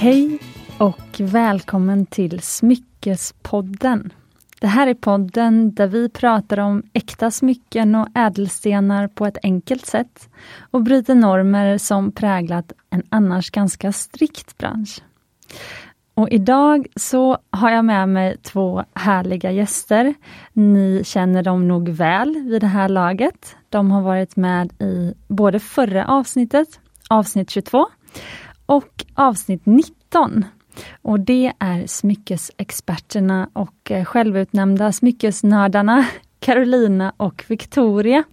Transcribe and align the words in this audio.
Hej 0.00 0.38
och 0.78 1.20
välkommen 1.20 2.06
till 2.06 2.40
Smyckespodden. 2.40 4.12
Det 4.60 4.66
här 4.66 4.86
är 4.86 4.94
podden 4.94 5.74
där 5.74 5.86
vi 5.86 6.08
pratar 6.08 6.58
om 6.60 6.82
äkta 6.92 7.30
smycken 7.30 7.94
och 7.94 8.08
ädelstenar 8.14 9.08
på 9.08 9.26
ett 9.26 9.38
enkelt 9.42 9.86
sätt 9.86 10.28
och 10.70 10.82
bryter 10.82 11.14
normer 11.14 11.78
som 11.78 12.12
präglat 12.12 12.72
en 12.90 13.02
annars 13.08 13.50
ganska 13.50 13.92
strikt 13.92 14.58
bransch. 14.58 15.02
Och 16.14 16.28
idag 16.30 16.86
så 16.96 17.38
har 17.50 17.70
jag 17.70 17.84
med 17.84 18.08
mig 18.08 18.36
två 18.42 18.84
härliga 18.94 19.50
gäster. 19.50 20.14
Ni 20.52 21.02
känner 21.04 21.42
dem 21.42 21.68
nog 21.68 21.88
väl 21.88 22.34
vid 22.34 22.60
det 22.60 22.66
här 22.66 22.88
laget. 22.88 23.56
De 23.68 23.90
har 23.90 24.02
varit 24.02 24.36
med 24.36 24.82
i 24.82 25.14
både 25.28 25.60
förra 25.60 26.06
avsnittet, 26.06 26.80
avsnitt 27.08 27.50
22, 27.50 27.86
och 28.68 29.04
avsnitt 29.14 29.66
19. 29.66 30.44
Och 31.02 31.20
det 31.20 31.52
är 31.58 31.86
smyckesexperterna 31.86 33.50
och 33.52 33.90
eh, 33.90 34.04
självutnämnda 34.04 34.92
smyckesnördarna 34.92 36.06
Carolina 36.40 37.12
och 37.16 37.44
Victoria. 37.48 38.24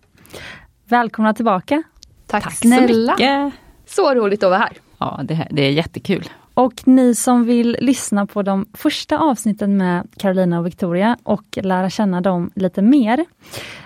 Välkomna 0.85 1.33
tillbaka! 1.33 1.83
Tack, 2.27 2.43
Tack 2.43 2.53
snälla! 2.53 3.13
Mycket. 3.13 3.53
Så 3.85 4.13
roligt 4.13 4.43
att 4.43 4.49
vara 4.49 4.59
här! 4.59 4.77
Ja, 4.97 5.21
det, 5.23 5.47
det 5.51 5.61
är 5.61 5.71
jättekul. 5.71 6.29
Och 6.53 6.87
ni 6.87 7.15
som 7.15 7.43
vill 7.45 7.77
lyssna 7.81 8.25
på 8.25 8.41
de 8.41 8.65
första 8.73 9.17
avsnitten 9.17 9.77
med 9.77 10.07
Carolina 10.17 10.59
och 10.59 10.65
Victoria 10.65 11.17
och 11.23 11.45
lära 11.55 11.89
känna 11.89 12.21
dem 12.21 12.51
lite 12.55 12.81
mer, 12.81 13.25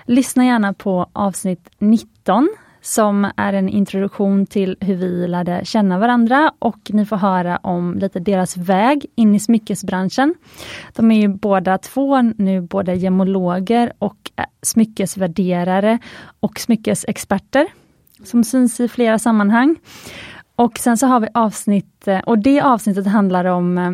lyssna 0.05 0.45
gärna 0.45 0.74
på 0.74 1.09
avsnitt 1.13 1.70
19 1.79 2.49
som 2.82 3.32
är 3.38 3.54
en 3.54 3.70
introduktion 3.70 4.46
till 4.46 4.77
hur 4.80 4.96
vi 4.96 5.27
lärde 5.27 5.62
känna 5.63 5.99
varandra 5.99 6.54
och 6.60 6.80
ni 6.90 7.05
får 7.05 7.16
höra 7.16 7.58
om 7.58 7.94
lite 7.99 8.20
deras 8.20 8.58
väg 8.58 9.05
in 9.16 9.36
i 9.36 9.40
smyckesbranschen. 9.40 10.36
De 10.96 11.12
är 11.12 11.21
ju 11.21 11.27
båda 11.27 11.77
två 11.77 12.21
nu 12.21 12.62
både 12.62 12.96
gemologer 12.96 13.94
och 13.99 14.32
eh, 14.36 14.46
smyckesvärderare 14.62 15.99
och 16.40 16.60
smyckesexperter 16.60 17.68
som 18.24 18.44
syns 18.44 18.80
i 18.80 18.88
flera 18.88 19.20
sammanhang. 19.20 19.76
Och 20.55 20.77
sen 20.80 20.98
så 20.98 21.08
har 21.08 21.20
vi 21.20 21.27
avsnitt, 21.34 22.08
eh, 22.08 22.20
och 22.20 22.40
det 22.40 22.62
avsnittet 22.62 23.08
handlar 23.08 23.46
om 23.46 23.77
eh, 23.77 23.91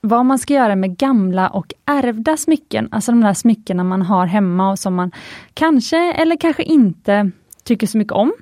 vad 0.00 0.26
man 0.26 0.38
ska 0.38 0.54
göra 0.54 0.76
med 0.76 0.96
gamla 0.96 1.48
och 1.48 1.72
ärvda 1.84 2.36
smycken, 2.36 2.88
alltså 2.90 3.12
de 3.12 3.20
där 3.20 3.34
smyckena 3.34 3.84
man 3.84 4.02
har 4.02 4.26
hemma 4.26 4.70
och 4.70 4.78
som 4.78 4.94
man 4.94 5.12
kanske 5.54 6.12
eller 6.12 6.36
kanske 6.36 6.62
inte 6.62 7.30
tycker 7.66 7.86
så 7.86 7.98
mycket 7.98 8.12
om. 8.12 8.32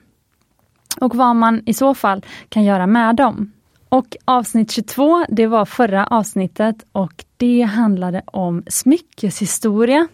Och 1.00 1.14
vad 1.14 1.36
man 1.36 1.62
i 1.66 1.74
så 1.74 1.94
fall 1.94 2.24
kan 2.48 2.64
göra 2.64 2.86
med 2.86 3.16
dem. 3.16 3.52
Och 3.88 4.16
avsnitt 4.24 4.70
22, 4.70 5.24
det 5.28 5.46
var 5.46 5.64
förra 5.64 6.06
avsnittet 6.06 6.76
och 6.92 7.24
det 7.36 7.62
handlade 7.62 8.22
om 8.26 8.62
smyckeshistoria. 8.66 10.08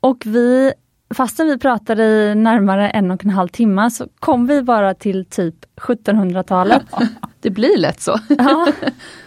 Och 0.00 0.22
vi, 0.26 0.72
fastän 1.14 1.46
vi 1.46 1.58
pratade 1.58 2.04
i 2.04 2.34
närmare 2.34 2.90
en 2.90 3.10
och 3.10 3.24
en 3.24 3.30
halv 3.30 3.48
timme 3.48 3.90
så 3.90 4.06
kom 4.20 4.46
vi 4.46 4.62
bara 4.62 4.94
till 4.94 5.24
typ 5.24 5.54
1700-talet. 5.76 6.82
det 7.40 7.50
blir 7.50 7.78
lätt 7.78 8.00
så. 8.00 8.18
ja. 8.28 8.66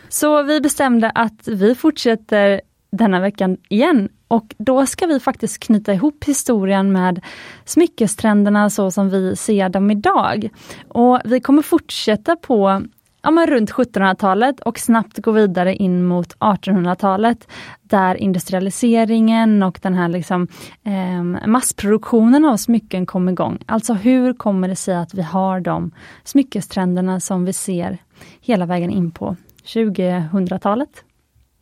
Så 0.09 0.43
vi 0.43 0.61
bestämde 0.61 1.09
att 1.09 1.47
vi 1.47 1.75
fortsätter 1.75 2.61
denna 2.91 3.19
veckan 3.19 3.57
igen 3.69 4.09
och 4.35 4.55
då 4.57 4.85
ska 4.85 5.05
vi 5.05 5.19
faktiskt 5.19 5.59
knyta 5.59 5.93
ihop 5.93 6.23
historien 6.23 6.91
med 6.91 7.21
smyckestrenderna 7.65 8.69
så 8.69 8.91
som 8.91 9.09
vi 9.09 9.35
ser 9.35 9.69
dem 9.69 9.91
idag. 9.91 10.49
Och 10.87 11.19
vi 11.25 11.39
kommer 11.39 11.61
fortsätta 11.61 12.35
på 12.35 12.81
ja, 13.21 13.31
men 13.31 13.47
runt 13.47 13.71
1700-talet 13.71 14.59
och 14.59 14.79
snabbt 14.79 15.17
gå 15.17 15.31
vidare 15.31 15.75
in 15.75 16.05
mot 16.05 16.37
1800-talet 16.37 17.47
där 17.81 18.15
industrialiseringen 18.15 19.63
och 19.63 19.79
den 19.81 19.93
här 19.93 20.07
liksom, 20.07 20.47
eh, 20.83 21.47
massproduktionen 21.47 22.45
av 22.45 22.57
smycken 22.57 23.05
kom 23.05 23.29
igång. 23.29 23.59
Alltså 23.65 23.93
hur 23.93 24.33
kommer 24.33 24.67
det 24.67 24.75
sig 24.75 24.95
att 24.95 25.13
vi 25.13 25.21
har 25.21 25.59
de 25.59 25.91
smyckestrenderna 26.23 27.19
som 27.19 27.45
vi 27.45 27.53
ser 27.53 27.97
hela 28.41 28.65
vägen 28.65 28.89
in 28.89 29.11
på 29.11 29.35
2000-talet? 29.63 31.03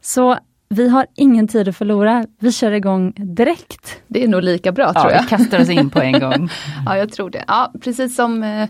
Så 0.02 0.38
vi 0.70 0.90
har 0.90 1.06
ingen 1.16 1.48
tid 1.48 1.68
att 1.68 1.78
förlora. 1.78 2.26
Vi 2.40 2.52
kör 2.52 2.72
igång 2.72 3.14
direkt. 3.16 3.98
Det 4.08 4.24
är 4.24 4.28
nog 4.28 4.44
lika 4.44 4.72
bra 4.72 4.94
tror 4.94 5.12
jag. 5.12 5.22
Vi 5.22 5.28
kastar 5.28 5.62
oss 5.62 5.70
in 5.70 5.90
på 5.90 6.02
en 6.02 6.20
gång. 6.20 6.50
ja, 6.86 6.98
jag 6.98 7.12
tror 7.12 7.30
det. 7.30 7.44
Ja, 7.48 7.74
precis 7.82 8.16
som 8.16 8.44
eh, 8.44 8.64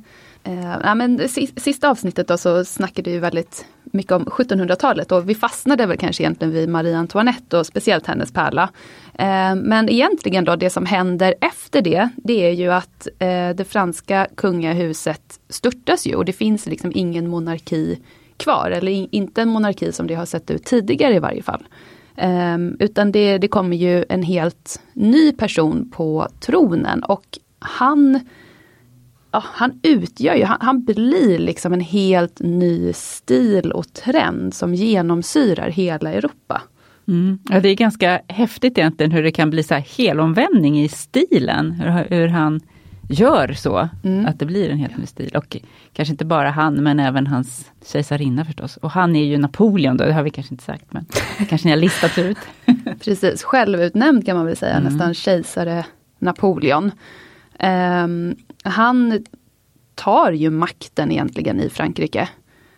eh 0.44 0.78
ja, 0.84 0.96
men 0.96 1.30
sista 1.58 1.90
avsnittet 1.90 2.28
då 2.28 2.38
så 2.38 2.66
snackade 2.66 3.12
vi 3.12 3.18
väldigt 3.18 3.66
mycket 3.84 4.12
om 4.12 4.26
1700-talet 4.26 5.12
och 5.12 5.30
vi 5.30 5.36
fastnade 5.36 5.86
väl 5.86 5.98
kanske 5.98 6.24
egentligen 6.24 6.54
vid 6.54 6.70
Marie 6.70 6.98
Antoinette 6.98 7.58
och 7.58 7.66
speciellt 7.66 8.08
hennes 8.08 8.32
pärla. 8.32 8.70
Eh, 9.14 9.56
men 9.56 9.90
egentligen 9.90 10.46
då 10.46 10.56
det 10.56 10.70
som 10.70 10.86
händer 10.86 11.36
efter 11.42 11.82
det, 11.82 12.10
det 12.16 12.48
är 12.48 12.52
ju 12.52 12.72
att 12.72 13.08
eh, 13.20 13.50
det 13.50 13.68
franska 13.70 14.28
kungahuset 14.36 15.40
störtas 15.50 16.08
ju 16.08 16.16
och 16.16 16.26
det 16.26 16.34
finns 16.34 16.66
liksom 16.66 16.92
ingen 16.96 17.28
monarki 17.30 18.00
kvar, 18.38 18.72
eller 18.72 19.16
inte 19.16 19.42
en 19.42 19.50
monarki 19.50 19.92
som 19.92 20.08
det 20.08 20.16
har 20.16 20.26
sett 20.26 20.52
ut 20.52 20.66
tidigare 20.66 21.16
i 21.16 21.20
varje 21.20 21.44
fall. 21.44 21.68
Um, 22.22 22.78
utan 22.80 23.12
det, 23.12 23.38
det 23.38 23.48
kommer 23.48 23.78
ju 23.78 24.06
en 24.10 24.24
helt 24.24 24.82
ny 24.94 25.32
person 25.32 25.92
på 25.92 26.28
tronen 26.40 27.04
och 27.04 27.26
han 27.60 28.20
ja, 29.32 29.44
han 29.46 29.80
utgör 29.84 30.36
ju, 30.36 30.44
han, 30.44 30.58
han, 30.62 30.84
blir 30.84 31.40
liksom 31.40 31.74
en 31.74 31.82
helt 31.82 32.40
ny 32.40 32.94
stil 32.94 33.72
och 33.72 33.94
trend 33.94 34.54
som 34.54 34.74
genomsyrar 34.74 35.70
hela 35.70 36.14
Europa. 36.14 36.62
Mm. 37.08 37.40
Ja, 37.50 37.60
det 37.60 37.70
är 37.70 37.76
ganska 37.76 38.22
häftigt 38.28 38.78
egentligen 38.78 39.12
hur 39.12 39.24
det 39.24 39.32
kan 39.32 39.50
bli 39.50 39.64
så 39.64 39.74
här 39.74 39.82
helomvändning 39.98 40.82
i 40.82 40.90
stilen. 40.90 41.72
Hur, 41.72 42.06
hur 42.10 42.28
han 42.28 42.62
gör 43.14 43.54
så, 43.54 43.90
mm. 44.04 44.26
att 44.26 44.40
det 44.40 44.46
blir 44.46 44.70
en 44.70 44.78
helt 44.78 44.98
ny 44.98 45.06
stil. 45.06 45.36
Och 45.36 45.58
kanske 45.94 46.12
inte 46.12 46.26
bara 46.26 46.50
han, 46.50 46.84
men 46.84 47.00
även 47.00 47.28
hans 47.28 47.72
kejsarinna 47.86 48.46
förstås. 48.46 48.78
Och 48.78 48.92
han 48.92 49.16
är 49.16 49.24
ju 49.24 49.38
Napoleon 49.38 49.98
då, 49.98 50.06
det 50.06 50.14
har 50.14 50.24
vi 50.24 50.30
kanske 50.30 50.54
inte 50.54 50.64
sagt, 50.64 50.94
men 50.94 51.06
kanske 51.50 51.68
ni 51.68 51.72
har 51.72 51.78
listat 51.78 52.18
ut. 52.18 52.38
Precis, 53.04 53.44
självutnämnd 53.44 54.26
kan 54.26 54.38
man 54.38 54.46
väl 54.46 54.58
säga, 54.58 54.76
mm. 54.76 54.94
nästan 54.94 55.14
kejsare 55.14 55.86
Napoleon. 56.20 56.92
Um, 57.60 58.36
han 58.64 59.24
tar 59.96 60.32
ju 60.32 60.50
makten 60.50 61.12
egentligen 61.12 61.60
i 61.60 61.70
Frankrike. 61.70 62.30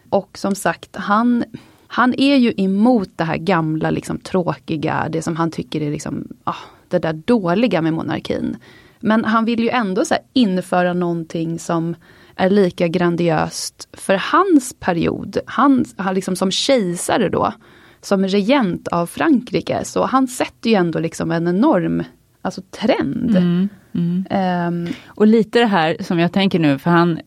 Och 0.10 0.38
som 0.38 0.56
sagt, 0.56 0.96
han, 0.96 1.44
han 1.88 2.14
är 2.18 2.36
ju 2.36 2.54
emot 2.58 3.10
det 3.16 3.24
här 3.24 3.38
gamla, 3.38 3.90
liksom, 3.90 4.18
tråkiga, 4.18 5.08
det 5.10 5.22
som 5.22 5.36
han 5.36 5.52
tycker 5.52 5.82
är 5.82 5.92
liksom, 5.92 6.28
ah, 6.44 6.56
det 6.88 7.00
där 7.00 7.14
dåliga 7.14 7.82
med 7.82 7.94
monarkin. 7.94 8.58
Men 9.06 9.26
han 9.26 9.46
vill 9.46 9.60
ju 9.60 9.70
ändå 9.70 10.06
så 10.06 10.16
införa 10.34 10.94
någonting 10.94 11.60
som 11.60 11.96
är 12.36 12.50
lika 12.50 12.88
grandiöst 12.88 13.90
för 13.94 14.22
hans 14.32 14.76
period. 14.80 15.38
Han, 15.46 15.86
han 15.98 16.16
liksom 16.16 16.36
som 16.36 16.52
kejsare 16.52 17.30
då, 17.30 17.54
som 18.02 18.26
regent 18.26 18.88
av 18.88 19.06
Frankrike, 19.08 19.86
så 19.86 20.06
han 20.06 20.28
sätter 20.28 20.70
ju 20.70 20.76
ändå 20.76 21.00
liksom 21.00 21.32
en 21.32 21.48
enorm 21.48 22.04
alltså, 22.42 22.62
trend. 22.62 23.36
Mm, 23.36 23.70
mm. 23.94 24.26
Um, 24.68 24.94
och 25.08 25.28
lite 25.28 25.60
det 25.60 25.66
här 25.66 25.98
som 26.00 26.20
jag 26.20 26.32
tänker 26.32 26.60
nu, 26.60 26.78
för 26.78 26.90
han 26.90 27.20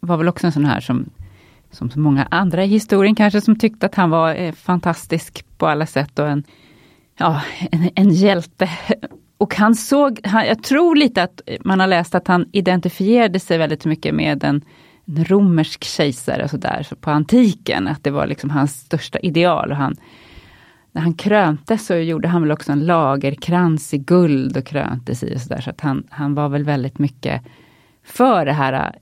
var 0.00 0.16
väl 0.16 0.28
också 0.28 0.46
en 0.46 0.52
sån 0.52 0.64
här 0.64 0.80
som 0.80 1.10
som 1.70 1.90
så 1.90 1.98
många 1.98 2.28
andra 2.30 2.64
i 2.64 2.66
historien 2.66 3.14
kanske, 3.14 3.40
som 3.40 3.58
tyckte 3.58 3.86
att 3.86 3.94
han 3.94 4.10
var 4.10 4.34
eh, 4.34 4.52
fantastisk 4.52 5.44
på 5.58 5.66
alla 5.66 5.86
sätt 5.86 6.18
och 6.18 6.28
en, 6.28 6.44
ja, 7.18 7.42
en, 7.70 7.90
en 7.94 8.10
hjälte. 8.10 8.70
Och 9.42 9.54
han 9.54 9.74
såg, 9.74 10.20
han, 10.24 10.46
jag 10.46 10.62
tror 10.62 10.96
lite 10.96 11.22
att 11.22 11.40
man 11.64 11.80
har 11.80 11.86
läst 11.86 12.14
att 12.14 12.28
han 12.28 12.48
identifierade 12.52 13.40
sig 13.40 13.58
väldigt 13.58 13.84
mycket 13.84 14.14
med 14.14 14.44
en, 14.44 14.64
en 15.06 15.24
romersk 15.24 15.84
kejsare 15.84 16.48
så 16.48 16.56
där, 16.56 16.82
så 16.82 16.96
på 16.96 17.10
antiken, 17.10 17.88
att 17.88 18.04
det 18.04 18.10
var 18.10 18.26
liksom 18.26 18.50
hans 18.50 18.80
största 18.80 19.18
ideal. 19.18 19.70
Och 19.70 19.76
han, 19.76 19.96
när 20.92 21.02
han 21.02 21.14
kröntes 21.14 21.86
så 21.86 21.94
gjorde 21.94 22.28
han 22.28 22.42
väl 22.42 22.52
också 22.52 22.72
en 22.72 22.86
lagerkrans 22.86 23.94
i 23.94 23.98
guld 23.98 24.56
och 24.56 24.66
kröntes 24.66 25.22
i 25.22 25.36
och 25.36 25.40
så 25.40 25.48
där, 25.48 25.60
så 25.60 25.70
att 25.70 25.80
han, 25.80 26.06
han 26.10 26.34
var 26.34 26.48
väl 26.48 26.64
väldigt 26.64 26.98
mycket 26.98 27.42
för 28.04 28.46
det 28.46 28.52
här 28.52 28.72
äh, 28.72 29.00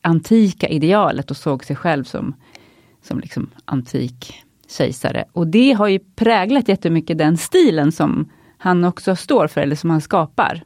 antika 0.00 0.68
idealet 0.68 1.30
och 1.30 1.36
såg 1.36 1.64
sig 1.64 1.76
själv 1.76 2.04
som, 2.04 2.34
som 3.02 3.20
liksom 3.20 3.50
antik 3.64 4.34
kejsare. 4.68 5.24
Och 5.32 5.46
det 5.46 5.72
har 5.72 5.88
ju 5.88 5.98
präglat 5.98 6.68
jättemycket 6.68 7.18
den 7.18 7.36
stilen 7.36 7.92
som 7.92 8.28
han 8.62 8.84
också 8.84 9.16
står 9.16 9.46
för, 9.46 9.60
eller 9.60 9.76
som 9.76 9.90
han 9.90 10.00
skapar. 10.00 10.62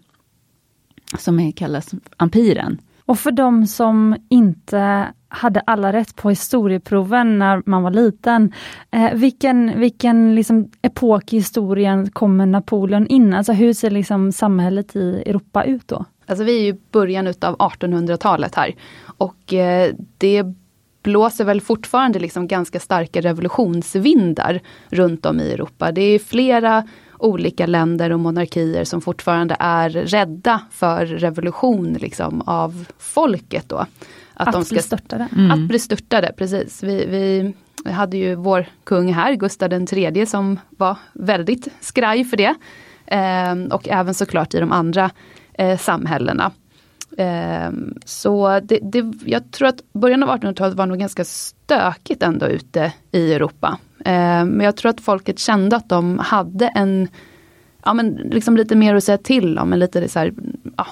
Som 1.19 1.41
är, 1.41 1.53
kallas 1.53 1.91
ampiren. 2.17 2.79
Och 3.05 3.19
för 3.19 3.31
de 3.31 3.67
som 3.67 4.17
inte 4.29 5.09
hade 5.29 5.61
alla 5.61 5.93
rätt 5.93 6.17
på 6.17 6.31
historieproven 6.31 7.39
när 7.39 7.63
man 7.67 7.83
var 7.83 7.91
liten, 7.91 8.53
eh, 8.91 9.15
vilken, 9.15 9.81
vilken 9.81 10.35
liksom 10.35 10.71
epok 10.83 11.33
i 11.33 11.37
historien 11.37 12.11
kommer 12.11 12.47
Napoleon 12.47 13.07
in? 13.07 13.35
Alltså 13.35 13.53
hur 13.53 13.73
ser 13.73 13.91
liksom 13.91 14.33
samhället 14.33 14.97
i 14.97 15.23
Europa 15.27 15.65
ut 15.65 15.89
då? 15.89 16.05
Alltså 16.27 16.45
vi 16.45 16.69
är 16.69 16.75
i 16.75 16.79
början 16.93 17.27
utav 17.27 17.57
1800-talet 17.57 18.55
här 18.55 18.75
och 19.05 19.53
eh, 19.53 19.95
det 20.19 20.45
blåser 21.03 21.45
väl 21.45 21.61
fortfarande 21.61 22.19
liksom 22.19 22.49
ganska 22.49 22.81
starka 22.81 23.21
revolutionsvindar 23.21 24.61
runt 24.89 25.27
om 25.27 25.41
i 25.41 25.53
Europa. 25.53 25.93
Det 25.93 26.03
är 26.03 26.19
flera 26.19 26.89
olika 27.19 27.67
länder 27.67 28.13
och 28.13 28.21
monarkier 28.21 28.85
som 28.85 29.01
fortfarande 29.01 29.57
är 29.61 29.91
rädda 29.91 30.61
för 30.71 31.07
revolution 31.07 31.93
liksom, 31.93 32.43
av 32.47 32.87
folket. 32.99 33.69
Då. 33.69 33.77
Att, 33.77 33.89
att 34.35 34.53
de 34.53 34.65
ska, 34.65 34.75
bli 34.75 34.83
störtade. 34.83 35.29
Mm. 35.37 35.51
Att 35.51 35.69
bli 35.69 35.79
störtade, 35.79 36.33
precis. 36.37 36.83
Vi, 36.83 37.07
vi 37.07 37.55
hade 37.93 38.17
ju 38.17 38.35
vår 38.35 38.67
kung 38.85 39.13
här, 39.13 39.35
Gustav 39.35 39.73
III, 39.73 40.27
som 40.27 40.59
var 40.71 40.97
väldigt 41.13 41.69
skraj 41.81 42.25
för 42.25 42.37
det. 42.37 42.55
Eh, 43.07 43.75
och 43.75 43.89
även 43.89 44.15
såklart 44.15 44.55
i 44.55 44.61
de 44.61 44.73
andra 44.73 45.11
eh, 45.55 45.79
samhällena. 45.79 46.53
Eh, 47.17 47.71
så 48.05 48.61
det, 48.61 48.79
det, 48.83 49.13
jag 49.25 49.51
tror 49.51 49.69
att 49.69 49.81
början 49.93 50.23
av 50.23 50.29
1800-talet 50.29 50.75
var 50.75 50.87
nog 50.87 50.99
ganska 50.99 51.25
stökigt 51.25 52.23
ändå 52.23 52.47
ute 52.47 52.93
i 53.11 53.33
Europa. 53.33 53.79
Eh, 53.99 54.45
men 54.45 54.61
jag 54.61 54.77
tror 54.77 54.91
att 54.91 55.01
folket 55.01 55.39
kände 55.39 55.77
att 55.77 55.89
de 55.89 56.19
hade 56.19 56.69
en, 56.69 57.09
ja 57.85 57.95
men 57.95 58.09
liksom 58.11 58.57
lite 58.57 58.77
mer 58.77 58.95
att 58.95 59.05
säga 59.05 59.19
till 59.19 59.59
om, 59.59 59.73
en 59.73 59.79
lite 59.79 60.09
så 60.09 60.19
här, 60.19 60.35
ja, 60.77 60.87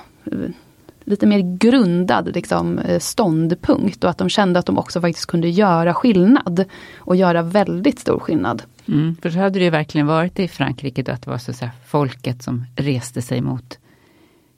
lite 1.05 1.27
mer 1.27 1.57
grundad 1.59 2.35
liksom, 2.35 2.79
eh, 2.79 2.99
ståndpunkt 2.99 4.05
och 4.05 4.11
att 4.11 4.19
de 4.19 4.29
kände 4.29 4.59
att 4.59 4.67
de 4.67 4.79
också 4.79 5.01
faktiskt 5.01 5.27
kunde 5.27 5.49
göra 5.49 5.95
skillnad. 5.95 6.65
Och 6.97 7.17
göra 7.17 7.43
väldigt 7.43 7.99
stor 7.99 8.19
skillnad. 8.19 8.63
Mm, 8.89 9.17
för 9.23 9.31
så 9.31 9.39
hade 9.39 9.59
det 9.59 9.65
ju 9.65 9.71
verkligen 9.71 10.07
varit 10.07 10.39
i 10.39 10.49
Frankrike, 10.49 11.03
då, 11.03 11.13
att 11.13 11.23
det 11.23 11.31
var 11.31 11.39
så 11.39 11.51
att 11.51 11.57
säga, 11.57 11.71
folket 11.87 12.43
som 12.43 12.65
reste 12.77 13.23
sig 13.23 13.41
mot 13.41 13.79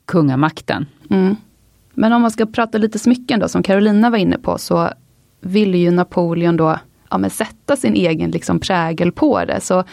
kungamakten. 0.04 0.86
Mm. 1.10 1.36
Men 1.96 2.12
om 2.12 2.22
man 2.22 2.30
ska 2.30 2.46
prata 2.46 2.78
lite 2.78 2.98
smycken 2.98 3.40
då, 3.40 3.48
som 3.48 3.62
Carolina 3.62 4.10
var 4.10 4.18
inne 4.18 4.38
på, 4.38 4.58
så 4.58 4.90
ville 5.40 5.78
ju 5.78 5.90
Napoleon 5.90 6.56
då 6.56 6.78
ja, 7.10 7.18
men 7.18 7.30
sätta 7.30 7.76
sin 7.76 7.94
egen 7.94 8.30
liksom 8.30 8.58
prägel 8.58 9.12
på 9.12 9.44
det. 9.44 9.60
Så 9.60 9.84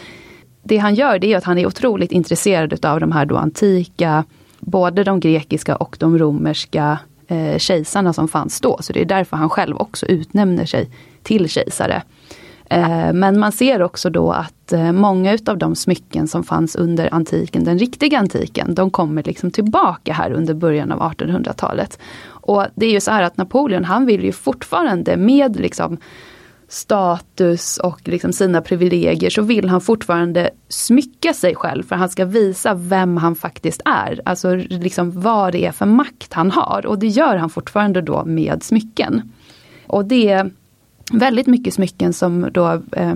det 0.62 0.76
han 0.76 0.94
gör 0.94 1.18
det 1.18 1.32
är 1.32 1.36
att 1.36 1.44
han 1.44 1.58
är 1.58 1.66
otroligt 1.66 2.12
intresserad 2.12 2.84
av 2.84 3.00
de 3.00 3.12
här 3.12 3.26
då 3.26 3.36
antika, 3.36 4.24
både 4.60 5.04
de 5.04 5.20
grekiska 5.20 5.76
och 5.76 5.96
de 6.00 6.18
romerska 6.18 6.98
eh, 7.28 7.58
kejsarna 7.58 8.12
som 8.12 8.28
fanns 8.28 8.60
då. 8.60 8.78
Så 8.80 8.92
det 8.92 9.00
är 9.00 9.04
därför 9.04 9.36
han 9.36 9.50
själv 9.50 9.76
också 9.76 10.06
utnämner 10.06 10.64
sig 10.64 10.90
till 11.22 11.48
kejsare. 11.48 12.02
Eh, 12.70 13.12
men 13.12 13.38
man 13.38 13.52
ser 13.52 13.82
också 13.82 14.10
då 14.10 14.32
att 14.32 14.72
eh, 14.72 14.92
många 14.92 15.32
utav 15.32 15.58
de 15.58 15.74
smycken 15.74 16.28
som 16.28 16.44
fanns 16.44 16.76
under 16.76 17.14
antiken, 17.14 17.64
den 17.64 17.78
riktiga 17.78 18.18
antiken, 18.18 18.74
de 18.74 18.90
kommer 18.90 19.22
liksom 19.22 19.50
tillbaka 19.50 20.12
här 20.12 20.32
under 20.32 20.54
början 20.54 20.92
av 20.92 21.00
1800-talet. 21.12 21.98
Och 22.26 22.66
det 22.74 22.86
är 22.86 22.90
ju 22.90 23.00
så 23.00 23.10
här 23.10 23.22
att 23.22 23.36
Napoleon, 23.36 23.84
han 23.84 24.06
vill 24.06 24.24
ju 24.24 24.32
fortfarande 24.32 25.16
med 25.16 25.56
liksom 25.60 25.98
status 26.68 27.78
och 27.78 28.00
liksom 28.04 28.32
sina 28.32 28.60
privilegier 28.60 29.30
så 29.30 29.42
vill 29.42 29.68
han 29.68 29.80
fortfarande 29.80 30.50
smycka 30.68 31.34
sig 31.34 31.54
själv 31.54 31.82
för 31.82 31.96
han 31.96 32.08
ska 32.08 32.24
visa 32.24 32.74
vem 32.74 33.16
han 33.16 33.34
faktiskt 33.34 33.82
är. 33.84 34.20
Alltså 34.24 34.54
liksom 34.54 35.20
vad 35.20 35.52
det 35.52 35.66
är 35.66 35.72
för 35.72 35.86
makt 35.86 36.32
han 36.32 36.50
har 36.50 36.86
och 36.86 36.98
det 36.98 37.06
gör 37.06 37.36
han 37.36 37.50
fortfarande 37.50 38.00
då 38.00 38.24
med 38.24 38.62
smycken. 38.62 39.32
Och 39.86 40.04
det 40.04 40.50
väldigt 41.12 41.46
mycket 41.46 41.74
smycken 41.74 42.12
som 42.12 42.48
då 42.52 42.82
eh, 42.92 43.14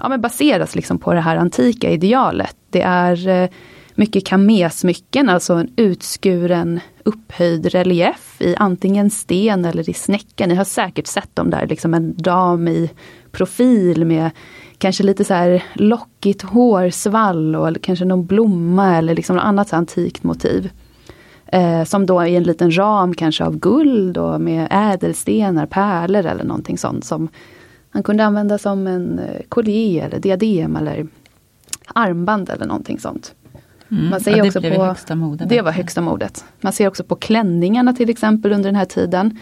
ja, 0.00 0.08
men 0.08 0.20
baseras 0.20 0.74
liksom 0.74 0.98
på 0.98 1.12
det 1.12 1.20
här 1.20 1.36
antika 1.36 1.90
idealet. 1.90 2.56
Det 2.70 2.82
är 2.82 3.28
eh, 3.28 3.48
mycket 3.94 4.26
kamésmycken, 4.26 5.28
alltså 5.28 5.54
en 5.54 5.70
utskuren 5.76 6.80
upphöjd 7.04 7.66
relief 7.66 8.36
i 8.40 8.56
antingen 8.56 9.10
sten 9.10 9.64
eller 9.64 9.90
i 9.90 9.92
snäcka. 9.92 10.46
Ni 10.46 10.54
har 10.54 10.64
säkert 10.64 11.06
sett 11.06 11.36
dem 11.36 11.50
där, 11.50 11.66
liksom 11.66 11.94
en 11.94 12.16
dam 12.16 12.68
i 12.68 12.90
profil 13.32 14.04
med 14.04 14.30
kanske 14.78 15.02
lite 15.02 15.24
så 15.24 15.34
här 15.34 15.62
lockigt 15.74 16.42
hårsvall 16.42 17.56
och 17.56 17.82
kanske 17.82 18.04
någon 18.04 18.26
blomma 18.26 18.96
eller 18.96 19.14
liksom 19.14 19.36
något 19.36 19.44
annat 19.44 19.72
antikt 19.72 20.22
motiv. 20.22 20.70
Eh, 21.46 21.84
som 21.84 22.06
då 22.06 22.20
är 22.20 22.26
en 22.26 22.42
liten 22.42 22.76
ram 22.76 23.14
kanske 23.14 23.44
av 23.44 23.58
guld 23.58 24.18
och 24.18 24.40
med 24.40 24.68
ädelstenar, 24.70 25.66
pärlor 25.66 26.26
eller 26.26 26.44
någonting 26.44 26.78
sånt 26.78 27.04
som 27.04 27.28
han 27.90 28.02
kunde 28.02 28.24
använda 28.24 28.58
som 28.58 28.86
en 28.86 29.18
eh, 29.18 29.40
collier 29.48 30.06
eller 30.06 30.18
diadem 30.18 30.76
eller 30.76 31.06
armband 31.86 32.50
eller 32.50 32.66
någonting 32.66 32.98
sånt. 32.98 33.34
Mm. 33.90 34.08
Man 34.08 34.20
ser 34.20 34.30
ja, 34.30 34.36
det 34.36 34.48
också 34.48 34.60
på, 34.60 34.84
högsta 34.84 35.14
modet. 35.14 35.48
Det 35.48 35.62
var 35.62 35.72
högsta 35.72 36.00
modet. 36.00 36.44
Man 36.60 36.72
ser 36.72 36.88
också 36.88 37.04
på 37.04 37.16
klänningarna 37.16 37.92
till 37.92 38.10
exempel 38.10 38.52
under 38.52 38.68
den 38.68 38.76
här 38.76 38.84
tiden. 38.84 39.38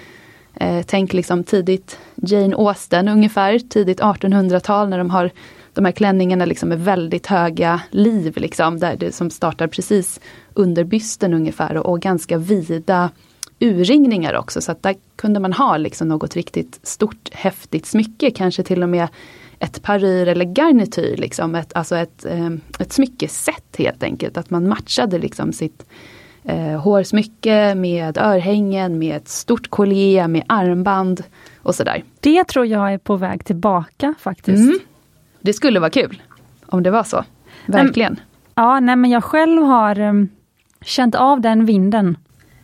Eh, 0.54 0.82
tänk 0.86 1.12
liksom 1.12 1.44
tidigt 1.44 1.98
Jane 2.14 2.56
Austen 2.56 3.08
ungefär, 3.08 3.58
tidigt 3.58 4.00
1800-tal 4.00 4.88
när 4.88 4.98
de 4.98 5.10
har 5.10 5.30
de 5.72 5.84
här 5.84 5.92
klänningarna 5.92 6.44
liksom 6.44 6.68
med 6.68 6.84
väldigt 6.84 7.26
höga 7.26 7.80
liv, 7.90 8.32
liksom, 8.36 8.78
där 8.78 8.96
det, 8.96 9.14
som 9.14 9.30
startar 9.30 9.66
precis 9.66 10.20
under 10.54 10.84
bysten 10.84 11.34
ungefär 11.34 11.76
och, 11.76 11.86
och 11.86 12.00
ganska 12.00 12.38
vida 12.38 13.10
urringningar 13.60 14.34
också. 14.34 14.60
Så 14.60 14.72
att 14.72 14.82
där 14.82 14.94
kunde 15.16 15.40
man 15.40 15.52
ha 15.52 15.76
liksom 15.76 16.08
något 16.08 16.36
riktigt 16.36 16.80
stort 16.82 17.28
häftigt 17.32 17.86
smycke, 17.86 18.30
kanske 18.30 18.62
till 18.62 18.82
och 18.82 18.88
med 18.88 19.08
ett 19.58 19.82
paryr 19.82 20.28
eller 20.28 20.44
garnityr, 20.44 21.16
liksom 21.16 21.54
ett, 21.54 21.72
alltså 21.76 21.96
ett, 21.96 22.24
eh, 22.24 22.50
ett 22.78 22.92
smyckeset 22.92 23.76
helt 23.78 24.02
enkelt. 24.02 24.36
Att 24.36 24.50
man 24.50 24.68
matchade 24.68 25.18
liksom 25.18 25.52
sitt 25.52 25.86
eh, 26.44 26.80
hårsmycke 26.80 27.74
med 27.74 28.18
örhängen, 28.18 28.98
med 28.98 29.16
ett 29.16 29.28
stort 29.28 29.70
collier, 29.70 30.28
med 30.28 30.44
armband 30.46 31.22
och 31.62 31.74
sådär. 31.74 32.04
Det 32.20 32.44
tror 32.44 32.66
jag 32.66 32.92
är 32.92 32.98
på 32.98 33.16
väg 33.16 33.44
tillbaka 33.44 34.14
faktiskt. 34.18 34.64
Mm. 34.64 34.78
Det 35.40 35.52
skulle 35.52 35.80
vara 35.80 35.90
kul 35.90 36.22
om 36.66 36.82
det 36.82 36.90
var 36.90 37.04
så. 37.04 37.24
Verkligen. 37.66 38.12
Men, 38.12 38.64
ja, 38.64 38.80
nej 38.80 38.96
men 38.96 39.10
jag 39.10 39.24
själv 39.24 39.62
har 39.62 39.98
um, 40.00 40.28
känt 40.84 41.14
av 41.14 41.40
den 41.40 41.64
vinden. 41.64 42.16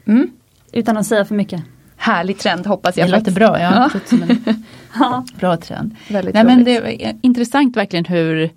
Mm. 0.07 0.31
Utan 0.73 0.97
att 0.97 1.07
säga 1.07 1.25
för 1.25 1.35
mycket. 1.35 1.63
Härlig 1.97 2.39
trend 2.39 2.67
hoppas 2.67 2.97
jag. 2.97 3.09
Det 3.09 3.17
låter 3.19 3.33
bra, 3.33 3.61
ja. 3.61 3.91
ja. 4.95 5.25
bra 5.41 5.57
trend. 5.57 5.97
Väldigt 6.09 6.35
nej, 6.35 6.45
men 6.45 6.65
det 6.65 7.05
är 7.05 7.19
intressant 7.23 7.77
verkligen 7.77 8.05
hur, 8.05 8.51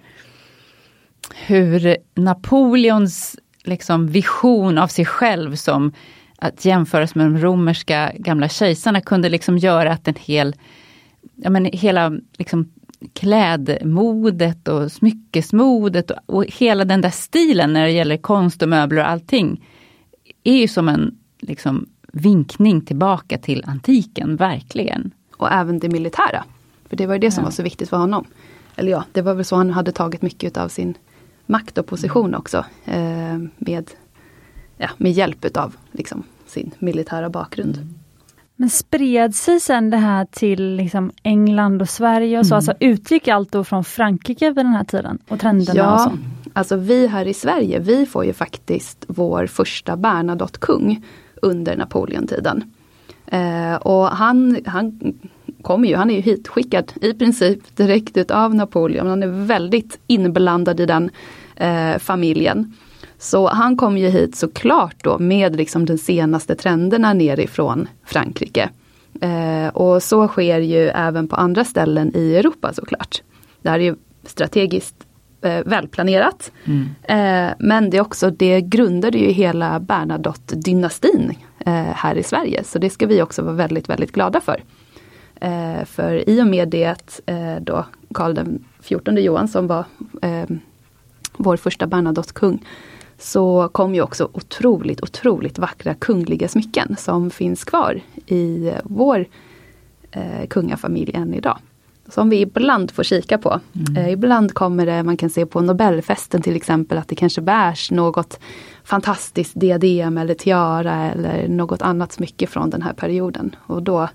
hur 1.45 1.97
Napoleons 2.15 3.35
liksom 3.63 4.07
vision 4.07 4.77
av 4.77 4.87
sig 4.87 5.05
själv 5.05 5.55
som 5.55 5.93
att 6.35 6.65
jämföras 6.65 7.15
med 7.15 7.25
de 7.25 7.37
romerska 7.37 8.11
gamla 8.15 8.49
kejsarna 8.49 9.01
kunde 9.01 9.29
liksom 9.29 9.57
göra 9.57 9.91
att 9.91 10.07
en 10.07 10.15
hel, 10.19 10.55
ja 11.35 11.49
men 11.49 11.65
hela 11.65 12.11
liksom 12.37 12.72
klädmodet 13.13 14.67
och 14.67 14.91
smyckesmodet 14.91 16.11
och, 16.11 16.17
och 16.25 16.45
hela 16.45 16.85
den 16.85 17.01
där 17.01 17.09
stilen 17.09 17.73
när 17.73 17.83
det 17.83 17.91
gäller 17.91 18.17
konst 18.17 18.61
och 18.61 18.69
möbler 18.69 19.01
och 19.01 19.09
allting 19.09 19.65
är 20.43 20.55
ju 20.55 20.67
som 20.67 20.89
en 20.89 21.17
liksom, 21.39 21.85
vinkning 22.11 22.81
tillbaka 22.81 23.37
till 23.37 23.63
antiken, 23.67 24.35
verkligen. 24.35 25.11
Och 25.37 25.51
även 25.51 25.79
det 25.79 25.89
militära. 25.89 26.43
För 26.89 26.95
det 26.97 27.05
var 27.05 27.13
ju 27.13 27.19
det 27.19 27.31
som 27.31 27.41
ja. 27.41 27.45
var 27.45 27.51
så 27.51 27.63
viktigt 27.63 27.89
för 27.89 27.97
honom. 27.97 28.25
Eller 28.75 28.91
ja, 28.91 29.03
det 29.11 29.21
var 29.21 29.33
väl 29.33 29.45
så 29.45 29.55
han 29.55 29.69
hade 29.69 29.91
tagit 29.91 30.21
mycket 30.21 30.57
av 30.57 30.67
sin 30.67 30.97
makt 31.45 31.77
och 31.77 31.85
position 31.85 32.27
mm. 32.27 32.39
också. 32.39 32.65
Eh, 32.85 33.37
med, 33.57 33.91
ja, 34.77 34.89
med 34.97 35.11
hjälp 35.11 35.45
utav 35.45 35.75
liksom, 35.91 36.23
sin 36.45 36.71
militära 36.79 37.29
bakgrund. 37.29 37.75
Mm. 37.75 37.95
Men 38.55 38.69
spred 38.69 39.35
sig 39.35 39.59
sen 39.59 39.89
det 39.89 39.97
här 39.97 40.25
till 40.25 40.75
liksom 40.75 41.11
England 41.23 41.81
och 41.81 41.89
Sverige 41.89 42.39
och 42.39 42.45
så? 42.45 42.53
Mm. 42.53 42.57
Alltså 42.57 42.73
utgick 42.79 43.27
allt 43.27 43.51
då 43.51 43.63
från 43.63 43.83
Frankrike 43.83 44.51
vid 44.51 44.65
den 44.65 44.73
här 44.73 44.83
tiden? 44.83 45.19
Och 45.27 45.39
trenderna 45.39 45.79
ja, 45.79 45.93
och 45.93 46.01
så? 46.01 46.11
alltså 46.53 46.75
vi 46.75 47.07
här 47.07 47.27
i 47.27 47.33
Sverige, 47.33 47.79
vi 47.79 48.05
får 48.05 48.25
ju 48.25 48.33
faktiskt 48.33 49.05
vår 49.07 49.45
första 49.45 49.97
Bernadotte-kung 49.97 51.05
under 51.41 51.77
Napoleontiden. 51.77 52.63
Eh, 53.25 53.75
och 53.75 54.07
han, 54.07 54.57
han 54.65 54.99
kommer 55.61 55.87
ju, 55.87 55.95
han 55.95 56.09
är 56.09 56.15
ju 56.15 56.21
hitskickad 56.21 56.93
i 57.01 57.13
princip 57.13 57.75
direkt 57.75 58.17
utav 58.17 58.55
Napoleon. 58.55 59.07
Han 59.07 59.23
är 59.23 59.45
väldigt 59.45 59.99
inblandad 60.07 60.79
i 60.79 60.85
den 60.85 61.09
eh, 61.55 61.97
familjen. 61.97 62.73
Så 63.23 63.47
han 63.47 63.77
kom 63.77 63.97
ju 63.97 64.09
hit 64.09 64.35
såklart 64.35 65.03
då 65.03 65.19
med 65.19 65.55
liksom 65.55 65.85
de 65.85 65.97
senaste 65.97 66.55
trenderna 66.55 67.13
nerifrån 67.13 67.87
Frankrike. 68.05 68.69
Eh, 69.21 69.67
och 69.67 70.03
så 70.03 70.27
sker 70.27 70.59
ju 70.59 70.87
även 70.87 71.27
på 71.27 71.35
andra 71.35 71.63
ställen 71.63 72.11
i 72.15 72.35
Europa 72.35 72.73
såklart. 72.73 73.21
Det 73.61 73.69
här 73.69 73.79
är 73.79 73.83
ju 73.83 73.95
strategiskt 74.23 74.95
eh, 75.41 75.63
välplanerat. 75.65 76.51
Mm. 76.65 76.85
Eh, 77.03 77.53
men 77.59 77.89
det 77.89 77.97
är 77.97 78.01
också, 78.01 78.29
det 78.29 78.61
grundade 78.61 79.17
ju 79.17 79.31
hela 79.31 79.79
Bernadotte-dynastin 79.79 81.35
eh, 81.59 81.73
här 81.73 82.15
i 82.15 82.23
Sverige. 82.23 82.63
Så 82.63 82.79
det 82.79 82.89
ska 82.89 83.05
vi 83.05 83.21
också 83.21 83.41
vara 83.41 83.55
väldigt, 83.55 83.89
väldigt 83.89 84.11
glada 84.11 84.41
för. 84.41 84.63
Eh, 85.35 85.85
för 85.85 86.29
i 86.29 86.41
och 86.41 86.47
med 86.47 86.69
det 86.69 87.21
eh, 87.25 87.55
då 87.61 87.85
Karl 88.13 88.33
den 88.33 88.63
XIV 88.81 89.19
Johan 89.19 89.47
som 89.47 89.67
var 89.67 89.85
vår 91.37 91.57
första 91.57 91.87
Bernadotte-kung 91.87 92.59
så 93.23 93.69
kom 93.71 93.95
ju 93.95 94.01
också 94.01 94.29
otroligt, 94.33 95.03
otroligt 95.03 95.59
vackra 95.59 95.93
kungliga 95.93 96.47
smycken 96.47 96.95
som 96.97 97.29
finns 97.29 97.63
kvar 97.63 98.01
i 98.27 98.71
vår 98.83 99.25
eh, 100.11 100.47
kungafamilj 100.49 101.11
än 101.13 101.33
idag. 101.33 101.57
Som 102.07 102.29
vi 102.29 102.41
ibland 102.41 102.91
får 102.91 103.03
kika 103.03 103.37
på. 103.37 103.59
Mm. 103.75 103.97
Eh, 103.97 104.13
ibland 104.13 104.53
kommer 104.53 104.85
det, 104.85 105.03
man 105.03 105.17
kan 105.17 105.29
se 105.29 105.45
på 105.45 105.61
Nobelfesten 105.61 106.41
till 106.41 106.55
exempel, 106.55 106.97
att 106.97 107.07
det 107.07 107.15
kanske 107.15 107.41
bärs 107.41 107.91
något 107.91 108.39
fantastiskt 108.83 109.59
diadem 109.59 110.17
eller 110.17 110.33
tiara 110.33 111.11
eller 111.11 111.47
något 111.47 111.81
annat 111.81 112.11
smycke 112.11 112.47
från 112.47 112.69
den 112.69 112.81
här 112.81 112.93
perioden. 112.93 113.55
Och 113.65 113.83
då, 113.83 114.07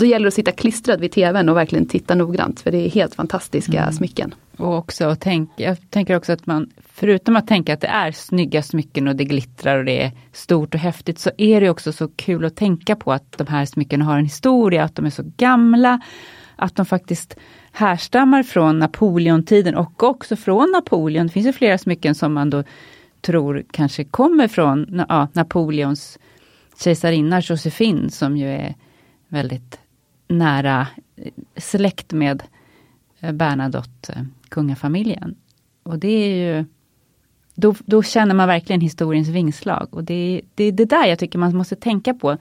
då 0.00 0.06
gäller 0.06 0.24
det 0.24 0.28
att 0.28 0.34
sitta 0.34 0.52
klistrad 0.52 1.00
vid 1.00 1.12
tvn 1.12 1.48
och 1.48 1.56
verkligen 1.56 1.86
titta 1.86 2.14
noggrant, 2.14 2.60
för 2.60 2.70
det 2.70 2.78
är 2.78 2.90
helt 2.90 3.14
fantastiska 3.14 3.80
Mm. 3.82 3.92
smycken. 3.92 4.34
Och 4.56 4.78
också 4.78 5.16
tänk, 5.20 5.50
jag 5.56 5.90
tänker 5.90 6.16
också 6.16 6.32
att 6.32 6.46
man, 6.46 6.70
förutom 6.92 7.36
att 7.36 7.46
tänka 7.46 7.74
att 7.74 7.80
det 7.80 7.86
är 7.86 8.12
snygga 8.12 8.62
smycken 8.62 9.08
och 9.08 9.16
det 9.16 9.24
glittrar 9.24 9.78
och 9.78 9.84
det 9.84 10.02
är 10.02 10.12
stort 10.32 10.74
och 10.74 10.80
häftigt, 10.80 11.18
så 11.18 11.30
är 11.38 11.60
det 11.60 11.70
också 11.70 11.92
så 11.92 12.08
kul 12.08 12.44
att 12.44 12.56
tänka 12.56 12.96
på 12.96 13.12
att 13.12 13.38
de 13.38 13.46
här 13.46 13.64
smyckena 13.64 14.04
har 14.04 14.18
en 14.18 14.24
historia, 14.24 14.84
att 14.84 14.94
de 14.96 15.06
är 15.06 15.10
så 15.10 15.22
gamla, 15.36 16.00
att 16.56 16.76
de 16.76 16.86
faktiskt 16.86 17.36
härstammar 17.72 18.42
från 18.42 18.78
Napoleontiden 18.78 19.74
och 19.74 20.02
också 20.02 20.36
från 20.36 20.70
Napoleon. 20.70 21.26
Det 21.26 21.32
finns 21.32 21.46
ju 21.46 21.52
flera 21.52 21.78
smycken 21.78 22.14
som 22.14 22.32
man 22.32 22.50
då 22.50 22.64
tror 23.20 23.64
kanske 23.70 24.04
kommer 24.04 24.48
från 24.48 25.04
ja, 25.08 25.28
Napoleons 25.32 26.18
kejsarinna 26.84 27.40
Josefin 27.40 28.10
som 28.10 28.36
ju 28.36 28.48
är 28.48 28.74
väldigt 29.28 29.78
nära 30.30 30.86
eh, 31.16 31.32
släkt 31.56 32.12
med 32.12 32.42
eh, 33.20 33.32
Bernadotte-kungafamiljen. 33.32 35.30
Eh, 35.30 35.34
och 35.82 35.98
det 35.98 36.08
är 36.08 36.34
ju 36.34 36.64
då, 37.54 37.74
då 37.78 38.02
känner 38.02 38.34
man 38.34 38.48
verkligen 38.48 38.80
historiens 38.80 39.28
vingslag. 39.28 39.88
Och 39.90 40.04
det 40.04 40.14
är 40.14 40.40
det, 40.54 40.70
det 40.70 40.84
där 40.84 41.06
jag 41.06 41.18
tycker 41.18 41.38
man 41.38 41.56
måste 41.56 41.76
tänka 41.76 42.14
på. 42.14 42.36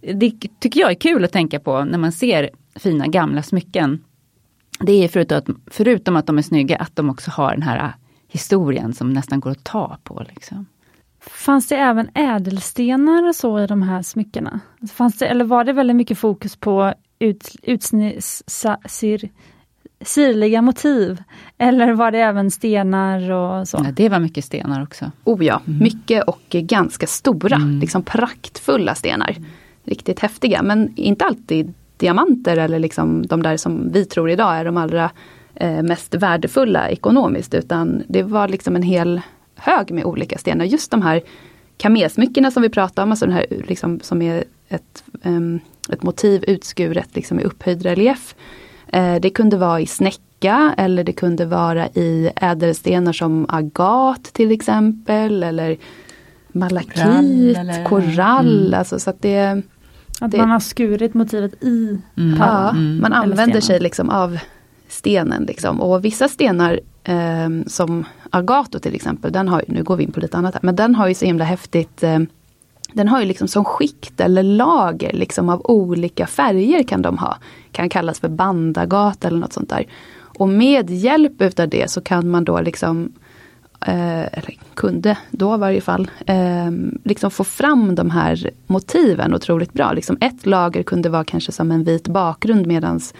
Det 0.00 0.32
tycker 0.60 0.80
jag 0.80 0.90
är 0.90 0.94
kul 0.94 1.24
att 1.24 1.32
tänka 1.32 1.60
på 1.60 1.84
när 1.84 1.98
man 1.98 2.12
ser 2.12 2.50
fina 2.74 3.06
gamla 3.06 3.42
smycken. 3.42 4.04
Det 4.80 5.04
är 5.04 5.08
förutom 5.08 5.38
att, 5.38 5.48
förutom 5.66 6.16
att 6.16 6.26
de 6.26 6.38
är 6.38 6.42
snygga, 6.42 6.76
att 6.76 6.96
de 6.96 7.10
också 7.10 7.30
har 7.30 7.50
den 7.50 7.62
här 7.62 7.92
historien 8.28 8.92
som 8.94 9.12
nästan 9.12 9.40
går 9.40 9.50
att 9.50 9.64
ta 9.64 9.98
på. 10.04 10.24
Liksom. 10.28 10.66
Fanns 11.20 11.68
det 11.68 11.76
även 11.76 12.10
ädelstenar 12.14 13.28
och 13.28 13.34
så 13.34 13.60
i 13.60 13.66
de 13.66 13.82
här 13.82 14.02
smyckena? 14.02 14.60
Fanns 14.92 15.18
det, 15.18 15.26
eller 15.26 15.44
var 15.44 15.64
det 15.64 15.72
väldigt 15.72 15.96
mycket 15.96 16.18
fokus 16.18 16.56
på 16.56 16.94
ut, 17.18 17.56
utsni, 17.62 18.16
sa, 18.46 18.76
sir, 18.88 19.28
sirliga 20.00 20.62
motiv? 20.62 21.22
Eller 21.58 21.92
var 21.92 22.10
det 22.10 22.18
även 22.18 22.50
stenar 22.50 23.30
och 23.30 23.68
så? 23.68 23.80
Ja, 23.84 23.90
det 23.92 24.08
var 24.08 24.18
mycket 24.18 24.44
stenar 24.44 24.82
också. 24.82 25.10
Oh 25.24 25.44
ja, 25.44 25.60
mycket 25.64 26.24
och 26.24 26.42
ganska 26.50 27.06
stora, 27.06 27.56
Mm. 27.56 27.78
liksom 27.80 28.02
praktfulla 28.02 28.94
stenar. 28.94 29.36
Riktigt 29.84 30.20
häftiga, 30.20 30.62
men 30.62 30.92
inte 30.96 31.24
alltid 31.24 31.74
diamanter 31.96 32.56
eller 32.56 32.78
liksom 32.78 33.26
de 33.26 33.42
där 33.42 33.56
som 33.56 33.92
vi 33.92 34.04
tror 34.04 34.30
idag 34.30 34.56
är 34.56 34.64
de 34.64 34.76
allra 34.76 35.10
eh, 35.54 35.82
mest 35.82 36.14
värdefulla 36.14 36.88
ekonomiskt, 36.90 37.54
utan 37.54 38.02
det 38.08 38.22
var 38.22 38.48
liksom 38.48 38.76
en 38.76 38.82
hel 38.82 39.20
hög 39.56 39.90
med 39.90 40.04
olika 40.04 40.38
stenar. 40.38 40.64
Just 40.64 40.90
de 40.90 41.02
här 41.02 41.20
kamesmyckena 41.76 42.50
som 42.50 42.62
vi 42.62 42.68
pratade 42.68 43.02
om, 43.04 43.10
alltså 43.10 43.26
den 43.26 43.34
här 43.34 43.46
liksom, 43.68 44.00
som 44.00 44.22
är 44.22 44.44
ett, 44.68 45.04
em, 45.22 45.60
ett 45.92 46.02
motiv 46.02 46.44
utskuret 46.46 47.08
liksom 47.16 47.40
i 47.40 47.44
upphöjd 47.44 47.82
relief. 47.82 48.34
Eh, 48.92 49.14
det 49.20 49.30
kunde 49.30 49.56
vara 49.56 49.80
i 49.80 49.86
snäcka 49.86 50.74
eller 50.78 51.04
det 51.04 51.12
kunde 51.12 51.46
vara 51.46 51.86
i 51.88 52.30
ädelstenar 52.36 53.12
som 53.12 53.46
agat 53.48 54.22
till 54.24 54.50
exempel 54.52 55.42
eller 55.42 55.76
malakit, 56.52 56.94
Korall, 56.94 57.56
eller- 57.56 57.84
korall. 57.84 58.60
Mm. 58.66 58.78
Alltså, 58.78 58.98
så 58.98 59.10
att 59.10 59.22
det, 59.22 59.62
Att 60.20 60.30
det- 60.30 60.38
man 60.38 60.50
har 60.50 60.60
skurit 60.60 61.14
motivet 61.14 61.62
i 61.64 61.98
Mm. 62.16 62.36
Ja, 62.38 62.70
Mm. 62.70 63.00
man 63.00 63.12
använder 63.12 63.60
sig 63.60 63.80
liksom 63.80 64.10
av 64.10 64.38
stenen. 64.88 65.42
Liksom. 65.44 65.80
Och 65.80 66.04
vissa 66.04 66.28
stenar 66.28 66.80
eh, 67.04 67.48
som 67.66 68.04
Agato 68.30 68.78
till 68.78 68.94
exempel, 68.94 69.32
den 69.32 69.48
har, 69.48 69.64
nu 69.68 69.82
går 69.82 69.96
vi 69.96 70.04
in 70.04 70.12
på 70.12 70.20
lite 70.20 70.36
annat 70.36 70.54
här, 70.54 70.60
men 70.62 70.76
den 70.76 70.94
har 70.94 71.08
ju 71.08 71.14
så 71.14 71.24
himla 71.24 71.44
häftigt 71.44 72.02
eh, 72.02 72.18
den 72.92 73.08
har 73.08 73.20
ju 73.20 73.26
liksom 73.26 73.48
som 73.48 73.64
skikt 73.64 74.20
eller 74.20 74.42
lager 74.42 75.12
liksom 75.12 75.48
av 75.48 75.60
olika 75.64 76.26
färger 76.26 76.82
kan 76.82 77.02
de 77.02 77.18
ha. 77.18 77.36
Kan 77.72 77.88
kallas 77.88 78.20
för 78.20 78.28
bandagat 78.28 79.24
eller 79.24 79.38
något 79.38 79.52
sånt 79.52 79.68
där. 79.68 79.86
Och 80.38 80.48
med 80.48 80.90
hjälp 80.90 81.42
utav 81.42 81.68
det 81.68 81.90
så 81.90 82.00
kan 82.00 82.30
man 82.30 82.44
då 82.44 82.60
liksom 82.60 83.12
eh, 83.86 84.20
eller 84.20 84.58
kunde 84.74 85.18
då 85.30 85.54
i 85.54 85.58
varje 85.58 85.80
fall, 85.80 86.10
eh, 86.26 86.70
liksom 87.04 87.30
få 87.30 87.44
fram 87.44 87.94
de 87.94 88.10
här 88.10 88.50
motiven 88.66 89.34
otroligt 89.34 89.72
bra. 89.72 89.92
Liksom 89.92 90.18
ett 90.20 90.46
lager 90.46 90.82
kunde 90.82 91.08
vara 91.08 91.24
kanske 91.24 91.52
som 91.52 91.70
en 91.70 91.84
vit 91.84 92.08
bakgrund 92.08 92.66
medans 92.66 93.14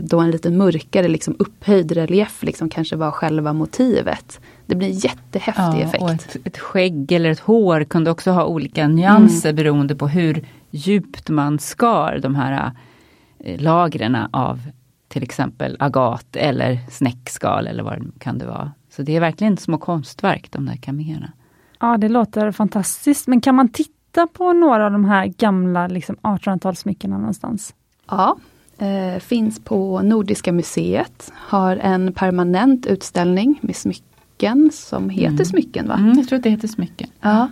då 0.00 0.20
en 0.20 0.30
lite 0.30 0.50
mörkare 0.50 1.08
liksom 1.08 1.36
upphöjd 1.38 1.92
relief 1.92 2.42
liksom 2.42 2.68
kanske 2.68 2.96
var 2.96 3.10
själva 3.10 3.52
motivet. 3.52 4.40
Det 4.66 4.74
blir 4.74 4.88
en 4.88 4.94
jättehäftig 4.94 5.80
effekt. 5.80 6.02
och 6.02 6.10
ett, 6.10 6.36
ett 6.44 6.58
skägg 6.58 7.12
eller 7.12 7.30
ett 7.30 7.40
hår 7.40 7.84
kunde 7.84 8.10
också 8.10 8.30
ha 8.30 8.44
olika 8.44 8.88
nyanser 8.88 9.52
beroende 9.52 9.96
på 9.96 10.08
hur 10.08 10.44
djupt 10.70 11.28
man 11.28 11.58
skar 11.58 12.18
de 12.22 12.34
här 12.34 12.72
eh, 13.38 13.60
lagren 13.60 14.16
av 14.30 14.60
till 15.08 15.22
exempel 15.22 15.76
agat 15.80 16.36
eller 16.36 16.78
snäckskal 16.90 17.66
eller 17.66 17.82
vad 17.82 18.00
det 18.00 18.06
kan 18.18 18.38
det 18.38 18.46
vara. 18.46 18.72
Så 18.90 19.02
det 19.02 19.16
är 19.16 19.20
verkligen 19.20 19.56
små 19.56 19.78
konstverk 19.78 20.50
de 20.50 20.66
där 20.66 20.76
kaméerna. 20.76 21.32
Ja, 21.80 21.96
det 21.96 22.08
låter 22.08 22.50
fantastiskt. 22.50 23.26
Men 23.26 23.40
kan 23.40 23.54
man 23.54 23.68
titta 23.68 24.26
på 24.26 24.52
några 24.52 24.86
av 24.86 24.92
de 24.92 25.04
här 25.04 25.26
gamla 25.26 25.86
liksom 25.86 26.16
1800-talssmyckena 26.16 27.18
någonstans? 27.18 27.74
Ja, 28.10 28.36
eh, 28.78 29.20
finns 29.20 29.60
på 29.60 30.02
Nordiska 30.02 30.52
museet. 30.52 31.32
Har 31.34 31.76
en 31.76 32.12
permanent 32.12 32.86
utställning 32.86 33.58
med 33.62 33.76
smycken 33.76 34.70
som 34.72 35.10
heter 35.10 35.34
Mm. 35.34 35.44
Smycken 35.44 35.88
va? 35.88 35.94
Mm, 35.94 36.18
jag 36.18 36.28
tror 36.28 36.36
att 36.36 36.42
det 36.42 36.50
heter 36.50 36.68
smycken. 36.68 37.08
Ja. 37.20 37.48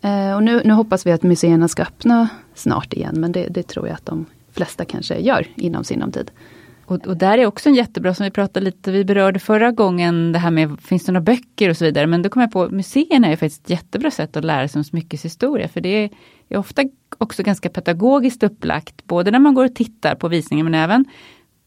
Eh, 0.00 0.34
och 0.34 0.42
nu, 0.42 0.62
nu 0.64 0.72
hoppas 0.72 1.06
vi 1.06 1.12
att 1.12 1.22
museerna 1.22 1.68
ska 1.68 1.82
öppna 1.82 2.28
snart 2.54 2.92
igen 2.92 3.20
men 3.20 3.32
det, 3.32 3.46
det 3.50 3.62
tror 3.62 3.86
jag 3.88 3.94
att 3.94 4.06
de 4.06 4.26
flesta 4.52 4.84
kanske 4.84 5.18
gör 5.18 5.46
inom 5.54 5.84
sinom 5.84 6.12
tid. 6.12 6.30
Och, 6.86 7.06
och 7.06 7.16
där 7.16 7.38
är 7.38 7.46
också 7.46 7.68
en 7.68 7.74
jättebra, 7.74 8.14
som 8.14 8.24
vi 8.24 8.30
pratade 8.30 8.64
lite, 8.64 8.92
vi 8.92 9.04
berörde 9.04 9.38
förra 9.38 9.70
gången, 9.70 10.32
det 10.32 10.38
här 10.38 10.50
med 10.50 10.80
finns 10.80 11.04
det 11.04 11.12
några 11.12 11.24
böcker 11.24 11.70
och 11.70 11.76
så 11.76 11.84
vidare. 11.84 12.06
Men 12.06 12.22
då 12.22 12.28
kom 12.28 12.42
jag 12.42 12.52
på, 12.52 12.68
museerna 12.68 13.28
är 13.28 13.36
faktiskt 13.36 13.64
ett 13.64 13.70
jättebra 13.70 14.10
sätt 14.10 14.36
att 14.36 14.44
lära 14.44 14.68
sig 14.68 14.78
om 14.78 14.84
smyckeshistoria. 14.84 15.68
För 15.68 15.80
det 15.80 15.88
är, 16.48 16.58
ofta 16.58 16.82
också 17.18 17.42
ganska 17.42 17.68
pedagogiskt 17.68 18.42
upplagt, 18.42 19.04
både 19.04 19.30
när 19.30 19.38
man 19.38 19.54
går 19.54 19.64
och 19.64 19.74
tittar 19.74 20.14
på 20.14 20.28
visningen 20.28 20.66
men 20.66 20.74
även 20.74 21.04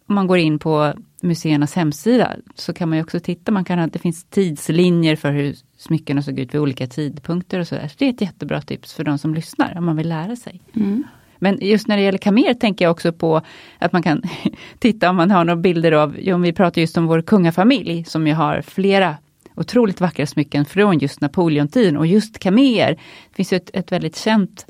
om 0.07 0.15
man 0.15 0.27
går 0.27 0.37
in 0.37 0.59
på 0.59 0.93
museernas 1.21 1.75
hemsida 1.75 2.35
så 2.55 2.73
kan 2.73 2.89
man 2.89 2.97
ju 2.97 3.03
också 3.03 3.19
titta, 3.19 3.51
man 3.51 3.65
kan 3.65 3.89
det 3.89 3.99
finns 3.99 4.23
tidslinjer 4.23 5.15
för 5.15 5.31
hur 5.31 5.55
smyckena 5.77 6.21
såg 6.21 6.39
ut 6.39 6.53
vid 6.53 6.61
olika 6.61 6.87
tidpunkter 6.87 7.59
och 7.59 7.67
så 7.67 7.75
där. 7.75 7.87
Så 7.87 7.95
det 7.97 8.05
är 8.05 8.09
ett 8.09 8.21
jättebra 8.21 8.61
tips 8.61 8.93
för 8.93 9.03
de 9.03 9.17
som 9.17 9.33
lyssnar 9.33 9.77
om 9.77 9.85
man 9.85 9.95
vill 9.95 10.09
lära 10.09 10.35
sig. 10.35 10.61
Mm. 10.75 11.03
Men 11.39 11.57
just 11.61 11.87
när 11.87 11.97
det 11.97 12.03
gäller 12.03 12.17
kamer 12.17 12.53
tänker 12.53 12.85
jag 12.85 12.91
också 12.91 13.13
på 13.13 13.41
att 13.79 13.93
man 13.93 14.03
kan 14.03 14.21
titta 14.79 15.09
om 15.09 15.15
man 15.15 15.31
har 15.31 15.45
några 15.45 15.61
bilder 15.61 15.91
av, 15.91 16.17
om 16.33 16.41
vi 16.41 16.53
pratar 16.53 16.81
just 16.81 16.97
om 16.97 17.05
vår 17.05 17.21
kungafamilj 17.21 18.03
som 18.03 18.27
ju 18.27 18.33
har 18.33 18.61
flera 18.61 19.15
otroligt 19.57 20.01
vackra 20.01 20.25
smycken 20.25 20.65
från 20.65 20.99
just 20.99 21.21
Napoleontiden 21.21 21.97
och 21.97 22.07
just 22.07 22.39
kamer. 22.39 22.89
Det 23.29 23.35
finns 23.35 23.53
ju 23.53 23.57
ett, 23.57 23.69
ett 23.73 23.91
väldigt 23.91 24.15
känt 24.15 24.65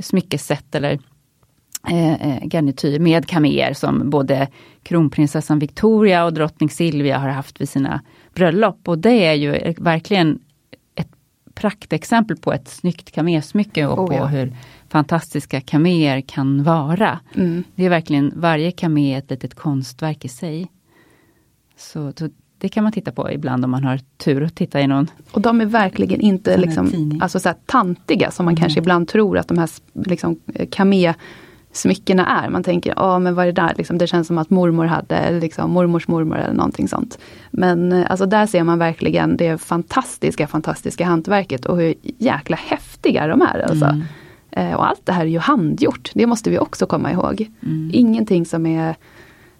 smyckesätt 0.00 0.74
eller 0.74 0.98
eh, 1.88 2.12
eh, 2.12 2.46
garnityr 2.46 2.98
med 2.98 3.28
kamer 3.28 3.72
som 3.72 4.10
både 4.10 4.48
kronprinsessan 4.82 5.58
Victoria 5.58 6.24
och 6.24 6.32
drottning 6.32 6.70
Silvia 6.70 7.18
har 7.18 7.28
haft 7.28 7.60
vid 7.60 7.68
sina 7.68 8.00
bröllop. 8.34 8.88
Och 8.88 8.98
det 8.98 9.26
är 9.26 9.34
ju 9.34 9.74
verkligen 9.78 10.38
ett 10.94 11.10
praktexempel 11.54 12.36
på 12.36 12.52
ett 12.52 12.68
snyggt 12.68 13.10
kamesmycke 13.10 13.86
och 13.86 13.98
Oh, 13.98 14.06
på 14.06 14.14
ja. 14.14 14.26
hur 14.26 14.56
fantastiska 14.88 15.60
kamer 15.60 16.20
kan 16.20 16.62
vara. 16.62 17.18
Mm. 17.34 17.64
Det 17.74 17.84
är 17.84 17.90
verkligen, 17.90 18.32
varje 18.36 18.70
kamé 18.70 19.14
är 19.14 19.18
ett 19.18 19.30
litet 19.30 19.54
konstverk 19.54 20.24
i 20.24 20.28
sig. 20.28 20.68
Så, 21.76 22.12
så 22.18 22.28
det 22.58 22.68
kan 22.68 22.84
man 22.84 22.92
titta 22.92 23.12
på 23.12 23.32
ibland 23.32 23.64
om 23.64 23.70
man 23.70 23.84
har 23.84 24.00
tur 24.16 24.42
att 24.42 24.54
titta 24.54 24.80
i 24.80 24.86
någon 24.86 25.10
Och 25.30 25.40
de 25.40 25.60
är 25.60 25.66
verkligen 25.66 26.20
inte 26.20 26.56
liksom, 26.56 27.18
alltså 27.22 27.40
så 27.40 27.54
tantiga 27.66 28.30
som 28.30 28.44
man 28.44 28.54
Nej. 28.54 28.62
kanske 28.62 28.80
ibland 28.80 29.08
tror 29.08 29.38
att 29.38 29.48
de 29.48 29.58
här 29.58 29.70
liksom, 29.92 30.40
kamé 30.70 31.14
smyckena 31.72 32.26
är. 32.26 32.50
Man 32.50 32.62
tänker, 32.62 32.92
ja 32.96 33.18
men 33.18 33.34
vad 33.34 33.42
är 33.48 33.52
det 33.52 33.62
där? 33.62 33.74
Liksom, 33.76 33.98
det 33.98 34.06
känns 34.06 34.26
som 34.26 34.38
att 34.38 34.50
mormor 34.50 34.84
hade, 34.84 35.16
eller 35.16 35.40
liksom, 35.40 35.70
mormors 35.70 36.08
mormor 36.08 36.38
eller 36.38 36.54
någonting 36.54 36.88
sånt. 36.88 37.18
Men 37.50 37.92
eh, 37.92 38.10
alltså 38.10 38.26
där 38.26 38.46
ser 38.46 38.64
man 38.64 38.78
verkligen 38.78 39.36
det 39.36 39.58
fantastiska, 39.58 40.46
fantastiska 40.46 41.04
hantverket 41.04 41.66
och 41.66 41.76
hur 41.76 41.94
jäkla 42.02 42.56
häftiga 42.56 43.26
de 43.26 43.42
är. 43.42 43.58
Alltså. 43.58 43.84
Mm. 43.84 44.02
Eh, 44.50 44.74
och 44.74 44.88
allt 44.88 45.06
det 45.06 45.12
här 45.12 45.20
är 45.20 45.30
ju 45.30 45.38
handgjort, 45.38 46.10
det 46.14 46.26
måste 46.26 46.50
vi 46.50 46.58
också 46.58 46.86
komma 46.86 47.12
ihåg. 47.12 47.50
Mm. 47.62 47.90
Ingenting 47.92 48.46
som 48.46 48.66
är 48.66 48.96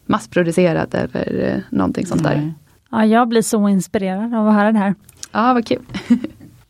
massproducerat 0.06 0.94
eller 0.94 1.54
eh, 1.54 1.60
någonting 1.70 2.06
sånt 2.06 2.22
där. 2.22 2.54
Ja, 2.90 3.06
jag 3.06 3.28
blir 3.28 3.42
så 3.42 3.68
inspirerad 3.68 4.34
av 4.34 4.48
att 4.48 4.54
höra 4.54 4.72
det 4.72 4.78
här. 4.78 4.94
Ja, 5.32 5.54
vad 5.54 5.66
kul. 5.66 5.82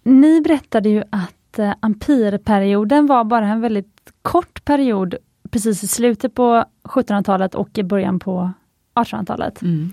Ni 0.02 0.40
berättade 0.40 0.88
ju 0.88 1.02
att 1.10 1.58
eh, 1.58 1.72
empirperioden 1.82 3.06
var 3.06 3.24
bara 3.24 3.46
en 3.46 3.60
väldigt 3.60 4.12
kort 4.22 4.64
period 4.64 5.14
precis 5.50 5.82
i 5.82 5.86
slutet 5.86 6.34
på 6.34 6.64
1700-talet 6.82 7.54
och 7.54 7.78
i 7.78 7.82
början 7.82 8.18
på 8.18 8.50
1800-talet. 8.94 9.62
Mm. 9.62 9.92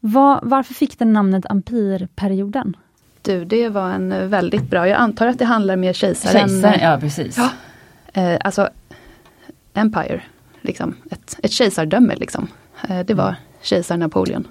Var, 0.00 0.40
varför 0.42 0.74
fick 0.74 0.98
den 0.98 1.12
namnet 1.12 1.46
empirperioden? 1.50 2.76
Du, 3.26 3.44
det 3.44 3.68
var 3.68 3.90
en 3.90 4.30
väldigt 4.30 4.70
bra, 4.70 4.88
jag 4.88 4.98
antar 4.98 5.26
att 5.26 5.38
det 5.38 5.44
handlar 5.44 5.76
mer 5.76 5.92
kejsaren. 5.92 6.48
Kejsaren, 6.48 6.80
ja 6.82 6.98
precis. 7.00 7.38
Ja. 7.38 7.50
Eh, 8.22 8.38
alltså 8.44 8.68
Empire, 9.74 10.22
liksom. 10.60 10.94
ett, 11.10 11.36
ett 11.42 11.50
kejsardöme 11.52 12.14
liksom. 12.16 12.48
Eh, 12.88 13.00
det 13.00 13.14
var 13.14 13.34
kejsar 13.62 13.96
Napoleon. 13.96 14.48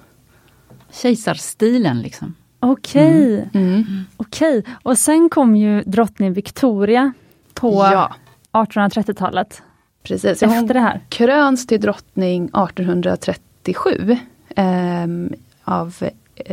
Kejsarstilen 0.92 2.00
liksom. 2.02 2.34
Okej, 2.60 3.48
Mm. 3.54 3.84
okej. 4.16 4.64
Och 4.82 4.98
sen 4.98 5.28
kom 5.28 5.56
ju 5.56 5.82
drottning 5.82 6.32
Victoria 6.32 7.12
på 7.54 7.72
Ja, 7.92 8.14
1830-talet. 8.52 9.62
precis. 10.02 10.24
Efter 10.42 10.46
Hon 10.46 10.66
det 10.66 10.80
här. 10.80 11.00
kröns 11.08 11.66
till 11.66 11.80
drottning 11.80 12.44
1837 12.44 14.16
ehm, 14.56 15.32
av 15.64 15.96
eh, 16.00 16.08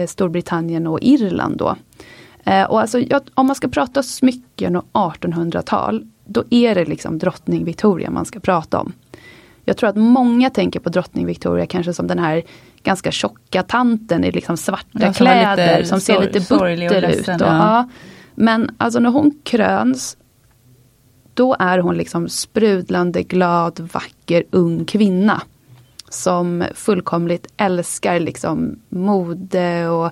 Storbritannien 0.07 0.87
och 0.87 0.99
Irland 1.01 1.57
då. 1.57 1.75
Eh, 2.43 2.63
och 2.63 2.81
alltså, 2.81 3.03
om 3.33 3.47
man 3.47 3.55
ska 3.55 3.67
prata 3.67 4.03
smycken 4.03 4.75
och 4.75 4.85
1800-tal, 4.93 6.07
då 6.25 6.43
är 6.49 6.75
det 6.75 6.85
liksom 6.85 7.17
drottning 7.19 7.65
Victoria 7.65 8.09
man 8.09 8.25
ska 8.25 8.39
prata 8.39 8.79
om. 8.79 8.93
Jag 9.65 9.77
tror 9.77 9.89
att 9.89 9.95
många 9.95 10.49
tänker 10.49 10.79
på 10.79 10.89
drottning 10.89 11.25
Victoria 11.25 11.65
kanske 11.65 11.93
som 11.93 12.07
den 12.07 12.19
här 12.19 12.43
ganska 12.83 13.11
tjocka 13.11 13.63
tanten 13.63 14.23
i 14.23 14.31
liksom 14.31 14.57
svarta 14.57 14.87
Ja, 14.91 14.99
som 14.99 15.13
kläder 15.13 15.83
som 15.83 15.99
ser 15.99 16.21
lite 16.21 16.41
sorglig 16.41 16.91
och 16.91 16.95
butter 16.95 17.19
ut. 17.19 17.27
Och, 17.27 17.47
ja. 17.47 17.57
ja. 17.57 17.89
Men 18.35 18.75
alltså 18.77 18.99
när 18.99 19.09
hon 19.09 19.39
kröns, 19.43 20.17
då 21.33 21.55
är 21.59 21.79
hon 21.79 21.97
liksom 21.97 22.29
sprudlande, 22.29 23.23
glad, 23.23 23.89
vacker, 23.93 24.43
ung 24.51 24.85
kvinna. 24.85 25.41
Som 26.13 26.63
fullkomligt 26.73 27.47
älskar 27.57 28.19
liksom 28.19 28.79
mode 28.89 29.87
och, 29.87 30.11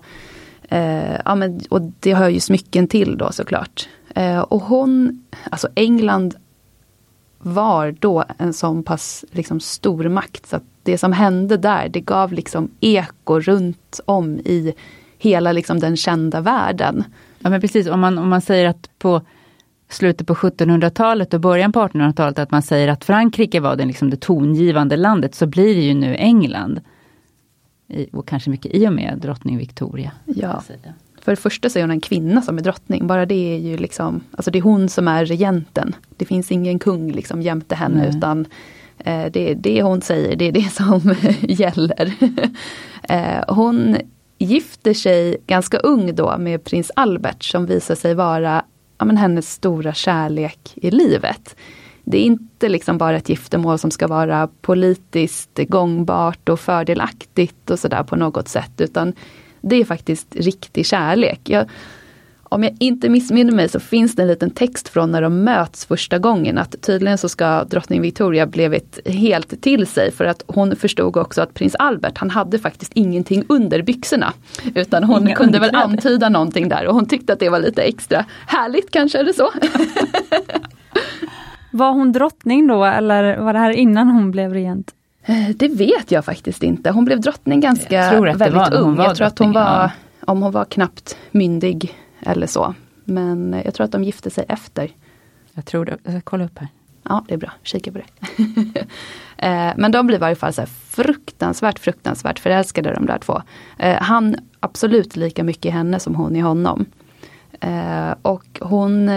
eh, 0.69 1.19
ja, 1.25 1.35
men, 1.35 1.61
och 1.69 1.81
det 1.99 2.13
hör 2.13 2.29
ju 2.29 2.39
smycken 2.39 2.87
till 2.87 3.17
då 3.17 3.31
såklart. 3.31 3.89
Eh, 4.15 4.39
och 4.39 4.61
hon, 4.61 5.23
alltså 5.51 5.67
England 5.75 6.35
var 7.37 7.95
då 7.99 8.23
en 8.37 8.53
sån 8.53 8.83
pass 8.83 9.25
liksom, 9.31 9.59
stor 9.59 10.09
makt 10.09 10.47
så 10.47 10.55
att 10.55 10.63
det 10.83 10.97
som 10.97 11.13
hände 11.13 11.57
där 11.57 11.89
det 11.89 11.99
gav 11.99 12.33
liksom 12.33 12.69
eko 12.79 13.39
runt 13.39 13.99
om 14.05 14.39
i 14.39 14.73
hela 15.17 15.51
liksom, 15.51 15.79
den 15.79 15.97
kända 15.97 16.41
världen. 16.41 17.03
Ja 17.39 17.49
men 17.49 17.61
precis, 17.61 17.87
om 17.87 17.99
man, 17.99 18.17
om 18.17 18.29
man 18.29 18.41
säger 18.41 18.69
att 18.69 18.89
på 18.99 19.21
slutet 19.93 20.27
på 20.27 20.33
1700-talet 20.33 21.33
och 21.33 21.41
början 21.41 21.71
på 21.71 21.79
1800-talet 21.79 22.39
att 22.39 22.51
man 22.51 22.61
säger 22.61 22.87
att 22.87 23.05
Frankrike 23.05 23.59
var 23.59 23.75
det, 23.75 23.85
liksom 23.85 24.09
det 24.09 24.17
tongivande 24.17 24.97
landet 24.97 25.35
så 25.35 25.47
blir 25.47 25.75
det 25.75 25.81
ju 25.81 25.93
nu 25.93 26.15
England. 26.15 26.81
I, 27.87 28.07
och 28.13 28.27
kanske 28.27 28.49
mycket 28.49 28.75
i 28.75 28.87
och 28.87 28.93
med 28.93 29.17
drottning 29.21 29.57
Victoria. 29.57 30.11
Ja. 30.25 30.63
För 31.21 31.31
det 31.31 31.35
första 31.35 31.69
så 31.69 31.79
är 31.79 31.83
hon 31.83 31.91
en 31.91 32.01
kvinna 32.01 32.41
som 32.41 32.57
är 32.57 32.61
drottning. 32.61 33.07
Bara 33.07 33.25
det 33.25 33.55
är 33.55 33.59
ju 33.59 33.77
liksom, 33.77 34.23
alltså 34.31 34.51
det 34.51 34.59
är 34.59 34.63
hon 34.63 34.89
som 34.89 35.07
är 35.07 35.25
regenten. 35.25 35.95
Det 36.17 36.25
finns 36.25 36.51
ingen 36.51 36.79
kung 36.79 37.11
liksom 37.11 37.41
jämte 37.41 37.75
henne 37.75 37.97
Nej. 37.97 38.17
utan 38.17 38.45
eh, 38.97 39.25
det, 39.31 39.53
det 39.53 39.83
hon 39.83 40.01
säger, 40.01 40.35
det 40.35 40.45
är 40.45 40.51
det 40.51 40.73
som 40.73 41.15
gäller. 41.41 42.13
eh, 43.03 43.43
hon 43.47 43.97
gifter 44.37 44.93
sig 44.93 45.37
ganska 45.47 45.77
ung 45.77 46.15
då 46.15 46.37
med 46.37 46.63
prins 46.63 46.91
Albert 46.95 47.43
som 47.43 47.65
visar 47.65 47.95
sig 47.95 48.13
vara 48.13 48.65
ja, 49.01 49.05
men 49.05 49.17
hennes 49.17 49.51
stora 49.51 49.93
kärlek 49.93 50.73
i 50.75 50.91
livet. 50.91 51.55
Det 52.03 52.17
är 52.17 52.23
inte 52.23 52.69
liksom 52.69 52.97
bara 52.97 53.17
ett 53.17 53.29
giftermål 53.29 53.79
som 53.79 53.91
ska 53.91 54.07
vara 54.07 54.49
politiskt 54.61 55.59
gångbart 55.67 56.49
och 56.49 56.59
fördelaktigt 56.59 57.69
och 57.69 57.79
sådär 57.79 58.03
på 58.03 58.15
något 58.15 58.47
sätt 58.47 58.81
utan 58.81 59.13
det 59.61 59.75
är 59.75 59.85
faktiskt 59.85 60.35
riktig 60.35 60.85
kärlek. 60.85 61.39
Jag, 61.43 61.69
om 62.51 62.63
jag 62.63 62.75
inte 62.79 63.09
missminner 63.09 63.51
mig 63.53 63.69
så 63.69 63.79
finns 63.79 64.15
det 64.15 64.21
en 64.21 64.27
liten 64.27 64.49
text 64.49 64.89
från 64.89 65.11
när 65.11 65.21
de 65.21 65.43
möts 65.43 65.85
första 65.85 66.19
gången 66.19 66.57
att 66.57 66.81
tydligen 66.81 67.17
så 67.17 67.29
ska 67.29 67.63
drottning 67.63 68.01
Victoria 68.01 68.45
blivit 68.47 68.99
helt 69.05 69.61
till 69.61 69.87
sig 69.87 70.11
för 70.11 70.25
att 70.25 70.43
hon 70.47 70.75
förstod 70.75 71.17
också 71.17 71.41
att 71.41 71.53
prins 71.53 71.75
Albert 71.79 72.17
han 72.17 72.29
hade 72.29 72.59
faktiskt 72.59 72.91
ingenting 72.95 73.43
under 73.49 73.81
byxorna. 73.81 74.33
Utan 74.75 75.03
hon 75.03 75.21
Inga 75.27 75.35
kunde 75.35 75.59
väl 75.59 75.69
underkläder. 75.69 75.91
antyda 75.93 76.29
någonting 76.29 76.69
där 76.69 76.87
och 76.87 76.93
hon 76.93 77.05
tyckte 77.05 77.33
att 77.33 77.39
det 77.39 77.49
var 77.49 77.59
lite 77.59 77.81
extra 77.81 78.25
härligt 78.47 78.91
kanske 78.91 79.19
eller 79.19 79.33
så. 79.33 79.49
Var 81.71 81.91
hon 81.91 82.11
drottning 82.11 82.67
då 82.67 82.85
eller 82.85 83.37
var 83.37 83.53
det 83.53 83.59
här 83.59 83.71
innan 83.71 84.07
hon 84.07 84.31
blev 84.31 84.53
regent? 84.53 84.91
Eh, 85.25 85.49
Det 85.55 85.67
vet 85.67 86.11
jag 86.11 86.25
faktiskt 86.25 86.63
inte. 86.63 86.91
Hon 86.91 87.05
blev 87.05 87.21
drottning 87.21 87.59
ganska 87.59 87.95
Jag 87.95 88.11
tror 88.11 88.29
att 88.29 88.37
väldigt 88.37 88.57
var 88.57 88.65
hon 88.71 88.77
ung. 88.89 88.95
var 88.95 89.03
jag 89.05 89.15
tror 89.15 89.27
att 89.27 89.39
hon 89.39 89.51
var, 89.51 89.61
ja. 89.61 89.91
om 90.25 90.41
hon 90.41 90.51
var 90.51 90.65
knappt 90.65 91.17
myndig 91.31 91.93
eller 92.21 92.47
så. 92.47 92.75
Men 93.05 93.61
jag 93.65 93.73
tror 93.73 93.85
att 93.85 93.91
de 93.91 94.03
gifte 94.03 94.29
sig 94.29 94.45
efter. 94.49 94.91
Jag 95.53 95.65
tror 95.65 95.85
det, 95.85 95.97
jag 96.03 96.13
ska 96.13 96.21
kolla 96.21 96.45
upp 96.45 96.59
här. 96.59 96.67
Ja, 97.03 97.25
det 97.27 97.33
är 97.33 97.37
bra. 97.37 97.51
Kika 97.63 97.91
på 97.91 97.97
det. 97.97 98.05
Eh, 99.37 99.71
Men 99.77 99.91
de 99.91 100.07
blir 100.07 100.17
i 100.17 100.19
varje 100.19 100.35
fall 100.35 100.53
så 100.53 100.65
fruktansvärt, 100.89 101.79
fruktansvärt 101.79 102.39
förälskade 102.39 102.93
de 102.93 103.05
där 103.05 103.17
två. 103.17 103.41
Eh, 103.77 104.01
Han 104.01 104.35
absolut 104.59 105.15
lika 105.15 105.43
mycket 105.43 105.65
i 105.65 105.69
henne 105.69 105.99
som 105.99 106.15
hon 106.15 106.35
i 106.35 106.39
honom. 106.39 106.85
Eh, 107.59 108.11
Och 108.21 108.59
hon, 108.61 109.09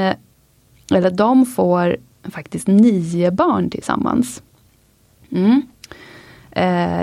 eller 0.93 1.11
de 1.11 1.47
får 1.47 1.97
faktiskt 2.31 2.67
nio 2.67 3.31
barn 3.31 3.71
tillsammans. 3.71 4.43
Mm. 5.31 5.63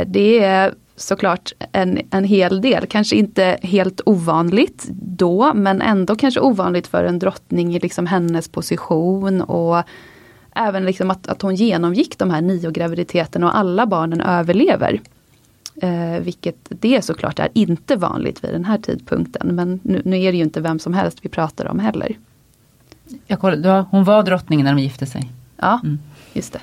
Det 0.07 0.39
är 0.43 0.73
såklart 1.01 1.51
en, 1.71 1.99
en 2.11 2.23
hel 2.23 2.61
del, 2.61 2.85
kanske 2.87 3.15
inte 3.15 3.57
helt 3.63 4.01
ovanligt 4.05 4.87
då, 4.93 5.53
men 5.53 5.81
ändå 5.81 6.15
kanske 6.15 6.39
ovanligt 6.39 6.87
för 6.87 7.03
en 7.03 7.19
drottning 7.19 7.75
i 7.75 7.79
liksom 7.79 8.05
hennes 8.07 8.49
position 8.49 9.41
och 9.41 9.83
även 10.55 10.85
liksom 10.85 11.11
att, 11.11 11.27
att 11.27 11.41
hon 11.41 11.55
genomgick 11.55 12.17
de 12.17 12.31
här 12.31 12.41
nio 12.41 12.71
graviditeterna 12.71 13.47
och 13.47 13.57
alla 13.57 13.85
barnen 13.85 14.21
överlever. 14.21 15.01
Eh, 15.81 16.19
vilket 16.21 16.55
det 16.69 17.05
såklart 17.05 17.39
är 17.39 17.49
inte 17.53 17.95
vanligt 17.95 18.43
vid 18.43 18.51
den 18.53 18.65
här 18.65 18.77
tidpunkten, 18.77 19.55
men 19.55 19.79
nu, 19.83 20.01
nu 20.05 20.17
är 20.21 20.31
det 20.31 20.37
ju 20.37 20.43
inte 20.43 20.61
vem 20.61 20.79
som 20.79 20.93
helst 20.93 21.17
vi 21.21 21.29
pratar 21.29 21.65
om 21.67 21.79
heller. 21.79 22.17
Jag 23.27 23.39
kollade, 23.39 23.69
ja, 23.69 23.85
hon 23.91 24.03
var 24.03 24.23
drottning 24.23 24.63
när 24.63 24.73
de 24.75 24.81
gifte 24.81 25.05
sig. 25.05 25.29
Ja, 25.57 25.79
Mm. 25.83 25.99
just 26.33 26.53
det. 26.53 26.59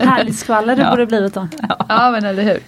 Härligt 0.04 0.36
skvaller 0.38 0.76
det 0.76 0.82
Ja. 0.86 0.90
borde 0.90 1.06
blivit 1.06 1.34
då. 1.34 1.48
Ja 1.88 2.10
men 2.10 2.24
eller 2.24 2.42
hur. 2.42 2.58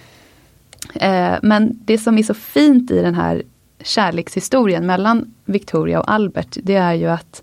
Eh, 0.95 1.39
men 1.43 1.79
det 1.85 1.99
som 1.99 2.19
är 2.19 2.23
så 2.23 2.35
fint 2.35 2.91
i 2.91 3.03
den 3.03 3.15
här 3.15 3.43
kärlekshistorien 3.83 4.87
mellan 4.87 5.35
Victoria 5.45 6.01
och 6.01 6.13
Albert, 6.13 6.57
det 6.63 6.75
är 6.75 6.93
ju 6.93 7.07
att 7.07 7.43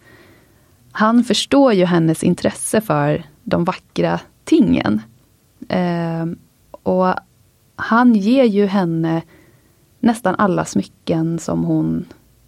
han 0.91 1.23
förstår 1.23 1.73
ju 1.73 1.85
hennes 1.85 2.23
intresse 2.23 2.81
för 2.81 3.23
de 3.43 3.63
vackra 3.63 4.19
tingen. 4.43 5.01
Eh, 5.69 6.25
och 6.71 7.15
han 7.75 8.15
ger 8.15 8.43
ju 8.43 8.65
henne 8.65 9.21
nästan 9.99 10.35
alla 10.37 10.65
smycken 10.65 11.39
som 11.39 11.63
hon 11.63 12.05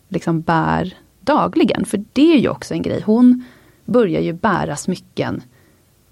liksom 0.09 0.41
bär 0.41 0.93
dagligen. 1.21 1.85
För 1.85 2.03
det 2.13 2.33
är 2.33 2.39
ju 2.39 2.49
också 2.49 2.73
en 2.73 2.81
grej. 2.81 3.03
Hon 3.05 3.43
börjar 3.85 4.21
ju 4.21 4.33
bära 4.33 4.75
smycken 4.75 5.41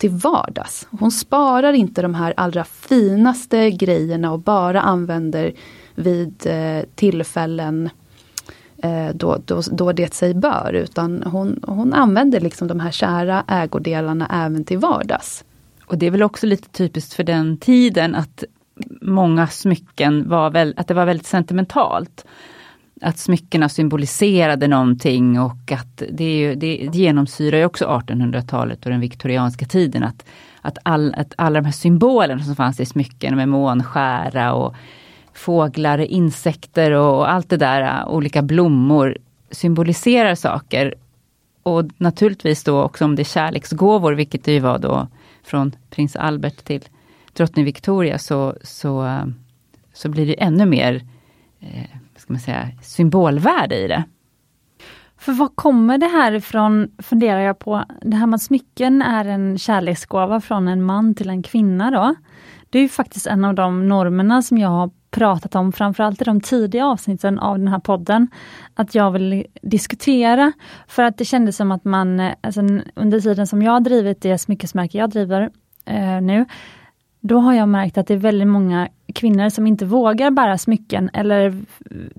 till 0.01 0.09
vardags. 0.09 0.87
Hon 0.99 1.11
sparar 1.11 1.73
inte 1.73 2.01
de 2.01 2.15
här 2.15 2.33
allra 2.37 2.63
finaste 2.63 3.71
grejerna 3.71 4.31
och 4.31 4.39
bara 4.39 4.81
använder 4.81 5.53
vid 5.95 6.45
eh, 6.45 6.83
tillfällen 6.95 7.89
eh, 8.83 9.09
då, 9.13 9.37
då, 9.45 9.61
då 9.71 9.91
det 9.91 10.13
sig 10.13 10.33
bör. 10.33 10.73
Utan 10.73 11.23
hon, 11.23 11.59
hon 11.67 11.93
använder 11.93 12.39
liksom 12.39 12.67
de 12.67 12.79
här 12.79 12.91
kära 12.91 13.43
ägodelarna 13.47 14.27
även 14.45 14.63
till 14.63 14.77
vardags. 14.77 15.43
Och 15.85 15.97
det 15.97 16.05
är 16.05 16.11
väl 16.11 16.23
också 16.23 16.45
lite 16.45 16.69
typiskt 16.69 17.13
för 17.13 17.23
den 17.23 17.57
tiden 17.57 18.15
att 18.15 18.43
många 19.01 19.47
smycken 19.47 20.29
var 20.29 20.49
väl, 20.49 20.73
att 20.77 20.87
det 20.87 20.93
var 20.93 21.05
väldigt 21.05 21.27
sentimentalt. 21.27 22.25
Att 23.01 23.17
smyckena 23.17 23.69
symboliserade 23.69 24.67
någonting 24.67 25.39
och 25.39 25.71
att 25.71 26.03
det, 26.09 26.23
är 26.23 26.37
ju, 26.37 26.55
det 26.55 26.89
genomsyrar 26.93 27.57
ju 27.57 27.65
också 27.65 27.85
1800-talet 27.85 28.85
och 28.85 28.91
den 28.91 28.99
viktorianska 28.99 29.65
tiden. 29.65 30.03
Att, 30.03 30.25
att, 30.61 30.77
all, 30.83 31.13
att 31.17 31.33
alla 31.37 31.59
de 31.61 31.65
här 31.65 31.71
symbolerna 31.71 32.43
som 32.43 32.55
fanns 32.55 32.79
i 32.79 32.85
smycken 32.85 33.35
med 33.35 33.49
månskära 33.49 34.53
och 34.53 34.75
fåglar, 35.33 35.97
insekter 35.97 36.91
och 36.91 37.31
allt 37.31 37.49
det 37.49 37.57
där, 37.57 38.07
olika 38.07 38.41
blommor 38.41 39.17
symboliserar 39.51 40.35
saker. 40.35 40.95
Och 41.63 41.85
naturligtvis 41.97 42.63
då 42.63 42.81
också 42.81 43.05
om 43.05 43.15
det 43.15 43.21
är 43.21 43.23
kärleksgåvor, 43.23 44.13
vilket 44.13 44.43
det 44.43 44.51
ju 44.51 44.59
var 44.59 44.79
då 44.79 45.07
från 45.43 45.75
prins 45.89 46.15
Albert 46.15 46.63
till 46.63 46.81
drottning 47.33 47.65
Victoria, 47.65 48.17
så, 48.17 48.55
så, 48.63 49.17
så 49.93 50.09
blir 50.09 50.27
det 50.27 50.41
ännu 50.41 50.65
mer 50.65 51.05
eh, 51.59 51.97
ska 52.39 52.51
man 52.51 52.65
säga, 52.65 52.69
symbolvärde 52.81 53.75
i 53.77 53.87
det. 53.87 54.03
För 55.17 55.31
vad 55.31 55.55
kommer 55.55 55.97
det 55.97 56.07
här 56.07 56.31
ifrån, 56.31 56.91
funderar 56.97 57.39
jag 57.39 57.59
på. 57.59 57.83
Det 58.01 58.17
här 58.17 58.27
med 58.27 58.35
att 58.35 58.41
smycken 58.41 59.01
är 59.01 59.25
en 59.25 59.57
kärleksgåva 59.57 60.41
från 60.41 60.67
en 60.67 60.83
man 60.83 61.15
till 61.15 61.29
en 61.29 61.43
kvinna 61.43 61.91
då. 61.91 62.15
Det 62.69 62.77
är 62.77 62.81
ju 62.83 62.89
faktiskt 62.89 63.27
en 63.27 63.45
av 63.45 63.55
de 63.55 63.87
normerna 63.87 64.41
som 64.41 64.57
jag 64.57 64.69
har 64.69 64.91
pratat 65.11 65.55
om, 65.55 65.71
framförallt 65.71 66.21
i 66.21 66.23
de 66.23 66.41
tidiga 66.41 66.85
avsnitten 66.85 67.39
av 67.39 67.59
den 67.59 67.67
här 67.67 67.79
podden, 67.79 68.27
att 68.73 68.95
jag 68.95 69.11
vill 69.11 69.45
diskutera. 69.61 70.51
För 70.87 71.03
att 71.03 71.17
det 71.17 71.25
kändes 71.25 71.57
som 71.57 71.71
att 71.71 71.85
man, 71.85 72.19
eh, 72.19 72.33
alltså, 72.41 72.61
under 72.95 73.19
tiden 73.19 73.47
som 73.47 73.61
jag 73.61 73.71
har 73.71 73.79
drivit 73.79 74.21
det 74.21 74.37
smyckesmärke 74.37 74.97
jag 74.97 75.09
driver 75.09 75.49
eh, 75.85 76.21
nu, 76.21 76.45
då 77.19 77.39
har 77.39 77.53
jag 77.53 77.69
märkt 77.69 77.97
att 77.97 78.07
det 78.07 78.13
är 78.13 78.17
väldigt 78.17 78.47
många 78.47 78.89
kvinnor 79.11 79.49
som 79.49 79.67
inte 79.67 79.85
vågar 79.85 80.31
bära 80.31 80.57
smycken 80.57 81.09
eller 81.13 81.61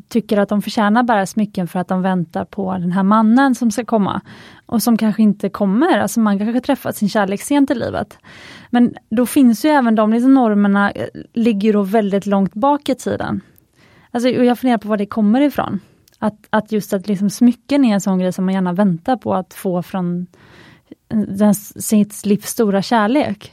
tycker 0.09 0.39
att 0.39 0.49
de 0.49 0.63
förtjänar 0.63 1.03
bära 1.03 1.27
smycken 1.27 1.69
för 1.69 1.79
att 1.79 1.89
de 1.89 2.03
väntar 2.03 2.45
på 2.45 2.73
den 2.73 2.93
här 2.93 3.03
mannen 3.03 3.55
som 3.55 3.71
ska 3.71 3.85
komma. 3.85 4.21
Och 4.67 4.83
som 4.83 4.97
kanske 4.97 5.23
inte 5.23 5.49
kommer, 5.49 5.99
alltså 5.99 6.21
man 6.21 6.39
kanske 6.39 6.61
träffat 6.61 6.97
sin 6.97 7.09
kärlek 7.09 7.43
sent 7.43 7.71
i 7.71 7.75
livet. 7.75 8.19
Men 8.71 8.95
då 9.11 9.27
finns 9.27 9.65
ju 9.65 9.69
även 9.69 9.95
de 9.95 10.13
liksom 10.13 10.35
normerna, 10.35 10.91
eh, 10.91 11.07
ligger 11.33 11.73
då 11.73 11.83
väldigt 11.83 12.27
långt 12.27 12.55
bak 12.55 12.89
i 12.89 12.95
tiden. 12.95 13.41
Alltså 14.11 14.29
jag 14.29 14.59
funderar 14.59 14.79
på 14.79 14.89
var 14.89 14.97
det 14.97 15.07
kommer 15.07 15.41
ifrån. 15.41 15.81
Att, 16.19 16.47
att 16.51 16.73
just 16.73 16.93
att 16.93 17.09
liksom 17.09 17.31
smycken 17.31 17.85
är 17.85 17.95
en 17.95 18.01
sån 18.01 18.19
grej 18.19 18.33
som 18.33 18.45
man 18.45 18.55
gärna 18.55 18.73
väntar 18.73 19.17
på 19.17 19.35
att 19.35 19.55
få 19.55 19.83
från 19.83 20.27
eh, 21.09 21.19
den, 21.19 21.55
sitt 21.55 22.27
livs 22.27 22.47
stora 22.47 22.83
kärlek. 22.83 23.53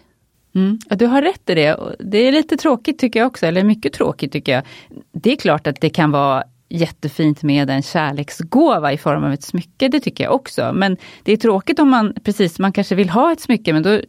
Mm. 0.56 0.80
Ja, 0.90 0.96
du 0.96 1.06
har 1.06 1.22
rätt 1.22 1.50
i 1.50 1.56
det. 1.56 1.96
Det 2.00 2.18
är 2.18 2.32
lite 2.32 2.58
tråkigt 2.58 3.00
tycker 3.00 3.20
jag 3.20 3.28
också, 3.28 3.46
eller 3.46 3.64
mycket 3.64 3.94
tråkigt 3.94 4.32
tycker 4.32 4.52
jag. 4.52 4.64
Det 5.12 5.32
är 5.32 5.36
klart 5.36 5.68
att 5.68 5.82
det 5.82 5.90
kan 5.90 6.12
vara 6.12 6.44
jättefint 6.70 7.44
med 7.44 7.70
en 7.70 7.82
kärleksgåva 7.82 8.94
i 8.94 8.98
form 8.98 9.24
av 9.24 9.34
ett 9.34 9.44
smycke, 9.44 9.88
det 9.88 10.00
tycker 10.00 10.24
jag 10.24 10.34
också. 10.34 10.72
Men 10.74 10.98
det 11.24 11.32
är 11.32 11.38
tråkigt 11.38 11.80
om 11.80 11.90
man, 11.90 12.14
precis, 12.24 12.60
man 12.60 12.72
kanske 12.72 12.96
vill 12.96 13.10
ha 13.10 13.32
ett 13.32 13.40
smycke 13.40 13.74
men 13.74 13.84
då 13.84 14.02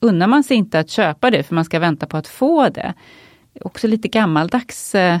unnar 0.00 0.26
man 0.26 0.44
sig 0.44 0.56
inte 0.56 0.78
att 0.78 0.90
köpa 0.90 1.30
det 1.30 1.42
för 1.42 1.54
man 1.54 1.64
ska 1.64 1.78
vänta 1.78 2.06
på 2.06 2.16
att 2.16 2.28
få 2.28 2.68
det. 2.68 2.94
Också 3.60 3.86
lite 3.86 4.08
gammaldags 4.08 4.94
eh, 4.94 5.18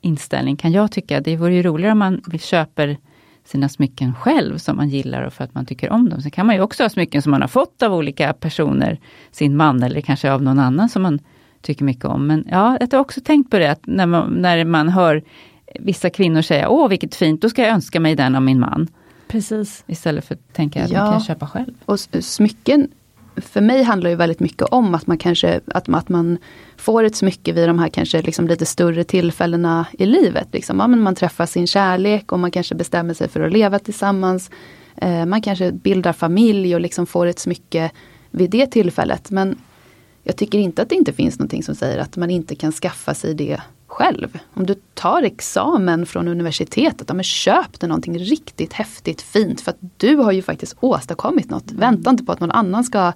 inställning 0.00 0.56
kan 0.56 0.72
jag 0.72 0.92
tycka. 0.92 1.20
Det 1.20 1.36
vore 1.36 1.54
ju 1.54 1.62
roligare 1.62 1.92
om 1.92 1.98
man 1.98 2.22
köper 2.40 2.96
sina 3.44 3.68
smycken 3.68 4.14
själv 4.14 4.58
som 4.58 4.76
man 4.76 4.88
gillar 4.88 5.22
och 5.22 5.32
för 5.32 5.44
att 5.44 5.54
man 5.54 5.66
tycker 5.66 5.90
om 5.90 6.08
dem. 6.08 6.22
Sen 6.22 6.30
kan 6.30 6.46
man 6.46 6.54
ju 6.54 6.62
också 6.62 6.82
ha 6.82 6.90
smycken 6.90 7.22
som 7.22 7.30
man 7.30 7.40
har 7.40 7.48
fått 7.48 7.82
av 7.82 7.94
olika 7.94 8.32
personer, 8.32 9.00
sin 9.30 9.56
man 9.56 9.82
eller 9.82 10.00
kanske 10.00 10.32
av 10.32 10.42
någon 10.42 10.58
annan 10.58 10.88
som 10.88 11.02
man 11.02 11.18
tycker 11.62 11.84
mycket 11.84 12.04
om. 12.04 12.26
Men 12.26 12.44
ja, 12.50 12.76
jag 12.80 12.92
har 12.92 13.00
också 13.00 13.20
tänkt 13.20 13.50
på 13.50 13.58
det 13.58 13.70
att 13.70 13.86
när 13.86 14.06
man, 14.06 14.30
när 14.32 14.64
man 14.64 14.88
hör 14.88 15.22
vissa 15.80 16.10
kvinnor 16.10 16.42
säga 16.42 16.68
åh 16.68 16.88
vilket 16.88 17.14
fint, 17.14 17.42
då 17.42 17.50
ska 17.50 17.62
jag 17.62 17.70
önska 17.70 18.00
mig 18.00 18.14
den 18.14 18.34
av 18.34 18.42
min 18.42 18.60
man. 18.60 18.88
Precis. 19.28 19.84
Istället 19.86 20.24
för 20.24 20.34
att 20.34 20.52
tänka 20.52 20.84
att 20.84 20.90
ja. 20.90 21.04
man 21.04 21.12
kan 21.12 21.20
köpa 21.20 21.46
själv. 21.46 21.74
Och 21.84 22.00
smycken 22.20 22.88
för 23.36 23.60
mig 23.60 23.82
handlar 23.82 24.10
det 24.10 24.16
väldigt 24.16 24.40
mycket 24.40 24.62
om 24.62 24.94
att 24.94 25.06
man 25.06 25.18
kanske 25.18 25.60
att, 25.66 25.88
att 25.88 26.08
man 26.08 26.38
får 26.76 27.04
ett 27.04 27.16
smycke 27.16 27.52
vid 27.52 27.68
de 27.68 27.78
här 27.78 27.88
kanske 27.88 28.22
liksom 28.22 28.48
lite 28.48 28.66
större 28.66 29.04
tillfällena 29.04 29.86
i 29.92 30.06
livet. 30.06 30.48
Liksom. 30.52 30.78
Ja, 30.78 30.86
men 30.86 31.00
man 31.00 31.14
träffar 31.14 31.46
sin 31.46 31.66
kärlek 31.66 32.32
och 32.32 32.38
man 32.38 32.50
kanske 32.50 32.74
bestämmer 32.74 33.14
sig 33.14 33.28
för 33.28 33.40
att 33.40 33.52
leva 33.52 33.78
tillsammans. 33.78 34.50
Eh, 34.96 35.26
man 35.26 35.42
kanske 35.42 35.72
bildar 35.72 36.12
familj 36.12 36.74
och 36.74 36.80
liksom 36.80 37.06
får 37.06 37.26
ett 37.26 37.38
smycke 37.38 37.90
vid 38.30 38.50
det 38.50 38.66
tillfället. 38.66 39.30
Men 39.30 39.58
jag 40.22 40.36
tycker 40.36 40.58
inte 40.58 40.82
att 40.82 40.88
det 40.88 40.94
inte 40.94 41.12
finns 41.12 41.38
någonting 41.38 41.62
som 41.62 41.74
säger 41.74 41.98
att 41.98 42.16
man 42.16 42.30
inte 42.30 42.54
kan 42.54 42.72
skaffa 42.72 43.14
sig 43.14 43.34
det 43.34 43.60
själv. 43.86 44.38
Om 44.54 44.66
du 44.66 44.74
tar 44.94 45.22
examen 45.22 46.06
från 46.06 46.28
universitetet, 46.28 47.04
ja, 47.08 47.14
men 47.14 47.24
köp 47.24 47.80
dig 47.80 47.88
någonting 47.88 48.18
riktigt 48.18 48.72
häftigt 48.72 49.22
fint 49.22 49.60
för 49.60 49.70
att 49.70 49.78
du 49.96 50.16
har 50.16 50.32
ju 50.32 50.42
faktiskt 50.42 50.76
åstadkommit 50.80 51.50
något. 51.50 51.70
Mm. 51.70 51.80
Vänta 51.80 52.10
inte 52.10 52.24
på 52.24 52.32
att 52.32 52.40
någon 52.40 52.50
annan 52.50 52.84
ska 52.84 53.12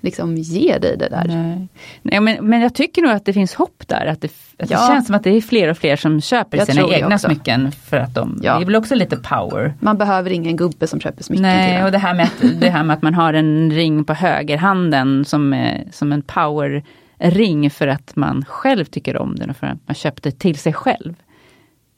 liksom 0.00 0.36
ge 0.36 0.78
dig 0.78 0.96
det 0.96 1.08
där. 1.08 1.24
Nej. 1.28 1.68
Nej 2.02 2.20
men, 2.20 2.46
men 2.46 2.60
jag 2.60 2.74
tycker 2.74 3.02
nog 3.02 3.10
att 3.10 3.24
det 3.24 3.32
finns 3.32 3.54
hopp 3.54 3.82
där. 3.86 4.06
Att 4.06 4.20
det, 4.20 4.30
att 4.58 4.70
ja. 4.70 4.80
det 4.80 4.86
känns 4.86 5.06
som 5.06 5.14
att 5.14 5.24
det 5.24 5.30
är 5.30 5.40
fler 5.40 5.68
och 5.68 5.78
fler 5.78 5.96
som 5.96 6.20
köper 6.20 6.58
jag 6.58 6.66
sina 6.66 6.94
egna 6.94 7.18
smycken. 7.18 7.72
För 7.72 7.96
att 7.96 8.14
de, 8.14 8.40
ja. 8.42 8.56
Det 8.56 8.62
är 8.62 8.66
väl 8.66 8.76
också 8.76 8.94
lite 8.94 9.16
power. 9.16 9.74
Man 9.80 9.98
behöver 9.98 10.30
ingen 10.30 10.56
gubbe 10.56 10.86
som 10.86 11.00
köper 11.00 11.22
smycken 11.22 11.42
Nej, 11.42 11.76
till 11.76 11.84
och 11.84 11.92
det 11.92 11.98
här, 11.98 12.14
med 12.14 12.24
att, 12.24 12.60
det 12.60 12.70
här 12.70 12.82
med 12.82 12.94
att 12.94 13.02
man 13.02 13.14
har 13.14 13.32
en 13.32 13.70
ring 13.70 14.04
på 14.04 14.12
högerhanden 14.12 15.24
som, 15.24 15.74
som 15.92 16.12
en 16.12 16.22
power 16.22 16.82
ring 17.18 17.70
för 17.70 17.88
att 17.88 18.16
man 18.16 18.44
själv 18.44 18.84
tycker 18.84 19.16
om 19.16 19.36
den 19.36 19.50
och 19.50 19.56
för 19.56 19.66
att 19.66 19.78
man 19.86 19.94
köpte 19.94 20.30
till 20.30 20.58
sig 20.58 20.72
själv. 20.72 21.14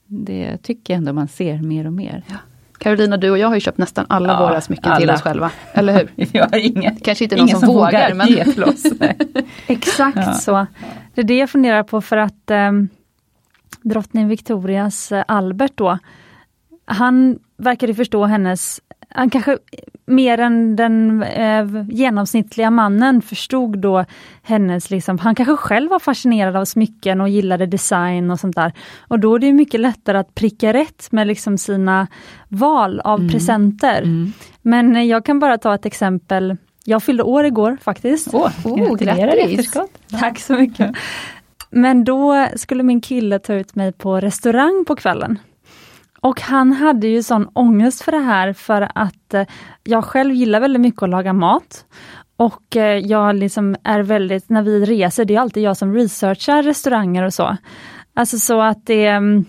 Det 0.07 0.57
tycker 0.63 0.95
jag 0.95 0.99
ändå 0.99 1.13
man 1.13 1.29
ser 1.29 1.59
mer 1.59 1.87
och 1.87 1.93
mer. 1.93 2.23
Ja. 2.27 2.37
Carolina, 2.79 3.17
du 3.17 3.31
och 3.31 3.39
jag 3.39 3.49
har 3.49 3.55
ju 3.55 3.61
köpt 3.61 3.79
nästan 3.79 4.07
alla 4.09 4.33
ja, 4.33 4.41
våra 4.41 4.61
smycken 4.61 4.93
alla. 4.93 5.01
till 5.01 5.11
oss 5.11 5.23
själva. 5.23 5.51
Eller 5.73 5.93
hur? 5.99 6.11
Jag 6.33 6.49
har 6.49 6.59
ingen, 6.59 6.97
Kanske 6.97 7.25
inte 7.25 7.37
någon 7.37 7.49
som, 7.49 7.61
som 7.61 7.69
vågar. 7.69 8.15
Men... 8.15 8.29
Ge 8.29 8.45
till 8.45 8.65
oss. 8.65 8.83
Exakt 9.67 10.17
ja. 10.17 10.33
så. 10.33 10.67
Det 11.15 11.21
är 11.21 11.25
det 11.25 11.37
jag 11.37 11.51
funderar 11.51 11.83
på 11.83 12.01
för 12.01 12.17
att 12.17 12.51
eh, 12.51 12.73
drottning 13.83 14.29
Victorias 14.29 15.13
eh, 15.13 15.25
Albert 15.29 15.73
då, 15.75 15.99
han 16.85 17.39
verkade 17.57 17.95
förstå 17.95 18.25
hennes 18.25 18.81
han 19.09 19.31
kanske 19.31 19.59
mer 20.11 20.41
än 20.41 20.77
den 20.77 21.23
eh, 21.23 21.67
genomsnittliga 21.89 22.71
mannen 22.71 23.23
förstod 23.23 23.79
då 23.79 24.05
hennes, 24.43 24.91
liksom, 24.91 25.19
han 25.19 25.35
kanske 25.35 25.57
själv 25.57 25.91
var 25.91 25.99
fascinerad 25.99 26.57
av 26.57 26.65
smycken 26.65 27.21
och 27.21 27.29
gillade 27.29 27.67
design 27.67 28.31
och 28.31 28.41
sånt 28.41 28.57
där. 28.57 28.73
Och 29.09 29.21
då 29.21 29.35
är 29.35 29.39
det 29.39 29.53
mycket 29.53 29.81
lättare 29.81 30.19
att 30.19 30.35
pricka 30.35 30.73
rätt 30.73 31.13
med 31.13 31.27
liksom 31.27 31.59
sina 31.59 32.07
val 32.49 33.01
av 33.01 33.19
mm. 33.19 33.31
presenter. 33.31 34.03
Mm. 34.03 34.33
Men 34.63 34.97
eh, 34.97 35.03
jag 35.03 35.25
kan 35.25 35.39
bara 35.39 35.59
ta 35.59 35.75
ett 35.75 35.87
exempel. 35.87 36.57
Jag 36.85 37.03
fyllde 37.03 37.23
år 37.23 37.45
igår 37.45 37.77
faktiskt. 37.83 38.29
Åh, 38.33 38.51
oh, 38.65 38.97
grattis! 38.97 39.73
Tack 40.21 40.39
så 40.39 40.53
mycket. 40.53 40.97
Men 41.71 42.05
då 42.05 42.47
skulle 42.57 42.83
min 42.83 43.01
kille 43.01 43.39
ta 43.39 43.55
ut 43.55 43.75
mig 43.75 43.93
på 43.93 44.21
restaurang 44.21 44.85
på 44.87 44.97
kvällen. 44.97 45.39
Och 46.21 46.41
han 46.41 46.73
hade 46.73 47.09
ju 47.09 47.23
sån 47.23 47.49
ångest 47.53 48.03
för 48.03 48.13
det 48.13 48.19
här 48.19 48.53
för 48.53 48.89
att 48.95 49.35
eh, 49.35 49.47
jag 49.85 50.05
själv 50.05 50.35
gillar 50.35 50.61
väldigt 50.61 50.81
mycket 50.83 51.03
att 51.03 51.11
laga 51.11 51.33
mat. 51.33 51.85
Och 52.37 52.77
eh, 52.77 52.99
jag 52.99 53.37
liksom 53.37 53.77
är 53.85 54.03
väldigt, 54.03 54.49
när 54.49 54.63
vi 54.63 54.85
reser, 54.85 55.25
det 55.25 55.35
är 55.35 55.41
alltid 55.41 55.63
jag 55.63 55.77
som 55.77 55.95
researchar 55.95 56.63
restauranger 56.63 57.23
och 57.23 57.35
så. 57.35 57.57
Alltså 58.15 58.39
så 58.39 58.61
att 58.61 58.87
det 58.87 59.07
mm, 59.07 59.45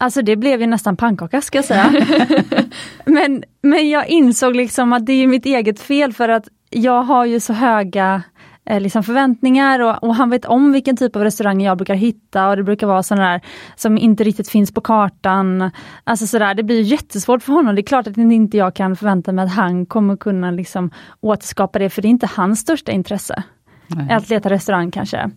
Alltså 0.00 0.22
det 0.22 0.36
blev 0.36 0.60
ju 0.60 0.66
nästan 0.66 0.96
pannkaka 0.96 1.40
ska 1.40 1.58
jag 1.58 1.64
säga. 1.64 1.92
men, 3.04 3.44
men 3.62 3.88
jag 3.88 4.08
insåg 4.08 4.56
liksom 4.56 4.92
att 4.92 5.06
det 5.06 5.12
är 5.12 5.26
mitt 5.26 5.46
eget 5.46 5.80
fel 5.80 6.12
för 6.12 6.28
att 6.28 6.48
jag 6.70 7.02
har 7.02 7.24
ju 7.24 7.40
så 7.40 7.52
höga 7.52 8.22
liksom 8.68 9.02
förväntningar 9.02 9.80
och, 9.80 10.04
och, 10.04 10.14
han 10.14 10.30
vet 10.30 10.44
om 10.44 10.72
vilken 10.72 10.96
typ 10.96 11.16
av 11.16 11.24
restaurang 11.24 11.62
jag 11.62 11.76
brukar 11.76 11.94
hitta 11.94 12.48
och 12.48 12.56
det 12.56 12.62
brukar 12.62 12.86
vara 12.86 13.02
sådana 13.02 13.30
där 13.30 13.40
som 13.76 13.98
inte 13.98 14.24
riktigt 14.24 14.48
finns 14.48 14.72
på 14.74 14.80
kartan. 14.80 15.70
Alltså 16.04 16.26
sådär, 16.26 16.54
det 16.54 16.62
blir 16.62 16.80
jättesvårt 16.80 17.42
för 17.42 17.52
honom. 17.52 17.74
Det 17.74 17.80
är 17.80 17.86
klart 17.86 18.06
att 18.06 18.16
inte 18.16 18.56
jag 18.56 18.74
kan 18.74 18.96
förvänta 18.96 19.32
mig 19.32 19.44
att 19.44 19.52
han 19.52 19.86
kommer 19.86 20.16
kunna 20.16 20.50
liksom 20.50 20.90
återskapa 21.20 21.78
det, 21.78 21.90
för 21.90 22.02
det 22.02 22.08
är 22.08 22.10
inte 22.10 22.28
hans 22.36 22.60
största 22.60 22.92
intresse. 22.92 23.42
Nej. 23.86 24.10
Att 24.10 24.28
leta 24.28 24.50
restaurang 24.50 24.90
kanske. 24.90 25.30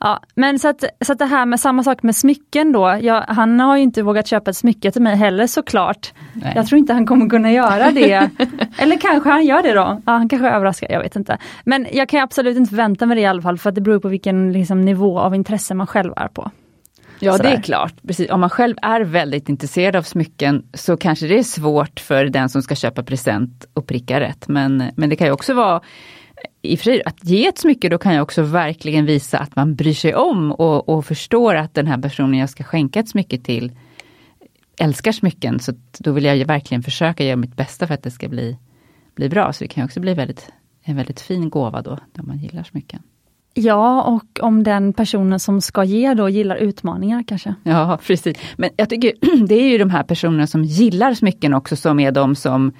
Ja, 0.00 0.20
men 0.34 0.58
så 0.58 0.68
att, 0.68 0.84
så 1.00 1.12
att 1.12 1.18
det 1.18 1.24
här 1.24 1.46
med 1.46 1.60
samma 1.60 1.82
sak 1.82 2.02
med 2.02 2.16
smycken 2.16 2.72
då. 2.72 2.98
Jag, 3.02 3.24
han 3.28 3.60
har 3.60 3.76
ju 3.76 3.82
inte 3.82 4.02
vågat 4.02 4.26
köpa 4.26 4.50
ett 4.50 4.56
smycke 4.56 4.90
till 4.90 5.02
mig 5.02 5.16
heller 5.16 5.46
såklart. 5.46 6.12
Nej. 6.32 6.52
Jag 6.56 6.66
tror 6.66 6.78
inte 6.78 6.92
han 6.92 7.06
kommer 7.06 7.28
kunna 7.28 7.52
göra 7.52 7.90
det. 7.90 8.30
Eller 8.78 8.96
kanske 8.96 9.30
han 9.30 9.44
gör 9.44 9.62
det 9.62 9.72
då. 9.72 10.00
Ja, 10.06 10.12
han 10.12 10.28
kanske 10.28 10.48
överraskar, 10.48 10.88
jag 10.90 11.02
vet 11.02 11.16
inte. 11.16 11.38
Men 11.64 11.86
jag 11.92 12.08
kan 12.08 12.20
absolut 12.20 12.56
inte 12.56 12.68
förvänta 12.68 13.06
mig 13.06 13.14
det 13.14 13.20
i 13.20 13.26
alla 13.26 13.42
fall 13.42 13.58
för 13.58 13.68
att 13.68 13.74
det 13.74 13.80
beror 13.80 13.98
på 13.98 14.08
vilken 14.08 14.52
liksom, 14.52 14.80
nivå 14.80 15.18
av 15.18 15.34
intresse 15.34 15.74
man 15.74 15.86
själv 15.86 16.12
är 16.16 16.28
på. 16.28 16.50
Ja 17.18 17.32
Sådär. 17.32 17.50
det 17.50 17.56
är 17.56 17.62
klart, 17.62 17.94
precis. 18.06 18.30
Om 18.30 18.40
man 18.40 18.50
själv 18.50 18.76
är 18.82 19.00
väldigt 19.00 19.48
intresserad 19.48 19.96
av 19.96 20.02
smycken 20.02 20.62
så 20.74 20.96
kanske 20.96 21.26
det 21.26 21.38
är 21.38 21.42
svårt 21.42 22.00
för 22.00 22.24
den 22.24 22.48
som 22.48 22.62
ska 22.62 22.74
köpa 22.74 23.02
present 23.02 23.66
att 23.74 23.86
pricka 23.86 24.20
rätt. 24.20 24.48
Men, 24.48 24.84
men 24.96 25.10
det 25.10 25.16
kan 25.16 25.26
ju 25.26 25.32
också 25.32 25.54
vara 25.54 25.80
i 26.62 26.74
och 26.74 26.78
för 26.78 26.84
sig, 26.84 27.02
att 27.04 27.24
ge 27.24 27.46
ett 27.46 27.58
smycke, 27.58 27.88
då 27.88 27.98
kan 27.98 28.14
jag 28.14 28.22
också 28.22 28.42
verkligen 28.42 29.06
visa 29.06 29.38
att 29.38 29.56
man 29.56 29.74
bryr 29.74 29.94
sig 29.94 30.14
om 30.14 30.52
och, 30.52 30.88
och 30.88 31.06
förstår 31.06 31.54
att 31.54 31.74
den 31.74 31.86
här 31.86 31.98
personen 31.98 32.38
jag 32.38 32.50
ska 32.50 32.64
skänka 32.64 33.00
ett 33.00 33.08
smycke 33.08 33.38
till 33.38 33.72
älskar 34.80 35.12
smycken. 35.12 35.60
Så 35.60 35.72
då 35.98 36.12
vill 36.12 36.24
jag 36.24 36.46
verkligen 36.46 36.82
försöka 36.82 37.24
göra 37.24 37.36
mitt 37.36 37.56
bästa 37.56 37.86
för 37.86 37.94
att 37.94 38.02
det 38.02 38.10
ska 38.10 38.28
bli, 38.28 38.58
bli 39.14 39.28
bra. 39.28 39.52
Så 39.52 39.64
det 39.64 39.68
kan 39.68 39.84
också 39.84 40.00
bli 40.00 40.14
väldigt, 40.14 40.52
en 40.82 40.96
väldigt 40.96 41.20
fin 41.20 41.50
gåva 41.50 41.82
då, 41.82 41.98
när 42.14 42.24
man 42.24 42.38
gillar 42.38 42.62
smycken. 42.62 43.02
Ja, 43.54 44.02
och 44.02 44.40
om 44.40 44.62
den 44.62 44.92
personen 44.92 45.40
som 45.40 45.60
ska 45.60 45.84
ge 45.84 46.14
då 46.14 46.28
gillar 46.28 46.56
utmaningar 46.56 47.24
kanske. 47.28 47.54
Ja, 47.62 47.98
precis. 48.06 48.36
Men 48.56 48.70
jag 48.76 48.88
tycker 48.90 49.12
det 49.46 49.54
är 49.54 49.68
ju 49.68 49.78
de 49.78 49.90
här 49.90 50.02
personerna 50.02 50.46
som 50.46 50.64
gillar 50.64 51.14
smycken 51.14 51.54
också 51.54 51.76
som 51.76 52.00
är 52.00 52.12
de 52.12 52.36
som 52.36 52.72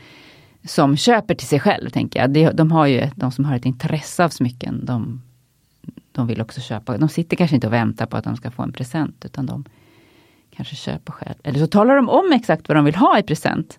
som 0.64 0.96
köper 0.96 1.34
till 1.34 1.46
sig 1.48 1.60
själv, 1.60 1.90
tänker 1.90 2.20
jag. 2.20 2.30
De, 2.30 2.50
de, 2.50 2.72
har 2.72 2.86
ju, 2.86 3.08
de 3.14 3.32
som 3.32 3.44
har 3.44 3.56
ett 3.56 3.64
intresse 3.66 4.24
av 4.24 4.28
smycken, 4.28 4.84
de, 4.84 5.22
de 6.12 6.26
vill 6.26 6.40
också 6.40 6.60
köpa. 6.60 6.98
De 6.98 7.08
sitter 7.08 7.36
kanske 7.36 7.54
inte 7.56 7.66
och 7.66 7.72
väntar 7.72 8.06
på 8.06 8.16
att 8.16 8.24
de 8.24 8.36
ska 8.36 8.50
få 8.50 8.62
en 8.62 8.72
present, 8.72 9.24
utan 9.24 9.46
de 9.46 9.64
kanske 10.56 10.76
köpa 10.76 11.12
själv. 11.12 11.34
Eller 11.42 11.58
så 11.58 11.66
talar 11.66 11.96
de 11.96 12.08
om 12.08 12.32
exakt 12.32 12.68
vad 12.68 12.76
de 12.76 12.84
vill 12.84 12.94
ha 12.96 13.18
i 13.18 13.22
present. 13.22 13.78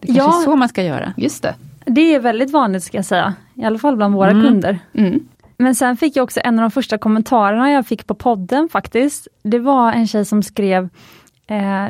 Det 0.00 0.06
kanske 0.06 0.22
Ja. 0.22 0.40
är 0.40 0.44
så 0.44 0.56
man 0.56 0.68
ska 0.68 0.82
göra. 0.82 1.14
Just 1.16 1.42
det. 1.42 1.54
Det 1.86 2.14
är 2.14 2.20
väldigt 2.20 2.50
vanligt 2.50 2.82
ska 2.84 2.98
jag 2.98 3.04
säga, 3.04 3.34
i 3.54 3.64
alla 3.64 3.78
fall 3.78 3.96
bland 3.96 4.14
våra 4.14 4.30
Mm. 4.30 4.44
kunder. 4.46 4.78
Mm. 4.94 5.20
Men 5.56 5.74
sen 5.74 5.96
fick 5.96 6.16
jag 6.16 6.22
också 6.24 6.40
en 6.44 6.58
av 6.58 6.62
de 6.62 6.70
första 6.70 6.98
kommentarerna 6.98 7.70
jag 7.70 7.86
fick 7.86 8.06
på 8.06 8.14
podden 8.14 8.68
faktiskt. 8.68 9.28
Det 9.42 9.58
var 9.58 9.92
en 9.92 10.06
tjej 10.06 10.24
som 10.24 10.42
skrev 10.42 10.88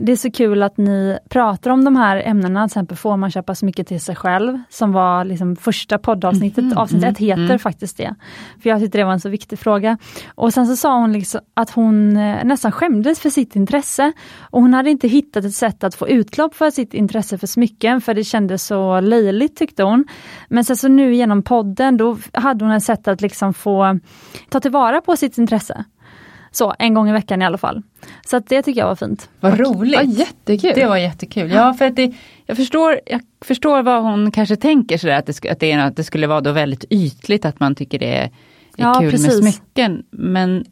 Det 0.01 0.13
är 0.13 0.17
så 0.17 0.31
kul 0.31 0.63
att 0.63 0.77
ni 0.77 1.19
pratar 1.29 1.71
om 1.71 1.85
de 1.85 1.97
här 1.97 2.23
ämnena, 2.25 2.69
till 2.69 2.73
exempel 2.73 2.97
får 2.97 3.17
man 3.17 3.31
köpa 3.31 3.55
så 3.55 3.67
mycket 3.67 3.87
till 3.87 4.01
sig 4.01 4.17
själv, 4.17 4.59
som 4.69 4.93
var 4.93 5.25
liksom 5.25 5.57
första 5.57 5.99
poddavsnittet. 5.99 6.65
Mhm, 6.65 6.79
Avsnitt 6.79 7.03
mm, 7.03 7.13
ett 7.13 7.19
heter 7.19 7.45
mm. 7.45 7.59
faktiskt 7.59 7.97
det. 7.97 8.15
För 8.63 8.71
jag 8.71 8.81
tyckte 8.81 8.99
det 8.99 9.05
var 9.05 9.13
en 9.13 9.21
så 9.21 9.29
viktig 9.29 9.59
fråga. 9.59 9.99
Och 10.35 10.55
sen 10.55 10.67
så 10.67 10.77
sa 10.77 10.99
hon 10.99 11.13
liksom 11.13 11.41
att 11.55 11.71
hon 11.71 12.17
eh, 12.17 12.45
nästan 12.45 12.73
skämdes 12.73 13.21
för 13.21 13.31
sitt 13.31 13.57
intresse. 13.57 14.13
Och 14.41 14.61
hon 14.61 14.75
hade 14.75 14.91
inte 14.91 15.09
hittat 15.09 15.45
ett 15.45 15.55
sätt 15.55 15.85
att 15.85 15.95
få 15.95 16.09
utlopp 16.09 16.55
för 16.55 16.71
sitt 16.71 16.95
intresse 16.95 17.39
för 17.39 17.47
smycken, 17.47 18.01
för 18.01 18.15
det 18.15 18.25
kändes 18.25 18.67
så 18.67 19.01
löjligt 19.01 19.57
tyckte 19.57 19.83
hon. 19.83 20.05
Men 20.49 20.65
sen 20.65 20.77
så 20.77 20.89
nu 20.89 21.15
genom 21.15 21.43
podden, 21.43 21.97
då 21.97 22.17
hade 22.33 22.65
hon 22.65 22.75
ett 22.75 22.85
sätt 22.85 23.09
att 23.09 23.21
liksom 23.21 23.55
få 23.55 23.99
ta 24.49 24.61
tillvara 24.61 25.01
på 25.01 25.17
sitt 25.17 25.39
intresse. 25.39 25.85
Så, 26.53 26.75
en 26.79 26.95
gång 26.95 27.09
i 27.09 27.13
veckan 27.13 27.43
i 27.43 27.45
alla 27.45 27.59
fall. 27.59 27.83
Så 28.27 28.37
att 28.37 28.47
det 28.47 28.63
tycker 28.63 28.81
jag 28.81 28.89
var 28.89 28.97
fint. 28.97 29.31
Vad 29.41 29.61
roligt! 29.61 29.95
Ja, 29.95 30.03
jättekul. 30.03 30.73
Det 30.75 30.87
var 30.87 30.97
jättekul. 30.97 31.51
Ja, 31.51 31.75
för 31.75 31.85
att 31.85 31.97
det, 31.97 32.15
jag, 32.47 32.57
förstår, 32.57 33.01
jag 33.07 33.21
förstår 33.41 33.83
vad 33.83 34.03
hon 34.03 34.33
kanske 34.33 34.57
tänker 34.57 34.99
sådär, 34.99 35.19
att 35.19 35.27
det, 35.27 35.51
att 35.51 35.61
det, 35.61 35.73
är, 35.73 35.79
att 35.79 35.97
det 35.97 36.05
skulle 36.05 36.27
vara 36.27 36.41
då 36.41 36.53
väldigt 36.53 36.85
ytligt 36.91 37.45
att 37.45 37.61
man 37.61 37.75
tycker 37.75 37.99
det 37.99 38.17
är, 38.17 38.25
är 38.25 38.31
Ja, 38.77 38.95
kul 39.01 39.11
precis. 39.11 39.43
med 39.43 39.55
smycken. 39.55 40.05
Men, 40.11 40.65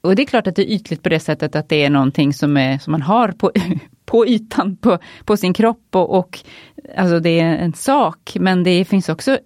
och 0.00 0.16
det 0.16 0.22
är 0.22 0.26
klart 0.26 0.46
att 0.46 0.56
det 0.56 0.62
är 0.62 0.74
ytligt 0.74 1.02
på 1.02 1.08
det 1.08 1.20
sättet 1.20 1.56
att 1.56 1.68
det 1.68 1.84
är 1.84 1.90
någonting 1.90 2.32
som, 2.32 2.56
är, 2.56 2.78
som 2.78 2.90
man 2.90 3.02
har 3.02 3.28
på, 3.28 3.52
på 4.04 4.26
ytan 4.26 4.76
på, 4.76 4.98
på 5.24 5.36
sin 5.36 5.54
kropp 5.54 5.88
och, 5.90 6.18
och 6.18 6.38
alltså 6.96 7.20
det 7.20 7.40
är 7.40 7.56
en 7.56 7.74
sak. 7.74 8.36
Men 8.40 8.62
det 8.64 8.84
finns 8.84 9.08
också 9.08 9.38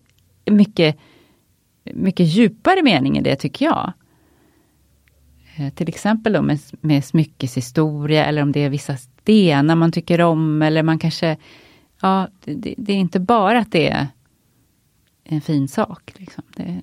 mycket, 0.51 0.97
mycket 1.95 2.27
djupare 2.27 2.83
mening 2.83 3.19
i 3.19 3.23
det 3.23 3.37
tycker 3.37 3.65
jag. 3.67 3.93
Eh, 5.59 5.71
Till 5.71 5.89
exempel 5.89 6.33
då 6.33 6.43
med, 6.43 6.59
med 6.81 7.05
smyckeshistoria 7.05 8.25
eller 8.25 8.43
om 8.43 8.53
det 8.53 8.61
är 8.61 8.69
vissa 8.71 8.97
stenar 8.97 9.75
man 9.75 9.93
tycker 9.93 10.21
om 10.21 10.63
eller 10.63 10.83
man 10.83 10.99
kanske, 10.99 11.37
ja 12.01 12.29
det, 12.45 12.75
det- 12.79 12.93
är 12.93 12.97
inte 12.97 13.21
bara 13.21 13.59
att 13.59 13.73
det 13.73 13.89
är 13.89 14.07
en 15.25 15.41
fin 15.41 15.69
sak. 15.69 16.13
Liksom. 16.17 16.43
Det, 16.57 16.81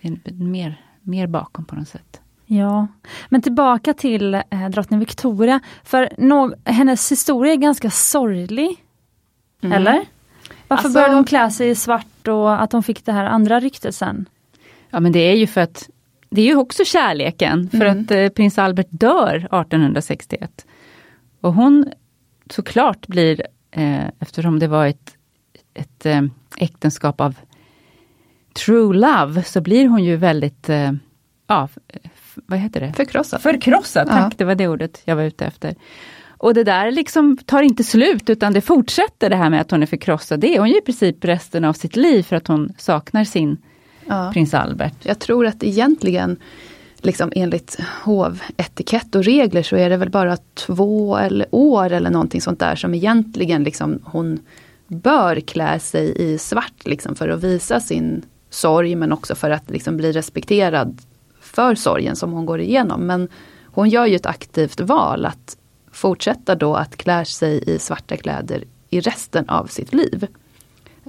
det 0.00 0.08
är 0.08 0.32
mer, 0.32 0.84
mer 1.00 1.26
bakom 1.26 1.64
på 1.64 1.74
något 1.74 1.88
sätt. 1.88 2.20
Ja, 2.46 2.86
men 3.28 3.42
tillbaka 3.42 3.94
till 3.94 4.34
eh, 4.34 4.68
drottning 4.72 5.00
Victoria. 5.00 5.60
För 5.84 6.08
nå- 6.18 6.54
hennes 6.64 7.12
historia 7.12 7.52
är 7.52 7.56
ganska 7.56 7.90
sorglig. 7.90 8.84
Mm. 9.62 9.72
Eller? 9.72 9.92
Varför 10.68 10.84
Alltså- 10.84 10.88
började 10.98 11.14
hon 11.14 11.24
klä 11.24 11.50
sig 11.50 11.68
i 11.70 11.74
svart 11.74 12.28
och 12.28 12.62
att 12.62 12.72
hon 12.72 12.82
fick 12.82 13.04
det 13.04 13.12
här 13.12 13.24
andra 13.24 13.60
ryktet 13.60 13.94
sen? 13.94 14.26
Ja 14.90 15.00
men 15.00 15.12
det 15.12 15.18
är 15.18 15.34
ju 15.36 15.46
för 15.46 15.60
att 15.60 15.90
det 16.30 16.40
är 16.42 16.46
ju 16.46 16.56
också 16.56 16.84
kärleken 16.84 17.70
för 17.70 17.80
Mm. 17.86 18.02
att 18.04 18.10
eh, 18.10 18.28
prins 18.28 18.58
Albert 18.58 18.86
dör 18.90 19.34
1861. 19.36 20.66
Och 21.40 21.54
hon 21.54 21.92
såklart 22.50 23.06
blir, 23.06 23.42
eh, 23.70 24.04
eftersom 24.18 24.58
det 24.58 24.66
var 24.68 24.86
ett, 24.86 25.14
ett 25.74 26.06
eh, 26.06 26.22
äktenskap 26.56 27.20
av 27.20 27.34
true 28.64 28.94
love, 28.98 29.42
så 29.42 29.60
blir 29.60 29.88
hon 29.88 30.04
ju 30.04 30.16
väldigt, 30.16 30.68
eh, 30.68 30.92
ja, 31.46 31.68
vad 32.34 32.58
heter 32.58 32.80
det? 32.80 32.92
Förkrossad. 32.92 33.42
Förkrossad, 33.42 34.08
tack, 34.08 34.32
Ja. 34.32 34.36
det 34.38 34.44
var 34.44 34.54
det 34.54 34.68
ordet 34.68 35.02
jag 35.04 35.16
var 35.16 35.22
ute 35.22 35.44
efter. 35.46 35.74
Och 36.28 36.54
det 36.54 36.64
där 36.64 36.90
liksom 36.90 37.36
tar 37.36 37.62
inte 37.62 37.84
slut 37.84 38.30
utan 38.30 38.52
det 38.52 38.60
fortsätter 38.60 39.30
det 39.30 39.36
här 39.36 39.50
med 39.50 39.60
att 39.60 39.70
hon 39.70 39.82
är 39.82 39.86
förkrossad. 39.86 40.40
Det 40.40 40.54
är 40.54 40.58
hon 40.58 40.68
ju 40.68 40.78
i 40.78 40.80
princip 40.80 41.24
resten 41.24 41.64
av 41.64 41.72
sitt 41.72 41.96
liv 41.96 42.22
för 42.22 42.36
att 42.36 42.46
hon 42.46 42.72
saknar 42.78 43.24
sin 43.24 43.56
Ja. 44.10 44.32
prins 44.32 44.54
Albert. 44.54 44.94
Jag 45.02 45.18
tror 45.18 45.46
att 45.46 45.62
egentligen, 45.62 46.36
liksom 46.96 47.32
enligt 47.36 47.78
hovetikett 48.04 49.14
och 49.14 49.24
regler 49.24 49.62
så 49.62 49.76
är 49.76 49.90
det 49.90 49.96
väl 49.96 50.10
bara 50.10 50.36
två 50.54 51.16
eller 51.16 51.46
år 51.50 51.92
eller 51.92 52.10
någonting 52.10 52.40
sånt 52.40 52.58
där 52.58 52.76
som 52.76 52.94
egentligen 52.94 53.64
liksom 53.64 53.98
hon 54.04 54.38
bör 54.88 55.40
klä 55.40 55.78
sig 55.78 56.14
i 56.16 56.38
svart 56.38 56.86
liksom 56.86 57.14
för 57.14 57.28
att 57.28 57.44
visa 57.44 57.80
sin 57.80 58.22
sorg 58.50 58.94
men 58.94 59.12
också 59.12 59.34
för 59.34 59.50
att 59.50 59.70
liksom 59.70 59.96
bli 59.96 60.12
respekterad 60.12 60.98
för 61.40 61.74
sorgen 61.74 62.16
som 62.16 62.32
hon 62.32 62.46
går 62.46 62.60
igenom. 62.60 63.06
Men 63.06 63.28
hon 63.64 63.88
gör 63.88 64.06
ju 64.06 64.16
ett 64.16 64.26
aktivt 64.26 64.80
val 64.80 65.26
att 65.26 65.56
fortsätta 65.92 66.54
då 66.54 66.74
att 66.74 66.96
klä 66.96 67.24
sig 67.24 67.62
i 67.66 67.78
svarta 67.78 68.16
kläder 68.16 68.64
i 68.90 69.00
resten 69.00 69.48
av 69.48 69.66
sitt 69.66 69.94
liv. 69.94 70.26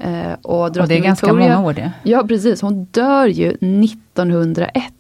Eh, 0.04 0.34
och, 0.42 0.64
Och 0.64 0.72
det 0.88 0.96
är 0.96 1.00
ganska 1.00 1.28
Victoria- 1.28 1.56
många 1.56 1.68
år 1.68 1.74
det. 1.74 1.92
Ja 2.04 2.24
precis, 2.28 2.62
hon 2.62 2.84
dör 2.86 3.28
ju 3.28 3.48
1901. 3.62 4.94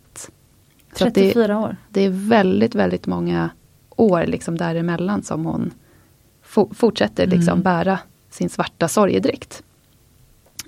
Så 0.95 1.07
att 1.07 1.13
det, 1.13 1.21
34 1.21 1.59
år. 1.59 1.75
det 1.89 2.01
är 2.01 2.09
väldigt, 2.09 2.75
väldigt 2.75 3.07
många 3.07 3.49
år 3.89 4.25
liksom 4.25 4.57
däremellan 4.57 5.23
som 5.23 5.45
hon 5.45 5.71
fo- 6.47 6.73
fortsätter 6.73 7.27
liksom 7.27 7.51
Mm. 7.51 7.63
bära 7.63 7.99
sin 8.29 8.49
svarta 8.49 8.87
sorgedräkt. 8.87 9.63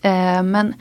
Eh, 0.02 0.44
men 0.44 0.74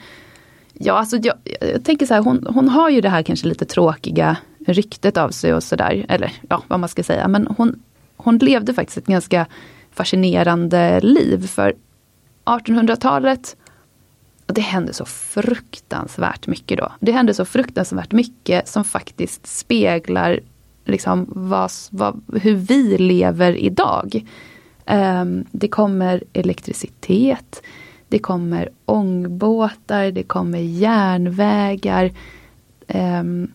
ja, 0.73 0.93
alltså 0.93 1.17
jag, 1.17 1.35
jag 1.73 1.83
tänker 1.85 2.05
så 2.05 2.13
här, 2.13 2.21
hon, 2.21 2.47
hon 2.49 2.69
har 2.69 2.89
ju 2.89 3.01
det 3.01 3.09
här 3.09 3.23
kanske 3.23 3.47
lite 3.47 3.65
tråkiga 3.65 4.37
ryktet 4.67 5.17
av 5.17 5.29
sig 5.29 5.53
och 5.53 5.63
sådär, 5.63 6.05
eller 6.09 6.31
ja, 6.49 6.63
vad 6.67 6.79
man 6.79 6.89
ska 6.89 7.03
säga. 7.03 7.27
Men 7.27 7.47
hon, 7.57 7.79
hon 8.17 8.37
levde 8.37 8.73
faktiskt 8.73 8.97
ett 8.97 9.05
ganska 9.07 9.45
fascinerande 9.91 10.99
liv. 10.99 11.47
För 11.47 11.73
1800-talet, 12.45 13.55
och 14.47 14.53
det 14.53 14.61
hände 14.61 14.93
så 14.93 15.05
fruktansvärt 15.05 16.47
mycket 16.47 16.77
då. 16.77 16.91
Det 16.99 17.11
hände 17.11 17.33
så 17.33 17.45
fruktansvärt 17.45 18.11
mycket 18.11 18.67
som 18.67 18.83
faktiskt 18.83 19.47
speglar 19.47 20.39
liksom 20.85 21.25
vad, 21.29 21.71
vad, 21.89 22.21
hur 22.41 22.55
vi 22.55 22.97
lever 22.97 23.55
idag. 23.55 24.25
Um, 24.85 25.45
det 25.51 25.67
kommer 25.67 26.23
elektricitet, 26.33 27.61
det 28.07 28.19
kommer 28.19 28.69
ångbåtar, 28.85 30.11
det 30.11 30.23
kommer 30.23 30.59
järnvägar. 30.59 32.11
Um, 32.87 33.51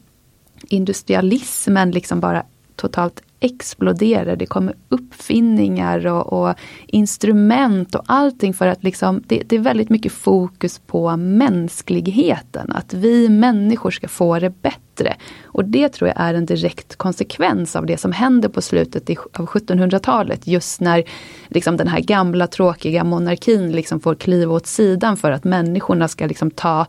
industrialismen 0.69 1.91
liksom 1.91 2.21
bara 2.21 2.45
totalt 2.79 3.23
exploderar. 3.41 4.37
Det 4.37 4.47
kommer 4.47 4.75
uppfinningar 4.89 6.07
och, 6.07 6.33
och 6.33 6.55
instrument 6.87 7.95
och 7.95 8.03
allting 8.07 8.55
för 8.55 8.67
att 8.67 8.85
liksom, 8.85 9.23
det, 9.27 9.43
det 9.47 9.57
är 9.57 9.61
väldigt 9.61 9.91
mycket 9.91 10.13
fokus 10.13 10.79
på 10.79 11.17
mänskligheten. 11.17 12.73
Att 12.73 12.95
vi 12.95 13.29
människor 13.29 13.91
ska 13.91 14.09
få 14.09 14.39
det 14.39 14.63
bättre. 14.63 15.17
Och 15.45 15.65
det 15.65 15.89
tror 15.89 16.09
jag 16.09 16.21
är 16.21 16.35
en 16.35 16.47
direkt 16.47 16.97
konsekvens 16.97 17.77
av 17.77 17.87
det 17.87 17.97
som 17.97 18.13
händer 18.13 18.49
på 18.49 18.63
slutet 18.63 19.11
av 19.11 19.47
1700-talet. 19.47 20.47
Just 20.47 20.81
när 20.81 21.05
liksom 21.49 21.77
den 21.77 21.89
här 21.89 22.01
gamla 22.01 22.47
tråkiga 22.47 23.05
monarkin 23.05 23.73
liksom 23.73 24.01
får 24.01 24.15
kliva 24.15 24.55
åt 24.55 24.67
sidan 24.67 25.17
för 25.17 25.31
att 25.31 25.45
människorna 25.45 26.09
ska 26.09 26.27
liksom 26.27 26.51
ta 26.51 26.87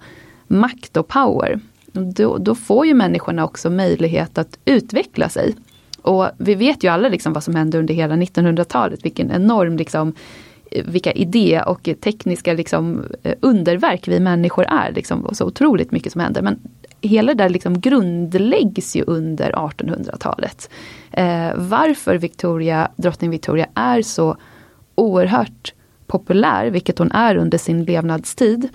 makt 0.47 0.97
och 0.97 1.07
power. 1.07 1.59
Då, 1.91 2.37
då 2.37 2.55
får 2.55 2.85
ju 2.85 2.93
människorna 2.93 3.45
också 3.45 3.69
möjlighet 3.69 4.37
att 4.37 4.59
utveckla 4.65 5.29
sig. 5.29 5.55
Och 6.01 6.29
vi 6.37 6.55
vet 6.55 6.83
ju 6.83 6.87
alla 6.87 7.09
liksom 7.09 7.33
vad 7.33 7.43
som 7.43 7.55
hände 7.55 7.77
under 7.77 7.93
hela 7.93 8.15
1900-talet, 8.15 9.05
vilken 9.05 9.31
enorm 9.31 9.77
liksom, 9.77 10.13
eh, 10.71 10.85
vilka 10.85 11.11
idé 11.11 11.61
och 11.65 11.89
tekniska 12.01 12.53
liksom, 12.53 13.05
eh, 13.23 13.35
underverk 13.39 14.07
vi 14.07 14.19
människor 14.19 14.65
är. 14.65 14.91
Liksom, 14.91 15.25
och 15.25 15.37
så 15.37 15.45
otroligt 15.45 15.91
mycket 15.91 16.11
som 16.11 16.21
händer. 16.21 16.41
Men 16.41 16.59
hela 17.01 17.33
det 17.33 17.43
där 17.43 17.49
liksom 17.49 17.79
grundläggs 17.79 18.95
ju 18.95 19.03
under 19.07 19.51
1800-talet. 19.51 20.69
Eh, 21.11 21.51
varför 21.55 22.17
Victoria, 22.17 22.91
drottning 22.95 23.29
Victoria 23.29 23.67
är 23.73 24.01
så 24.01 24.37
oerhört 24.95 25.73
populär, 26.07 26.67
vilket 26.67 26.99
hon 26.99 27.11
är 27.11 27.35
under 27.35 27.57
sin 27.57 27.83
levnadstid, 27.83 28.69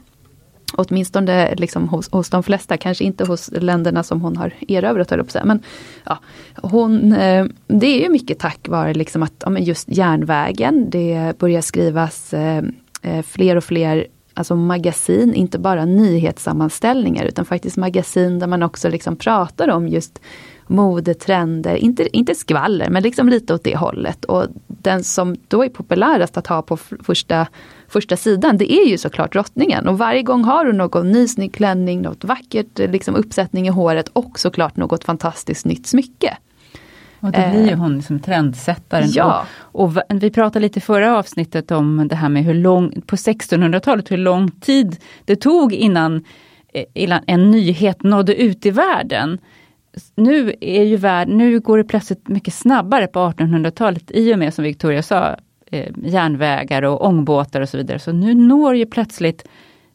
åtminstone 0.77 1.55
liksom 1.55 1.89
hos, 1.89 2.11
hos 2.11 2.31
de 2.31 2.43
flesta, 2.43 2.77
kanske 2.77 3.05
inte 3.05 3.25
hos 3.25 3.51
länderna 3.53 4.03
som 4.03 4.21
hon 4.21 4.37
har 4.37 4.53
erövrat, 4.69 5.11
höll 5.11 5.19
jag 5.19 5.27
på 5.27 5.29
att 5.29 5.33
säga. 5.33 5.45
Men 5.45 5.63
ja, 6.05 6.19
hon, 6.63 7.13
eh, 7.13 7.47
det 7.67 7.87
är 7.87 8.03
ju 8.03 8.09
mycket 8.09 8.39
tack 8.39 8.69
vare 8.69 8.95
liksom 8.95 9.23
att, 9.23 9.33
ja, 9.39 9.51
men 9.51 9.65
just 9.65 9.89
järnvägen, 9.89 10.91
det 10.91 11.39
börjar 11.39 11.61
skrivas 11.61 12.35
eh, 12.35 12.65
eh, 13.03 13.23
fler 13.23 13.57
och 13.57 13.65
fler 13.65 14.07
alltså 14.35 14.57
magasin, 14.57 15.35
inte 15.35 15.59
bara 15.59 15.85
nyhetssammanställningar 15.85 17.25
utan 17.25 17.45
faktiskt 17.45 17.77
magasin 17.77 18.39
där 18.39 18.47
man 18.47 18.63
också 18.63 18.89
liksom 18.89 19.17
pratar 19.17 19.69
om 19.69 19.89
just 19.89 20.21
modetrender, 20.67 21.77
inte, 21.77 22.17
inte 22.17 22.35
skvaller 22.35 22.91
men 22.91 23.03
liksom 23.03 23.29
lite 23.29 23.55
åt 23.55 23.65
det 23.65 23.77
hållet. 23.77 24.25
Och 24.25 24.47
den 24.67 25.05
som 25.05 25.37
då 25.49 25.65
är 25.65 25.69
populärast 25.69 26.37
att 26.37 26.47
ha 26.47 26.63
på 26.63 26.77
första, 26.77 27.47
första 27.95 28.17
sidan 28.17 28.57
det 28.57 28.73
är 28.73 28.89
ju 28.89 28.99
såklart 28.99 29.33
drottningen. 29.33 29.89
Och 29.89 29.99
varje 29.99 30.23
gång 30.23 30.45
har 30.45 30.67
hon 30.67 30.77
någon 30.77 31.13
ny 31.13 31.29
snygg 31.29 31.55
klänning, 31.55 32.03
något 32.03 32.25
vackert 32.25 32.79
liksom 32.79 33.15
uppsättning 33.15 33.67
i 33.67 33.71
håret 33.71 34.09
och 34.13 34.39
såklart 34.39 34.77
något 34.77 35.05
fantastiskt 35.05 35.65
nytt 35.65 35.87
smycke. 35.87 36.37
Och 37.21 37.33
det 37.33 37.51
blir 37.51 37.69
ju 37.69 37.75
hon 37.75 38.03
som 38.03 38.21
trendsättaren. 38.21 39.09
Ja. 39.13 39.47
Och, 39.59 39.85
och, 39.85 40.23
vi 40.23 40.31
pratade 40.31 40.61
lite 40.61 40.79
i 40.79 40.83
förra 40.83 41.19
avsnittet 41.19 41.71
om 41.71 42.09
det 42.09 42.17
här 42.17 42.29
med 42.29 42.45
hur 42.45 42.55
lång, 42.55 43.01
på 43.07 43.17
1600-talet, 43.17 44.11
hur 44.11 44.17
lång 44.17 44.51
tid 44.51 44.97
det 45.25 45.37
tog 45.37 45.73
innan, 45.73 46.25
innan 46.95 47.23
en 47.27 47.51
nyhet 47.51 48.03
nådde 48.03 48.43
ut 48.43 48.67
i 48.67 48.71
världen. 48.71 49.39
Nu, 50.15 50.55
är 50.61 50.83
ju 50.83 50.97
värld, 50.97 51.29
nu 51.29 51.61
går 51.61 51.79
det 51.79 51.85
plötsligt 51.85 52.29
mycket 52.29 52.55
snabbare 52.55 53.07
på 53.07 53.19
1800-talet 53.19 54.11
i 54.11 54.35
och 54.35 54.39
med, 54.39 54.55
som 54.55 54.65
Victoria 54.65 55.03
sa, 55.03 55.37
eh, 55.75 55.93
järnvägar 56.05 56.83
och 56.83 57.07
ångbåtar 57.07 57.61
och 57.61 57.69
så 57.69 57.77
vidare. 57.77 57.99
Så 57.99 58.13
nu 58.13 58.35
når 58.35 58.77
ju 58.77 58.87
plötsligt 58.87 59.45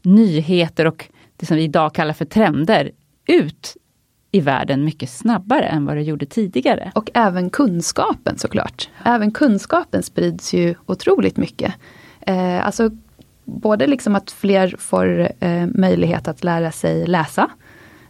nyheter 0.02 0.88
och 0.88 1.06
det 1.36 1.46
som 1.46 1.58
vi 1.58 1.64
idag 1.64 1.94
kallar 1.94 2.14
för 2.14 2.26
trender 2.26 2.92
ut 3.28 3.78
i 4.32 4.40
världen 4.40 4.86
mycket 4.86 5.10
snabbare 5.10 5.66
än 5.66 5.86
vad 5.86 5.96
det 5.96 6.02
gjorde 6.02 6.26
tidigare. 6.26 6.92
Och 6.96 7.10
även 7.14 7.50
kunskapen 7.50 8.38
såklart. 8.38 8.90
Även 9.04 9.32
kunskapen 9.32 10.04
sprids 10.04 10.54
ju 10.54 10.76
otroligt 10.86 11.38
mycket. 11.38 11.74
Eh, 12.22 12.66
alltså 12.66 12.90
både 13.46 13.88
liksom 13.88 14.16
att 14.16 14.32
fler 14.32 14.76
får 14.80 15.32
eh, 15.40 15.68
möjlighet 15.68 16.28
att 16.28 16.44
lära 16.44 16.72
sig 16.72 17.08
läsa 17.08 17.50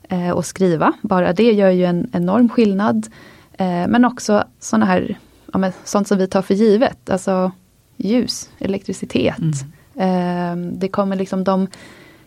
eh, 0.09 0.29
och 0.29 0.45
skriva. 0.45 0.93
Bara 1.01 1.33
det 1.33 1.51
gör 1.51 1.69
ju 1.69 1.85
en 1.85 2.09
enorm 2.13 2.49
skillnad. 2.49 3.07
Eh, 3.53 3.87
men 3.87 4.05
också 4.05 4.43
sådana 4.59 4.85
här, 4.85 5.17
ja, 5.53 5.59
men, 5.59 5.71
sånt 5.83 6.07
som 6.07 6.17
vi 6.17 6.27
tar 6.27 6.41
för 6.41 6.53
givet. 6.53 7.09
Alltså 7.09 7.51
ljus, 7.97 8.49
elektricitet. 8.59 9.39
Mm. 9.39 9.53
Eh, 9.95 10.55
det 10.79 10.87
kommer 10.87 11.15
liksom 11.15 11.43
de 11.43 11.67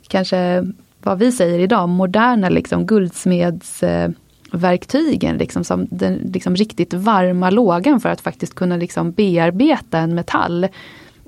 kanske 0.08 0.64
vad 1.02 1.18
vi 1.18 1.32
säger 1.32 1.58
idag, 1.58 1.88
moderna 1.88 2.48
liksom 2.48 2.86
guldsmedsverktygen, 2.86 5.36
liksom, 5.36 5.64
som 5.64 5.86
den 5.90 6.14
liksom, 6.14 6.56
riktigt 6.56 6.94
varma 6.94 7.50
lågan 7.50 8.00
för 8.00 8.08
att 8.08 8.20
faktiskt 8.20 8.54
kunna 8.54 8.76
liksom, 8.76 9.12
bearbeta 9.12 9.98
en 9.98 10.14
metall. 10.14 10.68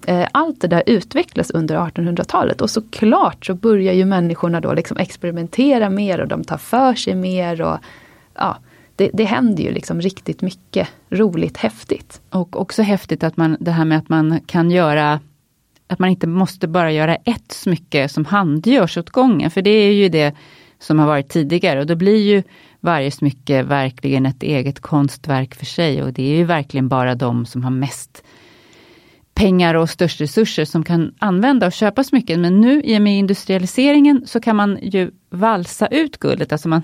Eh, 0.06 0.26
allt 0.32 0.60
det 0.60 0.68
där 0.68 0.82
utvecklas 0.86 1.50
under 1.50 1.76
1800-talet 1.76 2.60
och 2.60 2.70
såklart 2.70 3.46
så 3.46 3.54
börjar 3.54 3.94
ju 3.94 4.04
människorna 4.04 4.60
då 4.60 4.72
liksom 4.72 4.96
experimentera 4.96 5.90
mer 5.90 6.20
och 6.20 6.28
de 6.28 6.44
tar 6.44 6.58
för 6.58 6.94
sig 6.94 7.14
mer. 7.14 7.62
och 7.62 7.78
ja, 8.34 8.56
det, 8.96 9.10
det 9.14 9.24
händer 9.24 9.62
ju 9.62 9.72
liksom 9.72 10.00
riktigt 10.00 10.42
mycket 10.42 10.88
roligt, 11.10 11.56
häftigt. 11.56 12.20
Och 12.30 12.60
också 12.60 12.82
häftigt 12.82 13.24
att 13.24 13.36
man, 13.36 13.56
det 13.60 13.70
här 13.70 13.84
med 13.84 13.98
att 13.98 14.08
man 14.08 14.40
kan 14.46 14.70
göra 14.70 15.20
att 15.86 15.98
man 15.98 16.10
inte 16.10 16.26
måste 16.26 16.68
bara 16.68 16.92
göra 16.92 17.16
ett 17.16 17.52
smycke 17.52 18.08
som 18.08 18.24
handgörs 18.24 18.98
åt 18.98 19.10
gången, 19.10 19.50
för 19.50 19.62
det 19.62 19.70
är 19.70 19.92
ju 19.92 20.08
det 20.08 20.34
som 20.78 20.98
har 20.98 21.06
varit 21.06 21.28
tidigare 21.28 21.80
och 21.80 21.86
då 21.86 21.96
blir 21.96 22.22
ju 22.22 22.42
varje 22.80 23.10
smycke 23.10 23.62
verkligen 23.62 24.26
ett 24.26 24.42
eget 24.42 24.80
konstverk 24.80 25.54
för 25.54 25.66
sig 25.66 26.02
och 26.02 26.12
det 26.12 26.22
är 26.22 26.36
ju 26.36 26.44
verkligen 26.44 26.88
bara 26.88 27.14
de 27.14 27.46
som 27.46 27.64
har 27.64 27.70
mest 27.70 28.24
pengar 29.34 29.74
och 29.74 29.90
störst 29.90 30.20
resurser 30.20 30.64
som 30.64 30.84
kan 30.84 31.14
använda 31.18 31.66
och 31.66 31.72
köpa 31.72 32.04
smycken. 32.04 32.40
Men 32.40 32.60
nu 32.60 32.82
i 32.82 32.98
och 32.98 33.02
med 33.02 33.18
industrialiseringen 33.18 34.26
så 34.26 34.40
kan 34.40 34.56
man 34.56 34.78
ju 34.82 35.10
valsa 35.30 35.86
ut 35.86 36.18
guldet, 36.18 36.52
alltså 36.52 36.68
man 36.68 36.82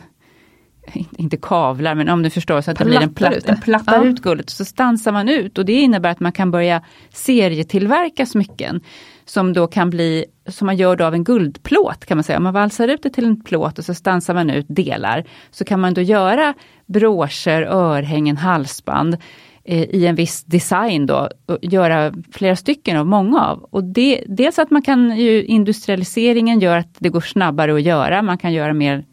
inte 1.19 1.37
kavlar, 1.37 1.95
men 1.95 2.09
om 2.09 2.23
du 2.23 2.31
förstår, 2.31 2.61
så 2.61 2.71
att 2.71 2.79
det 2.79 2.85
blir 2.85 3.03
en, 3.03 3.15
platt, 3.15 3.49
en 3.49 3.61
plattar 3.61 4.05
ja. 4.05 4.05
ut 4.05 4.23
guldet. 4.23 4.51
Så 4.51 4.65
stansar 4.65 5.13
man 5.13 5.29
ut 5.29 5.59
och 5.59 5.65
det 5.65 5.73
innebär 5.73 6.11
att 6.11 6.21
man 6.21 6.33
kan 6.33 6.51
börja 6.51 6.83
serietillverka 7.13 8.27
smycken. 8.27 8.81
Som 9.25 9.53
då 9.53 9.67
kan 9.67 9.91
bli, 9.91 10.25
som 10.49 10.67
man 10.67 10.77
gör 10.77 10.97
då 10.97 11.05
av 11.05 11.15
en 11.15 11.25
guldplåt 11.25 12.07
kan 12.07 12.17
man 12.17 12.25
säga. 12.25 12.37
Om 12.37 12.45
man 12.45 12.55
valsar 12.55 12.89
ut 12.89 13.03
det 13.03 13.11
till 13.11 13.25
en 13.25 13.43
plåt 13.43 13.79
och 13.79 13.85
så 13.85 13.95
stansar 13.95 14.35
man 14.35 14.51
ut 14.51 14.67
delar. 14.69 15.25
Så 15.51 15.65
kan 15.65 15.81
man 15.81 15.95
då 15.95 16.01
göra 16.01 16.55
broscher, 16.87 17.63
örhängen, 17.63 18.37
halsband 18.37 19.17
eh, 19.65 19.83
i 19.83 20.07
en 20.07 20.15
viss 20.15 20.45
design 20.45 21.07
då, 21.07 21.29
och 21.47 21.59
göra 21.63 22.13
flera 22.33 22.57
stycken 22.57 22.97
av 22.97 23.07
många 23.07 23.41
av. 23.41 23.59
Och 23.71 23.85
det, 23.85 24.25
dels 24.27 24.59
att 24.59 24.71
man 24.71 24.83
kan 24.83 25.17
ju, 25.17 25.45
industrialiseringen 25.45 26.61
gör 26.61 26.77
att 26.77 26.97
det 26.99 27.09
går 27.09 27.21
snabbare 27.21 27.75
att 27.75 27.83
göra, 27.83 28.23
man 28.23 28.39
kan 28.39 28.53
göra 28.53 28.73
mer 28.73 29.05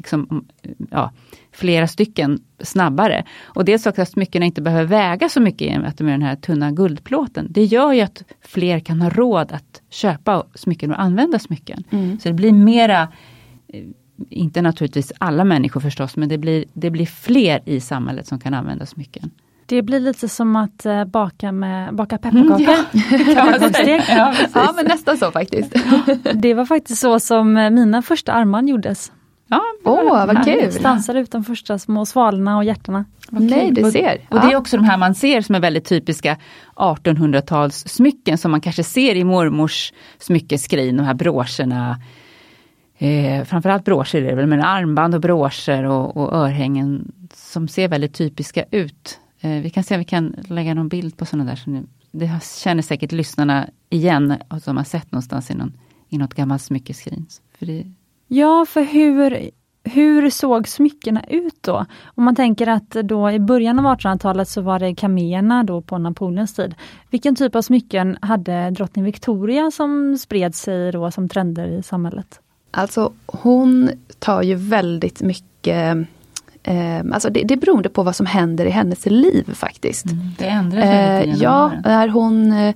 liksom, 0.00 0.44
ja, 0.90 1.12
flera 1.52 1.86
stycken 1.86 2.38
snabbare. 2.60 3.24
Och 3.42 3.64
dels 3.64 3.86
också 3.86 4.02
att 4.02 4.08
smyckena 4.08 4.46
inte 4.46 4.62
behöver 4.62 4.84
väga 4.84 5.28
så 5.28 5.40
mycket 5.40 5.62
i 5.62 5.86
att 5.86 5.98
de 5.98 6.06
är 6.06 6.10
den 6.10 6.22
här 6.22 6.36
tunna 6.36 6.70
guldplåten. 6.70 7.46
Det 7.50 7.64
gör 7.64 7.92
ju 7.92 8.00
att 8.00 8.22
fler 8.40 8.80
kan 8.80 9.02
ha 9.02 9.10
råd 9.10 9.52
att 9.52 9.82
köpa 9.90 10.46
smycken 10.54 10.90
och 10.90 11.00
använda 11.00 11.38
smycken. 11.38 11.84
Mm. 11.90 12.18
Så 12.20 12.28
det 12.28 12.34
blir 12.34 12.52
mera, 12.52 13.08
eh, 13.68 13.84
inte 14.30 14.62
naturligtvis 14.62 15.12
alla 15.18 15.44
människor 15.44 15.80
förstås, 15.80 16.16
men 16.16 16.28
det 16.28 16.38
blir, 16.38 16.64
det 16.72 16.90
blir 16.90 17.06
fler 17.06 17.60
i 17.64 17.80
samhället 17.80 18.26
som 18.26 18.38
kan 18.38 18.54
använda 18.54 18.86
smycken. 18.86 19.30
Det 19.66 19.82
blir 19.82 20.00
lite 20.00 20.28
som 20.28 20.56
att 20.56 20.86
uh, 20.86 21.04
baka, 21.04 21.52
med, 21.52 21.94
baka 21.94 22.18
pepparkakor. 22.18 22.60
Mm, 22.60 23.20
ja. 23.36 24.04
ja, 24.08 24.34
ja, 24.54 24.72
men 24.76 24.86
nästan 24.86 25.16
så 25.16 25.30
faktiskt. 25.30 25.74
det 26.34 26.54
var 26.54 26.66
faktiskt 26.66 27.00
så 27.00 27.20
som 27.20 27.56
eh, 27.56 27.70
mina 27.70 28.02
första 28.02 28.32
armband 28.32 28.68
gjordes. 28.68 29.12
Ja, 29.50 29.62
Åh, 29.84 30.00
oh, 30.00 30.26
vad 30.26 30.44
kul! 30.44 30.72
Stansar 30.72 31.14
ut 31.14 31.30
de 31.30 31.44
första 31.44 31.78
små 31.78 32.06
svalorna 32.06 32.56
och 32.56 32.64
hjärtarna. 32.64 33.04
Nej, 33.30 33.70
du 33.70 33.90
ser. 33.90 34.20
Och, 34.28 34.36
och 34.36 34.40
det 34.40 34.52
är 34.52 34.56
också 34.56 34.76
de 34.76 34.84
här 34.84 34.96
man 34.96 35.14
ser 35.14 35.40
som 35.40 35.54
är 35.54 35.60
väldigt 35.60 35.84
typiska 35.84 36.36
1800-tals 36.76 37.88
smycken 37.88 38.38
som 38.38 38.50
man 38.50 38.60
kanske 38.60 38.84
ser 38.84 39.14
i 39.14 39.24
mormors 39.24 39.92
smyckeskrin, 40.18 40.96
de 40.96 41.02
här 41.02 41.14
broscherna. 41.14 42.00
Eh, 42.98 43.44
framförallt 43.44 43.84
broscher 43.84 44.16
är 44.16 44.28
det 44.28 44.34
väl, 44.34 44.46
men 44.46 44.62
armband 44.62 45.14
och 45.14 45.20
broscher 45.20 45.84
och, 45.84 46.16
och 46.16 46.34
örhängen 46.34 47.12
som 47.34 47.68
ser 47.68 47.88
väldigt 47.88 48.14
typiska 48.14 48.64
ut. 48.70 49.18
Eh, 49.40 49.50
vi 49.50 49.70
kan 49.70 49.84
se 49.84 49.94
om 49.94 49.98
vi 49.98 50.04
kan 50.04 50.36
lägga 50.48 50.74
någon 50.74 50.88
bild 50.88 51.16
på 51.16 51.26
sådana 51.26 51.50
där. 51.50 51.56
Så 51.56 51.70
nu, 51.70 51.86
det 52.10 52.30
känner 52.62 52.82
säkert 52.82 53.12
lyssnarna 53.12 53.68
igen, 53.88 54.36
som 54.62 54.76
har 54.76 54.84
sett 54.84 55.12
någonstans 55.12 55.50
i, 55.50 55.54
någon, 55.54 55.72
i 56.08 56.18
något 56.18 56.34
gammalt 56.34 56.62
smyckeskrin. 56.62 57.26
För 57.58 57.66
det, 57.66 57.84
Ja, 58.32 58.66
för 58.68 58.82
hur, 58.82 59.50
hur 59.84 60.30
såg 60.30 60.68
smyckena 60.68 61.24
ut 61.28 61.56
då? 61.60 61.86
Om 62.04 62.24
man 62.24 62.36
tänker 62.36 62.66
att 62.66 62.90
då 62.90 63.30
i 63.30 63.38
början 63.38 63.78
av 63.78 63.96
1800-talet 63.96 64.48
så 64.48 64.60
var 64.60 64.78
det 64.78 64.94
kamelerna 64.94 65.64
då 65.64 65.80
på 65.80 65.98
Napoleons 65.98 66.54
tid. 66.54 66.74
Vilken 67.10 67.36
typ 67.36 67.54
av 67.54 67.62
smycken 67.62 68.18
hade 68.22 68.70
drottning 68.70 69.04
Victoria 69.04 69.70
som 69.70 70.18
spred 70.18 70.54
sig 70.54 70.92
då 70.92 71.10
som 71.10 71.28
trender 71.28 71.66
i 71.66 71.82
samhället? 71.82 72.40
Alltså 72.70 73.12
hon 73.26 73.90
tar 74.18 74.42
ju 74.42 74.54
väldigt 74.54 75.22
mycket 75.22 76.08
Eh, 76.62 77.00
alltså 77.12 77.30
det, 77.30 77.42
det 77.44 77.56
beror 77.56 77.82
på 77.82 78.02
vad 78.02 78.16
som 78.16 78.26
händer 78.26 78.66
i 78.66 78.70
hennes 78.70 79.06
liv 79.06 79.54
faktiskt. 79.54 80.06
Mm, 80.06 80.26
det 80.38 80.44
ändras 80.44 80.84
eh, 80.84 81.34
Ja, 81.34 81.72
när 81.84 82.08
hon 82.08 82.52
eh, 82.52 82.74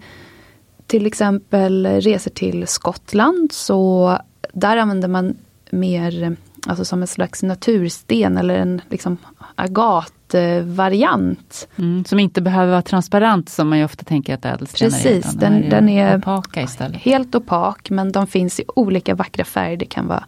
till 0.86 1.06
exempel 1.06 1.86
reser 1.86 2.30
till 2.30 2.66
Skottland 2.66 3.52
så 3.52 4.18
där 4.52 4.76
använder 4.76 5.08
man 5.08 5.36
mer 5.74 6.37
alltså 6.66 6.84
som 6.84 7.00
en 7.00 7.06
slags 7.06 7.42
natursten 7.42 8.37
eller 8.37 8.54
en 8.54 8.80
liksom 8.90 9.16
agatvariant. 9.54 11.68
Mm, 11.76 12.04
som 12.04 12.18
inte 12.18 12.40
behöver 12.40 12.70
vara 12.70 12.82
transparent 12.82 13.48
som 13.48 13.68
man 13.68 13.78
ju 13.78 13.84
ofta 13.84 14.04
tänker 14.04 14.34
att 14.34 14.44
ädelstenar 14.44 14.90
Precis, 14.90 15.34
är. 15.34 15.38
Den, 15.38 15.68
den 15.68 15.88
är 15.88 16.18
opaka 16.18 16.62
istället. 16.62 17.02
helt 17.02 17.34
opak 17.34 17.90
men 17.90 18.12
de 18.12 18.26
finns 18.26 18.60
i 18.60 18.64
olika 18.76 19.14
vackra 19.14 19.44
färger. 19.44 19.76
Det 19.76 19.84
kan 19.84 20.06
vara 20.06 20.24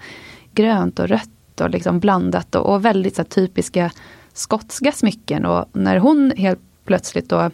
grönt 0.52 0.98
och 0.98 1.09
rött 1.09 1.61
och 1.61 1.70
liksom 1.70 2.00
blandat 2.00 2.54
och, 2.54 2.74
och 2.74 2.85
väldigt 2.85 3.16
så 3.16 3.24
typiska 3.24 3.90
skotska 4.32 4.92
smycken. 4.92 5.46
Och 5.46 5.64
när 5.72 5.96
hon 5.96 6.32
helt 6.37 6.61
plötsligt 6.85 7.28
då 7.28 7.50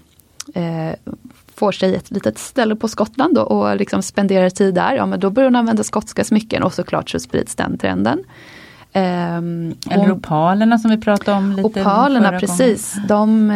eh, 0.54 0.92
får 1.62 1.72
sig 1.72 1.94
ett 1.94 2.10
litet 2.10 2.38
ställe 2.38 2.76
på 2.76 2.88
Skottland 2.88 3.34
då, 3.34 3.42
och 3.42 3.76
liksom 3.76 4.02
spenderar 4.02 4.50
tid 4.50 4.74
där, 4.74 4.94
ja 4.94 5.06
men 5.06 5.20
då 5.20 5.30
börjar 5.30 5.50
hon 5.50 5.56
använda 5.56 5.82
skotska 5.82 6.24
smycken 6.24 6.62
och 6.62 6.72
såklart 6.72 7.10
så 7.10 7.20
sprids 7.20 7.54
den 7.54 7.78
trenden. 7.78 8.18
Um, 8.94 9.74
Eller 9.90 10.12
opalerna 10.12 10.78
som 10.78 10.90
vi 10.90 10.96
pratade 10.96 11.38
om 11.38 11.52
lite 11.52 11.80
Opalerna, 11.80 12.38
precis. 12.38 12.96
De, 13.08 13.50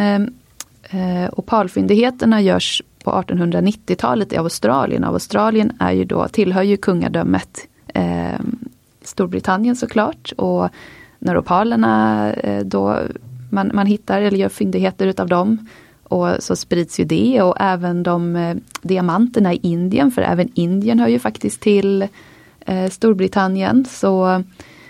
eh, 0.89 1.29
opalfyndigheterna 1.31 2.41
görs 2.41 2.81
på 3.03 3.11
1890-talet 3.11 4.33
i 4.33 4.37
Australien. 4.37 5.03
Australien 5.03 5.71
är 5.79 5.91
ju 5.91 6.05
då, 6.05 6.27
tillhör 6.27 6.63
ju 6.63 6.77
kungadömet 6.77 7.59
eh, 7.87 8.39
Storbritannien 9.01 9.75
såklart. 9.75 10.31
Och 10.37 10.69
när 11.19 11.37
opalerna 11.37 12.33
eh, 12.33 12.65
då 12.65 12.99
man, 13.51 13.71
man 13.73 13.85
hittar 13.85 14.21
eller 14.21 14.37
gör 14.37 14.49
fyndigheter 14.49 15.07
utav 15.07 15.27
dem 15.27 15.67
och 16.09 16.43
så 16.43 16.55
sprids 16.55 16.99
ju 16.99 17.05
det 17.05 17.41
och 17.41 17.55
även 17.59 18.03
de 18.03 18.35
eh, 18.35 18.55
diamanterna 18.81 19.53
i 19.53 19.59
Indien, 19.63 20.11
för 20.11 20.21
även 20.21 20.51
Indien 20.53 20.99
hör 20.99 21.07
ju 21.07 21.19
faktiskt 21.19 21.61
till 21.61 22.07
eh, 22.59 22.89
Storbritannien. 22.89 23.85
Så 23.85 24.43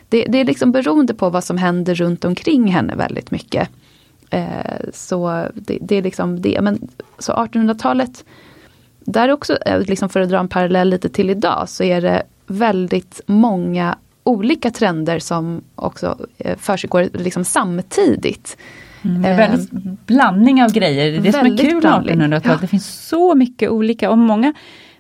det, 0.10 0.26
det, 0.26 0.38
är 0.38 0.46
liksom 0.46 0.72
beroende 0.72 1.14
på 1.14 1.30
vad 1.30 1.44
som 1.44 1.58
händer 1.58 1.96
runt 1.96 2.26
omkring 2.26 2.68
henne 2.68 2.96
väldigt 2.96 3.32
mycket. 3.32 3.70
Eh, 4.30 4.90
så 4.94 5.48
det, 5.54 5.78
det, 5.82 5.96
är 5.96 6.04
liksom 6.04 6.42
det. 6.42 6.62
Men 6.62 6.88
så 7.20 7.34
1800-talet, 7.34 8.26
där 9.00 9.32
också, 9.32 9.58
eh, 9.66 9.82
liksom 9.82 10.10
för 10.10 10.20
att 10.20 10.30
dra 10.30 10.40
en 10.40 10.48
parallell 10.48 10.90
lite 10.90 11.10
till 11.10 11.30
idag, 11.30 11.70
så 11.70 11.84
är 11.84 12.02
det 12.02 12.24
väldigt 12.48 13.22
många 13.26 13.98
olika 14.24 14.72
trender 14.72 15.20
som 15.20 15.62
också 15.76 16.18
eh, 16.38 16.58
försiggår 16.58 17.10
liksom 17.14 17.46
samtidigt. 17.46 18.58
Mm, 19.08 19.22
det 19.22 19.28
är 19.28 19.38
väldigt 19.38 19.74
eh, 19.74 19.80
blandning 20.06 20.64
av 20.64 20.72
grejer, 20.72 21.12
det 21.12 21.18
är 21.18 21.22
det 21.22 21.34
som 21.34 21.46
är 21.46 21.58
kul 21.58 21.84
med 21.84 21.84
1800-talet. 21.84 22.46
Ja. 22.46 22.58
Det 22.62 22.68
finns 22.68 23.08
så 23.08 23.36
mycket 23.36 23.70
olika 23.70 24.12
och 24.12 24.18
många, 24.18 24.54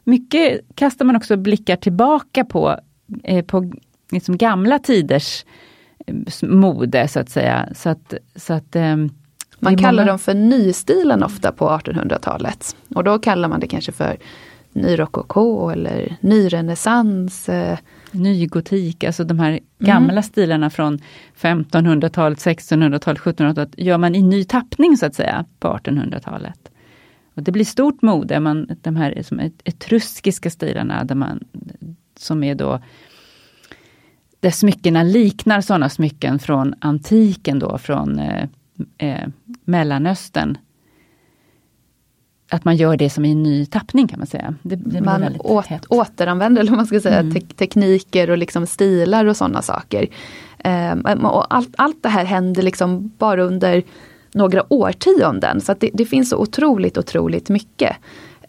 mycket 0.03 0.61
kastar 0.75 1.05
man 1.05 1.15
också 1.15 1.37
blickar 1.37 1.75
tillbaka 1.75 2.45
på, 2.45 2.79
eh, 3.23 3.45
på 3.45 3.71
liksom 4.11 4.37
gamla 4.37 4.79
tiders 4.79 5.45
eh, 6.07 6.15
mode 6.41 7.07
så 7.07 7.19
att 7.19 7.29
säga. 7.29 7.69
Så 7.75 7.89
att, 7.89 8.13
så 8.35 8.53
att, 8.53 8.75
eh, 8.75 8.95
man 9.59 9.77
kallar 9.77 10.03
många... 10.03 10.05
dem 10.05 10.19
för 10.19 10.33
nystilen 10.33 11.23
ofta 11.23 11.51
på 11.51 11.69
1800-talet. 11.69 12.75
Och 12.95 13.03
då 13.03 13.19
kallar 13.19 13.47
man 13.47 13.59
det 13.59 13.67
kanske 13.67 13.91
för 13.91 14.17
nyrokoko 14.73 15.69
eller 15.69 16.15
nyrenässans. 16.19 17.49
Eh, 17.49 17.77
Nygotik, 18.17 19.03
alltså 19.03 19.23
de 19.23 19.39
här 19.39 19.59
gamla 19.79 20.11
mm. 20.11 20.23
stilarna 20.23 20.69
från 20.69 20.99
1500-talet, 21.41 22.39
1600-talet, 22.39 23.21
1700-talet 23.21 23.73
gör 23.77 23.97
man 23.97 24.15
i 24.15 24.21
ny 24.21 24.43
tappning 24.43 24.97
så 24.97 25.05
att 25.05 25.15
säga 25.15 25.45
på 25.59 25.67
1800-talet. 25.67 26.71
Och 27.33 27.43
Det 27.43 27.51
blir 27.51 27.65
stort 27.65 28.01
mode, 28.01 28.39
man, 28.39 28.69
de 28.81 28.95
här 28.95 29.23
som 29.23 29.39
etruskiska 29.63 30.49
stilarna 30.49 31.03
där 31.03 31.15
man, 31.15 31.43
som 32.17 32.43
är 32.43 32.55
då 32.55 32.79
där 34.39 34.51
smyckena 34.51 35.03
liknar 35.03 35.61
sådana 35.61 35.89
smycken 35.89 36.39
från 36.39 36.73
antiken 36.79 37.59
då, 37.59 37.77
från 37.77 38.19
eh, 38.19 38.47
eh, 38.97 39.27
Mellanöstern 39.65 40.57
att 42.49 42.65
man 42.65 42.75
gör 42.75 42.97
det 42.97 43.09
som 43.09 43.25
i 43.25 43.31
en 43.31 43.43
ny 43.43 43.65
tappning 43.65 44.07
kan 44.07 44.19
man 44.19 44.27
säga. 44.27 44.55
Det, 44.61 44.75
det 44.75 45.01
man 45.01 45.35
åt, 45.39 45.65
återanvänder 45.87 46.61
eller 46.61 46.71
man 46.71 46.87
ska 46.87 46.99
säga, 46.99 47.19
mm. 47.19 47.33
te 47.33 47.41
tekniker 47.41 48.29
och 48.29 48.37
liksom 48.37 48.67
stilar 48.67 49.25
och 49.25 49.37
sådana 49.37 49.61
saker. 49.61 50.07
Um, 50.63 51.25
och 51.25 51.55
allt, 51.55 51.69
allt 51.77 52.03
det 52.03 52.09
här 52.09 52.25
händer 52.25 52.61
liksom 52.61 53.11
bara 53.17 53.43
under 53.43 53.83
några 54.33 54.73
årtionden. 54.73 55.61
Så 55.61 55.75
det, 55.79 55.89
det, 55.93 56.05
finns 56.05 56.29
så 56.29 56.37
otroligt, 56.37 56.97
otroligt 56.97 57.49
mycket. 57.49 57.95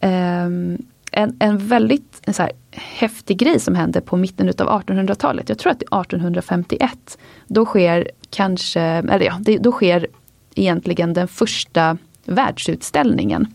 Um, 0.01 0.77
en, 1.11 1.35
en 1.39 1.57
väldigt 1.57 2.21
en 2.25 2.33
så 2.33 2.41
här, 2.41 2.51
häftig 2.71 3.37
grej 3.37 3.59
som 3.59 3.75
hände 3.75 4.01
på 4.01 4.17
mitten 4.17 4.49
utav 4.49 4.67
1800-talet, 4.67 5.49
jag 5.49 5.57
tror 5.57 5.71
att 5.71 5.79
det 5.79 5.85
är 5.91 6.01
1851. 6.01 7.17
Då 7.47 7.65
sker 7.65 8.11
kanske, 8.29 8.81
eller 8.81 9.25
ja, 9.25 9.37
det, 9.41 9.57
då 9.57 9.71
sker 9.71 10.07
egentligen 10.55 11.13
den 11.13 11.27
första 11.27 11.97
världsutställningen 12.25 13.47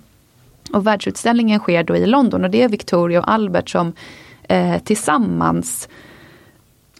och 0.72 0.86
världsutställningen 0.86 1.60
sker 1.60 1.84
då 1.84 1.96
i 1.96 2.06
London 2.06 2.44
och 2.44 2.50
det 2.50 2.62
är 2.62 2.68
Victoria 2.68 3.20
och 3.20 3.30
Albert 3.30 3.70
som 3.70 3.92
eh, 4.48 4.78
tillsammans 4.78 5.88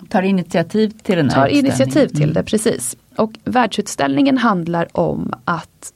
tar 0.09 0.23
initiativ 0.23 0.93
till 1.03 1.17
den 1.17 1.31
här 1.31 1.43
tar 1.43 1.47
initiativ 1.47 2.09
till 2.09 2.23
mm. 2.23 2.35
det, 2.35 2.43
precis. 2.43 2.97
Och 3.17 3.33
världsutställningen 3.45 4.39
handlar 4.39 4.89
om 4.93 5.33
att 5.45 5.93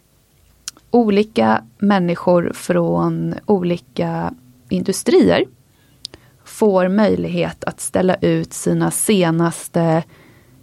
olika 0.90 1.62
människor 1.78 2.52
från 2.54 3.34
olika 3.46 4.34
industrier 4.68 5.44
får 6.44 6.88
möjlighet 6.88 7.64
att 7.64 7.80
ställa 7.80 8.14
ut 8.14 8.52
sina 8.52 8.90
senaste 8.90 10.02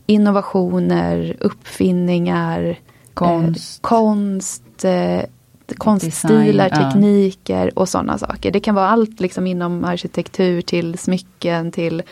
innovationer, 0.05 1.37
uppfinningar, 1.39 2.79
konst, 3.13 3.79
eh, 3.83 3.89
konst 3.89 4.85
eh, 4.85 5.21
konststilar, 5.78 6.70
Design, 6.70 6.91
tekniker 6.91 7.66
ja. 7.66 7.72
och 7.76 7.89
sådana 7.89 8.18
saker. 8.18 8.51
Det 8.51 8.59
kan 8.59 8.76
vara 8.76 8.88
allt 8.88 9.20
liksom 9.20 9.47
inom 9.47 9.84
arkitektur 9.84 10.61
till 10.61 10.97
smycken 10.97 11.72
till 11.72 12.03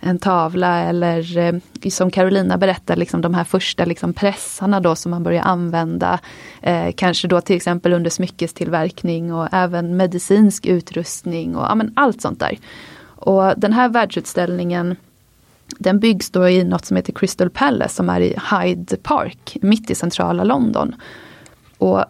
en 0.00 0.18
tavla 0.18 0.80
eller 0.80 1.38
eh, 1.38 1.90
som 1.90 2.10
Carolina 2.10 2.58
berättade, 2.58 3.00
liksom 3.00 3.20
de 3.20 3.34
här 3.34 3.44
första 3.44 3.84
liksom 3.84 4.12
pressarna 4.12 4.80
då 4.80 4.94
som 4.94 5.10
man 5.10 5.22
börjar 5.22 5.42
använda. 5.42 6.20
Eh, 6.62 6.92
kanske 6.96 7.28
då 7.28 7.40
till 7.40 7.56
exempel 7.56 7.92
under 7.92 8.10
smyckestillverkning 8.10 9.34
och 9.34 9.48
även 9.52 9.96
medicinsk 9.96 10.66
utrustning 10.66 11.56
och 11.56 11.64
ja, 11.64 11.74
men 11.74 11.92
allt 11.96 12.20
sånt 12.22 12.40
där. 12.40 12.58
Och 13.04 13.52
den 13.56 13.72
här 13.72 13.88
världsutställningen 13.88 14.96
den 15.78 16.00
byggs 16.00 16.30
då 16.30 16.48
i 16.48 16.64
något 16.64 16.84
som 16.84 16.96
heter 16.96 17.12
Crystal 17.12 17.50
Palace 17.50 17.94
som 17.94 18.10
är 18.10 18.20
i 18.20 18.36
Hyde 18.50 18.96
Park, 18.96 19.56
mitt 19.60 19.90
i 19.90 19.94
centrala 19.94 20.44
London. 20.44 20.94
Och 21.78 22.04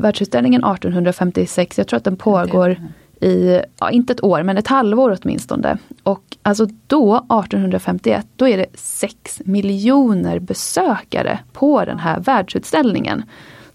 världsutställningen 0.00 0.64
1856, 0.64 1.78
jag 1.78 1.86
tror 1.86 1.96
att 1.96 2.04
den 2.04 2.16
pågår 2.16 2.76
i, 3.20 3.60
ja, 3.80 3.90
inte 3.90 4.12
ett 4.12 4.24
år, 4.24 4.42
men 4.42 4.56
ett 4.56 4.68
halvår 4.68 5.18
åtminstone. 5.22 5.78
Och 6.02 6.22
alltså 6.42 6.66
då, 6.86 7.16
1851, 7.16 8.26
då 8.36 8.48
är 8.48 8.56
det 8.56 8.66
6 8.74 9.42
miljoner 9.44 10.38
besökare 10.38 11.38
på 11.52 11.84
den 11.84 11.98
här 11.98 12.20
världsutställningen. 12.20 13.22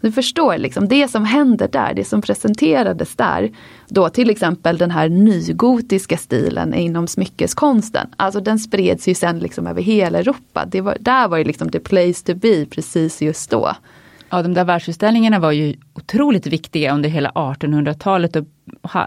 Du 0.02 0.12
förstår 0.12 0.58
liksom 0.58 0.88
det 0.88 1.08
som 1.08 1.26
händer 1.26 1.68
där, 1.68 1.94
det 1.94 2.06
som 2.06 2.22
presenterades 2.22 3.16
där. 3.16 3.52
Då 3.88 4.10
till 4.10 4.30
exempel 4.30 4.78
den 4.78 4.92
här 4.92 5.10
nygotiska 5.10 6.18
stilen 6.18 6.74
inom 6.74 7.08
smyckeskonsten. 7.08 8.08
Alltså 8.18 8.40
den 8.40 8.60
spreds 8.60 9.08
ju 9.08 9.14
sen 9.14 9.40
liksom 9.40 9.68
över 9.68 9.82
hela 9.82 10.20
Europa. 10.20 10.66
Det 10.66 10.82
var, 10.82 10.98
där 11.00 11.28
var 11.28 11.38
ju 11.38 11.44
liksom 11.44 11.70
the 11.70 11.80
place 11.80 12.26
to 12.26 12.36
be 12.36 12.66
precis 12.66 13.22
just 13.22 13.50
då. 13.50 13.72
Ja, 14.30 14.42
de 14.42 14.54
där 14.54 14.64
världsutställningarna 14.64 15.40
var 15.40 15.52
ju 15.52 15.76
otroligt 15.94 16.48
viktiga 16.48 16.94
under 16.94 17.10
hela 17.10 17.30
1800-talet 17.30 18.36
och 18.36 18.46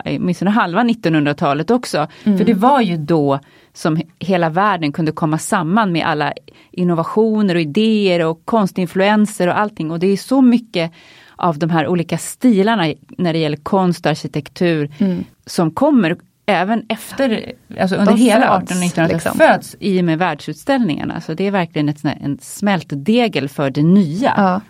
åtminstone 0.04 0.50
halva 0.50 0.82
1900-talet 0.82 1.70
också. 1.70 2.06
Mm. 2.24 2.38
För 2.38 2.44
det 2.44 2.54
var 2.54 2.80
ju 2.80 2.96
då 2.96 3.40
som 3.72 4.00
hela 4.18 4.48
världen 4.48 4.92
kunde 4.92 5.12
komma 5.12 5.38
samman 5.38 5.92
med 5.92 6.06
alla 6.06 6.32
innovationer 6.70 7.54
och 7.54 7.60
idéer 7.60 8.26
och 8.26 8.42
konstinfluenser 8.44 9.48
och 9.48 9.58
allting. 9.58 9.90
Och 9.90 9.98
det 9.98 10.06
är 10.06 10.16
så 10.16 10.42
mycket 10.42 10.92
av 11.36 11.58
de 11.58 11.70
här 11.70 11.88
olika 11.88 12.18
stilarna 12.18 12.94
när 13.08 13.32
det 13.32 13.38
gäller 13.38 13.56
konst 13.56 14.06
och 14.06 14.10
arkitektur 14.10 14.90
mm. 14.98 15.24
som 15.46 15.70
kommer 15.70 16.16
även 16.46 16.86
efter, 16.88 17.52
alltså 17.80 17.96
under 17.96 18.12
de 18.12 18.18
hela 18.20 18.58
1800-1900-talet 18.58 19.12
liksom. 19.12 19.38
föds 19.38 19.76
i 19.80 20.00
och 20.00 20.04
med 20.04 20.18
världsutställningarna. 20.18 21.20
Så 21.20 21.34
det 21.34 21.46
är 21.46 21.50
verkligen 21.50 21.88
ett, 21.88 22.04
en 22.04 22.38
smältdegel 22.42 23.48
för 23.48 23.70
det 23.70 23.82
nya. 23.82 24.34
Ja. 24.36 24.60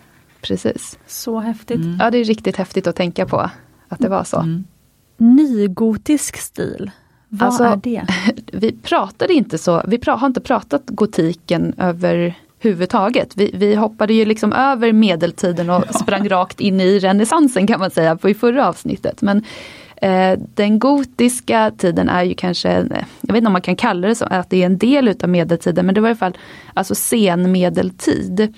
Precis. 0.41 0.99
Så 1.07 1.39
häftigt. 1.39 1.77
Mm. 1.77 1.97
Ja, 1.99 2.11
det 2.11 2.17
är 2.17 2.23
riktigt 2.23 2.55
häftigt 2.55 2.87
att 2.87 2.95
tänka 2.95 3.25
på 3.25 3.49
att 3.87 3.99
det 3.99 4.09
var 4.09 4.23
så. 4.23 4.39
Mm. 4.39 4.63
Nygotisk 5.17 6.37
stil, 6.37 6.91
vad 7.29 7.47
alltså, 7.47 7.63
är 7.63 7.75
det? 7.75 8.05
Vi 8.57 8.71
pratade 8.71 9.33
inte 9.33 9.57
så, 9.57 9.83
vi 9.87 9.99
har 10.05 10.27
inte 10.27 10.41
pratat 10.41 10.83
gotiken 10.85 11.73
överhuvudtaget. 11.77 13.37
Vi, 13.37 13.51
vi 13.53 13.75
hoppade 13.75 14.13
ju 14.13 14.25
liksom 14.25 14.53
över 14.53 14.93
medeltiden 14.93 15.69
och 15.69 15.83
sprang 15.95 16.29
rakt 16.29 16.59
in 16.59 16.81
i 16.81 16.99
renässansen 16.99 17.67
kan 17.67 17.79
man 17.79 17.91
säga 17.91 18.15
på 18.15 18.29
i 18.29 18.33
förra 18.33 18.67
avsnittet. 18.67 19.21
Men 19.21 19.43
eh, 19.95 20.39
den 20.53 20.79
gotiska 20.79 21.71
tiden 21.77 22.09
är 22.09 22.23
ju 22.23 22.33
kanske, 22.33 22.69
jag 23.21 23.33
vet 23.33 23.37
inte 23.37 23.47
om 23.47 23.53
man 23.53 23.61
kan 23.61 23.75
kalla 23.75 24.07
det 24.07 24.15
så, 24.15 24.25
att 24.25 24.49
det 24.49 24.61
är 24.61 24.65
en 24.65 24.77
del 24.77 25.07
utav 25.07 25.29
medeltiden, 25.29 25.85
men 25.85 25.95
det 25.95 26.01
var 26.01 26.07
i 26.07 26.11
alla 26.11 26.17
fall 26.17 26.37
alltså 26.73 26.95
senmedeltid. 26.95 28.53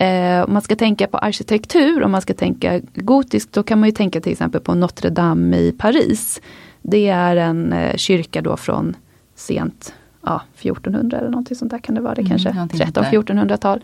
Eh, 0.00 0.44
om 0.44 0.52
man 0.52 0.62
ska 0.62 0.76
tänka 0.76 1.06
på 1.06 1.18
arkitektur, 1.18 2.02
om 2.02 2.10
man 2.10 2.20
ska 2.20 2.34
tänka 2.34 2.80
gotiskt, 2.94 3.52
då 3.52 3.62
kan 3.62 3.80
man 3.80 3.88
ju 3.88 3.92
tänka 3.92 4.20
till 4.20 4.32
exempel 4.32 4.60
på 4.60 4.74
Notre 4.74 5.10
Dame 5.10 5.56
i 5.56 5.72
Paris. 5.72 6.40
Det 6.82 7.08
är 7.08 7.36
en 7.36 7.72
eh, 7.72 7.96
kyrka 7.96 8.42
då 8.42 8.56
från 8.56 8.96
sent 9.34 9.94
ja, 10.22 10.42
1400 10.60 11.18
eller 11.18 11.30
någonting 11.30 11.56
sånt 11.56 11.70
där 11.70 11.78
kan 11.78 11.94
det 11.94 12.00
vara, 12.00 12.14
det 12.14 12.20
mm, 12.20 12.30
kanske 12.30 12.50
13-1400-tal. 12.50 13.80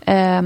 Eh, 0.00 0.42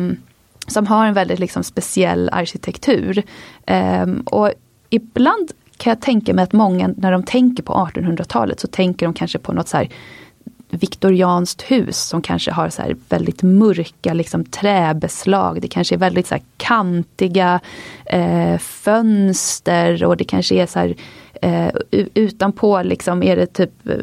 som 0.66 0.86
har 0.86 1.06
en 1.06 1.14
väldigt 1.14 1.38
liksom, 1.38 1.64
speciell 1.64 2.30
arkitektur. 2.32 3.22
Ehm, 3.66 4.20
och 4.20 4.52
ibland 4.90 5.52
kan 5.76 5.90
jag 5.90 6.00
tänka 6.00 6.34
mig 6.34 6.42
att 6.42 6.52
många 6.52 6.94
när 6.96 7.12
de 7.12 7.22
tänker 7.22 7.62
på 7.62 7.72
1800-talet 7.72 8.60
så 8.60 8.66
tänker 8.66 9.06
de 9.06 9.14
kanske 9.14 9.38
på 9.38 9.52
något 9.52 9.68
så 9.68 9.76
här 9.76 9.88
viktorianskt 10.70 11.62
hus 11.62 11.96
som 11.96 12.22
kanske 12.22 12.50
har 12.50 12.70
så 12.70 12.82
väldigt 13.08 13.42
mörka 13.42 14.14
liksom, 14.14 14.44
träbeslag. 14.44 15.62
Det 15.62 15.68
kanske 15.68 15.94
är 15.94 15.98
väldigt 15.98 16.26
så 16.26 16.36
kantiga 16.56 17.60
eh, 18.04 18.58
fönster 18.58 20.04
och 20.04 20.16
det 20.16 20.24
kanske 20.24 20.54
är 20.54 20.66
så 20.66 20.78
här, 20.78 20.94
eh, 21.42 21.68
utanpå 22.14 22.82
liksom 22.82 23.22
är 23.22 23.36
det 23.36 23.46
typ 23.46 23.88
eh, 23.88 23.96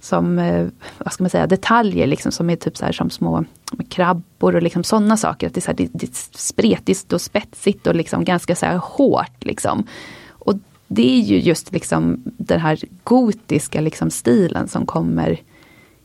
som, 0.00 0.38
eh, 0.38 0.66
vad 0.98 1.12
ska 1.12 1.22
man 1.22 1.30
säga, 1.30 1.46
detaljer 1.46 2.06
liksom 2.06 2.32
som 2.32 2.50
är 2.50 2.56
typ 2.56 2.76
så 2.76 2.84
här 2.84 2.92
som 2.92 3.10
små 3.10 3.44
krabbor 3.88 4.56
och 4.56 4.62
liksom 4.62 4.84
sådana 4.84 5.16
saker. 5.16 5.46
Att 5.46 5.54
det, 5.54 5.58
är 5.58 5.62
så 5.62 5.70
här, 5.70 5.76
det, 5.76 5.88
det 5.92 6.06
är 6.06 6.38
spretigt 6.38 7.12
och 7.12 7.20
spetsigt 7.20 7.86
och 7.86 7.94
liksom 7.94 8.24
ganska 8.24 8.56
så 8.56 8.66
här 8.66 8.76
hårt. 8.76 9.44
Liksom. 9.44 9.86
Och 10.28 10.54
det 10.88 11.18
är 11.18 11.20
ju 11.20 11.38
just 11.38 11.72
liksom 11.72 12.22
den 12.24 12.60
här 12.60 12.78
gotiska 13.04 13.80
liksom 13.80 14.10
stilen 14.10 14.68
som 14.68 14.86
kommer 14.86 15.40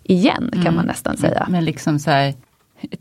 igen 0.05 0.49
kan 0.51 0.61
mm. 0.61 0.75
man 0.75 0.85
nästan 0.85 1.17
säga. 1.17 1.47
Med 1.49 1.63
liksom 1.63 1.99
så 1.99 2.11
här, 2.11 2.33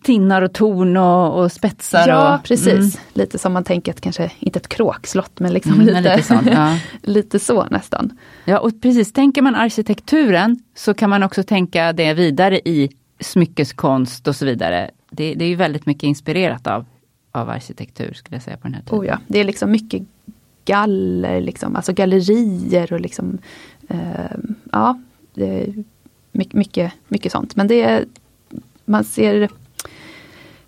tinnar 0.02 0.42
och 0.42 0.52
torn 0.52 0.96
och, 0.96 1.42
och 1.42 1.52
spetsar. 1.52 2.08
Ja 2.08 2.34
och, 2.34 2.44
precis, 2.44 2.68
mm. 2.68 2.90
lite 3.12 3.38
som 3.38 3.52
man 3.52 3.64
tänker 3.64 3.92
att 3.92 4.00
kanske, 4.00 4.30
inte 4.38 4.58
ett 4.58 4.68
kråkslott 4.68 5.40
men 5.40 5.52
liksom 5.52 5.72
mm, 5.72 5.86
lite, 5.86 6.00
lite, 6.00 6.22
sån, 6.22 6.46
ja. 6.46 6.78
lite 7.02 7.38
så 7.38 7.66
nästan. 7.70 8.18
Ja 8.44 8.58
och 8.58 8.82
precis, 8.82 9.12
tänker 9.12 9.42
man 9.42 9.54
arkitekturen 9.54 10.58
så 10.74 10.94
kan 10.94 11.10
man 11.10 11.22
också 11.22 11.42
tänka 11.42 11.92
det 11.92 12.14
vidare 12.14 12.60
i 12.64 12.90
smyckeskonst 13.20 14.28
och 14.28 14.36
så 14.36 14.46
vidare. 14.46 14.90
Det, 15.10 15.34
det 15.34 15.44
är 15.44 15.48
ju 15.48 15.56
väldigt 15.56 15.86
mycket 15.86 16.02
inspirerat 16.02 16.66
av 16.66 16.84
av 17.32 17.50
arkitektur 17.50 18.12
skulle 18.12 18.36
jag 18.36 18.42
säga 18.42 18.56
på 18.56 18.62
den 18.62 18.74
här 18.74 18.82
tiden. 18.82 18.98
Oh 18.98 19.06
ja, 19.06 19.18
det 19.26 19.40
är 19.40 19.44
liksom 19.44 19.70
mycket 19.70 20.02
galler, 20.64 21.40
liksom, 21.40 21.76
alltså 21.76 21.92
gallerier 21.92 22.92
och 22.92 23.00
liksom 23.00 23.38
eh, 23.88 24.38
Ja, 24.72 24.98
My, 26.34 26.48
mycket, 26.52 26.92
mycket, 27.08 27.32
sånt. 27.32 27.56
Men 27.56 27.66
det 27.66 28.04
man 28.84 29.04
ser 29.04 29.48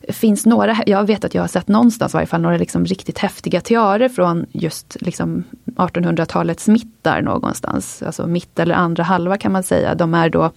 finns 0.09 0.47
några, 0.47 0.77
jag 0.87 1.07
vet 1.07 1.25
att 1.25 1.35
jag 1.35 1.43
har 1.43 1.49
sett 1.49 1.69
någonstans 1.69 2.15
i 2.15 2.17
varje 2.17 2.27
fall 2.27 2.41
några 2.41 2.57
liksom 2.57 2.85
riktigt 2.85 3.19
häftiga 3.19 3.61
tiarer 3.61 4.09
från 4.09 4.47
just 4.53 4.97
liksom 5.01 5.45
1800-talets 5.65 6.69
mitt 6.69 7.05
där 7.05 7.23
någonstans. 7.23 8.03
Alltså 8.03 8.27
mitt 8.27 8.59
eller 8.59 8.75
andra 8.75 9.03
halva 9.03 9.37
kan 9.37 9.53
man 9.53 9.63
säga. 9.63 9.95
De 9.95 10.15
är 10.15 10.31
då 10.31 10.51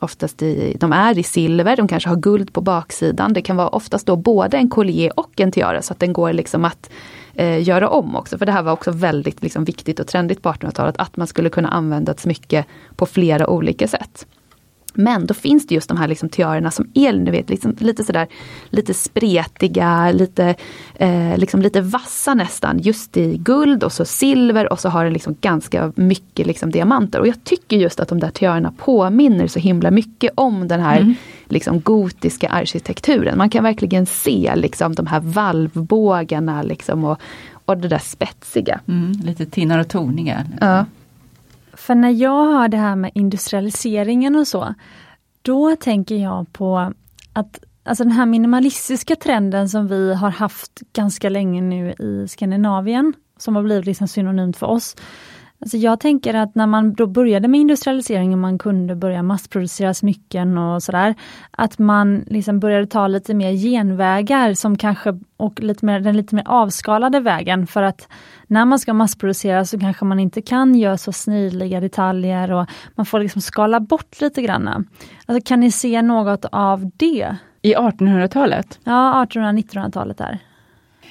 oftast 0.00 0.42
i, 0.42 0.76
de 0.80 0.92
är 0.92 1.18
i 1.18 1.22
silver, 1.22 1.76
de 1.76 1.88
kanske 1.88 2.08
har 2.08 2.16
guld 2.16 2.52
på 2.52 2.60
baksidan. 2.60 3.32
Det 3.32 3.42
kan 3.42 3.56
vara 3.56 3.68
oftast 3.68 4.06
då 4.06 4.16
både 4.16 4.56
en 4.56 4.70
collier 4.70 5.20
och 5.20 5.40
en 5.40 5.52
tiara 5.52 5.82
så 5.82 5.92
att 5.92 6.00
den 6.00 6.12
går 6.12 6.32
liksom 6.32 6.64
att 6.64 6.90
eh, 7.34 7.62
göra 7.62 7.88
om 7.88 8.16
också. 8.16 8.38
För 8.38 8.46
det 8.46 8.52
här 8.52 8.62
var 8.62 8.72
också 8.72 8.90
väldigt 8.90 9.42
liksom, 9.42 9.64
viktigt 9.64 10.00
och 10.00 10.06
trendigt 10.06 10.42
på 10.42 10.48
1800-talet, 10.48 10.94
att 10.98 11.16
man 11.16 11.26
skulle 11.26 11.50
kunna 11.50 11.68
använda 11.68 12.12
ett 12.12 12.20
smycke 12.20 12.64
på 12.96 13.06
flera 13.06 13.46
olika 13.46 13.88
sätt. 13.88 14.26
Men 14.94 15.26
då 15.26 15.34
finns 15.34 15.66
det 15.66 15.74
just 15.74 15.88
de 15.88 15.98
här 15.98 16.08
liksom 16.08 16.28
tiarerna 16.28 16.70
som 16.70 16.90
är 16.94 17.12
ni 17.12 17.30
vet, 17.30 17.50
liksom, 17.50 17.74
lite 17.78 18.04
sådär 18.04 18.26
lite 18.70 18.94
spretiga, 18.94 20.12
lite, 20.12 20.54
eh, 20.94 21.38
liksom 21.38 21.62
lite 21.62 21.80
vassa 21.80 22.34
nästan. 22.34 22.78
Just 22.78 23.16
i 23.16 23.36
guld 23.36 23.84
och 23.84 23.92
så 23.92 24.04
silver 24.04 24.72
och 24.72 24.80
så 24.80 24.88
har 24.88 25.04
den 25.04 25.12
liksom 25.12 25.36
ganska 25.40 25.92
mycket 25.96 26.46
liksom 26.46 26.70
diamanter. 26.70 27.20
Och 27.20 27.26
jag 27.26 27.44
tycker 27.44 27.76
just 27.76 28.00
att 28.00 28.08
de 28.08 28.20
där 28.20 28.30
tiarerna 28.30 28.72
påminner 28.76 29.46
så 29.46 29.58
himla 29.58 29.90
mycket 29.90 30.32
om 30.34 30.68
den 30.68 30.80
här 30.80 31.00
mm. 31.00 31.14
liksom 31.48 31.80
gotiska 31.80 32.48
arkitekturen. 32.48 33.38
Man 33.38 33.50
kan 33.50 33.64
verkligen 33.64 34.06
se 34.06 34.52
liksom 34.56 34.94
de 34.94 35.06
här 35.06 35.20
valvbågarna 35.20 36.62
liksom 36.62 37.04
och, 37.04 37.20
och 37.64 37.78
det 37.78 37.88
där 37.88 37.98
spetsiga. 37.98 38.80
Mm, 38.88 39.12
lite 39.12 39.46
tinnar 39.46 39.78
och 39.78 39.88
torningar. 39.88 40.46
Ja. 40.60 40.84
För 41.72 41.94
när 41.94 42.10
jag 42.10 42.52
hör 42.52 42.68
det 42.68 42.76
här 42.76 42.96
med 42.96 43.10
industrialiseringen 43.14 44.36
och 44.36 44.48
så, 44.48 44.74
då 45.42 45.76
tänker 45.76 46.16
jag 46.16 46.52
på 46.52 46.92
att 47.32 47.60
alltså 47.84 48.04
den 48.04 48.12
här 48.12 48.26
minimalistiska 48.26 49.16
trenden 49.16 49.68
som 49.68 49.88
vi 49.88 50.14
har 50.14 50.30
haft 50.30 50.80
ganska 50.92 51.28
länge 51.28 51.60
nu 51.60 51.92
i 51.92 52.28
Skandinavien, 52.28 53.14
som 53.38 53.56
har 53.56 53.62
blivit 53.62 53.86
liksom 53.86 54.08
synonymt 54.08 54.56
för 54.56 54.66
oss. 54.66 54.96
Alltså 55.62 55.76
jag 55.76 56.00
tänker 56.00 56.34
att 56.34 56.54
när 56.54 56.66
man 56.66 56.94
då 56.94 57.06
började 57.06 57.48
med 57.48 57.60
industrialiseringen, 57.60 58.40
man 58.40 58.58
kunde 58.58 58.96
börja 58.96 59.22
massproducera 59.22 59.94
smycken 59.94 60.58
och 60.58 60.82
sådär, 60.82 61.14
att 61.50 61.78
man 61.78 62.24
liksom 62.26 62.60
började 62.60 62.86
ta 62.86 63.06
lite 63.06 63.34
mer 63.34 63.52
genvägar 63.52 64.54
som 64.54 64.78
kanske, 64.78 65.20
och 65.36 65.60
lite 65.60 65.86
mer, 65.86 66.00
den 66.00 66.16
lite 66.16 66.34
mer 66.34 66.44
avskalade 66.46 67.20
vägen 67.20 67.66
för 67.66 67.82
att 67.82 68.08
när 68.46 68.64
man 68.64 68.78
ska 68.78 68.94
massproducera 68.94 69.64
så 69.64 69.80
kanske 69.80 70.04
man 70.04 70.20
inte 70.20 70.42
kan 70.42 70.74
göra 70.74 70.98
så 70.98 71.12
snidliga 71.12 71.80
detaljer 71.80 72.52
och 72.52 72.66
man 72.94 73.06
får 73.06 73.20
liksom 73.20 73.42
skala 73.42 73.80
bort 73.80 74.20
lite 74.20 74.42
grann. 74.42 74.86
Alltså 75.26 75.48
kan 75.48 75.60
ni 75.60 75.70
se 75.70 76.02
något 76.02 76.44
av 76.52 76.90
det? 76.96 77.36
I 77.62 77.74
1800-talet? 77.74 78.80
Ja, 78.84 79.26
1800-1900-talet 79.30 80.18
där. 80.18 80.38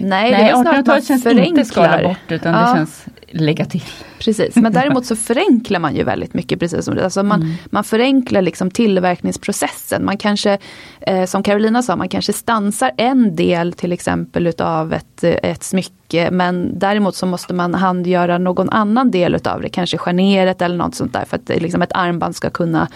Nej, 0.02 0.32
Nej 0.32 0.54
1800-talet 0.54 1.08
känns 1.08 1.26
inte 1.26 1.66
skala 1.66 2.04
bort 2.04 2.32
utan 2.32 2.54
ja. 2.54 2.60
det 2.60 2.78
känns 2.78 3.06
lägga 3.32 3.66
till. 3.66 3.84
Precis, 4.20 4.56
men 4.56 4.74
däremot 4.74 5.06
så 5.06 5.16
förenklar 5.16 5.80
man 5.80 5.96
ju 5.96 6.04
väldigt 6.04 6.34
mycket. 6.34 6.60
precis 6.60 6.86
som 6.86 6.96
det. 6.96 7.04
Alltså 7.04 7.24
man, 7.24 7.42
mm. 7.42 7.54
man 7.66 7.84
förenklar 7.84 8.42
liksom 8.42 8.72
tillverkningsprocessen. 8.72 10.06
Man 10.06 10.18
kanske, 10.18 10.58
eh, 11.02 11.26
som 11.26 11.44
Carolina 11.44 11.82
sa, 11.82 11.96
man 11.96 12.10
kanske 12.10 12.34
stansar 12.34 12.92
en 12.98 13.36
del 13.36 13.74
till 13.74 13.92
exempel 13.92 14.48
utav 14.48 14.94
ett, 14.94 15.24
ett 15.24 15.64
smycke 15.64 16.32
men 16.32 16.80
däremot 16.80 17.16
så 17.16 17.26
måste 17.26 17.54
man 17.54 17.74
handgöra 17.74 18.38
någon 18.38 18.70
annan 18.70 19.12
del 19.12 19.36
utav 19.36 19.62
det, 19.62 19.70
kanske 19.70 19.98
scharnieret 19.98 20.62
eller 20.62 20.78
något 20.78 20.96
sånt 20.96 21.14
där 21.14 21.26
för 21.26 21.36
att 21.38 21.50
liksom 21.50 21.82
ett 21.82 21.94
armband 21.94 22.36
ska 22.36 22.50
kunna 22.50 22.88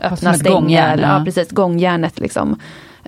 öppna, 0.00 0.34
stänga. 0.34 0.54
Gångjärn, 0.54 0.98
ja. 0.98 1.18
ja. 1.18 1.24
precis, 1.24 1.50
gångjärnet 1.50 2.18
liksom. 2.18 2.58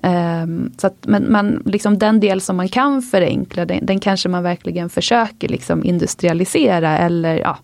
Um, 0.05 0.73
så 0.79 0.87
att, 0.87 0.97
men 1.07 1.33
man, 1.33 1.63
liksom 1.65 1.99
den 1.99 2.21
del 2.21 2.41
som 2.41 2.57
man 2.57 2.69
kan 2.69 3.03
förenkla, 3.03 3.65
den, 3.65 3.87
den 3.87 4.01
kanske 4.01 4.29
man 4.29 4.43
verkligen 4.43 4.91
försöker 4.91 5.49
liksom 5.49 5.85
industrialisera 5.85 6.99
eller 6.99 7.39
ja. 7.39 7.59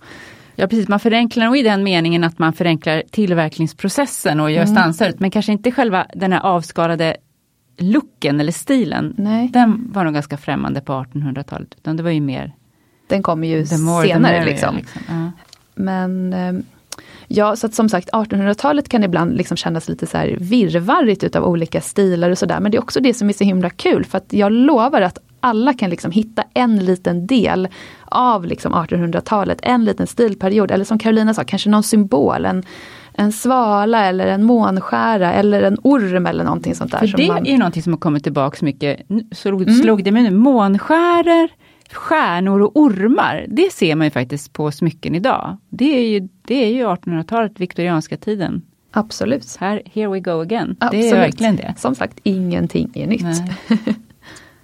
Ja 0.55 0.66
precis, 0.66 0.89
man 0.89 1.01
förenklar 1.01 1.47
nog 1.47 1.57
i 1.57 1.62
den 1.62 1.82
meningen 1.82 2.24
att 2.24 2.39
man 2.39 2.53
förenklar 2.53 3.03
tillverkningsprocessen 3.11 4.41
och 4.41 4.51
gör 4.51 4.62
mm. 4.62 4.74
stansar 4.74 5.12
men 5.18 5.30
kanske 5.30 5.53
inte 5.53 5.70
själva 5.70 6.07
den 6.14 6.32
här 6.32 6.41
avskalade 6.41 7.16
looken 7.78 8.41
eller 8.41 8.53
stilen. 8.53 9.14
Nej. 9.18 9.49
Den 9.49 9.93
var 9.93 10.05
nog 10.05 10.14
ganska 10.14 10.36
främmande 10.36 10.80
på 10.80 10.93
1800-talet, 10.93 11.74
utan 11.76 11.97
det 11.97 12.03
var 12.03 12.11
ju 12.11 12.20
mer 12.20 12.53
Den 13.07 13.22
kommer 13.22 13.49
ju 13.49 13.66
senare 13.66 14.45
liksom. 14.45 14.76
liksom. 14.76 15.03
Uh. 15.11 15.28
Men 15.74 16.32
um, 16.32 16.62
Ja, 17.29 17.57
så 17.57 17.66
att 17.66 17.74
som 17.74 17.89
sagt 17.89 18.11
1800-talet 18.11 18.89
kan 18.89 19.05
ibland 19.05 19.37
liksom 19.37 19.57
kännas 19.57 19.89
lite 19.89 20.07
så 20.07 20.16
här 20.16 20.37
virrvarrigt 20.41 21.24
utav 21.24 21.45
olika 21.45 21.81
stilar 21.81 22.31
och 22.31 22.39
sådär. 22.39 22.61
Men 22.61 22.70
det 22.72 22.76
är 22.76 22.83
också 22.83 23.01
det 23.01 23.14
som 23.14 23.29
är 23.29 23.33
så 23.33 23.45
himla 23.45 23.70
kul 23.70 24.05
för 24.05 24.18
att 24.18 24.33
jag 24.33 24.53
lovar 24.53 25.03
att 25.03 25.18
alla 25.41 25.74
kan 25.74 25.91
liksom 25.91 26.11
hitta 26.11 26.45
en 26.55 26.79
liten 26.85 27.26
del 27.26 27.68
av 28.05 28.47
liksom 28.47 28.72
1800-talet, 28.74 29.59
en 29.62 29.85
liten 29.85 30.07
stilperiod. 30.07 30.70
Eller 30.70 30.85
som 30.85 30.99
Carolina 30.99 31.35
sa, 31.35 31.45
kanske 31.45 31.70
någon 31.70 31.83
symbol. 31.83 32.45
En, 32.45 32.62
en 33.12 33.33
svala 33.33 34.05
eller 34.05 34.26
en 34.26 34.45
månskära 34.45 35.33
eller 35.33 35.62
en 35.62 35.79
orm 35.83 36.26
eller 36.26 36.45
någonting 36.45 36.74
sånt 36.74 36.93
där. 36.93 36.99
För 36.99 37.16
det 37.16 37.29
man... 37.29 37.47
är 37.47 37.51
ju 37.51 37.59
någonting 37.59 37.83
som 37.83 37.93
har 37.93 38.01
kommit 38.01 38.22
tillbaks 38.22 38.62
mycket. 38.62 39.01
Så 39.33 39.49
mm. 39.49 39.74
slog 39.74 40.05
det 40.05 40.12
mig 40.12 40.22
nu, 40.22 40.31
månskäror 40.31 41.49
stjärnor 41.93 42.61
och 42.61 42.76
ormar, 42.76 43.47
det 43.49 43.72
ser 43.72 43.97
man 43.97 44.07
ju 44.07 44.11
faktiskt 44.11 44.53
på 44.53 44.70
smycken 44.70 45.14
idag. 45.14 45.57
Det 45.68 45.99
är 45.99 46.09
ju, 46.09 46.28
det 46.43 46.55
är 46.55 46.72
ju 46.72 46.84
1800-talet, 46.84 47.61
viktorianska 47.61 48.16
tiden. 48.16 48.62
Absolut. 48.91 49.57
Här, 49.57 49.82
here 49.84 50.09
we 50.09 50.20
go 50.20 50.41
again. 50.41 50.76
Absolut. 50.80 51.11
Det 51.11 51.16
är 51.16 51.20
verkligen 51.20 51.57
det. 51.57 51.74
Som 51.78 51.95
sagt, 51.95 52.18
ingenting 52.22 52.91
är 52.95 53.07
nytt. 53.07 53.26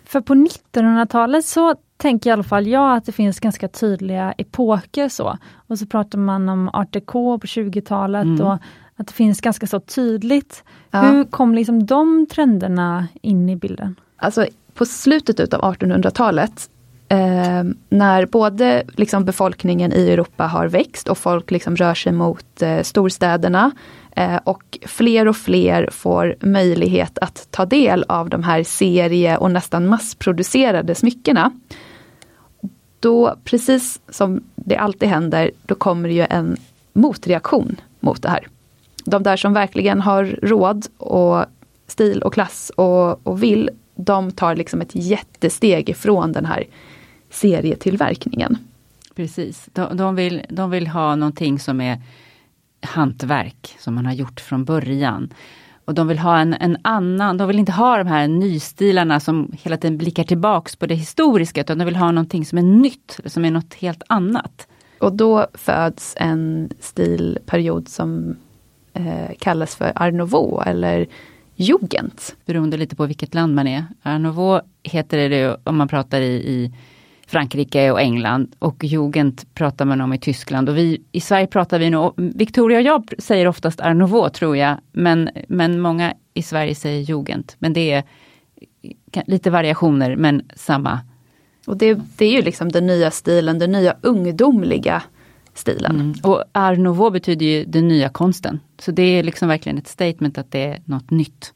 För 0.05 0.21
på 0.21 0.35
1900-talet 0.35 1.45
så 1.45 1.75
tänker 1.97 2.31
i 2.31 2.33
alla 2.33 2.43
fall 2.43 2.67
jag 2.67 2.97
att 2.97 3.05
det 3.05 3.13
finns 3.13 3.41
ganska 3.41 3.69
tydliga 3.69 4.33
epoker 4.33 5.09
så. 5.09 5.39
Och 5.67 5.79
så 5.79 5.87
pratar 5.87 6.19
man 6.19 6.49
om 6.49 6.71
art 6.73 6.93
déco 6.93 7.39
på 7.39 7.47
20-talet 7.47 8.25
mm. 8.25 8.41
och 8.41 8.59
att 8.97 9.07
det 9.07 9.13
finns 9.13 9.41
ganska 9.41 9.67
så 9.67 9.81
tydligt. 9.81 10.65
Ja. 10.91 11.01
Hur 11.01 11.25
kom 11.25 11.55
liksom 11.55 11.87
de 11.87 12.27
trenderna 12.27 13.07
in 13.23 13.49
i 13.49 13.57
bilden? 13.57 13.97
Alltså 14.17 14.47
på 14.75 14.87
slutet 14.87 15.55
av 15.55 15.61
1800-talet 15.61 16.71
eh, 17.09 17.65
när 17.89 18.27
både 18.27 18.83
liksom, 18.97 19.25
befolkningen 19.25 19.93
i 19.93 20.11
Europa 20.11 20.47
har 20.47 20.67
växt 20.69 21.09
och 21.09 21.19
folk 21.19 21.51
liksom, 21.51 21.77
rör 21.77 21.95
sig 21.95 22.13
mot 22.13 22.63
eh, 22.63 22.83
storstäderna 22.83 23.71
eh, 24.17 24.37
och 24.45 24.79
fler 24.87 25.29
och 25.29 25.37
fler 25.37 25.89
får 25.93 26.37
möjlighet 26.41 27.19
att 27.19 27.49
ta 27.51 27.67
del 27.67 28.05
av 28.09 28.29
de 28.29 28.43
här 28.43 28.63
serie 28.63 29.37
och 29.37 29.51
nästan 29.51 29.87
massproducerade 29.87 30.95
smyckena. 30.95 31.53
Då, 33.01 33.37
precis 33.45 34.01
som 34.09 34.43
det 34.55 34.77
alltid 34.77 35.09
händer, 35.09 35.51
då 35.67 35.75
kommer 35.75 36.09
det 36.09 36.15
ju 36.15 36.27
en 36.31 36.57
motreaktion 36.93 37.81
mot 38.01 38.23
det 38.23 38.29
här. 38.29 38.49
De 39.05 39.23
där 39.23 39.37
som 39.37 39.53
verkligen 39.53 40.01
har 40.01 40.39
råd 40.43 40.87
och 40.99 41.45
stil 41.87 42.23
och 42.23 42.35
klass 42.35 42.71
och, 42.77 43.27
och 43.27 43.43
vill, 43.43 43.71
de 43.95 44.31
tar 44.31 44.57
liksom 44.57 44.81
ett 44.81 44.95
jättesteg 44.95 45.89
ifrån 45.89 46.33
den 46.33 46.45
här 46.45 46.65
serietillverkningen. 47.35 48.59
Precis, 49.15 49.69
de, 49.73 49.97
de, 49.97 50.15
vill, 50.15 50.43
de 50.49 50.71
vill 50.71 50.87
ha 50.87 51.17
någonting 51.17 51.59
som 51.59 51.81
är 51.81 52.01
hantverk 52.81 53.77
som 53.79 53.95
man 53.95 54.07
har 54.07 54.13
gjort 54.13 54.41
från 54.41 54.65
början. 54.65 55.33
Och 55.85 55.95
de 55.95 56.09
vill 56.09 56.19
ha 56.19 56.39
en, 56.39 56.55
en 56.55 56.77
annan, 56.83 57.37
de 57.37 57.49
vill 57.49 57.59
inte 57.59 57.73
ha 57.73 57.99
de 57.99 58.07
här 58.07 58.29
nystilarna 58.29 59.21
som 59.21 59.53
hela 59.63 59.77
tiden 59.77 59.99
blickar 59.99 60.25
tillbaks 60.25 60.77
på 60.77 60.87
det 60.87 60.95
historiska, 60.95 61.61
utan 61.61 61.79
de 61.79 61.85
vill 61.85 61.97
ha 61.97 62.13
någonting 62.13 62.45
som 62.45 62.59
är 62.59 62.63
nytt, 62.63 63.21
som 63.25 63.45
är 63.45 63.51
något 63.51 63.75
helt 63.75 64.03
annat. 64.07 64.69
Och 64.99 65.13
då 65.13 65.47
föds 65.55 66.15
en 66.17 66.71
stilperiod 66.81 67.89
som 67.89 68.37
eh, 68.93 69.37
kallas 69.39 69.77
för 69.77 69.93
Art 69.97 70.15
Nouveau 70.15 70.63
eller 70.67 71.07
Jugend. 71.57 72.21
Beroende 72.47 72.77
lite 72.77 72.97
på 72.97 73.07
vilket 73.07 73.35
land 73.35 73.55
man 73.55 73.67
är. 73.67 73.85
Art 74.03 74.21
Nouveau 74.21 74.61
heter 74.83 75.29
det 75.29 75.57
om 75.65 75.77
man 75.77 75.89
pratar 75.89 76.21
i, 76.21 76.35
i 76.35 76.73
Frankrike 77.27 77.91
och 77.91 78.01
England 78.01 78.55
och 78.59 78.85
Jugend 78.85 79.43
pratar 79.55 79.85
man 79.85 80.01
om 80.01 80.13
i 80.13 80.19
Tyskland 80.19 80.69
och 80.69 80.77
vi 80.77 81.03
i 81.13 81.21
Sverige 81.21 81.47
pratar 81.47 81.79
vi 81.79 81.91
nog, 81.91 82.13
Victoria 82.17 82.79
och 82.79 82.85
jag 82.85 83.13
säger 83.19 83.49
oftast 83.49 83.81
Art 83.81 83.97
Nouveau 83.97 84.29
tror 84.29 84.57
jag, 84.57 84.77
men, 84.93 85.31
men 85.49 85.81
många 85.81 86.15
i 86.35 86.43
Sverige 86.43 86.75
säger 86.75 87.01
Jugend. 87.01 87.53
Men 87.59 87.73
det 87.73 87.93
är 87.93 88.05
lite 89.27 89.51
variationer 89.51 90.17
men 90.17 90.43
samma. 90.57 91.01
Och 91.67 91.77
det, 91.77 92.01
det 92.17 92.25
är 92.25 92.33
ju 92.33 92.43
liksom 92.43 92.73
den 92.73 92.87
nya 92.87 93.11
stilen, 93.11 93.59
den 93.59 93.73
nya 93.73 93.97
ungdomliga 94.03 95.03
stilen. 95.55 95.95
Mm. 96.01 96.15
Och 96.23 96.45
Art 96.53 96.79
Nouveau 96.79 97.11
betyder 97.11 97.47
ju 97.47 97.65
den 97.65 97.89
nya 97.89 98.09
konsten. 98.09 98.61
Så 98.79 98.91
det 98.91 99.03
är 99.03 99.23
liksom 99.23 99.49
verkligen 99.49 99.79
ett 99.79 99.89
statement 99.89 100.39
att 100.39 100.51
det 100.51 100.65
är 100.65 100.83
något 100.85 101.11
nytt. 101.11 101.53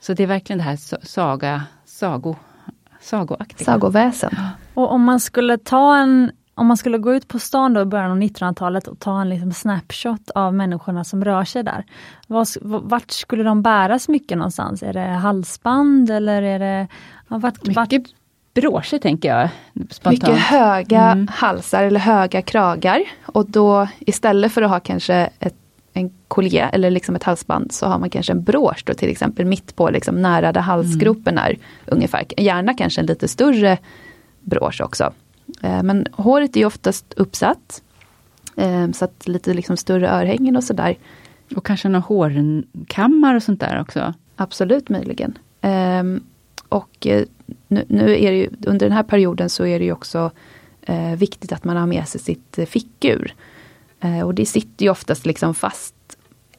Så 0.00 0.14
det 0.14 0.22
är 0.22 0.26
verkligen 0.26 0.58
det 0.58 0.64
här 0.64 1.06
saga, 1.06 1.62
sago, 1.84 2.36
sagoaktiga. 3.00 3.64
Sagoväsen. 3.64 4.36
Och 4.74 4.92
om 4.92 5.04
man 5.04 5.20
skulle 5.20 5.58
ta 5.58 5.96
en 5.96 6.30
om 6.58 6.66
man 6.66 6.76
skulle 6.76 6.98
gå 6.98 7.14
ut 7.14 7.28
på 7.28 7.38
stan 7.38 7.74
då 7.74 7.80
i 7.80 7.84
början 7.84 8.10
av 8.10 8.18
1900-talet 8.18 8.88
och 8.88 8.98
ta 8.98 9.20
en 9.20 9.28
liksom 9.28 9.52
snapshot 9.52 10.30
av 10.30 10.54
människorna 10.54 11.04
som 11.04 11.24
rör 11.24 11.44
sig 11.44 11.62
där. 11.62 11.84
vart 12.62 13.10
skulle 13.10 13.42
de 13.42 13.62
bära 13.62 13.98
smycken 13.98 14.38
någonstans? 14.38 14.82
Är 14.82 14.92
det 14.92 15.00
halsband 15.00 16.10
eller 16.10 16.42
är 16.42 16.58
det... 16.58 16.88
Ja, 17.28 17.38
vart, 17.38 17.66
Mycket 17.66 18.02
broscher 18.54 18.98
tänker 18.98 19.28
jag. 19.28 19.48
Spontant. 19.90 20.22
Mycket 20.22 20.38
höga 20.38 21.00
mm. 21.00 21.28
halsar 21.32 21.84
eller 21.84 22.00
höga 22.00 22.42
kragar. 22.42 23.02
Och 23.26 23.50
då 23.50 23.88
istället 23.98 24.52
för 24.52 24.62
att 24.62 24.70
ha 24.70 24.80
kanske 24.80 25.30
ett, 25.40 25.54
en 25.92 26.10
collier 26.28 26.70
eller 26.72 26.90
liksom 26.90 27.16
ett 27.16 27.22
halsband 27.22 27.72
så 27.72 27.86
har 27.86 27.98
man 27.98 28.10
kanske 28.10 28.32
en 28.32 28.42
brosch 28.42 28.82
då 28.84 28.94
till 28.94 29.08
exempel 29.08 29.46
mitt 29.46 29.76
på 29.76 29.90
liksom 29.90 30.22
nära 30.22 30.52
där 30.52 30.60
halsgropen 30.60 31.38
är. 31.38 31.50
Mm. 31.50 31.60
Ungefär. 31.86 32.24
Gärna 32.36 32.74
kanske 32.74 33.00
en 33.00 33.06
lite 33.06 33.28
större 33.28 33.78
brosch 34.40 34.80
också. 34.80 35.12
Eh, 35.62 35.82
men 35.82 36.06
håret 36.12 36.56
är 36.56 36.66
oftast 36.66 37.14
uppsatt. 37.16 37.82
Eh, 38.56 38.90
så 38.90 39.04
att 39.04 39.28
lite 39.28 39.54
liksom 39.54 39.76
större 39.76 40.10
örhängen 40.10 40.56
och 40.56 40.64
sådär. 40.64 40.96
Och 41.56 41.66
kanske 41.66 41.88
några 41.88 42.04
hårkammar 42.04 43.34
och 43.34 43.42
sånt 43.42 43.60
där 43.60 43.80
också? 43.80 44.14
Absolut 44.36 44.88
möjligen. 44.88 45.38
Och 46.68 47.06
eh, 47.06 47.24
nu, 47.68 47.84
nu, 47.88 48.24
är 48.24 48.30
det 48.30 48.38
ju, 48.38 48.50
under 48.66 48.86
den 48.86 48.96
här 48.96 49.02
perioden 49.02 49.50
så 49.50 49.66
är 49.66 49.78
det 49.78 49.84
ju 49.84 49.92
också 49.92 50.30
viktigt 51.16 51.52
att 51.52 51.64
man 51.64 51.76
har 51.76 51.86
med 51.86 52.08
sig 52.08 52.20
sitt 52.20 52.58
fickur. 52.66 53.34
Och 54.24 54.34
det 54.34 54.46
sitter 54.46 54.84
ju 54.84 54.90
oftast 54.90 55.26
liksom 55.26 55.54
fast 55.54 55.94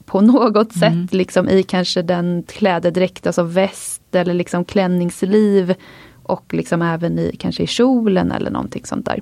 på 0.09 0.21
något 0.21 0.75
mm. 0.75 1.07
sätt 1.07 1.13
liksom 1.13 1.49
i 1.49 1.63
kanske 1.63 2.01
den 2.01 2.43
klädedräkt, 2.47 3.27
alltså 3.27 3.43
väst 3.43 4.15
eller 4.15 4.33
liksom 4.33 4.65
klänningsliv 4.65 5.75
och 6.23 6.53
liksom 6.53 6.81
även 6.81 7.19
i 7.19 7.35
kanske 7.39 7.63
i 7.63 7.67
kjolen 7.67 8.31
eller 8.31 8.51
någonting 8.51 8.85
sånt 8.85 9.05
där. 9.05 9.21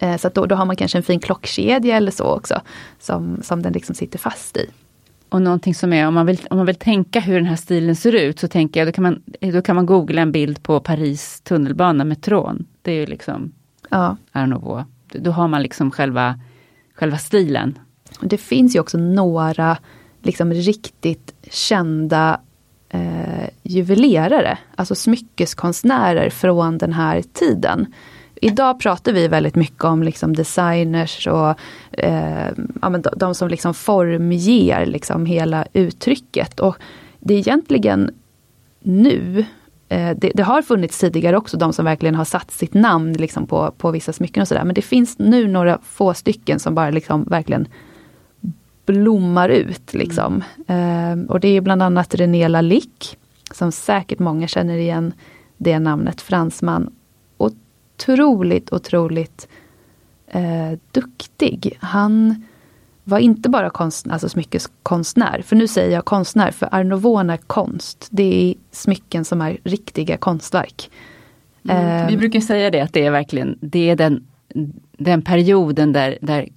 Eh, 0.00 0.16
så 0.16 0.28
då, 0.28 0.46
då 0.46 0.54
har 0.54 0.64
man 0.64 0.76
kanske 0.76 0.98
en 0.98 1.02
fin 1.02 1.20
klockkedja 1.20 1.96
eller 1.96 2.10
så 2.10 2.24
också 2.24 2.60
som, 2.98 3.42
som 3.42 3.62
den 3.62 3.72
liksom 3.72 3.94
sitter 3.94 4.18
fast 4.18 4.56
i. 4.56 4.66
Och 5.32 5.42
någonting 5.42 5.74
som 5.74 5.92
är, 5.92 6.08
om 6.08 6.14
man, 6.14 6.26
vill, 6.26 6.40
om 6.50 6.56
man 6.56 6.66
vill 6.66 6.76
tänka 6.76 7.20
hur 7.20 7.34
den 7.34 7.46
här 7.46 7.56
stilen 7.56 7.96
ser 7.96 8.14
ut, 8.14 8.38
så 8.38 8.48
tänker 8.48 8.80
jag, 8.80 8.88
då 8.88 8.92
kan 8.92 9.02
man, 9.02 9.22
då 9.52 9.62
kan 9.62 9.76
man 9.76 9.86
googla 9.86 10.22
en 10.22 10.32
bild 10.32 10.62
på 10.62 10.80
Paris 10.80 11.40
tunnelbana, 11.40 12.04
metron. 12.04 12.66
Det 12.82 12.92
är 12.92 12.96
ju 12.96 13.06
liksom 13.06 13.52
ja. 13.90 14.16
Art 14.32 14.48
Nouveau. 14.48 14.84
Då 15.12 15.30
har 15.30 15.48
man 15.48 15.62
liksom 15.62 15.90
själva, 15.90 16.40
själva 16.94 17.18
stilen. 17.18 17.78
Det 18.20 18.38
finns 18.38 18.76
ju 18.76 18.80
också 18.80 18.98
några 18.98 19.78
liksom 20.22 20.52
riktigt 20.52 21.34
kända 21.50 22.40
eh, 22.88 23.48
juvelerare, 23.62 24.58
alltså 24.74 24.94
smyckeskonstnärer 24.94 26.30
från 26.30 26.78
den 26.78 26.92
här 26.92 27.22
tiden. 27.32 27.86
Idag 28.44 28.80
pratar 28.80 29.12
vi 29.12 29.28
väldigt 29.28 29.54
mycket 29.54 29.84
om 29.84 30.02
liksom 30.02 30.36
designers 30.36 31.26
och 31.26 31.54
eh, 31.92 32.48
ja, 32.82 32.88
de, 32.88 33.02
de, 33.16 33.34
som 33.34 33.48
liksom 33.48 33.74
formger 33.74 34.86
liksom 34.86 35.26
hela 35.26 35.66
uttrycket. 35.72 36.60
Och 36.60 36.76
det 37.18 37.34
är 37.34 37.38
egentligen 37.38 38.10
nu 38.80 39.44
eh, 39.88 40.16
det, 40.16 40.32
det, 40.34 40.42
har 40.42 40.62
funnits 40.62 40.98
tidigare 40.98 41.36
också 41.36 41.56
de 41.56 41.72
som 41.72 41.84
verkligen 41.84 42.14
har 42.14 42.24
satt 42.24 42.50
sitt 42.50 42.74
namn 42.74 43.12
liksom 43.12 43.46
på, 43.46 43.70
på 43.78 43.90
vissa 43.90 44.12
smycken 44.12 44.40
och 44.40 44.48
sådär. 44.48 44.64
Men 44.64 44.74
det 44.74 44.82
finns 44.82 45.18
nu 45.18 45.48
några 45.48 45.78
få 45.82 46.14
stycken 46.14 46.60
som 46.60 46.74
bara 46.74 46.90
liksom 46.90 47.24
verkligen 47.24 47.68
blommar 48.86 49.48
ut. 49.48 49.94
Liksom. 49.94 50.44
Mm. 50.66 51.26
och 51.26 51.40
det 51.40 51.48
är 51.48 51.60
bland 51.60 51.82
annat 51.82 52.14
René 52.14 52.48
Lalique, 52.48 53.16
som 53.50 53.72
säkert 53.72 54.18
många 54.18 54.48
känner 54.48 54.76
igen 54.76 55.12
det 55.56 55.78
namnet, 55.78 56.20
fransman. 56.20 56.90
Otroligt, 58.02 58.72
otroligt 58.72 59.48
eh, 60.26 60.72
duktig. 60.90 61.78
Han 61.80 62.44
var 63.04 63.18
inte 63.18 63.48
bara 63.48 63.70
konstnär, 63.70 64.12
alltså 64.12 64.28
smyckeskonstnär, 64.28 65.42
för 65.42 65.56
nu 65.56 65.68
säger 65.68 65.94
jag 65.94 66.04
konstnär, 66.04 66.50
för 66.50 66.74
Art 66.74 66.86
Nouveau 66.86 67.30
är 67.30 67.36
konst. 67.36 68.08
Det 68.10 68.50
är 68.50 68.54
smycken 68.70 69.24
som 69.24 69.40
är 69.40 69.58
riktiga 69.64 70.16
konstverk. 70.16 70.90
Mm. 71.68 72.06
Vi 72.06 72.16
brukar 72.16 72.40
säga 72.40 72.70
det, 72.70 72.80
att 72.80 72.92
det 72.92 73.06
är 73.06 73.10
verkligen 73.10 73.58
det 73.60 73.90
är 73.90 73.96
den, 73.96 74.26
den 74.96 75.22
perioden 75.22 75.92
där, 75.92 76.18
där 76.20 76.48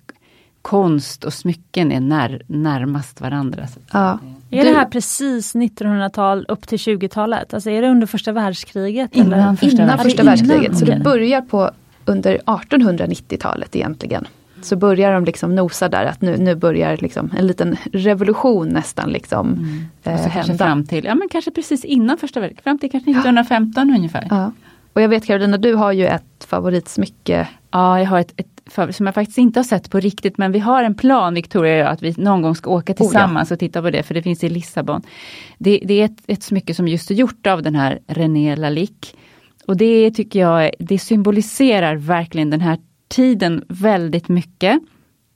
konst 0.62 1.24
och 1.24 1.34
smycken 1.34 1.92
är 1.92 2.00
när, 2.00 2.42
närmast 2.48 3.22
varandra. 3.22 3.68
Ja. 3.92 4.20
Är 4.60 4.66
det 4.66 4.78
här 4.78 4.86
precis 4.86 5.56
1900-tal 5.56 6.46
upp 6.48 6.68
till 6.68 6.78
20-talet? 6.78 7.54
Alltså 7.54 7.70
är 7.70 7.82
det 7.82 7.90
under 7.90 8.08
första 8.08 8.32
världskriget? 8.32 9.16
Innan, 9.16 9.34
eller? 9.34 9.56
första, 9.56 9.84
innan 9.84 10.00
första 10.00 10.24
världskriget. 10.24 10.66
Innan. 10.66 10.76
Så 10.76 10.86
det 10.86 11.00
börjar 11.00 11.42
på 11.42 11.72
under 12.06 12.38
1890-talet 12.38 13.76
egentligen. 13.76 14.28
Så 14.62 14.76
börjar 14.76 15.14
de 15.14 15.26
liksom 15.26 15.56
nosa 15.56 15.90
där 15.90 16.06
att 16.06 16.22
nu, 16.22 16.38
nu 16.38 16.56
börjar 16.56 16.98
liksom 16.98 17.32
en 17.38 17.48
liten 17.48 17.78
revolution 17.94 18.70
nästan 18.70 19.10
liksom 19.10 19.54
mm. 19.54 19.86
eh, 20.04 20.28
hända. 20.28 20.58
Fram 20.58 20.86
till, 20.86 21.06
ja 21.06 21.16
men 21.16 21.30
kanske 21.30 21.52
precis 21.52 21.86
innan 21.86 22.18
första 22.18 22.40
världskriget, 22.40 22.64
fram 22.64 22.80
till 22.80 22.92
kanske 22.92 23.12
1915 23.12 23.90
ja. 23.90 23.96
ungefär. 23.96 24.28
Ja. 24.30 24.52
Och 24.94 25.02
jag 25.02 25.10
vet 25.10 25.26
Karolina, 25.26 25.58
du 25.58 25.74
har 25.74 25.92
ju 25.92 26.08
ett 26.08 26.44
favoritsmycke. 26.48 27.48
Ja, 27.72 28.00
jag 28.00 28.08
har 28.08 28.20
ett, 28.20 28.34
ett 28.38 28.55
som 28.70 29.06
jag 29.06 29.16
faktiskt 29.16 29.38
inte 29.38 29.60
har 29.60 29.64
sett 29.64 29.92
på 29.92 30.00
riktigt, 30.00 30.38
men 30.38 30.52
vi 30.52 30.60
har 30.60 30.84
en 30.84 30.96
plan, 30.96 31.34
Victoria 31.34 31.74
och 31.74 31.80
jag, 31.80 31.94
att 31.94 32.02
vi 32.02 32.14
någon 32.18 32.42
gång 32.42 32.56
ska 32.56 32.70
åka 32.70 32.94
tillsammans 32.94 33.48
oh 33.48 33.52
ja. 33.52 33.56
och 33.56 33.60
titta 33.60 33.82
på 33.82 33.90
det, 33.90 34.04
för 34.04 34.14
det 34.14 34.22
finns 34.22 34.44
i 34.44 34.50
Lissabon. 34.50 35.02
Det, 35.58 35.82
det 35.86 36.02
är 36.02 36.06
ett, 36.06 36.24
ett 36.28 36.44
smycke 36.44 36.74
som 36.74 36.88
just 36.88 37.12
är 37.12 37.16
gjort 37.16 37.48
av 37.48 37.62
den 37.62 37.76
här 37.76 38.00
René 38.08 38.56
Lalique. 38.56 39.18
Och 39.68 39.78
det 39.78 40.12
tycker 40.12 40.40
jag, 40.40 40.72
det 40.80 41.00
symboliserar 41.00 41.96
verkligen 41.96 42.50
den 42.50 42.62
här 42.62 42.78
tiden 43.08 43.64
väldigt 43.68 44.28
mycket. 44.28 44.80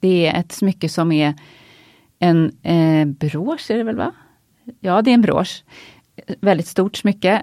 Det 0.00 0.26
är 0.26 0.40
ett 0.40 0.52
smycke 0.52 0.88
som 0.88 1.12
är 1.12 1.34
en 2.18 2.52
eh, 2.62 3.06
brosch, 3.06 3.70
är 3.70 3.76
det 3.76 3.84
väl 3.84 3.96
va? 3.96 4.12
Ja, 4.80 5.02
det 5.02 5.10
är 5.10 5.14
en 5.14 5.22
brosch. 5.22 5.64
Väldigt 6.40 6.66
stort 6.66 6.96
smycke. 6.96 7.42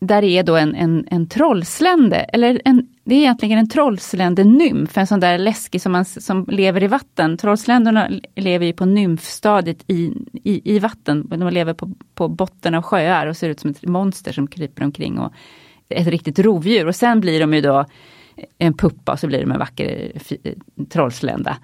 Där 0.00 0.24
är 0.24 0.42
då 0.42 0.56
en, 0.56 0.74
en, 0.74 1.06
en 1.10 1.28
trollslände, 1.28 2.16
eller 2.16 2.62
en 2.64 2.88
det 3.08 3.14
är 3.14 3.18
egentligen 3.18 3.58
en 3.58 3.68
trollsländenymf, 3.68 4.98
en 4.98 5.06
sån 5.06 5.20
där 5.20 5.38
läskig 5.38 5.82
som, 5.82 5.92
man, 5.92 6.04
som 6.04 6.46
lever 6.48 6.82
i 6.82 6.86
vatten. 6.86 7.36
Trollsländorna 7.36 8.10
lever 8.34 8.66
ju 8.66 8.72
på 8.72 8.84
nymfstadiet 8.84 9.84
i, 9.86 10.12
i, 10.32 10.74
i 10.74 10.78
vatten. 10.78 11.28
De 11.28 11.50
lever 11.50 11.74
på, 11.74 11.92
på 12.14 12.28
botten 12.28 12.74
av 12.74 12.82
sjöar 12.82 13.26
och 13.26 13.36
ser 13.36 13.48
ut 13.48 13.60
som 13.60 13.70
ett 13.70 13.82
monster 13.82 14.32
som 14.32 14.46
kryper 14.46 14.84
omkring. 14.84 15.18
Och 15.18 15.32
ett 15.88 16.06
riktigt 16.06 16.38
rovdjur. 16.38 16.86
Och 16.86 16.96
sen 16.96 17.20
blir 17.20 17.40
de 17.40 17.54
ju 17.54 17.60
då 17.60 17.84
en 18.58 18.74
puppa 18.74 19.12
och 19.12 19.20
så 19.20 19.26
blir 19.26 19.40
de 19.40 19.52
en 19.52 19.58
vacker 19.58 20.12
eh, 20.42 20.52
trollslända. 20.88 21.56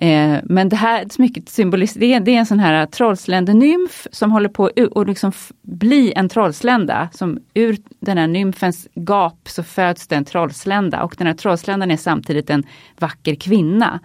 Eh, 0.00 0.38
men 0.44 0.68
det 0.68 0.76
här 0.76 1.06
smycket 1.10 1.48
symboliserar, 1.48 2.00
det, 2.00 2.18
det 2.18 2.34
är 2.34 2.38
en 2.38 2.46
sån 2.46 2.60
här 2.60 2.86
trollsländenymf 2.86 4.06
som 4.12 4.32
håller 4.32 4.48
på 4.48 4.70
att 4.94 5.06
liksom 5.08 5.32
bli 5.62 6.12
en 6.16 6.28
trollslända. 6.28 7.08
Som 7.12 7.38
ur 7.54 7.76
den 8.00 8.18
här 8.18 8.26
nymfens 8.26 8.88
gap 8.94 9.48
så 9.48 9.62
föds 9.62 10.08
det 10.08 10.16
en 10.16 10.24
trollslända 10.24 11.02
och 11.02 11.14
den 11.18 11.26
här 11.26 11.34
trollsländan 11.34 11.90
är 11.90 11.96
samtidigt 11.96 12.50
en 12.50 12.64
vacker 12.98 13.34
kvinna. 13.34 14.00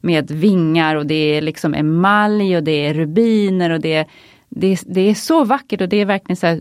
Med 0.00 0.30
vingar 0.30 0.96
och 0.96 1.06
det 1.06 1.14
är 1.14 1.42
liksom 1.42 1.74
emalj 1.74 2.56
och 2.56 2.62
det 2.62 2.86
är 2.86 2.94
rubiner 2.94 3.70
och 3.70 3.80
det, 3.80 4.06
det, 4.48 4.80
det 4.86 5.00
är 5.00 5.14
så 5.14 5.44
vackert 5.44 5.80
och 5.80 5.88
det 5.88 5.96
är 5.96 6.04
verkligen 6.04 6.36
så 6.36 6.60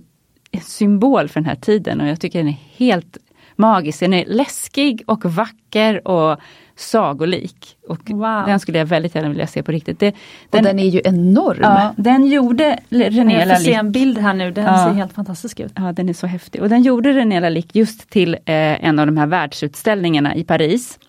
symbol 0.61 1.27
för 1.29 1.39
den 1.39 1.49
här 1.49 1.55
tiden 1.55 2.01
och 2.01 2.07
jag 2.07 2.21
tycker 2.21 2.39
den 2.39 2.47
är 2.47 2.59
helt 2.75 3.17
magisk. 3.55 3.99
Den 3.99 4.13
är 4.13 4.25
läskig 4.27 5.03
och 5.05 5.25
vacker 5.25 6.07
och 6.07 6.39
sagolik. 6.75 7.77
Och 7.87 8.09
wow. 8.09 8.43
Den 8.45 8.59
skulle 8.59 8.77
jag 8.77 8.85
väldigt 8.85 9.15
gärna 9.15 9.29
vilja 9.29 9.47
se 9.47 9.63
på 9.63 9.71
riktigt. 9.71 9.99
Det, 9.99 10.15
den, 10.49 10.59
och 10.59 10.63
den 10.63 10.79
är 10.79 10.87
ju 10.87 11.01
enorm! 11.03 11.59
Ja, 11.61 11.93
den 11.97 12.27
gjorde 12.27 12.79
René 12.89 13.39
Jag 13.39 13.57
får 13.57 13.63
se 13.63 13.73
en 13.73 13.91
bild 13.91 14.17
här 14.17 14.33
nu, 14.33 14.51
den 14.51 14.65
ja. 14.65 14.85
ser 14.85 14.93
helt 14.93 15.13
fantastisk 15.13 15.59
ut. 15.59 15.73
Ja, 15.75 15.91
den 15.91 16.09
är 16.09 16.13
så 16.13 16.27
häftig. 16.27 16.61
Och 16.61 16.69
den 16.69 16.83
gjorde 16.83 17.13
René 17.13 17.39
Lalique 17.39 17.79
just 17.79 18.09
till 18.09 18.33
eh, 18.33 18.85
en 18.85 18.99
av 18.99 19.05
de 19.05 19.17
här 19.17 19.27
världsutställningarna 19.27 20.35
i 20.35 20.43
Paris. 20.43 20.99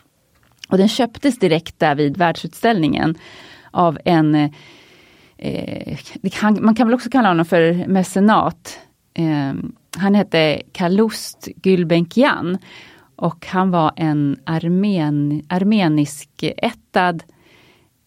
Och 0.68 0.78
den 0.78 0.88
köptes 0.88 1.38
direkt 1.38 1.78
där 1.78 1.94
vid 1.94 2.16
världsutställningen 2.16 3.14
av 3.70 3.99
en 4.05 4.51
eh, 5.38 5.99
kan, 6.32 6.59
man 6.64 6.74
kan 6.74 6.86
väl 6.86 6.94
också 6.94 7.11
kalla 7.11 7.28
honom 7.28 7.47
för 7.47 7.86
mecenat. 7.88 8.78
Eh, 9.14 9.55
han 9.97 10.14
hette 10.14 10.62
Kalust 10.72 11.49
Gulbenkian 11.57 12.59
och 13.16 13.47
han 13.47 13.70
var 13.70 13.92
en 13.97 14.36
armen, 14.44 15.42
armenisk 15.49 16.30
ättad 16.42 17.22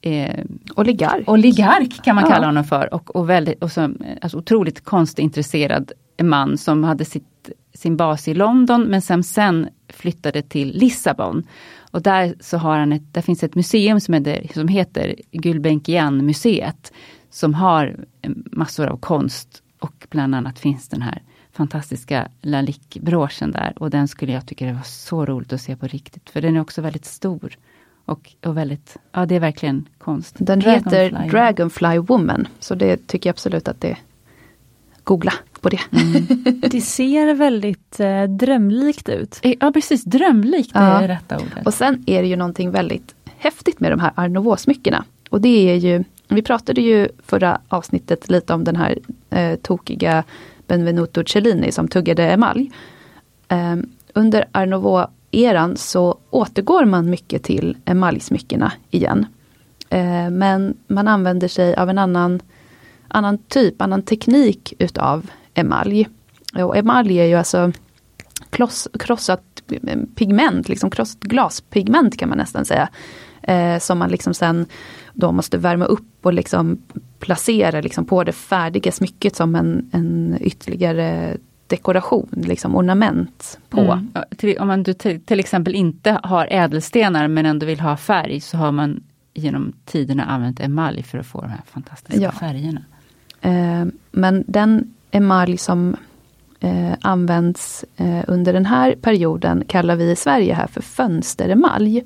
eh, 0.01 0.45
oligark. 0.75 1.29
oligark 1.29 2.03
kan 2.03 2.15
man 2.15 2.23
ja. 2.23 2.29
kalla 2.29 2.45
honom 2.45 2.63
för. 2.63 2.93
Och, 2.93 3.15
och, 3.15 3.29
väldigt, 3.29 3.63
och 3.63 3.71
så, 3.71 3.93
alltså 4.21 4.37
otroligt 4.37 4.83
konstintresserad 4.83 5.91
man 6.23 6.57
som 6.57 6.83
hade 6.83 7.05
sitt, 7.05 7.49
sin 7.73 7.97
bas 7.97 8.27
i 8.27 8.33
London 8.33 8.83
men 8.83 9.01
som 9.01 9.23
sen 9.23 9.69
flyttade 9.89 10.41
till 10.41 10.71
Lissabon. 10.77 11.43
Och 11.91 12.01
där, 12.01 12.35
så 12.39 12.57
har 12.57 12.77
han 12.77 12.93
ett, 12.93 13.13
där 13.13 13.21
finns 13.21 13.43
ett 13.43 13.55
museum 13.55 13.99
som 13.99 14.13
heter, 14.13 14.47
som 14.53 14.67
heter 14.67 15.15
Gulbenkian-museet. 15.31 16.93
Som 17.31 17.53
har 17.53 18.05
massor 18.51 18.87
av 18.87 18.97
konst 18.97 19.63
och 19.79 20.07
bland 20.09 20.35
annat 20.35 20.59
finns 20.59 20.89
den 20.89 21.01
här 21.01 21.21
fantastiska 21.59 22.27
Lalique-broschen 22.41 23.51
där 23.51 23.73
och 23.77 23.89
den 23.89 24.07
skulle 24.07 24.31
jag 24.31 24.45
tycka 24.45 24.65
det 24.65 24.73
var 24.73 24.83
så 24.83 25.25
roligt 25.25 25.53
att 25.53 25.61
se 25.61 25.75
på 25.75 25.87
riktigt. 25.87 26.29
För 26.29 26.41
den 26.41 26.55
är 26.55 26.61
också 26.61 26.81
väldigt 26.81 27.05
stor. 27.05 27.57
Och, 28.05 28.33
och 28.45 28.57
väldigt, 28.57 28.97
ja 29.11 29.25
det 29.25 29.35
är 29.35 29.39
verkligen 29.39 29.85
konst. 29.97 30.35
Den 30.37 30.59
Dragonfly. 30.59 30.97
heter 30.97 31.29
Dragonfly 31.29 31.97
Woman, 31.97 32.47
så 32.59 32.75
det 32.75 33.07
tycker 33.07 33.29
jag 33.29 33.33
absolut 33.33 33.67
att 33.67 33.81
det 33.81 33.97
Googla 35.03 35.33
på 35.61 35.69
det. 35.69 35.79
Mm. 35.91 36.61
det 36.71 36.81
ser 36.81 37.33
väldigt 37.33 37.99
eh, 37.99 38.23
drömlikt 38.23 39.09
ut. 39.09 39.39
Eh, 39.41 39.53
ja 39.59 39.71
precis, 39.71 40.03
drömlikt 40.03 40.75
är 40.75 41.01
ja. 41.01 41.07
rätta 41.07 41.37
ordet. 41.37 41.65
Och 41.65 41.73
sen 41.73 42.03
är 42.07 42.21
det 42.21 42.27
ju 42.27 42.35
någonting 42.35 42.71
väldigt 42.71 43.15
häftigt 43.37 43.79
med 43.79 43.91
de 43.91 43.99
här 43.99 44.11
Art 44.15 44.31
Nouveau-smyckena. 44.31 45.03
Och 45.29 45.41
det 45.41 45.69
är 45.69 45.75
ju, 45.75 46.03
vi 46.27 46.41
pratade 46.41 46.81
ju 46.81 47.07
förra 47.25 47.61
avsnittet 47.67 48.29
lite 48.29 48.53
om 48.53 48.63
den 48.63 48.75
här 48.75 48.99
eh, 49.29 49.55
tokiga 49.55 50.23
Benvenuto 50.69 51.23
Cellini 51.23 51.71
som 51.71 51.87
tuggade 51.87 52.23
emalj. 52.23 52.71
Ehm, 53.47 53.89
under 54.13 54.45
Art 54.51 54.69
Nouveau-eran 54.69 55.77
så 55.77 56.17
återgår 56.29 56.85
man 56.85 57.09
mycket 57.09 57.43
till 57.43 57.77
emaljsmyckena 57.85 58.71
igen. 58.91 59.25
Ehm, 59.89 60.37
men 60.37 60.77
man 60.87 61.07
använder 61.07 61.47
sig 61.47 61.75
av 61.75 61.89
en 61.89 61.97
annan, 61.97 62.41
annan 63.07 63.37
typ, 63.37 63.81
annan 63.81 64.01
teknik 64.01 64.73
utav 64.79 65.29
emalj. 65.53 66.07
Och 66.63 66.77
emalj 66.77 67.19
är 67.19 67.25
ju 67.25 67.35
alltså 67.35 67.71
kloss, 68.49 68.87
krossat 68.99 69.43
ehm, 69.87 70.05
pigment, 70.15 70.69
liksom 70.69 70.89
krossat 70.89 71.19
glaspigment 71.19 72.17
kan 72.17 72.29
man 72.29 72.37
nästan 72.37 72.65
säga. 72.65 72.89
Eh, 73.41 73.79
som 73.79 73.97
man 73.99 74.09
liksom 74.09 74.33
sen 74.33 74.65
då 75.19 75.31
måste 75.31 75.57
värma 75.57 75.85
upp 75.85 76.25
och 76.25 76.33
liksom 76.33 76.77
placera 77.19 77.81
liksom 77.81 78.05
på 78.05 78.23
det 78.23 78.31
färdiga 78.31 78.91
smycket 78.91 79.35
som 79.35 79.55
en, 79.55 79.89
en 79.91 80.37
ytterligare 80.41 81.37
dekoration, 81.67 82.29
liksom 82.31 82.75
ornament 82.75 83.59
på. 83.69 83.81
Mm. 84.41 84.55
Om 84.59 84.67
man 84.67 84.83
till, 84.83 85.21
till 85.21 85.39
exempel 85.39 85.75
inte 85.75 86.19
har 86.23 86.47
ädelstenar 86.51 87.27
men 87.27 87.45
ändå 87.45 87.65
vill 87.65 87.79
ha 87.79 87.97
färg 87.97 88.39
så 88.39 88.57
har 88.57 88.71
man 88.71 89.03
genom 89.33 89.73
tiderna 89.85 90.25
använt 90.25 90.59
emalj 90.59 91.03
för 91.03 91.17
att 91.17 91.25
få 91.25 91.41
de 91.41 91.49
här 91.49 91.61
fantastiska 91.65 92.21
ja. 92.21 92.31
färgerna. 92.31 92.81
Eh, 93.41 93.85
men 94.11 94.43
den 94.47 94.93
emalj 95.11 95.57
som 95.57 95.95
eh, 96.59 96.93
används 97.01 97.85
eh, 97.97 98.23
under 98.27 98.53
den 98.53 98.65
här 98.65 98.95
perioden 99.01 99.63
kallar 99.67 99.95
vi 99.95 100.11
i 100.11 100.15
Sverige 100.15 100.53
här 100.53 100.67
för 100.67 100.81
fönsteremalj. 100.81 102.03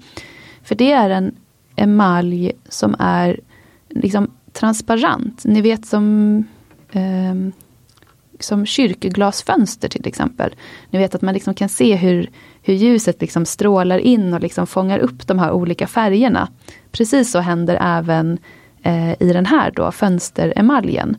För 0.64 0.76
det 0.76 0.92
är 0.92 1.10
en 1.10 1.36
emalj 1.76 2.52
som 2.70 2.96
är 3.00 3.40
liksom 3.90 4.32
transparent. 4.52 5.46
Ni 5.46 5.62
vet 5.62 5.86
som 5.86 6.38
eh, 6.92 7.34
som 8.40 8.66
kyrkoglasfönster 8.66 9.90
till 9.90 10.08
exempel. 10.08 10.56
Ni 10.90 11.00
vet 11.00 11.16
att 11.16 11.22
man 11.22 11.34
liksom 11.34 11.54
kan 11.54 11.70
se 11.70 11.96
hur, 11.96 12.30
hur 12.62 12.74
ljuset 12.74 13.22
liksom 13.22 13.46
strålar 13.46 13.98
in 13.98 14.34
och 14.34 14.42
liksom 14.42 14.68
fångar 14.68 15.00
upp 15.00 15.28
de 15.28 15.40
här 15.40 15.52
olika 15.52 15.88
färgerna. 15.88 16.50
Precis 16.92 17.32
så 17.32 17.40
händer 17.40 17.78
även 17.82 18.38
eh, 18.82 19.12
i 19.22 19.34
den 19.34 19.46
här 19.46 19.72
då, 19.72 19.92
fönsteremaljen. 19.92 21.18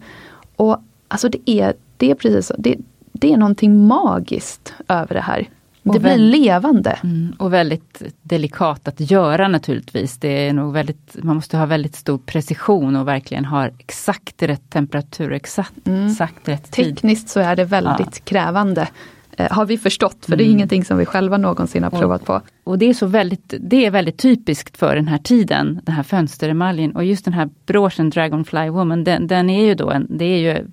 Och 0.57 0.79
alltså 1.09 1.29
det 1.29 1.51
är, 1.51 1.75
det 1.97 2.11
är 2.11 2.15
precis 2.15 2.47
så, 2.47 2.55
det, 2.59 2.77
det 3.13 3.33
är 3.33 3.37
någonting 3.37 3.87
magiskt 3.87 4.75
över 4.89 5.15
det 5.15 5.21
här. 5.21 5.49
Det 5.93 6.01
blir 6.01 6.19
levande. 6.19 6.99
Mm, 7.03 7.33
och 7.39 7.53
väldigt 7.53 8.03
delikat 8.23 8.89
att 8.89 9.11
göra 9.11 9.49
naturligtvis. 9.49 10.19
Det 10.19 10.49
är 10.49 10.53
nog 10.53 10.73
väldigt, 10.73 11.17
man 11.23 11.37
måste 11.37 11.57
ha 11.57 11.67
väldigt 11.67 11.95
stor 11.95 12.19
precision 12.19 12.97
och 12.97 13.09
verkligen 13.09 13.45
ha 13.45 13.67
exakt 13.67 14.43
rätt 14.43 14.71
temperatur, 14.71 15.33
exakt, 15.33 15.87
mm. 15.87 16.07
exakt 16.07 16.49
rätt 16.49 16.71
tid. 16.71 16.95
Tekniskt 16.97 17.29
så 17.29 17.41
är 17.41 17.57
det 17.57 17.65
väldigt 17.65 17.99
ja. 17.99 18.23
krävande. 18.25 18.89
Eh, 19.37 19.53
har 19.53 19.67
vi 19.67 19.79
förstått, 19.79 20.17
för 20.21 20.33
mm. 20.33 20.39
det 20.39 20.45
är 20.45 20.47
mm. 20.47 20.57
ingenting 20.57 20.85
som 20.85 20.99
vi 20.99 21.07
själva 21.07 21.37
någonsin 21.37 21.83
har 21.83 21.91
provat 21.91 22.21
och, 22.21 22.27
på. 22.27 22.41
Och 22.65 22.79
det 22.79 22.87
är, 22.87 22.95
så 22.95 23.07
väldigt, 23.07 23.55
det 23.61 23.87
är 23.87 23.91
väldigt 23.91 24.19
typiskt 24.19 24.77
för 24.77 24.97
den 24.97 25.09
här 25.09 25.19
tiden, 25.19 25.81
den 25.85 25.95
här 25.95 26.03
fönsteremaljen. 26.03 26.97
Och 26.97 27.05
just 27.05 27.25
den 27.25 27.35
här 27.35 27.51
broschen 27.67 28.11
Dragonfly 28.11 28.69
Woman, 28.69 29.05
den, 29.05 29.27
den 29.27 29.51
är 29.51 29.65
ju 29.65 29.75
då 29.75 29.91
en, 29.91 30.07
det 30.11 30.25
är 30.25 30.39
ju 30.39 30.67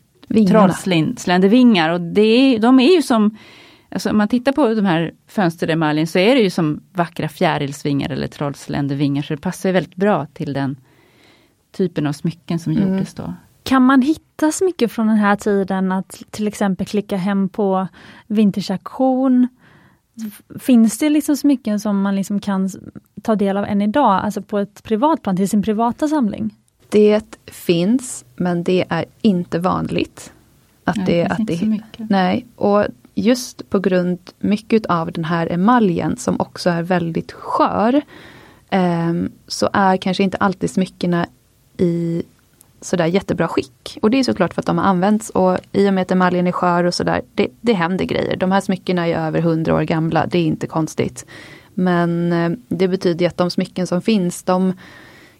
trollsländevingar 0.47 1.89
och 1.89 2.01
det 2.01 2.21
är, 2.21 2.59
de 2.59 2.79
är 2.79 2.95
ju 2.95 3.01
som 3.01 3.37
Alltså 3.91 4.09
om 4.09 4.17
man 4.17 4.27
tittar 4.27 4.51
på 4.51 4.73
de 4.73 4.85
här 4.85 5.13
fönsteremaljen 5.27 6.07
så 6.07 6.19
är 6.19 6.35
det 6.35 6.41
ju 6.41 6.49
som 6.49 6.83
vackra 6.93 7.29
fjärilsvingar 7.29 8.09
eller 8.09 8.27
trollsländervingar 8.27 9.21
så 9.23 9.33
det 9.33 9.41
passar 9.41 9.71
väldigt 9.71 9.95
bra 9.95 10.25
till 10.25 10.53
den 10.53 10.75
typen 11.71 12.07
av 12.07 12.13
smycken 12.13 12.59
som 12.59 12.73
mm. 12.73 12.93
gjordes 12.93 13.13
då. 13.13 13.33
Kan 13.63 13.85
man 13.85 14.01
hitta 14.01 14.51
smycken 14.51 14.89
från 14.89 15.07
den 15.07 15.17
här 15.17 15.35
tiden 15.35 15.91
att 15.91 16.23
till 16.29 16.47
exempel 16.47 16.87
klicka 16.87 17.17
hem 17.17 17.49
på 17.49 17.87
Vinters 18.27 18.71
Finns 20.59 20.97
det 20.97 21.09
liksom 21.09 21.37
smycken 21.37 21.79
som 21.79 22.01
man 22.01 22.15
liksom 22.15 22.39
kan 22.39 22.69
ta 23.21 23.35
del 23.35 23.57
av 23.57 23.65
än 23.65 23.81
idag, 23.81 24.11
alltså 24.23 24.41
på 24.41 24.57
ett 24.59 24.83
privat 24.83 25.21
plan, 25.21 25.37
till 25.37 25.49
sin 25.49 25.63
privata 25.63 26.07
samling? 26.07 26.55
Det 26.89 27.39
finns, 27.45 28.25
men 28.35 28.63
det 28.63 28.85
är 28.89 29.05
inte 29.21 29.59
vanligt. 29.59 30.33
Att 30.83 30.95
nej, 30.95 31.05
det, 31.05 31.23
det 31.23 31.25
att 31.25 31.39
inte 31.39 31.53
det, 31.53 31.59
så 31.59 31.65
mycket. 31.65 32.09
Nej, 32.09 32.45
och 32.55 32.85
just 33.15 33.69
på 33.69 33.79
grund 33.79 34.19
mycket 34.39 34.85
av 34.85 35.11
den 35.11 35.25
här 35.25 35.51
emaljen 35.51 36.17
som 36.17 36.39
också 36.39 36.69
är 36.69 36.83
väldigt 36.83 37.31
skör. 37.31 38.01
Ehm, 38.69 39.31
så 39.47 39.69
är 39.73 39.97
kanske 39.97 40.23
inte 40.23 40.37
alltid 40.37 40.69
smyckena 40.69 41.25
i 41.77 42.23
sådär 42.81 43.05
jättebra 43.05 43.47
skick. 43.47 43.97
Och 44.01 44.11
det 44.11 44.19
är 44.19 44.23
såklart 44.23 44.53
för 44.53 44.61
att 44.61 44.65
de 44.65 44.77
har 44.77 44.85
använts 44.85 45.29
och 45.29 45.57
i 45.71 45.89
och 45.89 45.93
med 45.93 46.01
att 46.01 46.11
emaljen 46.11 46.47
är 46.47 46.51
skör 46.51 46.83
och 46.83 46.93
sådär, 46.93 47.21
det, 47.35 47.47
det 47.61 47.73
händer 47.73 48.05
grejer. 48.05 48.35
De 48.35 48.51
här 48.51 48.61
smyckena 48.61 49.07
är 49.07 49.27
över 49.27 49.41
hundra 49.41 49.75
år 49.75 49.81
gamla, 49.81 50.25
det 50.25 50.39
är 50.39 50.45
inte 50.45 50.67
konstigt. 50.67 51.25
Men 51.73 52.33
ehm, 52.33 52.61
det 52.67 52.87
betyder 52.87 53.27
att 53.27 53.37
de 53.37 53.49
smycken 53.49 53.87
som 53.87 54.01
finns, 54.01 54.43
de 54.43 54.73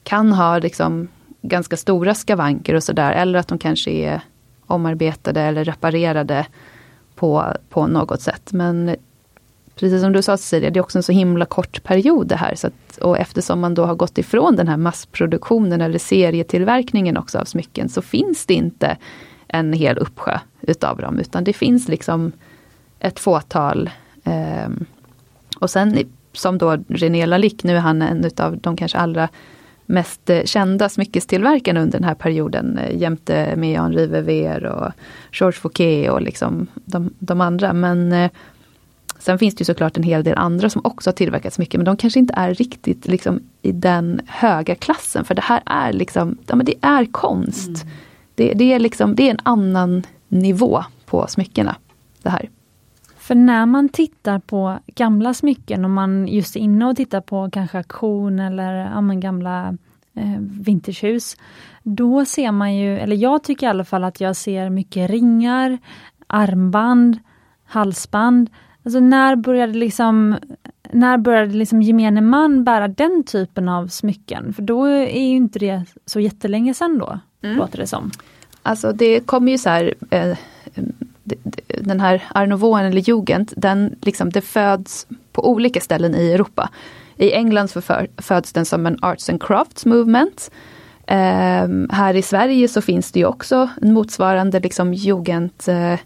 kan 0.04 0.34
ha 0.34 0.58
liksom 0.58 1.08
ganska 1.42 1.78
stora 1.78 2.16
skavanker 2.16 2.76
och 2.76 2.84
sådär. 2.84 3.12
Eller 3.12 3.40
att 3.40 3.48
de 3.48 3.58
kanske 3.58 3.92
är 3.92 4.22
omarbetade 4.68 5.42
eller 5.42 5.64
reparerade 5.64 6.46
på, 7.22 7.54
på 7.70 7.88
något 7.88 8.22
sätt. 8.22 8.54
Men 8.54 8.96
precis 9.76 10.02
som 10.02 10.14
du 10.14 10.22
sa 10.22 10.38
Cecilia, 10.38 10.70
det 10.70 10.80
är 10.80 10.82
också 10.82 11.00
en 11.00 11.04
så 11.04 11.12
himla 11.12 11.46
kort 11.46 11.84
period 11.84 12.28
det 12.28 12.36
här. 12.36 12.56
Så 12.56 12.68
att, 12.68 12.98
och 12.98 13.18
eftersom 13.18 13.60
man 13.60 13.74
då 13.74 13.86
har 13.86 13.96
gått 13.96 14.18
ifrån 14.18 14.56
den 14.56 14.68
här 14.68 14.78
massproduktionen 14.78 15.82
eller 15.82 16.00
serietillverkningen 16.00 17.18
också 17.18 17.40
av 17.40 17.46
smycken 17.46 17.90
så 17.90 18.02
finns 18.02 18.46
det 18.46 18.54
inte 18.54 18.98
en 19.48 19.74
hel 19.74 19.98
uppsjö 19.98 20.40
utav 20.62 20.98
dem 20.98 21.20
utan 21.20 21.44
det 21.44 21.54
finns 21.54 21.88
liksom 21.88 22.32
ett 23.00 23.20
fåtal. 23.20 23.90
Eh, 24.24 24.70
och 25.60 25.70
sen 25.70 25.98
som 26.34 26.58
då 26.58 26.78
René 26.88 27.26
Lalique, 27.26 27.68
nu 27.68 27.76
är 27.76 27.82
han 27.82 28.02
en 28.02 28.26
utav 28.26 28.58
de 28.58 28.78
kanske 28.78 28.98
allra 28.98 29.30
mest 29.92 30.30
eh, 30.30 30.44
kända 30.44 30.90
smyckestillverkarna 30.90 31.82
under 31.82 32.00
den 32.00 32.08
här 32.08 32.16
perioden 32.16 32.78
eh, 32.78 32.98
jämte 32.98 33.56
med 33.56 33.80
Henri 33.80 34.06
Verveer 34.06 34.66
och 34.66 34.92
Georges 35.32 35.60
Fouquet 35.60 36.12
och 36.12 36.22
liksom 36.22 36.68
de, 36.76 37.14
de 37.20 37.42
andra. 37.42 37.74
Men 37.74 38.12
eh, 38.12 38.32
sen 39.20 39.40
finns 39.40 39.56
det 39.56 39.62
ju 39.62 39.66
såklart 39.66 39.98
en 39.98 40.04
hel 40.04 40.24
del 40.24 40.38
andra 40.38 40.70
som 40.70 40.82
också 40.84 41.10
har 41.10 41.14
tillverkat 41.14 41.54
smycken 41.54 41.80
men 41.80 41.86
de 41.86 41.98
kanske 41.98 42.20
inte 42.20 42.34
är 42.38 42.54
riktigt 42.54 43.08
liksom 43.08 43.40
i 43.62 43.72
den 43.72 44.22
höga 44.28 44.76
klassen 44.76 45.26
för 45.26 45.36
det 45.36 45.42
här 45.42 45.62
är 45.66 45.94
liksom, 45.94 46.38
ja 46.48 46.56
men 46.56 46.66
det 46.66 46.76
är 46.82 47.06
konst. 47.06 47.68
Mm. 47.68 47.88
Det, 48.36 48.54
det, 48.54 48.74
är 48.74 48.80
liksom, 48.80 49.16
det 49.16 49.28
är 49.28 49.32
en 49.32 49.40
annan 49.44 50.04
nivå 50.28 50.84
på 51.06 51.28
smyckena. 51.28 51.76
Det 52.22 52.30
här. 52.30 52.50
För 53.22 53.36
när 53.36 53.66
man 53.66 53.90
tittar 53.90 54.40
på 54.40 54.80
gamla 54.86 55.34
smycken, 55.34 55.86
om 55.86 55.94
man 55.94 56.28
just 56.28 56.56
är 56.56 56.60
inne 56.60 56.86
och 56.86 56.96
tittar 56.96 57.22
på 57.22 57.50
kanske 57.50 57.78
auktion 57.78 58.40
eller 58.40 58.74
ja, 58.74 59.02
gamla 59.02 59.78
eh, 60.14 60.40
vintagehus, 60.40 61.38
då 61.84 62.26
ser 62.26 62.52
man 62.52 62.76
ju, 62.76 62.98
eller 63.00 63.16
jag 63.16 63.44
tycker 63.44 63.68
i 63.68 63.70
alla 63.70 63.86
fall 63.86 64.04
att 64.04 64.22
jag 64.22 64.36
ser 64.36 64.70
mycket 64.70 65.10
ringar, 65.10 65.78
armband, 66.28 67.20
halsband. 67.66 68.50
Alltså 68.84 69.00
när 69.00 69.36
började 69.36 69.74
liksom 69.74 70.38
när 70.92 71.18
började 71.18 71.54
liksom 71.54 71.82
gemene 71.82 72.22
man 72.22 72.64
bära 72.64 72.88
den 72.88 73.24
typen 73.24 73.70
av 73.70 73.88
smycken? 73.88 74.54
För 74.54 74.62
då 74.62 74.86
är 74.86 75.28
ju 75.30 75.36
inte 75.36 75.60
det 75.60 75.86
så 76.06 76.20
jättelänge 76.20 76.74
sedan 76.74 76.98
då, 76.98 77.20
mm. 77.42 77.58
låter 77.58 77.78
det 77.78 77.88
som. 77.88 78.12
Alltså 78.62 78.94
det 78.94 79.20
kommer 79.20 79.52
ju 79.52 79.58
så 79.58 79.70
här, 79.70 79.94
eh, 80.10 80.38
den 81.82 82.00
här 82.00 82.24
Art 82.36 82.50
Nouveau 82.50 82.80
eller 82.80 83.02
Jugend, 83.02 83.54
den 83.58 83.96
liksom, 84.02 84.30
det 84.30 84.42
föds 84.42 85.08
på 85.32 85.50
olika 85.50 85.80
ställen 85.80 86.16
i 86.16 86.32
Europa. 86.32 86.70
I 87.16 87.32
England 87.32 87.68
så 87.68 87.82
föds 88.18 88.54
den 88.54 88.66
som 88.66 88.86
en 88.86 88.98
Arts 89.02 89.30
and 89.30 89.44
Crafts 89.44 89.86
Movement. 89.86 90.52
Eh, 91.08 91.68
här 91.90 92.16
i 92.16 92.22
Sverige 92.22 92.68
så 92.68 92.82
finns 92.82 93.12
det 93.12 93.20
ju 93.20 93.26
också 93.26 93.70
en 93.82 93.94
motsvarande 93.94 94.60
liksom 94.60 94.94
Jugend 94.94 95.52
eh, 95.68 96.00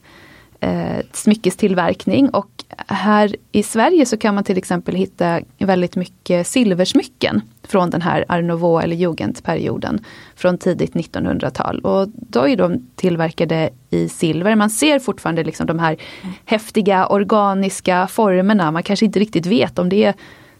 eh, 0.60 1.00
smyckestillverkning 1.12 2.30
och 2.30 2.50
här 2.88 3.36
i 3.52 3.64
Sverige 3.64 4.06
så 4.06 4.18
kan 4.18 4.36
man 4.36 4.44
till 4.44 4.58
exempel 4.58 4.96
hitta 4.96 5.40
väldigt 5.58 5.96
mycket 5.96 6.48
silversmycken 6.48 7.42
från 7.64 7.90
den 7.90 8.02
här 8.02 8.26
Art 8.30 8.44
Nouveau 8.44 8.80
eller 8.80 8.96
Jugendperioden 8.96 10.00
från 10.36 10.58
tidigt 10.58 10.94
1900-tal. 10.94 11.80
Och 11.80 12.08
då 12.14 12.48
är 12.48 12.56
de 12.58 12.88
tillverkade 12.96 13.70
i 13.90 14.10
silver. 14.10 14.56
Man 14.56 14.70
ser 14.70 15.00
fortfarande 15.00 15.44
liksom 15.44 15.68
de 15.68 15.80
här 15.80 15.98
häftiga 16.46 17.08
organiska 17.08 18.08
formerna. 18.08 18.72
Man 18.72 18.84
kanske 18.84 19.06
inte 19.06 19.20
riktigt 19.20 19.46
vet 19.46 19.80
om 19.80 19.90
det 19.90 20.04
är 20.04 20.14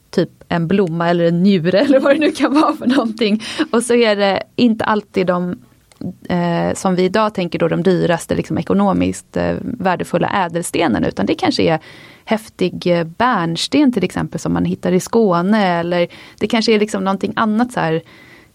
typ 0.10 0.30
en 0.48 0.68
blomma 0.68 1.10
eller 1.10 1.26
en 1.26 1.44
njure 1.44 1.80
eller 1.86 2.00
vad 2.00 2.16
det 2.16 2.20
nu 2.20 2.32
kan 2.32 2.54
vara 2.54 2.74
för 2.74 2.88
någonting. 2.88 3.42
Och 3.72 3.84
så 3.84 3.94
är 3.94 4.16
det 4.16 4.44
inte 4.56 4.86
alltid 4.86 5.28
de 5.28 5.60
eh, 6.30 6.74
som 6.74 6.96
vi 6.96 7.04
idag 7.04 7.34
tänker 7.34 7.60
då 7.60 7.68
de 7.68 7.84
dyraste 7.84 8.36
liksom 8.36 8.58
ekonomiskt 8.58 9.38
eh, 9.38 9.56
värdefulla 9.62 10.46
ädelstenarna 10.46 11.08
utan 11.08 11.26
det 11.26 11.36
kanske 11.36 11.64
är 11.64 11.80
häftig 12.26 12.88
eh, 12.88 13.04
bärnsten 13.04 13.92
till 13.92 14.04
exempel 14.04 14.40
som 14.40 14.54
man 14.54 14.66
hittar 14.66 14.92
i 14.92 15.00
Skåne 15.00 15.68
eller 15.68 16.08
det 16.40 16.48
kanske 16.48 16.74
är 16.74 16.80
liksom 16.80 17.04
någonting 17.04 17.34
annat 17.36 17.72
så 17.72 17.80
här 17.80 18.02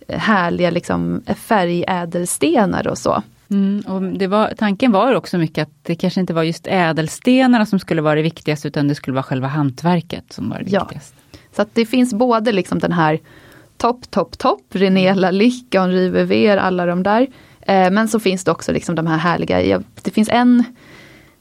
eh, 0.08 0.18
härliga 0.18 0.70
liksom 0.70 1.22
färgädelstenar 1.26 2.88
och 2.88 2.98
så. 2.98 3.22
Mm, 3.50 3.80
och 3.86 4.30
var, 4.30 4.54
tanken 4.56 4.92
var 4.92 5.14
också 5.14 5.38
mycket 5.38 5.62
att 5.62 5.74
det 5.82 5.94
kanske 5.94 6.20
inte 6.20 6.34
var 6.34 6.42
just 6.42 6.66
ädelstenarna 6.66 7.66
som 7.66 7.78
skulle 7.78 8.02
vara 8.02 8.14
det 8.14 8.22
viktigaste 8.22 8.68
utan 8.68 8.88
det 8.88 8.94
skulle 8.94 9.14
vara 9.14 9.22
själva 9.22 9.48
hantverket 9.48 10.32
som 10.32 10.50
var 10.50 10.58
det 10.58 10.70
ja. 10.70 10.80
viktigaste. 10.80 11.16
Så 11.56 11.62
att 11.62 11.74
det 11.74 11.86
finns 11.86 12.14
både 12.14 12.52
liksom 12.52 12.78
den 12.78 12.92
här 12.92 13.20
topp, 13.80 14.10
topp, 14.10 14.38
topp, 14.38 14.62
René 14.70 15.14
Lalique, 15.14 15.80
Henri 15.80 16.08
Verveer, 16.08 16.56
alla 16.56 16.86
de 16.86 17.02
där. 17.02 17.26
Eh, 17.60 17.90
men 17.90 18.08
så 18.08 18.20
finns 18.20 18.44
det 18.44 18.50
också 18.50 18.72
liksom 18.72 18.94
de 18.94 19.06
här 19.06 19.18
härliga, 19.18 19.82
det 20.02 20.10
finns 20.10 20.28
en 20.28 20.64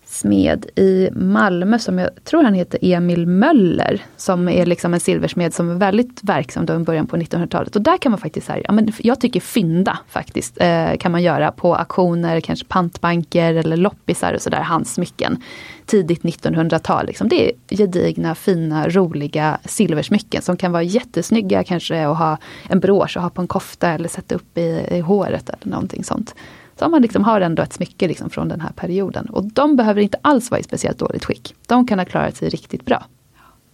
smed 0.06 0.66
i 0.76 1.10
Malmö 1.12 1.80
som 1.80 2.00
jag 2.00 2.10
tror 2.24 2.44
han 2.44 2.54
heter 2.54 2.80
Emil 2.82 3.28
Möller. 3.28 4.02
Som 4.18 4.50
är 4.50 4.66
liksom 4.66 4.94
en 4.94 5.00
silversmed 5.00 5.54
som 5.54 5.70
är 5.70 5.76
väldigt 5.76 6.24
verksam 6.24 6.66
då 6.66 6.76
i 6.76 6.80
början 6.80 7.08
på 7.08 7.18
1900-talet. 7.18 7.76
Och 7.76 7.82
där 7.82 7.98
kan 7.98 8.12
man 8.12 8.20
faktiskt, 8.20 8.48
här, 8.48 8.62
ja, 8.64 8.72
men 8.72 8.92
jag 9.00 9.20
tycker 9.22 9.40
fynda 9.40 10.00
faktiskt, 10.08 10.62
eh, 10.62 10.96
kan 11.00 11.12
man 11.12 11.24
göra 11.24 11.52
på 11.52 11.76
auktioner, 11.76 12.42
kanske 12.42 12.66
pantbanker 12.66 13.54
eller 13.54 13.78
loppisar 13.78 14.34
och 14.34 14.42
sådär, 14.42 14.62
hans 14.62 14.94
smycken. 14.94 15.44
Tidigt 15.90 16.22
1900-tal. 16.22 17.06
Liksom. 17.06 17.28
Det 17.28 17.50
är 17.50 17.78
gedigna, 17.78 18.36
fina, 18.36 18.90
roliga 18.90 19.60
silversmycken 19.66 20.42
som 20.42 20.58
kan 20.58 20.72
vara 20.72 20.84
jättesnygga 20.84 21.64
kanske 21.64 22.08
och 22.08 22.18
ha 22.18 22.38
en 22.70 22.80
brosch 22.80 23.18
och 23.18 23.24
ha 23.24 23.30
på 23.30 23.42
en 23.42 23.48
kofta 23.48 23.90
eller 23.90 24.10
sätta 24.10 24.36
upp 24.36 24.58
i, 24.58 24.86
i 24.92 25.00
håret 25.00 25.50
eller 25.50 25.72
någonting 25.72 26.04
sånt. 26.04 26.36
Så 26.80 26.90
man 26.90 27.02
liksom 27.02 27.24
har 27.24 27.42
ändå 27.42 27.64
ett 27.64 27.74
smycke 27.74 28.08
liksom 28.08 28.30
från 28.30 28.48
den 28.48 28.62
här 28.62 28.72
perioden. 28.72 29.26
Och 29.30 29.44
de 29.44 29.76
behöver 29.76 30.02
inte 30.02 30.18
alls 30.22 30.52
vara 30.52 30.60
i 30.60 30.64
speciellt 30.64 30.98
dåligt 30.98 31.26
skick. 31.26 31.56
De 31.68 31.88
kan 31.88 32.00
ha 32.00 32.06
klarat 32.06 32.38
sig 32.38 32.50
riktigt 32.50 32.86
bra. 32.86 33.06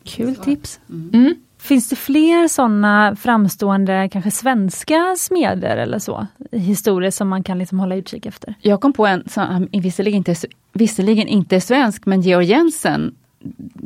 Kul 0.03 0.35
tips. 0.35 0.79
Mm. 0.89 1.35
Finns 1.65 1.89
det 1.89 1.95
fler 1.95 2.47
sådana 2.47 3.15
framstående, 3.15 4.09
kanske 4.11 4.31
svenska 4.31 5.15
smeder 5.17 5.77
eller 5.77 5.99
så? 5.99 6.27
Historier 6.51 7.11
som 7.11 7.29
man 7.29 7.43
kan 7.43 7.59
liksom 7.59 7.79
hålla 7.79 7.95
utkik 7.95 8.25
efter? 8.25 8.55
Jag 8.61 8.81
kom 8.81 8.93
på 8.93 9.05
en 9.05 9.29
som 9.29 9.67
visserligen 9.71 10.17
inte, 10.17 10.35
visserligen 10.73 11.27
inte 11.27 11.55
är 11.55 11.59
svensk, 11.59 12.05
men 12.05 12.21
Georg 12.21 12.45
Jensen. 12.45 13.15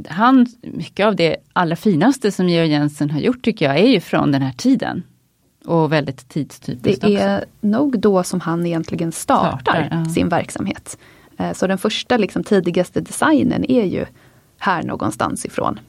Han, 0.10 0.48
mycket 0.62 1.06
av 1.06 1.16
det 1.16 1.36
allra 1.54 1.76
finaste 1.76 2.32
som 2.32 2.50
Georg 2.50 2.70
Jensen 2.70 3.10
har 3.12 3.20
gjort 3.20 3.42
tycker 3.42 3.66
jag 3.66 3.80
är 3.80 3.88
ju 3.88 4.00
från 4.00 4.32
den 4.32 4.42
här 4.42 4.54
tiden. 4.54 5.04
Och 5.66 5.92
väldigt 5.92 6.30
tidstypiskt 6.30 7.02
Det 7.02 7.16
är 7.16 7.46
nog 7.62 8.00
då 8.00 8.24
som 8.24 8.40
han 8.42 8.66
egentligen 8.66 9.12
startar, 9.12 9.60
startar 9.60 9.88
ja. 9.92 10.14
sin 10.14 10.30
verksamhet. 10.30 10.98
Eh, 11.38 11.54
så 11.54 11.68
den 11.68 11.78
första 11.78 12.18
liksom, 12.18 12.44
tidigaste 12.44 13.02
designen 13.02 13.72
är 13.72 13.86
ju 13.86 14.06
här 14.58 14.84
någonstans 14.84 15.46
ifrån. 15.46 15.80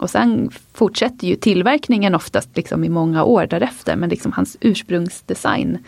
Och 0.00 0.10
sen 0.10 0.50
fortsätter 0.72 1.26
ju 1.26 1.36
tillverkningen 1.36 2.14
oftast 2.14 2.56
liksom 2.56 2.84
i 2.84 2.88
många 2.88 3.24
år 3.24 3.46
därefter 3.46 3.96
men 3.96 4.08
liksom 4.08 4.32
hans 4.32 4.56
ursprungsdesign 4.60 5.78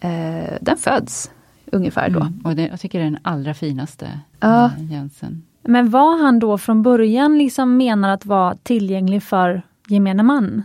eh, 0.00 0.54
den 0.60 0.76
föds 0.76 1.30
ungefär 1.66 2.10
då. 2.10 2.20
Mm, 2.20 2.40
och 2.44 2.56
det, 2.56 2.66
jag 2.66 2.80
tycker 2.80 2.98
det 2.98 3.04
är 3.04 3.10
den 3.10 3.20
allra 3.22 3.54
finaste 3.54 4.20
ja. 4.40 4.64
Eh, 4.64 4.92
Jensen. 4.92 5.42
Men 5.62 5.90
var 5.90 6.22
han 6.22 6.38
då 6.38 6.58
från 6.58 6.82
början 6.82 7.38
liksom 7.38 7.76
menar 7.76 8.08
att 8.08 8.26
vara 8.26 8.54
tillgänglig 8.62 9.22
för 9.22 9.62
gemene 9.88 10.22
man? 10.22 10.62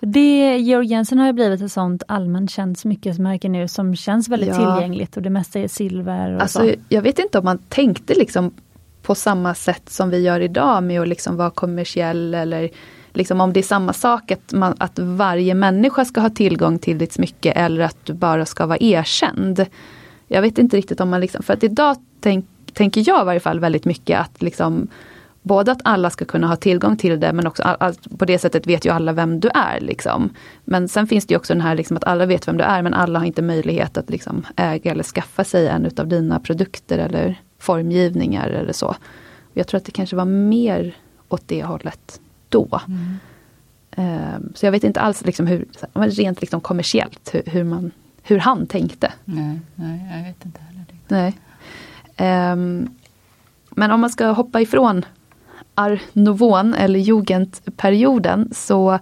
Det, 0.00 0.58
Georg 0.58 0.86
Jensen 0.86 1.18
har 1.18 1.26
ju 1.26 1.32
blivit 1.32 1.60
ett 1.60 1.72
sånt 1.72 2.02
allmänt 2.08 2.50
känt 2.50 2.78
smyckesmärke 2.78 3.48
nu 3.48 3.68
som 3.68 3.96
känns 3.96 4.28
väldigt 4.28 4.48
ja. 4.48 4.56
tillgängligt 4.56 5.16
och 5.16 5.22
det 5.22 5.30
mesta 5.30 5.60
är 5.60 5.68
silver. 5.68 6.34
Och 6.34 6.42
alltså, 6.42 6.58
så. 6.58 6.74
Jag 6.88 7.02
vet 7.02 7.18
inte 7.18 7.38
om 7.38 7.44
man 7.44 7.58
tänkte 7.58 8.14
liksom 8.14 8.52
på 9.02 9.14
samma 9.14 9.54
sätt 9.54 9.90
som 9.90 10.10
vi 10.10 10.18
gör 10.18 10.40
idag 10.40 10.82
med 10.82 11.00
att 11.00 11.08
liksom 11.08 11.36
vara 11.36 11.50
kommersiell 11.50 12.34
eller 12.34 12.70
liksom 13.12 13.40
om 13.40 13.52
det 13.52 13.60
är 13.60 13.64
samma 13.64 13.92
sak 13.92 14.30
att, 14.30 14.52
man, 14.52 14.74
att 14.78 14.98
varje 14.98 15.54
människa 15.54 16.04
ska 16.04 16.20
ha 16.20 16.30
tillgång 16.30 16.78
till 16.78 16.98
ditt 16.98 17.12
smycke 17.12 17.52
eller 17.52 17.84
att 17.84 17.96
du 18.04 18.12
bara 18.12 18.46
ska 18.46 18.66
vara 18.66 18.78
erkänd. 18.80 19.66
Jag 20.28 20.42
vet 20.42 20.58
inte 20.58 20.76
riktigt 20.76 21.00
om 21.00 21.10
man 21.10 21.20
liksom, 21.20 21.42
för 21.42 21.54
att 21.54 21.64
idag 21.64 21.96
tänk, 22.20 22.46
tänker 22.72 23.04
jag 23.06 23.22
i 23.22 23.24
varje 23.24 23.40
fall 23.40 23.60
väldigt 23.60 23.84
mycket 23.84 24.20
att 24.20 24.42
liksom 24.42 24.88
både 25.42 25.72
att 25.72 25.80
alla 25.84 26.10
ska 26.10 26.24
kunna 26.24 26.46
ha 26.46 26.56
tillgång 26.56 26.96
till 26.96 27.20
det 27.20 27.32
men 27.32 27.46
också 27.46 27.62
att 27.62 28.18
på 28.18 28.24
det 28.24 28.38
sättet 28.38 28.66
vet 28.66 28.84
ju 28.84 28.90
alla 28.90 29.12
vem 29.12 29.40
du 29.40 29.48
är. 29.54 29.80
Liksom. 29.80 30.30
Men 30.64 30.88
sen 30.88 31.06
finns 31.06 31.26
det 31.26 31.36
också 31.36 31.54
den 31.54 31.60
här 31.60 31.74
liksom 31.74 31.96
att 31.96 32.04
alla 32.04 32.26
vet 32.26 32.48
vem 32.48 32.56
du 32.56 32.64
är 32.64 32.82
men 32.82 32.94
alla 32.94 33.18
har 33.18 33.26
inte 33.26 33.42
möjlighet 33.42 33.96
att 33.96 34.10
liksom 34.10 34.46
äga 34.56 34.90
eller 34.90 35.04
skaffa 35.04 35.44
sig 35.44 35.68
en 35.68 35.86
utav 35.86 36.08
dina 36.08 36.40
produkter 36.40 36.98
eller 36.98 37.40
formgivningar 37.62 38.48
eller 38.48 38.72
så. 38.72 38.96
Jag 39.52 39.66
tror 39.66 39.78
att 39.78 39.84
det 39.84 39.92
kanske 39.92 40.16
var 40.16 40.24
mer 40.24 40.96
åt 41.28 41.42
det 41.48 41.64
hållet 41.64 42.20
då. 42.48 42.80
Mm. 42.88 43.18
Um, 43.96 44.52
så 44.54 44.66
jag 44.66 44.72
vet 44.72 44.84
inte 44.84 45.00
alls 45.00 45.24
liksom 45.24 45.46
hur, 45.46 45.66
rent 45.94 46.40
liksom 46.40 46.60
kommersiellt 46.60 47.34
hur, 47.34 47.42
hur, 47.46 47.64
man, 47.64 47.90
hur 48.22 48.38
han 48.38 48.66
tänkte. 48.66 49.12
Nej, 49.24 49.60
nej, 49.74 50.10
jag 50.16 50.24
vet 50.24 50.44
inte 50.44 50.60
heller. 50.60 50.84
Nej. 51.08 52.52
Um, 52.52 52.88
men 53.70 53.90
om 53.90 54.00
man 54.00 54.10
ska 54.10 54.26
hoppa 54.26 54.60
ifrån 54.60 55.04
Art 55.74 56.00
Nouveau 56.12 56.74
eller 56.74 57.00
Jugendperioden 57.00 58.48
så 58.54 58.98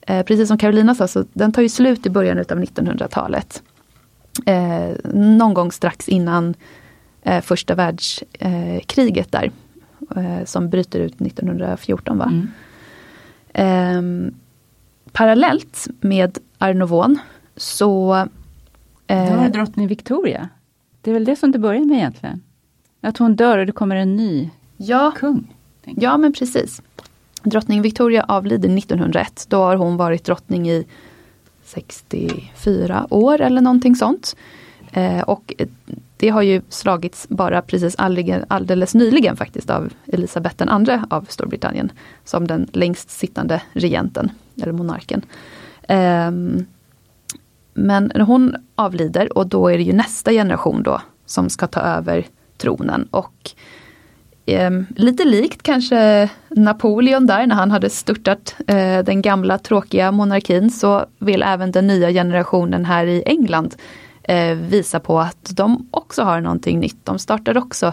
eh, 0.00 0.24
precis 0.24 0.48
som 0.48 0.58
Carolina 0.58 0.94
sa, 0.94 1.08
så 1.08 1.24
den 1.32 1.52
tar 1.52 1.62
ju 1.62 1.68
slut 1.68 2.06
i 2.06 2.10
början 2.10 2.38
utav 2.38 2.58
1900-talet. 2.58 3.62
Eh, 4.46 4.90
någon 5.14 5.54
gång 5.54 5.72
strax 5.72 6.08
innan 6.08 6.54
eh, 7.22 7.40
första 7.40 7.74
världskriget 7.74 9.32
där. 9.32 9.50
eh, 10.16 10.44
som 10.44 10.70
bryter 10.70 11.00
ut 11.00 11.20
1914. 11.20 12.18
Va? 12.18 12.32
Mm. 12.32 12.48
Eh, 13.52 14.32
parallellt 15.12 15.86
med 16.00 16.38
Arnovon 16.58 17.18
så... 17.56 18.14
Eh, 19.06 19.34
Då 19.36 19.40
är 19.40 19.48
drottning 19.48 19.86
Victoria. 19.86 20.48
Det 21.00 21.10
är 21.10 21.14
väl 21.14 21.24
det 21.24 21.36
som 21.36 21.52
det 21.52 21.58
börjar 21.58 21.84
med 21.84 21.96
egentligen? 21.96 22.42
Att 23.00 23.18
hon 23.18 23.36
dör 23.36 23.58
och 23.58 23.66
det 23.66 23.72
kommer 23.72 23.96
en 23.96 24.16
ny 24.16 24.50
ja, 24.76 25.12
kung. 25.16 25.54
Ja 25.84 26.16
men 26.16 26.32
precis. 26.32 26.82
Drottning 27.42 27.82
Victoria 27.82 28.24
avlider 28.28 28.78
1901. 28.78 29.46
Då 29.48 29.56
har 29.58 29.76
hon 29.76 29.96
varit 29.96 30.24
drottning 30.24 30.70
i 30.70 30.86
64 31.64 33.06
år 33.10 33.40
eller 33.40 33.60
någonting 33.60 33.96
sånt. 33.96 34.36
Eh, 34.92 35.20
och 35.20 35.54
det 36.20 36.28
har 36.28 36.42
ju 36.42 36.62
slagits 36.68 37.28
bara 37.28 37.62
precis 37.62 37.94
alldeles, 37.98 38.94
nyligen 38.94 39.36
faktiskt 39.36 39.70
av 39.70 39.92
Elisabeth 40.06 40.56
den 40.56 40.68
andra 40.68 41.06
av 41.10 41.26
Storbritannien. 41.28 41.92
Som 42.24 42.46
den 42.46 42.68
längst 42.72 43.10
sittande 43.10 43.62
regenten, 43.72 44.30
eller 44.56 44.72
monarken. 44.72 45.22
Men 45.88 46.66
men 47.74 48.10
hon 48.20 48.56
avlider 48.74 49.38
och 49.38 49.46
då 49.46 49.68
är 49.68 49.76
det 49.76 49.82
ju 49.82 49.92
nästa 49.92 50.30
generation 50.30 50.82
då 50.82 51.00
som 51.26 51.50
ska 51.50 51.66
ta 51.66 51.80
över 51.80 52.26
tronen. 52.58 53.08
Och 53.10 53.50
eh, 54.46 54.70
lite 54.96 55.24
likt 55.24 55.62
kanske 55.62 56.28
Napoleon 56.48 57.26
där 57.26 57.46
när 57.46 57.54
han 57.54 57.70
hade 57.70 57.90
störtat 57.90 58.54
eh, 58.66 58.98
den 59.04 59.22
gamla 59.22 59.58
tråkiga 59.58 60.12
monarkin 60.12 60.70
så 60.70 61.06
vill 61.18 61.42
även 61.42 61.72
den 61.72 61.86
nya 61.86 62.10
generationen 62.10 62.84
här 62.84 63.06
i 63.06 63.22
England 63.26 63.74
eh, 64.30 64.54
visa 64.54 65.00
på 65.00 65.20
att 65.20 65.50
de 65.56 65.88
också 65.90 66.22
har 66.22 66.40
någonting 66.40 66.80
nytt. 66.80 67.06
De 67.06 67.18
startar 67.18 67.56
också 67.56 67.92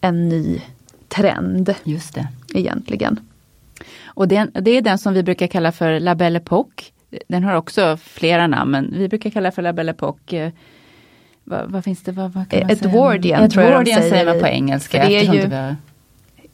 en 0.00 0.28
ny 0.28 0.62
trend. 1.08 1.74
Just 1.84 2.14
det. 2.14 2.28
Egentligen. 2.54 3.20
Och 4.04 4.28
det, 4.28 4.50
det 4.54 4.70
är 4.70 4.82
den 4.82 4.98
som 4.98 5.14
vi 5.14 5.22
brukar 5.22 5.46
kalla 5.46 5.72
för 5.72 6.00
La 6.00 6.14
Belle 6.14 6.38
Époque. 6.38 6.84
Den 7.28 7.44
har 7.44 7.54
också 7.54 7.96
flera 7.96 8.46
namn 8.46 8.70
men 8.70 8.94
vi 8.98 9.08
brukar 9.08 9.30
kalla 9.30 9.52
för 9.52 9.62
La 9.62 9.72
Belle 9.72 9.92
Époque 9.92 10.46
eh, 10.46 10.52
vad, 11.44 11.70
vad, 11.70 11.84
finns 11.84 12.02
det? 12.02 12.12
Vad, 12.12 12.32
vad 12.32 12.48
kan 12.48 12.60
man 12.60 12.70
Edwardian, 12.70 13.50
tror 13.50 13.64
jag 13.64 13.84
de 13.84 13.94
säger. 13.94 14.10
säger 14.10 14.26
man 14.26 14.40
på 14.40 14.46
engelska. 14.46 15.04
Det 15.06 15.16
är 15.16 15.34
ju 15.34 15.46
var... 15.46 15.76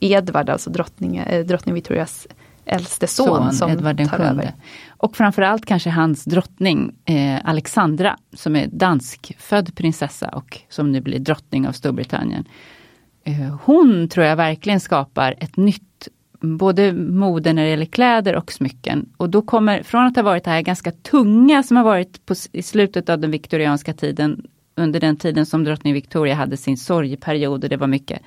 Edvard, 0.01 0.51
alltså 0.51 0.71
drottning, 0.71 1.17
eh, 1.17 1.45
drottning 1.45 1.75
Victorias 1.75 2.27
äldste 2.65 3.07
son, 3.07 3.27
son 3.27 3.53
som 3.53 3.71
Edvard 3.71 3.97
den 3.97 4.09
tar 4.09 4.19
över. 4.19 4.53
Och 4.99 5.17
framförallt 5.17 5.67
kanske 5.67 5.91
hans 5.91 6.25
drottning 6.25 6.95
eh, 7.05 7.41
Alexandra 7.45 8.17
som 8.33 8.57
är 8.57 8.67
danskfödd 8.67 9.75
prinsessa 9.75 10.29
och 10.29 10.61
som 10.69 10.93
nu 10.93 11.01
blir 11.01 11.19
drottning 11.19 11.69
av 11.69 11.73
Storbritannien. 11.73 12.45
Eh, 13.25 13.57
hon 13.63 14.09
tror 14.09 14.27
jag 14.27 14.37
verkligen 14.37 14.81
skapar 14.81 15.35
ett 15.41 15.57
nytt 15.57 16.09
både 16.41 16.93
mode 16.93 17.53
när 17.53 17.63
det 17.63 17.71
gäller 17.71 17.85
kläder 17.85 18.37
och 18.37 18.53
smycken. 18.53 19.13
Och 19.17 19.31
då 19.31 19.43
kommer, 19.43 19.83
från 19.83 20.07
att 20.07 20.17
ha 20.17 20.23
varit 20.23 20.45
det 20.45 20.51
här 20.51 20.63
ganska 20.63 20.93
tunga 20.93 21.63
som 21.63 21.77
har 21.77 21.85
varit 21.85 22.27
på, 22.27 22.35
i 22.53 22.63
slutet 22.63 23.09
av 23.09 23.19
den 23.19 23.31
viktorianska 23.31 23.95
tiden 23.95 24.47
under 24.75 25.01
den 25.01 25.17
tiden 25.17 25.47
som 25.47 25.65
drottning 25.65 25.95
Victoria 25.95 26.35
hade 26.35 26.57
sin 26.57 26.77
sorgeperiod 26.77 27.65
och 27.65 27.71
det 27.71 27.77
var 27.77 27.87
mycket, 27.87 28.23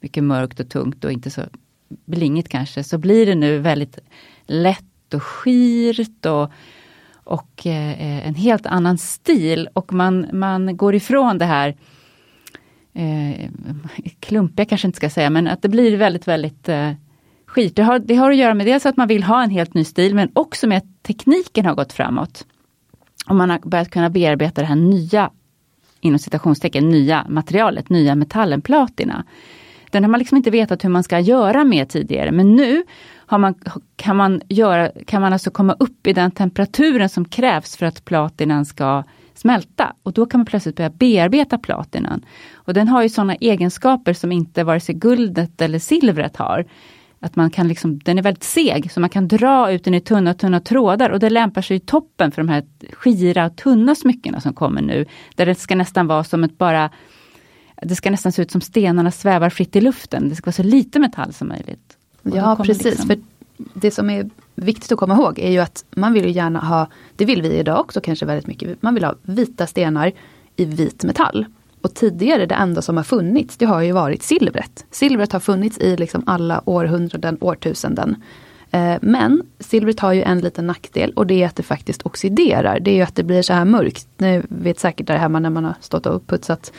mycket 0.00 0.24
mörkt 0.24 0.60
och 0.60 0.68
tungt 0.68 1.04
och 1.04 1.12
inte 1.12 1.30
så 1.30 1.42
blingigt 1.88 2.48
kanske, 2.48 2.84
så 2.84 2.98
blir 2.98 3.26
det 3.26 3.34
nu 3.34 3.58
väldigt 3.58 3.98
lätt 4.46 4.84
och 5.14 5.22
skirt 5.22 6.26
och, 6.26 6.50
och 7.24 7.66
eh, 7.66 8.26
en 8.26 8.34
helt 8.34 8.66
annan 8.66 8.98
stil 8.98 9.68
och 9.72 9.92
man, 9.92 10.26
man 10.32 10.76
går 10.76 10.94
ifrån 10.94 11.38
det 11.38 11.44
här 11.44 11.76
eh, 12.92 13.50
klumpiga 14.20 14.66
kanske 14.66 14.86
inte 14.86 14.96
ska 14.96 15.10
säga, 15.10 15.30
men 15.30 15.48
att 15.48 15.62
det 15.62 15.68
blir 15.68 15.96
väldigt, 15.96 16.28
väldigt 16.28 16.68
eh, 16.68 16.92
skit. 17.46 17.76
Det 17.76 17.82
har, 17.82 17.98
det 17.98 18.14
har 18.14 18.30
att 18.30 18.36
göra 18.36 18.54
med 18.54 18.66
dels 18.66 18.86
att 18.86 18.96
man 18.96 19.08
vill 19.08 19.22
ha 19.22 19.42
en 19.42 19.50
helt 19.50 19.74
ny 19.74 19.84
stil, 19.84 20.14
men 20.14 20.30
också 20.32 20.66
med 20.66 20.78
att 20.78 21.02
tekniken 21.02 21.66
har 21.66 21.74
gått 21.74 21.92
framåt. 21.92 22.46
Och 23.28 23.36
man 23.36 23.50
har 23.50 23.58
börjat 23.58 23.90
kunna 23.90 24.10
bearbeta 24.10 24.60
det 24.60 24.66
här 24.66 24.76
nya 24.76 25.30
inom 26.00 26.18
citationstecken, 26.18 26.88
nya 26.88 27.26
materialet, 27.28 27.88
nya 27.88 28.14
metallen, 28.14 28.62
platina. 28.62 29.24
Den 29.90 30.04
har 30.04 30.10
man 30.10 30.18
liksom 30.18 30.36
inte 30.36 30.50
vetat 30.50 30.84
hur 30.84 30.88
man 30.88 31.02
ska 31.02 31.20
göra 31.20 31.64
med 31.64 31.88
tidigare, 31.88 32.32
men 32.32 32.56
nu 32.56 32.82
man, 33.38 33.54
kan, 33.96 34.16
man 34.16 34.40
göra, 34.48 34.90
kan 35.06 35.22
man 35.22 35.32
alltså 35.32 35.50
komma 35.50 35.76
upp 35.78 36.06
i 36.06 36.12
den 36.12 36.30
temperaturen 36.30 37.08
som 37.08 37.24
krävs 37.24 37.76
för 37.76 37.86
att 37.86 38.04
platinan 38.04 38.64
ska 38.64 39.04
smälta. 39.34 39.92
Och 40.02 40.12
då 40.12 40.26
kan 40.26 40.38
man 40.38 40.46
plötsligt 40.46 40.76
börja 40.76 40.90
bearbeta 40.90 41.58
platinan. 41.58 42.24
Och 42.54 42.74
den 42.74 42.88
har 42.88 43.02
ju 43.02 43.08
sådana 43.08 43.34
egenskaper 43.34 44.12
som 44.12 44.32
inte 44.32 44.64
vare 44.64 44.80
sig 44.80 44.94
guldet 44.94 45.60
eller 45.60 45.78
silvret 45.78 46.36
har. 46.36 46.64
Att 47.20 47.36
man 47.36 47.50
kan 47.50 47.68
liksom, 47.68 47.98
den 47.98 48.18
är 48.18 48.22
väldigt 48.22 48.44
seg, 48.44 48.92
så 48.92 49.00
man 49.00 49.10
kan 49.10 49.28
dra 49.28 49.72
ut 49.72 49.84
den 49.84 49.94
i 49.94 50.00
tunna, 50.00 50.34
tunna 50.34 50.60
trådar 50.60 51.10
och 51.10 51.18
det 51.18 51.30
lämpar 51.30 51.62
sig 51.62 51.76
i 51.76 51.80
toppen 51.80 52.30
för 52.30 52.42
de 52.42 52.48
här 52.48 52.64
skira, 52.92 53.50
tunna 53.50 53.94
smyckena 53.94 54.40
som 54.40 54.54
kommer 54.54 54.82
nu. 54.82 55.06
Där 55.34 55.46
det 55.46 55.54
ska 55.54 55.74
nästan 55.74 56.06
vara 56.06 56.24
som 56.24 56.44
ett 56.44 56.58
bara 56.58 56.90
det 57.82 57.96
ska 57.96 58.10
nästan 58.10 58.32
se 58.32 58.42
ut 58.42 58.50
som 58.50 58.60
stenarna 58.60 59.10
svävar 59.10 59.50
fritt 59.50 59.76
i 59.76 59.80
luften. 59.80 60.28
Det 60.28 60.36
ska 60.36 60.46
vara 60.46 60.52
så 60.52 60.62
lite 60.62 60.98
metall 60.98 61.32
som 61.32 61.48
möjligt 61.48 61.98
ja 62.22 62.56
precis, 62.64 62.84
liksom... 62.84 63.06
för 63.06 63.18
det 63.74 63.90
som 63.90 64.10
är 64.10 64.30
viktigt 64.54 64.92
att 64.92 64.98
komma 64.98 65.14
ihåg 65.14 65.38
är 65.38 65.50
ju 65.50 65.58
att 65.58 65.84
man 65.90 66.12
vill 66.12 66.24
ju 66.24 66.30
gärna 66.30 66.60
ha, 66.60 66.86
det 67.16 67.24
vill 67.24 67.42
vi 67.42 67.48
idag 67.48 67.80
också 67.80 68.00
kanske 68.00 68.26
väldigt 68.26 68.46
mycket, 68.46 68.82
man 68.82 68.94
vill 68.94 69.04
ha 69.04 69.14
vita 69.22 69.66
stenar 69.66 70.12
i 70.56 70.64
vit 70.64 71.04
metall. 71.04 71.46
Och 71.80 71.94
tidigare 71.94 72.46
det 72.46 72.54
enda 72.54 72.82
som 72.82 72.96
har 72.96 73.04
funnits, 73.04 73.56
det 73.56 73.66
har 73.66 73.80
ju 73.80 73.92
varit 73.92 74.22
silvret. 74.22 74.86
Silvret 74.90 75.32
har 75.32 75.40
funnits 75.40 75.78
i 75.78 75.96
liksom 75.96 76.22
alla 76.26 76.62
århundraden, 76.64 77.38
årtusenden. 77.40 78.16
Eh, 78.70 78.94
men 79.02 79.42
silvret 79.58 80.00
har 80.00 80.12
ju 80.12 80.22
en 80.22 80.40
liten 80.40 80.66
nackdel 80.66 81.12
och 81.12 81.26
det 81.26 81.42
är 81.42 81.46
att 81.46 81.56
det 81.56 81.62
faktiskt 81.62 82.06
oxiderar. 82.06 82.80
Det 82.80 82.90
är 82.90 82.94
ju 82.94 83.02
att 83.02 83.14
det 83.14 83.22
blir 83.22 83.42
så 83.42 83.52
här 83.52 83.64
mörkt. 83.64 84.06
Ni 84.16 84.42
vet 84.48 84.78
säkert 84.78 85.06
där 85.06 85.16
hemma 85.16 85.38
när 85.38 85.50
man 85.50 85.64
har 85.64 85.74
stått 85.80 86.06
och 86.06 86.26
putsat 86.26 86.72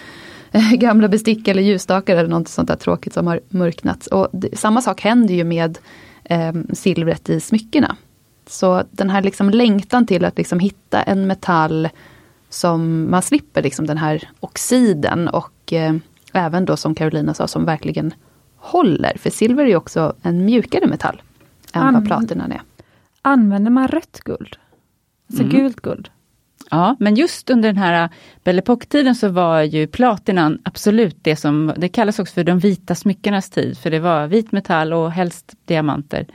gamla 0.74 1.08
bestick 1.08 1.48
eller 1.48 1.62
ljusstakar 1.62 2.16
eller 2.16 2.30
något 2.30 2.48
sånt 2.48 2.68
där 2.68 2.76
tråkigt 2.76 3.14
som 3.14 3.28
har 3.28 3.40
mörknat. 3.50 4.08
Och 4.08 4.28
det, 4.32 4.60
samma 4.60 4.82
sak 4.82 5.02
händer 5.02 5.34
ju 5.34 5.44
med 5.44 5.78
eh, 6.24 6.54
silvret 6.74 7.30
i 7.30 7.40
smyckena. 7.40 7.96
Så 8.48 8.84
den 8.92 9.10
här 9.10 9.22
liksom 9.22 9.50
längtan 9.50 10.06
till 10.06 10.26
att 10.26 10.38
liksom 10.38 10.60
hitta 10.60 11.04
en 11.04 11.28
metall 11.28 11.90
som 12.50 13.12
man 13.12 13.22
slipper 13.22 13.64
liksom 13.64 13.88
den 13.88 13.98
här 13.98 14.30
oxiden 14.40 15.28
och 15.28 15.74
eh, 15.74 15.94
även 16.34 16.66
då 16.66 16.78
som 16.78 16.96
Carolina 16.96 17.34
sa 17.34 17.48
som 17.48 17.66
verkligen 17.66 18.14
håller. 18.56 19.18
För 19.18 19.30
silver 19.30 19.66
är 19.66 19.76
också 19.76 20.14
en 20.22 20.46
mjukare 20.46 20.88
metall 20.88 21.22
än 21.74 21.82
An 21.82 21.94
vad 21.94 22.06
platinan 22.06 22.52
är. 22.52 22.62
Använder 23.22 23.72
man 23.72 23.88
rött 23.88 24.20
guld? 24.26 24.58
Alltså 25.30 25.44
mm. 25.44 25.56
gult 25.56 25.82
guld? 25.82 26.10
Ja, 26.70 26.96
men 27.00 27.16
just 27.16 27.50
under 27.50 27.70
den 27.70 27.78
här 27.78 28.10
Belle 28.44 28.62
Époque-tiden 28.62 29.16
så 29.16 29.30
var 29.30 29.62
ju 29.62 29.88
platinan 29.88 30.60
absolut 30.64 31.18
det 31.22 31.36
som, 31.36 31.74
det 31.78 31.90
kallas 31.90 32.20
också 32.20 32.34
för 32.34 32.44
de 32.44 32.60
vita 32.60 32.96
smyckenas 32.96 33.50
tid, 33.50 33.78
för 33.78 33.92
det 33.92 34.00
var 34.00 34.28
vit 34.28 34.52
metall 34.52 34.94
och 34.94 35.12
helst 35.12 35.54
diamanter. 35.66 36.28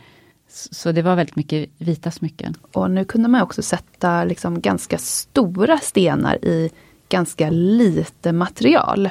Så 0.48 0.92
det 0.92 1.02
var 1.02 1.16
väldigt 1.16 1.36
mycket 1.36 1.70
vita 1.78 2.10
smycken. 2.10 2.54
Och 2.72 2.90
nu 2.90 3.04
kunde 3.04 3.28
man 3.28 3.42
också 3.42 3.62
sätta 3.62 4.24
liksom 4.24 4.60
ganska 4.60 4.98
stora 4.98 5.78
stenar 5.78 6.44
i 6.44 6.70
ganska 7.08 7.50
lite 7.50 8.32
material. 8.32 9.08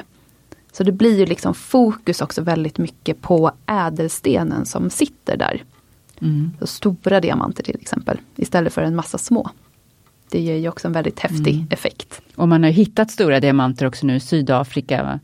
Så 0.72 0.84
det 0.84 0.92
blir 0.92 1.18
ju 1.18 1.26
liksom 1.26 1.54
fokus 1.54 2.20
också 2.20 2.42
väldigt 2.42 2.78
mycket 2.78 3.22
på 3.22 3.52
ädelstenen 3.66 4.66
som 4.66 4.90
sitter 4.90 5.36
där. 5.36 5.64
Mm. 6.20 6.50
Så 6.60 6.66
stora 6.66 7.20
diamanter 7.20 7.62
till 7.62 7.78
exempel, 7.80 8.20
istället 8.36 8.72
för 8.72 8.82
en 8.82 8.96
massa 8.96 9.18
små. 9.18 9.50
Det 10.30 10.40
ger 10.40 10.56
ju 10.56 10.68
också 10.68 10.88
en 10.88 10.92
väldigt 10.92 11.20
häftig 11.20 11.54
mm. 11.54 11.66
effekt. 11.70 12.20
Och 12.34 12.48
man 12.48 12.62
har 12.62 12.70
hittat 12.70 13.10
stora 13.10 13.40
diamanter 13.40 13.86
också 13.86 14.06
nu 14.06 14.16
i 14.16 14.20
Sydafrika. 14.20 15.20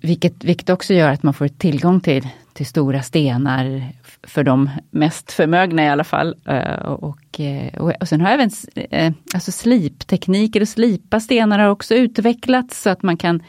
Vilket, 0.00 0.44
vilket 0.44 0.70
också 0.70 0.94
gör 0.94 1.10
att 1.10 1.22
man 1.22 1.34
får 1.34 1.48
tillgång 1.48 2.00
till, 2.00 2.28
till 2.52 2.66
stora 2.66 3.02
stenar 3.02 3.92
för 4.22 4.44
de 4.44 4.70
mest 4.90 5.32
förmögna 5.32 5.84
i 5.84 5.88
alla 5.88 6.04
fall. 6.04 6.36
Eh, 6.44 6.82
och, 6.82 7.40
eh, 7.40 7.74
och, 7.74 7.92
och 8.00 8.08
sen 8.08 8.20
har 8.20 8.30
även 8.30 8.50
eh, 8.74 9.12
alltså 9.34 9.52
sliptekniker 9.52 10.60
och 10.60 10.68
slipa 10.68 11.20
stenar 11.20 11.58
har 11.58 11.68
också 11.68 11.94
utvecklats 11.94 12.82
så 12.82 12.90
att 12.90 13.02
man 13.02 13.16
kan 13.16 13.42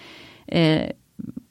eh, 0.47 0.81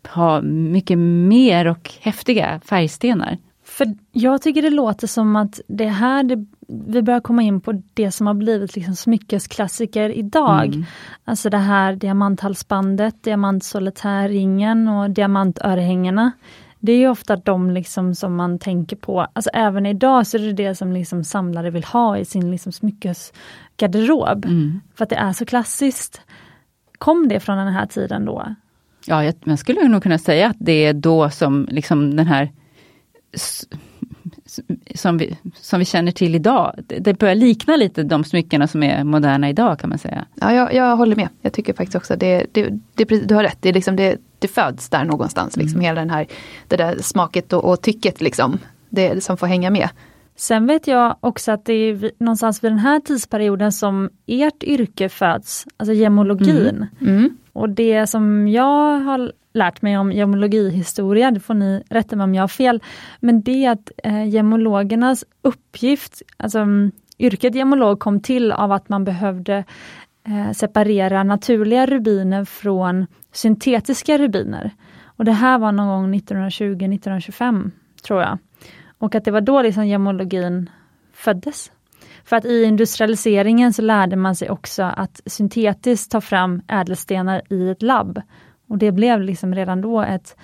ha 0.09 0.41
mycket 0.43 0.99
mer 0.99 1.67
och 1.67 1.91
häftiga 2.01 2.61
färgstenar. 2.65 3.39
För 3.65 3.95
jag 4.13 4.43
tycker 4.43 4.63
det 4.63 4.71
låter 4.71 5.07
som 5.07 5.37
att 5.37 5.61
det 5.67 5.89
här, 5.89 6.23
det, 6.23 6.47
vi 6.71 7.03
börjar 7.03 7.21
komma 7.21 7.43
in 7.43 7.61
på 7.61 7.83
det 7.95 8.11
som 8.11 8.27
har 8.27 8.35
blivit 8.35 8.77
liksom 8.77 8.97
smyckesklassiker 8.97 10.11
idag. 10.11 10.67
Mm. 10.67 10.85
Alltså 11.25 11.51
det 11.51 11.59
här 11.59 11.97
diamanthalsbandet, 11.97 13.23
diamantsolitärringen 13.23 14.89
och 14.89 15.11
diamantörhängena. 15.11 16.33
Det 16.79 16.93
är 16.93 17.09
ofta 17.09 17.37
de 17.37 17.71
liksom 17.71 18.15
som 18.15 18.37
man 18.37 18.59
tänker 18.59 18.97
på, 18.97 19.21
alltså 19.33 19.51
även 19.55 19.87
idag 19.87 20.27
så 20.27 20.37
är 20.37 20.41
det 20.41 20.53
det 20.53 20.75
som 20.75 20.93
liksom 20.93 21.25
samlare 21.25 21.71
vill 21.71 21.85
ha 21.85 22.19
i 22.19 22.25
sin 22.25 22.51
liksom 22.51 22.73
smyckesgarderob. 22.73 24.45
Mm. 24.45 24.81
För 24.95 25.05
att 25.05 25.11
det 25.11 25.17
är 25.17 25.33
så 25.33 25.47
klassiskt. 25.47 26.21
Kom 26.99 27.29
det 27.29 27.41
från 27.41 27.59
den 27.59 27.73
här 27.73 27.87
tiden 27.87 28.25
då? 28.25 28.55
Ja, 29.07 29.25
jag, 29.25 29.35
man 29.45 29.57
skulle 29.57 29.89
nog 29.89 30.03
kunna 30.03 30.19
säga 30.19 30.49
att 30.49 30.57
det 30.59 30.85
är 30.85 30.93
då 30.93 31.31
som 31.31 31.69
liksom 31.71 32.17
den 32.17 32.27
här 32.27 32.53
som 34.95 35.19
vi, 35.19 35.39
som 35.55 35.79
vi 35.79 35.85
känner 35.85 36.13
till 36.13 36.35
idag. 36.35 36.75
Det 37.01 37.19
börjar 37.19 37.35
likna 37.35 37.77
lite 37.77 38.03
de 38.03 38.25
smyckena 38.25 38.67
som 38.67 38.83
är 38.83 39.05
moderna 39.05 39.49
idag 39.49 39.79
kan 39.79 39.91
man 39.91 39.99
säga. 39.99 40.25
Ja, 40.35 40.53
jag, 40.53 40.75
jag 40.75 40.97
håller 40.97 41.17
med. 41.17 41.29
Jag 41.43 41.53
tycker 41.53 41.73
faktiskt 41.73 41.97
också 41.97 42.17
det, 42.17 42.47
det, 42.53 42.69
det, 42.95 43.05
du 43.05 43.35
har 43.35 43.43
rätt, 43.43 43.59
det, 43.61 43.73
liksom 43.73 43.97
det, 43.97 44.17
det 44.39 44.49
föds 44.49 44.89
där 44.89 45.05
någonstans. 45.05 45.57
Liksom, 45.57 45.77
mm. 45.77 45.85
Hela 45.85 46.01
den 46.01 46.11
här, 46.11 46.27
det 46.69 46.77
där 46.77 46.97
smaket 47.01 47.53
och, 47.53 47.65
och 47.65 47.83
tycket 47.83 48.21
liksom, 48.21 48.59
det 48.89 49.25
som 49.25 49.37
får 49.37 49.47
hänga 49.47 49.71
med. 49.71 49.89
Sen 50.37 50.67
vet 50.67 50.87
jag 50.87 51.17
också 51.21 51.53
att 51.53 51.65
det 51.65 51.73
är 51.73 52.11
någonstans 52.19 52.65
vid 52.65 52.71
den 52.71 52.79
här 52.79 53.01
tidsperioden 53.01 53.73
som 53.73 54.11
ert 54.27 54.63
yrke 54.63 55.09
föds, 55.09 55.67
alltså 55.77 55.93
gemologin. 55.93 56.87
Mm. 57.01 57.17
Mm. 57.17 57.37
Och 57.53 57.71
det 57.71 58.07
som 58.07 58.49
jag 58.49 59.01
har 59.01 59.33
lärt 59.53 59.83
mig 59.83 59.99
om 59.99 60.13
gemologihistoria, 60.13 61.31
det 61.31 61.41
får 61.41 61.55
ni 61.55 61.83
rätta 61.91 62.17
mig 62.17 62.25
om 62.25 62.35
jag 62.35 62.43
har 62.43 62.49
fel, 62.49 62.83
men 63.21 63.43
det 63.43 63.65
är 63.65 63.71
att 63.71 63.91
eh, 64.05 64.29
gemologernas 64.29 65.25
uppgift, 65.43 66.23
alltså 66.37 66.59
um, 66.59 66.93
yrket 67.19 67.55
gemolog 67.55 68.01
kom 68.01 68.21
till 68.21 68.53
av 68.53 68.73
att 68.73 68.89
man 68.89 69.05
behövde 69.05 69.65
eh, 70.27 70.53
separera 70.53 71.23
naturliga 71.23 71.87
rubiner 71.87 72.45
från 72.45 73.07
syntetiska 73.33 74.19
rubiner. 74.19 74.71
Och 75.05 75.25
det 75.25 75.33
här 75.33 75.59
var 75.59 75.73
någon 75.73 75.89
gång 75.89 76.15
1920-1925, 76.15 77.71
tror 78.03 78.21
jag. 78.21 78.39
Och 78.99 79.15
att 79.15 79.25
det 79.25 79.31
var 79.31 79.41
då 79.41 79.63
liksom 79.63 79.87
gemologin 79.87 80.71
föddes. 81.13 81.73
För 82.25 82.37
att 82.37 82.45
i 82.45 82.65
industrialiseringen 82.65 83.73
så 83.73 83.83
lärde 83.83 84.17
man 84.17 84.37
sig 84.37 84.51
också 84.51 84.83
att 84.83 85.21
syntetiskt 85.27 86.11
ta 86.11 86.21
fram 86.21 86.63
ädelstenar 86.69 87.43
i 87.51 87.71
ett 87.71 87.83
labb. 87.83 88.23
Och 88.71 88.79
det 88.79 88.93
blev 88.93 89.23
liksom 89.23 89.55
redan 89.55 89.81
då 89.81 90.03
ett, 90.03 90.37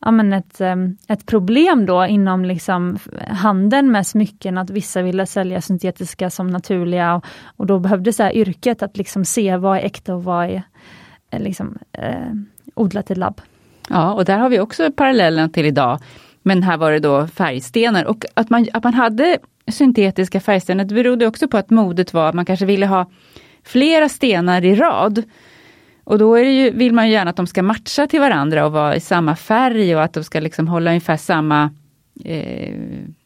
ja 0.00 0.10
men 0.10 0.32
ett, 0.32 0.60
ehm, 0.60 0.96
ett 1.08 1.26
problem 1.26 1.86
då 1.86 2.06
inom 2.06 2.44
liksom 2.44 2.98
handeln 3.28 3.92
med 3.92 4.06
smycken, 4.06 4.58
att 4.58 4.70
vissa 4.70 5.02
ville 5.02 5.26
sälja 5.26 5.60
syntetiska 5.60 6.30
som 6.30 6.46
naturliga 6.46 7.14
och, 7.14 7.24
och 7.56 7.66
då 7.66 7.78
behövdes 7.78 8.16
det 8.16 8.38
yrket 8.38 8.82
att 8.82 8.96
liksom 8.96 9.24
se 9.24 9.56
vad 9.56 9.78
är 9.78 9.82
äkta 9.82 10.14
och 10.14 10.24
vad 10.24 10.44
är 10.44 10.62
eh, 11.30 11.40
liksom, 11.40 11.78
eh, 11.92 12.32
odlat 12.74 13.10
i 13.10 13.14
labb. 13.14 13.40
Ja, 13.88 14.12
och 14.12 14.24
där 14.24 14.38
har 14.38 14.48
vi 14.48 14.60
också 14.60 14.92
parallellen 14.92 15.52
till 15.52 15.66
idag. 15.66 15.98
Men 16.42 16.62
här 16.62 16.76
var 16.76 16.92
det 16.92 16.98
då 16.98 17.26
färgstenar 17.26 18.04
och 18.04 18.24
att 18.34 18.50
man, 18.50 18.66
att 18.72 18.84
man 18.84 18.94
hade 18.94 19.38
syntetiska 19.68 20.40
färgstenar, 20.40 20.84
det 20.84 20.94
berodde 20.94 21.26
också 21.26 21.48
på 21.48 21.56
att 21.56 21.70
modet 21.70 22.12
var 22.12 22.28
att 22.28 22.34
man 22.34 22.44
kanske 22.44 22.66
ville 22.66 22.86
ha 22.86 23.10
flera 23.64 24.08
stenar 24.08 24.64
i 24.64 24.74
rad. 24.74 25.22
Och 26.04 26.18
då 26.18 26.34
är 26.34 26.44
ju, 26.44 26.70
vill 26.70 26.92
man 26.92 27.06
ju 27.06 27.12
gärna 27.12 27.30
att 27.30 27.36
de 27.36 27.46
ska 27.46 27.62
matcha 27.62 28.06
till 28.06 28.20
varandra 28.20 28.66
och 28.66 28.72
vara 28.72 28.96
i 28.96 29.00
samma 29.00 29.36
färg 29.36 29.96
och 29.96 30.02
att 30.02 30.12
de 30.12 30.24
ska 30.24 30.40
liksom 30.40 30.68
hålla 30.68 30.90
ungefär 30.90 31.16
samma 31.16 31.70
eh, 32.24 32.74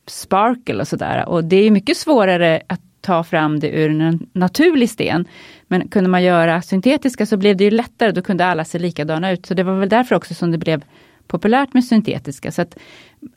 sparkle 0.07 0.81
och 0.81 0.89
sådär. 0.89 1.29
Och 1.29 1.45
det 1.45 1.57
är 1.57 1.70
mycket 1.70 1.97
svårare 1.97 2.62
att 2.66 2.81
ta 3.01 3.24
fram 3.24 3.61
det 3.61 3.70
ur 3.70 4.01
en 4.01 4.26
naturlig 4.33 4.91
sten. 4.91 5.24
Men 5.66 5.89
kunde 5.89 6.11
man 6.11 6.22
göra 6.22 6.62
syntetiska 6.62 7.26
så 7.26 7.37
blev 7.37 7.57
det 7.57 7.64
ju 7.64 7.70
lättare, 7.70 8.11
då 8.11 8.22
kunde 8.22 8.47
alla 8.47 8.64
se 8.64 8.79
likadana 8.79 9.31
ut. 9.31 9.47
Så 9.47 9.55
det 9.55 9.62
var 9.62 9.74
väl 9.74 9.89
därför 9.89 10.14
också 10.14 10.35
som 10.35 10.51
det 10.51 10.59
blev 10.59 10.85
populärt 11.26 11.74
med 11.74 11.85
syntetiska. 11.85 12.53
Så 12.53 12.62
att 12.62 12.79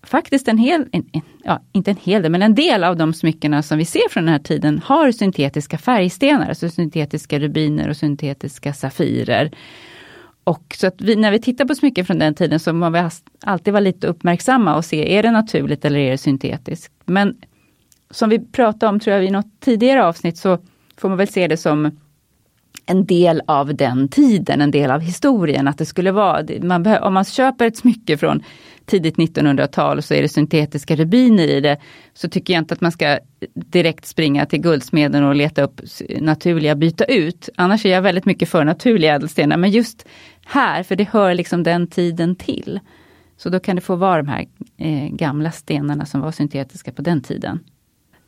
faktiskt 0.03 0.47
en 0.47 0.57
hel, 0.57 0.85
en, 0.91 1.05
ja 1.43 1.61
inte 1.71 1.91
en 1.91 1.97
hel 1.97 2.21
del, 2.21 2.31
men 2.31 2.41
en 2.41 2.55
del 2.55 2.83
av 2.83 2.97
de 2.97 3.13
smyckena 3.13 3.63
som 3.63 3.77
vi 3.77 3.85
ser 3.85 4.09
från 4.09 4.25
den 4.25 4.33
här 4.33 4.39
tiden 4.39 4.81
har 4.85 5.11
syntetiska 5.11 5.77
färgstenar, 5.77 6.49
alltså 6.49 6.69
syntetiska 6.69 7.39
rubiner 7.39 7.89
och 7.89 7.97
syntetiska 7.97 8.73
safirer. 8.73 9.51
Och 10.43 10.75
så 10.77 10.87
att 10.87 11.01
vi, 11.01 11.15
när 11.15 11.31
vi 11.31 11.39
tittar 11.39 11.65
på 11.65 11.75
smycken 11.75 12.05
från 12.05 12.19
den 12.19 12.35
tiden 12.35 12.59
så 12.59 12.73
måste 12.73 13.01
vi 13.01 13.09
alltid 13.45 13.73
vara 13.73 13.81
lite 13.81 14.07
uppmärksamma 14.07 14.75
och 14.75 14.85
se, 14.85 15.17
är 15.17 15.23
det 15.23 15.31
naturligt 15.31 15.85
eller 15.85 15.99
är 15.99 16.11
det 16.11 16.17
syntetiskt? 16.17 16.93
Men 17.05 17.37
som 18.11 18.29
vi 18.29 18.39
pratade 18.39 18.89
om 18.89 18.99
tror 18.99 19.15
jag 19.15 19.25
i 19.25 19.31
något 19.31 19.59
tidigare 19.59 20.05
avsnitt 20.05 20.37
så 20.37 20.57
får 20.97 21.09
man 21.09 21.17
väl 21.17 21.27
se 21.27 21.47
det 21.47 21.57
som 21.57 21.91
en 22.85 23.05
del 23.05 23.41
av 23.47 23.75
den 23.75 24.07
tiden, 24.07 24.61
en 24.61 24.71
del 24.71 24.91
av 24.91 24.99
historien. 24.99 25.67
Att 25.67 25.77
det 25.77 25.85
skulle 25.85 26.11
vara, 26.11 26.45
man 26.61 26.87
om 26.87 27.13
man 27.13 27.25
köper 27.25 27.65
ett 27.65 27.77
smycke 27.77 28.17
från 28.17 28.43
tidigt 28.91 29.17
1900-tal 29.17 30.01
så 30.01 30.13
är 30.13 30.21
det 30.21 30.29
syntetiska 30.29 30.95
rubiner 30.95 31.47
i 31.47 31.61
det, 31.61 31.77
så 32.13 32.29
tycker 32.29 32.53
jag 32.53 32.61
inte 32.61 32.73
att 32.73 32.81
man 32.81 32.91
ska 32.91 33.19
direkt 33.53 34.05
springa 34.05 34.45
till 34.45 34.61
guldsmeden 34.61 35.23
och 35.23 35.35
leta 35.35 35.63
upp 35.63 35.81
naturliga 36.19 36.75
byta 36.75 37.05
ut. 37.05 37.49
Annars 37.55 37.85
är 37.85 37.89
jag 37.89 38.01
väldigt 38.01 38.25
mycket 38.25 38.49
för 38.49 38.63
naturliga 38.63 39.15
ädelstenar, 39.15 39.57
men 39.57 39.71
just 39.71 40.07
här, 40.45 40.83
för 40.83 40.95
det 40.95 41.09
hör 41.09 41.33
liksom 41.33 41.63
den 41.63 41.87
tiden 41.87 42.35
till. 42.35 42.79
Så 43.37 43.49
då 43.49 43.59
kan 43.59 43.75
det 43.75 43.81
få 43.81 43.95
vara 43.95 44.21
de 44.21 44.27
här 44.27 44.45
eh, 44.77 45.09
gamla 45.09 45.51
stenarna 45.51 46.05
som 46.05 46.21
var 46.21 46.31
syntetiska 46.31 46.91
på 46.91 47.01
den 47.01 47.21
tiden. 47.21 47.59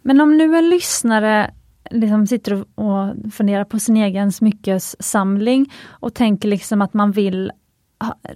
Men 0.01 0.21
om 0.21 0.37
nu 0.37 0.57
en 0.57 0.69
lyssnare 0.69 1.51
liksom 1.91 2.27
sitter 2.27 2.79
och 2.79 3.33
funderar 3.33 3.65
på 3.65 3.79
sin 3.79 3.97
egen 3.97 4.31
smyckessamling 4.31 5.71
och 5.87 6.13
tänker 6.13 6.47
liksom 6.49 6.81
att 6.81 6.93
man 6.93 7.11
vill 7.11 7.51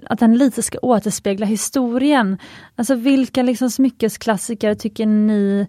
att 0.05 0.19
den 0.19 0.37
lite 0.37 0.63
ska 0.63 0.77
återspegla 0.81 1.45
historien. 1.45 2.37
Alltså 2.75 2.95
vilka 2.95 3.43
liksom 3.43 3.69
smyckesklassiker 3.69 4.75
tycker 4.75 5.05
ni 5.05 5.67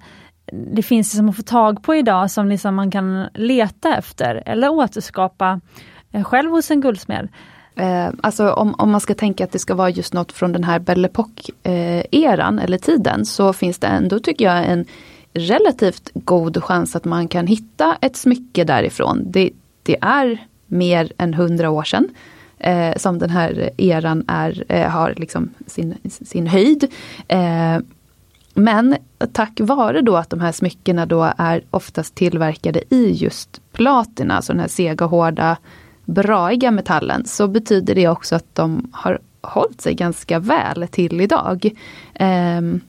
det 0.53 0.83
finns 0.83 1.13
liksom 1.13 1.29
att 1.29 1.37
få 1.37 1.43
tag 1.43 1.83
på 1.83 1.95
idag 1.95 2.31
som 2.31 2.49
liksom 2.49 2.75
man 2.75 2.91
kan 2.91 3.29
leta 3.35 3.97
efter 3.97 4.43
eller 4.47 4.69
återskapa 4.69 5.61
eh, 6.13 6.25
själv 6.25 6.51
hos 6.51 6.71
en 6.71 6.81
guldsmed? 6.81 7.29
Eh, 7.77 8.09
alltså 8.21 8.53
om, 8.53 8.75
om 8.79 8.91
man 8.91 9.01
ska 9.01 9.15
tänka 9.15 9.45
att 9.45 9.53
det 9.53 9.59
ska 9.59 9.75
vara 9.75 9.91
just 9.91 10.15
något 10.15 10.33
från 10.33 10.53
den 10.53 10.65
här 10.65 10.79
Belle 10.79 11.09
Epoque-eran 11.09 12.59
eh, 12.59 12.65
eller 12.65 12.79
tiden 12.79 13.27
så 13.27 13.53
finns 13.53 13.79
det 13.79 13.87
ändå 13.87 14.19
tycker 14.19 14.45
jag 14.45 14.67
en 14.67 14.85
relativt 15.33 16.11
god 16.15 16.65
chans 16.65 16.97
att 16.97 17.05
man 17.05 17.29
kan 17.29 17.47
hitta 17.47 17.97
ett 18.01 18.17
smycke 18.17 18.65
därifrån. 18.65 19.23
Det, 19.27 19.51
det 19.83 19.97
är 20.01 20.47
mer 20.67 21.13
än 21.19 21.35
hundra 21.35 21.71
år 21.71 21.83
sedan 21.83 22.09
eh, 22.59 22.97
som 22.97 23.19
den 23.19 23.31
här 23.31 23.71
eran 23.77 24.25
är, 24.29 24.65
eh, 24.69 24.89
har 24.91 25.15
liksom 25.17 25.51
sin, 25.67 25.95
sin 26.09 26.47
höjd. 26.47 26.93
Eh, 27.29 27.79
men 28.55 28.97
tack 29.33 29.61
vare 29.61 30.01
då 30.01 30.17
att 30.17 30.31
de 30.31 30.41
här 30.41 30.53
smyckena 30.53 31.07
då 31.07 31.33
är 31.39 31.63
oftast 31.71 32.15
tillverkade 32.15 32.95
i 32.95 33.11
just 33.11 33.61
platina, 33.73 34.37
alltså 34.37 34.53
den 34.53 34.61
här 34.61 34.69
sega, 34.69 35.05
hårda, 35.05 35.57
braiga 36.05 36.71
metallen, 36.71 37.25
så 37.27 37.49
betyder 37.49 37.95
det 37.95 38.09
också 38.09 38.37
att 38.37 38.55
de 38.55 38.91
har 38.93 39.19
hållit 39.41 39.81
sig 39.81 39.95
ganska 39.95 40.39
väl 40.39 40.89
till 40.89 41.21
idag. 41.21 41.71
Ehm, 42.15 42.81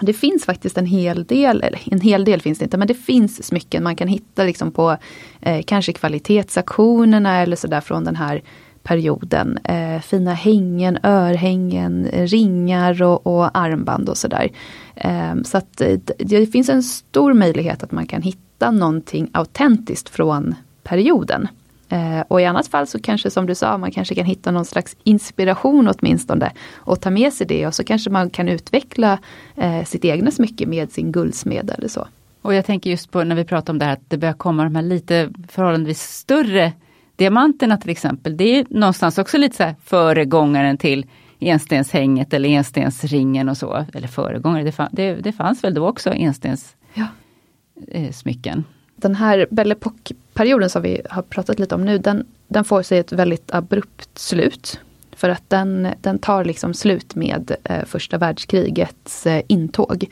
det 0.00 0.12
finns 0.12 0.44
faktiskt 0.44 0.78
en 0.78 0.86
hel 0.86 1.24
del, 1.24 1.62
eller 1.62 1.80
en 1.84 2.00
hel 2.00 2.24
del 2.24 2.40
finns 2.40 2.58
det 2.58 2.64
inte, 2.64 2.76
men 2.76 2.88
det 2.88 2.94
finns 2.94 3.46
smycken 3.46 3.82
man 3.82 3.96
kan 3.96 4.08
hitta 4.08 4.44
liksom 4.44 4.72
på 4.72 4.96
eh, 5.40 5.62
kanske 5.62 5.92
kvalitetsaktionerna 5.92 7.40
eller 7.40 7.56
sådär 7.56 7.80
från 7.80 8.04
den 8.04 8.16
här 8.16 8.42
perioden. 8.84 9.58
Eh, 9.64 10.00
fina 10.00 10.34
hängen, 10.34 10.98
örhängen, 11.02 12.08
ringar 12.12 13.02
och, 13.02 13.26
och 13.26 13.58
armband 13.58 14.08
och 14.08 14.16
sådär. 14.16 14.50
Eh, 14.94 15.34
så 15.44 15.58
att 15.58 15.80
eh, 15.80 15.98
det, 16.18 16.38
det 16.38 16.46
finns 16.46 16.68
en 16.68 16.82
stor 16.82 17.32
möjlighet 17.32 17.82
att 17.82 17.92
man 17.92 18.06
kan 18.06 18.22
hitta 18.22 18.70
någonting 18.70 19.30
autentiskt 19.32 20.08
från 20.08 20.54
perioden. 20.82 21.48
Eh, 21.88 22.20
och 22.28 22.40
i 22.40 22.44
annat 22.44 22.68
fall 22.68 22.86
så 22.86 23.00
kanske 23.00 23.30
som 23.30 23.46
du 23.46 23.54
sa, 23.54 23.78
man 23.78 23.90
kanske 23.90 24.14
kan 24.14 24.24
hitta 24.24 24.50
någon 24.50 24.64
slags 24.64 24.96
inspiration 25.04 25.88
åtminstone 25.88 26.52
och 26.74 27.00
ta 27.00 27.10
med 27.10 27.32
sig 27.32 27.46
det 27.46 27.66
och 27.66 27.74
så 27.74 27.84
kanske 27.84 28.10
man 28.10 28.30
kan 28.30 28.48
utveckla 28.48 29.18
eh, 29.56 29.84
sitt 29.84 30.04
egna 30.04 30.30
smycke 30.30 30.66
med 30.66 30.92
sin 30.92 31.12
guldsmed 31.12 31.70
eller 31.78 31.88
så. 31.88 32.06
Och 32.42 32.54
jag 32.54 32.66
tänker 32.66 32.90
just 32.90 33.10
på 33.10 33.24
när 33.24 33.36
vi 33.36 33.44
pratar 33.44 33.72
om 33.72 33.78
det 33.78 33.84
här 33.84 33.92
att 33.92 34.10
det 34.10 34.18
börjar 34.18 34.34
komma 34.34 34.64
de 34.64 34.74
här 34.74 34.82
lite 34.82 35.30
förhållandevis 35.48 36.02
större 36.02 36.72
diamanterna 37.16 37.76
till 37.76 37.90
exempel. 37.90 38.36
Det 38.36 38.58
är 38.58 38.66
någonstans 38.70 39.18
också 39.18 39.38
lite 39.38 39.56
så 39.56 39.62
här 39.62 39.74
föregångaren 39.84 40.78
till 40.78 41.06
enstenshänget 41.40 42.34
eller 42.34 42.48
enstensringen 42.48 43.48
och 43.48 43.56
så. 43.56 43.84
Eller 43.94 44.08
föregångare, 44.08 44.62
det, 44.62 44.72
fann, 44.72 44.88
det, 44.92 45.14
det 45.14 45.32
fanns 45.32 45.64
väl 45.64 45.74
då 45.74 45.88
också 45.88 46.12
enstens 46.12 46.76
ja. 46.94 47.06
eh, 47.88 48.10
den 48.96 49.14
här 49.14 49.46
Belle 49.50 49.74
Epoque-perioden 49.74 50.70
som 50.70 50.82
vi 50.82 51.00
har 51.10 51.22
pratat 51.22 51.58
lite 51.58 51.74
om 51.74 51.84
nu, 51.84 51.98
den, 51.98 52.26
den 52.48 52.64
får 52.64 52.82
sig 52.82 52.98
ett 52.98 53.12
väldigt 53.12 53.54
abrupt 53.54 54.18
slut. 54.18 54.80
För 55.16 55.28
att 55.28 55.50
den, 55.50 55.88
den 56.00 56.18
tar 56.18 56.44
liksom 56.44 56.74
slut 56.74 57.14
med 57.14 57.56
eh, 57.64 57.84
första 57.84 58.18
världskrigets 58.18 59.26
eh, 59.26 59.42
intåg. 59.46 60.06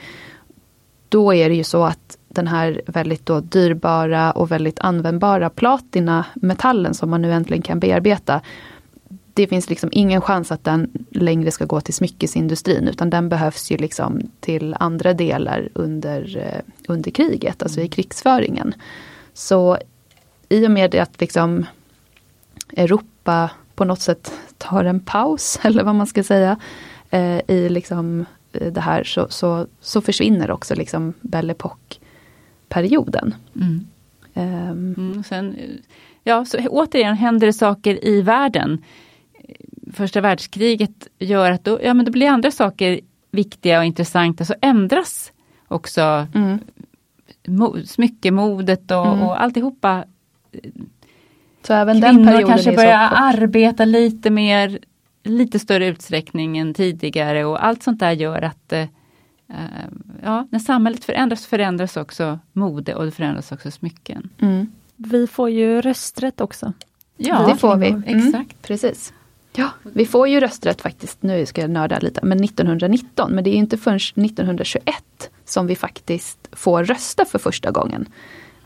Då 1.09 1.35
är 1.35 1.49
det 1.49 1.55
ju 1.55 1.65
så 1.65 1.85
att 1.85 2.19
den 2.35 2.47
här 2.47 2.83
väldigt 2.87 3.27
då 3.27 3.41
dyrbara 3.41 4.33
och 4.33 4.51
väldigt 4.51 4.81
användbara 4.81 5.51
platinametallen 5.51 6.95
som 6.95 7.11
man 7.11 7.23
nu 7.23 7.33
äntligen 7.33 7.63
kan 7.63 7.81
bearbeta. 7.81 8.41
Det 9.35 9.47
finns 9.47 9.71
liksom 9.71 9.91
ingen 9.93 10.21
chans 10.21 10.53
att 10.53 10.65
den 10.65 10.91
längre 11.11 11.51
ska 11.51 11.65
gå 11.65 11.81
till 11.81 11.95
smyckesindustrin 11.95 12.89
utan 12.89 13.11
den 13.11 13.29
behövs 13.29 13.71
ju 13.71 13.77
liksom 13.77 14.31
till 14.41 14.77
andra 14.81 15.13
delar 15.13 15.69
under, 15.73 16.37
eh, 16.37 16.61
under 16.89 17.11
kriget, 17.11 17.63
alltså 17.63 17.81
i 17.81 17.89
krigsföringen. 17.89 18.75
Så 19.35 19.79
i 20.49 20.67
och 20.67 20.71
med 20.71 20.95
att 20.95 21.21
liksom 21.21 21.67
Europa 22.77 23.51
på 23.75 23.85
något 23.85 24.01
sätt 24.01 24.33
tar 24.59 24.85
en 24.85 25.01
paus, 25.01 25.59
eller 25.63 25.85
vad 25.85 25.95
man 25.95 26.07
ska 26.07 26.23
säga, 26.23 26.57
eh, 27.11 27.41
i 27.51 27.69
liksom 27.69 28.25
det 28.53 28.81
här 28.81 29.05
så, 29.05 29.27
så, 29.29 29.67
så 29.81 30.01
försvinner 30.01 30.51
också 30.51 30.75
liksom 30.75 31.15
Belle 31.21 31.55
Époque-perioden. 32.73 33.35
Mm. 33.57 33.87
Um. 34.35 34.95
Mm, 34.99 35.25
sen, 35.25 35.57
ja, 36.25 36.45
så 36.45 36.59
återigen 36.59 37.17
händer 37.17 37.47
det 37.47 37.53
saker 37.53 38.05
i 38.05 38.23
världen. 38.23 38.85
Första 39.93 40.21
världskriget 40.21 41.09
gör 41.19 41.51
att 41.51 41.65
då, 41.65 41.79
ja, 41.83 41.95
men 41.95 42.07
då 42.07 42.13
blir 42.13 42.29
andra 42.29 42.51
saker 42.51 43.01
viktiga 43.31 43.79
och 43.79 43.85
intressanta, 43.85 44.45
så 44.45 44.55
ändras 44.61 45.33
också 45.69 46.27
mm. 46.35 46.59
smyckemodet 47.87 48.91
och, 48.91 49.07
mm. 49.07 49.23
och 49.23 49.43
alltihopa. 49.43 50.05
Så 51.67 51.75
även 51.75 52.03
Kvinnor 52.03 52.13
den 52.13 52.27
perioden 52.27 52.49
kanske 52.49 52.73
börjar 52.73 53.09
arbeta 53.13 53.85
lite 53.85 54.31
mer, 54.31 54.79
lite 55.25 55.59
större 55.59 55.87
utsträckning 55.87 56.59
än 56.59 56.75
tidigare 56.75 57.45
och 57.45 57.65
allt 57.65 57.83
sånt 57.83 58.01
där 58.01 58.13
gör 58.13 58.43
att 58.43 58.73
eh, 58.73 58.87
ja, 60.23 60.47
när 60.51 60.59
samhället 60.59 61.05
förändras 61.05 61.47
förändras 61.47 61.97
också 61.97 62.39
mode 62.53 62.95
och 62.95 63.05
det 63.05 63.11
förändras 63.11 63.53
också 63.53 63.71
smycken. 63.71 64.31
Mm. 64.39 64.73
Vi 64.97 65.27
får 65.27 65.51
ju 65.51 65.81
rösträtt 65.81 66.41
också. 66.41 66.73
Ja, 67.17 67.47
det 67.47 67.57
får 67.57 67.77
vi. 67.77 67.89
Mm. 67.89 68.05
Exakt. 68.07 68.63
Precis. 68.63 69.13
Ja, 69.55 69.71
vi 69.83 70.07
får 70.07 70.29
ju 70.29 70.41
rösträtt 70.41 70.81
faktiskt, 70.81 71.23
nu 71.23 71.47
ska 71.47 71.61
jag 71.61 71.71
nörda 71.71 71.99
lite, 71.99 72.21
men 72.23 72.45
1919. 72.45 73.33
Men 73.33 73.45
det 73.45 73.51
är 73.51 73.55
inte 73.55 73.79
förrän 73.79 73.97
1921 73.97 75.31
som 75.45 75.67
vi 75.67 75.77
faktiskt 75.77 76.49
får 76.53 76.85
rösta 76.85 77.25
för 77.25 77.39
första 77.39 77.71
gången. 77.71 78.09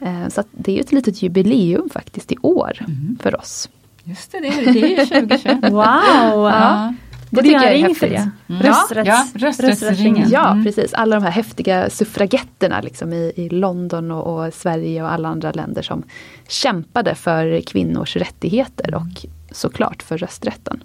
Eh, 0.00 0.28
så 0.28 0.44
det 0.50 0.72
är 0.72 0.76
ju 0.76 0.80
ett 0.80 0.92
litet 0.92 1.22
jubileum 1.22 1.90
faktiskt 1.90 2.32
i 2.32 2.36
år 2.42 2.72
mm. 2.80 3.18
för 3.22 3.36
oss. 3.40 3.68
Just 4.04 4.32
det, 4.32 4.40
det 4.40 4.48
är, 4.48 4.72
det 4.72 4.96
är 4.96 5.06
2021. 5.06 5.62
wow! 5.72 5.82
Ja. 5.82 6.94
Det 7.30 7.42
tycker 7.42 7.54
jag 7.54 7.74
är 7.74 7.88
häftigt. 7.88 8.10
Det. 8.10 8.30
Mm. 8.48 8.62
Rösträtts, 8.62 9.08
ja, 9.08 9.26
rösträttsringen. 9.34 10.28
Ja, 10.30 10.52
mm. 10.52 10.64
precis. 10.64 10.94
Alla 10.94 11.16
de 11.16 11.22
här 11.22 11.30
häftiga 11.30 11.90
suffragetterna 11.90 12.80
liksom 12.80 13.12
i, 13.12 13.32
i 13.36 13.48
London 13.48 14.10
och, 14.10 14.46
och, 14.46 14.54
Sverige 14.54 15.02
och 15.02 15.12
alla 15.12 15.28
andra 15.28 15.52
länder 15.52 15.82
som 15.82 16.02
kämpade 16.48 17.14
för 17.14 17.60
kvinnors 17.60 18.16
rättigheter 18.16 18.94
och 18.94 19.26
såklart 19.50 20.02
för 20.02 20.18
rösträtten. 20.18 20.84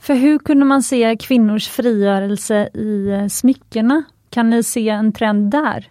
För 0.00 0.14
hur 0.14 0.38
kunde 0.38 0.64
man 0.64 0.82
se 0.82 1.16
kvinnors 1.16 1.68
frigörelse 1.68 2.68
i 2.74 3.10
eh, 3.10 3.26
smyckena? 3.26 4.04
Kan 4.30 4.50
ni 4.50 4.62
se 4.62 4.88
en 4.88 5.12
trend 5.12 5.50
där? 5.50 5.88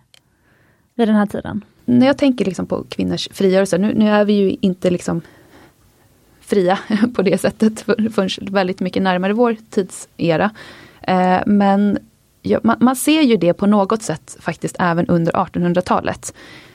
Vid 0.95 1.07
den 1.07 1.15
här 1.15 1.25
tiden? 1.25 1.65
När 1.85 2.07
jag 2.07 2.17
tänker 2.17 2.45
liksom 2.45 2.65
på 2.65 2.83
kvinnors 2.89 3.27
frigörelse, 3.31 3.77
nu, 3.77 3.93
nu 3.93 4.09
är 4.09 4.25
vi 4.25 4.33
ju 4.33 4.55
inte 4.61 4.89
liksom 4.89 5.21
fria 6.53 6.79
på 7.15 7.21
det 7.21 7.37
sättet 7.37 7.81
förrän 7.81 8.29
väldigt 8.41 8.79
mycket 8.79 9.03
närmare 9.03 9.33
vår 9.33 9.55
tidsera. 9.69 10.51
Eh, 11.01 11.39
men 11.45 11.97
man, 12.79 12.95
ser 12.95 13.21
ju 13.21 13.37
det 13.37 13.53
på 13.53 13.65
något 13.65 14.01
sätt 14.01 14.37
faktiskt 14.39 14.75
även 14.79 15.07
under 15.07 15.31
1800-talet. 15.31 16.33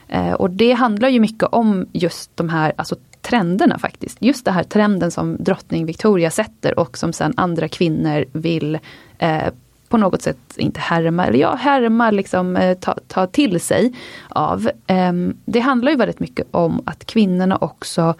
Eh, 0.09 0.33
och 0.33 0.51
det 0.51 0.73
handlar 0.73 1.09
ju 1.09 1.21
mycket 1.21 1.49
om 1.53 1.87
just 1.93 2.37
de 2.37 2.49
här 2.49 2.73
alltså, 2.77 2.97
trenderna 3.21 3.79
faktiskt. 3.79 4.17
Just 4.21 4.45
den 4.45 4.55
här 4.55 4.63
trenden 4.63 5.11
som 5.11 5.37
drottning 5.41 5.87
Victoria 5.87 6.31
sätter 6.31 6.79
och 6.79 6.99
som 6.99 7.13
sen 7.13 7.35
andra 7.37 7.69
kvinnor 7.69 8.25
vill 8.33 8.79
eh, 9.19 9.49
på 9.89 9.97
något 9.97 10.23
sätt, 10.23 10.39
inte 10.57 10.81
härma, 10.81 11.27
eller 11.27 11.39
ja, 11.39 11.55
härma, 11.55 12.11
liksom, 12.11 12.75
ta, 12.81 12.97
ta 13.07 13.27
till 13.27 13.61
sig 13.61 13.93
av. 14.29 14.71
Ehm, 14.87 15.37
det 15.45 15.61
handlar 15.61 15.93
ju 15.93 15.99
väldigt 15.99 16.21
mycket 16.21 16.47
om 16.51 16.83
att 16.87 17.05
kvinnorna 17.05 17.57
också 17.57 18.15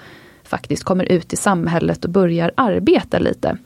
faktiskt 0.49 0.85
kommer 0.85 1.05
ut 1.05 1.33
i 1.33 1.37
samhället 1.37 2.05
och 2.05 2.11
börjar 2.11 2.53
arbeta 2.55 3.19
lite. 3.19 3.57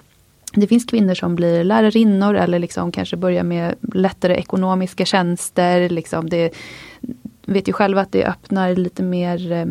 Det 0.55 0.67
finns 0.67 0.85
kvinnor 0.85 1.15
som 1.15 1.37
blir 1.37 1.65
lärarinnor 1.65 2.35
eller 2.35 2.59
liksom 2.59 2.93
kanske 2.93 3.17
börjar 3.17 3.43
med 3.43 3.75
lättare 3.95 4.35
ekonomiska 4.35 5.05
tjänster. 5.05 5.89
Liksom 5.89 6.31
det, 6.31 6.55
vet 7.47 7.69
ju 7.69 7.73
själva 7.73 8.01
att 8.01 8.13
det 8.13 8.25
öppnar 8.25 8.77
lite 8.77 9.03
mer 9.03 9.53
eh, 9.53 9.67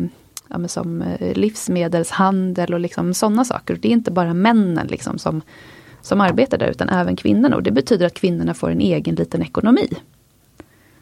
ja, 0.48 0.68
som 0.68 1.02
eh, 1.02 1.34
livsmedelshandel 1.36 2.74
och 2.74 2.80
liksom 2.80 3.14
sådana 3.14 3.44
saker. 3.44 3.78
Det 3.82 3.88
är 3.88 3.92
inte 3.92 4.10
bara 4.10 4.34
männen 4.34 4.86
liksom 4.86 5.18
som, 5.18 5.42
som 6.00 6.20
arbetar 6.20 6.58
där 6.58 6.68
utan 6.68 6.88
även 6.88 7.16
kvinnorna. 7.16 7.56
Och 7.56 7.62
det 7.62 7.70
betyder 7.70 8.06
att 8.06 8.14
kvinnorna 8.14 8.54
får 8.54 8.70
en 8.70 8.80
egen 8.80 9.14
liten 9.14 9.42
ekonomi. 9.42 9.88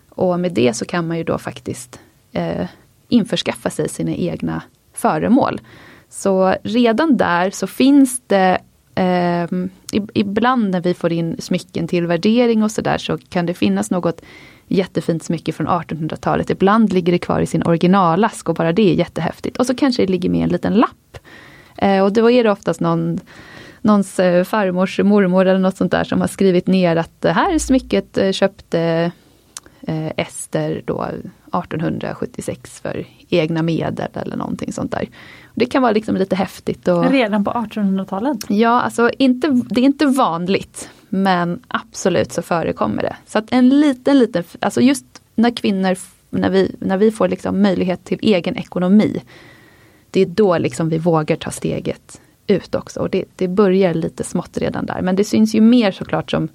Och 0.08 0.40
med 0.40 0.52
det 0.52 0.76
så 0.76 0.84
kan 0.84 1.08
man 1.08 1.18
ju 1.18 1.24
då 1.24 1.38
faktiskt 1.38 2.00
eh, 2.32 2.66
införskaffa 3.08 3.70
sig 3.70 3.88
sina 3.88 4.14
egna 4.14 4.62
föremål. 4.92 5.60
Så 6.10 6.54
redan 6.62 7.16
där 7.16 7.50
så 7.50 7.66
finns 7.66 8.22
det 8.26 8.58
eh, 8.94 9.46
Ibland 10.14 10.70
när 10.70 10.80
vi 10.80 10.94
får 10.94 11.12
in 11.12 11.36
smycken 11.38 11.88
till 11.88 12.06
värdering 12.06 12.62
och 12.62 12.70
sådär 12.70 12.98
så 12.98 13.18
kan 13.18 13.46
det 13.46 13.54
finnas 13.54 13.90
något 13.90 14.22
jättefint 14.68 15.22
smycke 15.22 15.52
från 15.52 15.68
1800-talet. 15.68 16.50
Ibland 16.50 16.92
ligger 16.92 17.12
det 17.12 17.18
kvar 17.18 17.40
i 17.40 17.46
sin 17.46 17.62
originalask 17.62 18.48
och 18.48 18.54
bara 18.54 18.72
det 18.72 18.90
är 18.90 18.94
jättehäftigt. 18.94 19.56
Och 19.56 19.66
så 19.66 19.74
kanske 19.74 20.02
det 20.02 20.12
ligger 20.12 20.30
med 20.30 20.42
en 20.42 20.48
liten 20.48 20.74
lapp. 20.74 21.18
Eh, 21.76 22.04
och 22.04 22.12
då 22.12 22.30
är 22.30 22.44
det 22.44 22.50
oftast 22.50 22.80
någon 22.80 23.20
någons 23.82 24.20
eh, 24.20 24.44
farmors 24.44 25.00
mormor 25.00 25.46
eller 25.46 25.60
något 25.60 25.76
sånt 25.76 25.92
där 25.92 26.04
som 26.04 26.20
har 26.20 26.28
skrivit 26.28 26.66
ner 26.66 26.96
att 26.96 27.20
det 27.20 27.32
här 27.32 27.58
smycket 27.58 28.18
eh, 28.18 28.32
köpte 28.32 29.12
Ester 30.16 30.82
då 30.84 31.02
1876 31.02 32.80
för 32.80 33.06
egna 33.28 33.62
medel 33.62 34.08
eller 34.12 34.36
någonting 34.36 34.72
sånt 34.72 34.92
där. 34.92 35.08
Det 35.54 35.66
kan 35.66 35.82
vara 35.82 35.92
liksom 35.92 36.16
lite 36.16 36.36
häftigt. 36.36 36.88
Och, 36.88 37.10
Redan 37.10 37.44
på 37.44 37.50
1800-talet? 37.50 38.38
Ja, 38.48 38.80
alltså 38.80 39.10
inte, 39.18 39.62
det 39.70 39.80
är 39.80 39.84
inte 39.84 40.06
vanligt. 40.06 40.90
Men 41.08 41.60
absolut 41.68 42.32
så 42.32 42.42
förekommer 42.42 43.02
det. 43.02 43.16
Så 43.26 43.38
att 43.38 43.44
en 43.50 43.68
liten, 43.68 44.18
liten, 44.18 44.44
alltså 44.60 44.80
just 44.80 45.04
när 45.34 45.50
kvinnor, 45.50 45.96
när 46.30 46.50
vi, 46.50 46.76
när 46.78 46.96
vi 46.96 47.10
får 47.10 47.28
liksom 47.28 47.62
möjlighet 47.62 48.04
till 48.04 48.18
egen 48.22 48.56
ekonomi. 48.56 49.22
Det 50.10 50.20
är 50.20 50.26
då 50.26 50.58
liksom 50.58 50.88
vi 50.88 50.98
vågar 50.98 51.36
ta 51.36 51.50
steget 51.50 52.20
ut 52.46 52.74
också. 52.74 53.00
Och 53.00 53.10
det, 53.10 53.24
det 53.36 53.48
börjar 53.48 53.94
lite 53.94 54.24
smått 54.24 54.58
redan 54.58 54.86
där. 54.86 55.02
Men 55.02 55.16
det 55.16 55.24
syns 55.24 55.54
ju 55.54 55.60
mer 55.60 55.92
såklart 55.92 56.30
som 56.30 56.48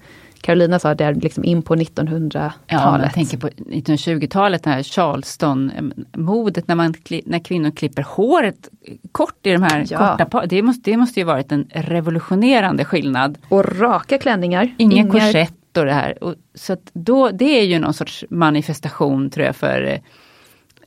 Carolina 0.46 0.80
sa, 0.80 0.96
där 0.96 1.14
liksom 1.14 1.44
in 1.44 1.62
på 1.62 1.76
1900-talet. 1.76 2.54
Ja, 2.68 3.02
jag 3.02 3.14
tänker 3.14 3.38
på 3.38 3.48
1920-talet, 3.48 4.64
det 4.64 4.70
här 4.70 4.84
Charleston-modet 4.84 6.68
när, 6.68 6.76
man, 6.76 6.94
när 7.26 7.40
kvinnor 7.40 7.72
klipper 7.72 8.04
håret 8.04 8.70
kort 9.12 9.46
i 9.46 9.52
de 9.52 9.64
här 9.64 9.86
ja. 9.90 10.18
korta 10.18 10.46
det 10.46 10.62
måste, 10.62 10.92
det 10.92 10.98
måste 10.98 11.20
ju 11.20 11.24
varit 11.24 11.52
en 11.52 11.68
revolutionerande 11.70 12.86
skillnad. 12.86 13.38
Och 13.50 13.80
raka 13.80 14.18
klänningar. 14.18 14.76
Inga, 14.78 14.96
Inga... 14.96 15.12
korsett 15.12 15.78
och 15.78 15.86
det 15.86 15.94
här. 15.94 16.24
Och, 16.24 16.36
så 16.56 16.78
då, 16.94 17.30
det 17.30 17.60
är 17.60 17.64
ju 17.64 17.80
någon 17.80 17.94
sorts 17.94 18.26
manifestation 18.30 19.30
tror 19.30 19.46
jag 19.46 19.56
för 19.56 19.84
eh, 19.84 20.00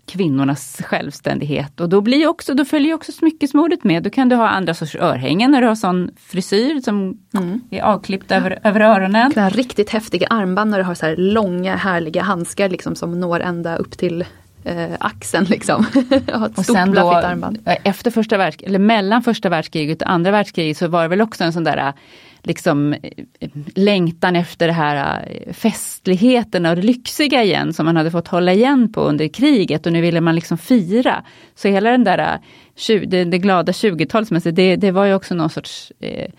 kvinnornas 0.08 0.82
självständighet. 0.84 1.80
Och 1.80 1.88
då, 1.88 2.00
blir 2.00 2.26
också, 2.26 2.54
då 2.54 2.64
följer 2.64 2.94
också 2.94 3.12
smyckesmodet 3.12 3.84
med. 3.84 4.02
Då 4.02 4.10
kan 4.10 4.28
du 4.28 4.36
ha 4.36 4.48
andra 4.48 4.74
sorts 4.74 4.94
örhängen 4.94 5.50
när 5.50 5.60
du 5.60 5.66
har 5.66 5.74
sån 5.74 6.10
frisyr 6.16 6.80
som 6.80 7.18
mm. 7.34 7.60
är 7.70 7.82
avklippt 7.82 8.32
över, 8.32 8.58
över 8.64 8.80
öronen. 8.80 9.32
Du 9.34 9.40
riktigt 9.40 9.90
häftiga 9.90 10.26
armband 10.26 10.70
när 10.70 10.78
du 10.78 10.84
har 10.84 10.94
så 10.94 11.06
här 11.06 11.16
långa 11.16 11.76
härliga 11.76 12.22
handskar 12.22 12.68
liksom, 12.68 12.96
som 12.96 13.20
når 13.20 13.40
ända 13.40 13.76
upp 13.76 13.98
till 13.98 14.24
eh, 14.64 14.92
axeln. 15.00 15.44
Liksom. 15.44 15.86
och 16.56 16.64
sen 16.64 16.92
då, 16.92 17.12
armband. 17.12 17.58
Efter 17.64 18.10
första 18.10 18.36
världskriget, 18.36 18.68
eller 18.68 18.78
mellan 18.78 19.22
första 19.22 19.48
världskriget 19.48 20.02
och 20.02 20.10
andra 20.10 20.30
världskriget 20.30 20.76
så 20.76 20.88
var 20.88 21.02
det 21.02 21.08
väl 21.08 21.20
också 21.20 21.44
en 21.44 21.52
sån 21.52 21.64
där 21.64 21.92
liksom 22.42 22.94
längtan 23.74 24.36
efter 24.36 24.66
det 24.66 24.72
här 24.72 25.28
eh, 25.30 25.52
festligheten 25.52 26.66
och 26.66 26.76
det 26.76 26.82
lyxiga 26.82 27.42
igen 27.42 27.72
som 27.72 27.86
man 27.86 27.96
hade 27.96 28.10
fått 28.10 28.28
hålla 28.28 28.52
igen 28.52 28.92
på 28.92 29.00
under 29.00 29.28
kriget 29.28 29.86
och 29.86 29.92
nu 29.92 30.00
ville 30.00 30.20
man 30.20 30.34
liksom 30.34 30.58
fira. 30.58 31.24
Så 31.54 31.68
hela 31.68 31.90
den 31.90 32.04
där 32.04 32.40
eh, 32.88 33.00
det, 33.06 33.24
det 33.24 33.38
glada 33.38 33.72
20-talet, 33.72 34.56
det, 34.56 34.76
det 34.76 34.90
var 34.90 35.04
ju 35.04 35.14
också 35.14 35.34
någon 35.34 35.50
sorts 35.50 35.92
eh, 36.00 36.30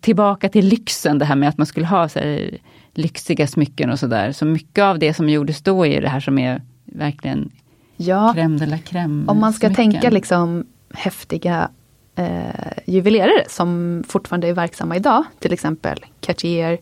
tillbaka 0.00 0.48
till 0.48 0.66
lyxen 0.68 1.18
det 1.18 1.24
här 1.24 1.36
med 1.36 1.48
att 1.48 1.58
man 1.58 1.66
skulle 1.66 1.86
ha 1.86 2.08
så 2.08 2.18
här, 2.18 2.58
lyxiga 2.94 3.46
smycken 3.46 3.90
och 3.90 3.98
sådär. 3.98 4.32
Så 4.32 4.44
mycket 4.44 4.82
av 4.82 4.98
det 4.98 5.14
som 5.14 5.28
gjordes 5.28 5.62
då 5.62 5.86
är 5.86 6.00
det 6.00 6.08
här 6.08 6.20
som 6.20 6.38
är 6.38 6.62
verkligen 6.84 7.50
ja, 7.96 8.32
crème 8.36 8.58
de 8.58 8.66
la 8.66 8.76
crème. 8.76 9.28
Om 9.28 9.40
man 9.40 9.52
ska 9.52 9.66
smycken. 9.66 9.92
tänka 9.92 10.10
liksom 10.10 10.66
häftiga 10.94 11.70
eh, 12.14 12.72
juvelerare 12.86 13.44
som 13.48 14.04
fortfarande 14.08 14.48
är 14.48 14.52
verksamma 14.52 14.96
idag. 14.96 15.24
Till 15.38 15.52
exempel 15.52 16.04
Cartier, 16.20 16.78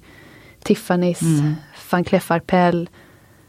Tiffany's, 0.64 1.22
mm. 1.22 1.54
Van 1.90 2.04
Cleef 2.04 2.30
Arpels. 2.30 2.88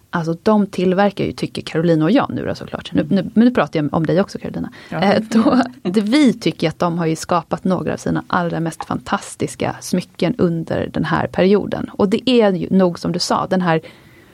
Alltså 0.10 0.38
de 0.44 0.68
tillverkar 0.68 1.26
ju, 1.26 1.32
tycker 1.32 1.62
Carolina 1.62 2.06
och 2.06 2.12
jag 2.12 2.30
nu 2.34 2.46
då 2.46 2.56
såklart. 2.56 2.94
Nu, 2.94 3.08
nu, 3.10 3.30
nu 3.34 3.52
pratar 3.52 3.80
jag 3.80 3.94
om 3.94 4.06
dig 4.06 4.22
också 4.22 4.40
Carolina. 4.40 4.70
Ja, 4.90 5.02
eh, 5.02 5.24
då, 5.30 5.62
det 5.82 6.02
vi 6.02 6.34
tycker 6.34 6.70
att 6.70 6.80
de 6.80 6.98
har 6.98 7.06
ju 7.06 7.16
skapat 7.16 7.64
några 7.64 7.94
av 7.94 7.98
sina 7.98 8.24
allra 8.28 8.60
mest 8.60 8.86
fantastiska 8.86 9.76
smycken 9.82 10.36
under 10.38 10.90
den 10.94 11.06
här 11.06 11.28
perioden. 11.28 11.90
Och 11.94 12.10
det 12.10 12.30
är 12.30 12.52
ju 12.52 12.68
nog 12.70 13.00
som 13.00 13.12
du 13.12 13.20
sa, 13.20 13.48
den 13.48 13.62
här 13.62 13.82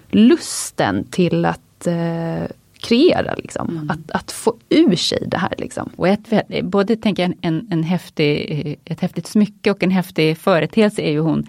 lusten 0.10 1.04
till 1.04 1.46
att 1.46 1.88
eh, 1.88 2.44
kreera, 2.80 3.36
liksom. 3.36 3.70
Mm. 3.70 3.90
Att, 3.90 4.12
att 4.12 4.32
få 4.32 4.58
ur 4.70 4.96
sig 4.96 5.28
det 5.28 5.38
här. 5.38 5.54
Liksom. 5.58 5.90
Och 5.96 6.08
ett, 6.08 6.30
både 6.64 6.96
tänker 6.96 7.24
jag, 7.24 7.34
en, 7.42 7.68
en 7.72 7.84
häftig, 7.84 8.80
ett 8.86 9.00
häftigt 9.00 9.28
smycke 9.28 9.72
och 9.72 9.84
en 9.84 9.92
häftig 9.92 10.38
företeelse 10.38 11.02
är 11.02 11.12
ju 11.12 11.20
hon 11.20 11.40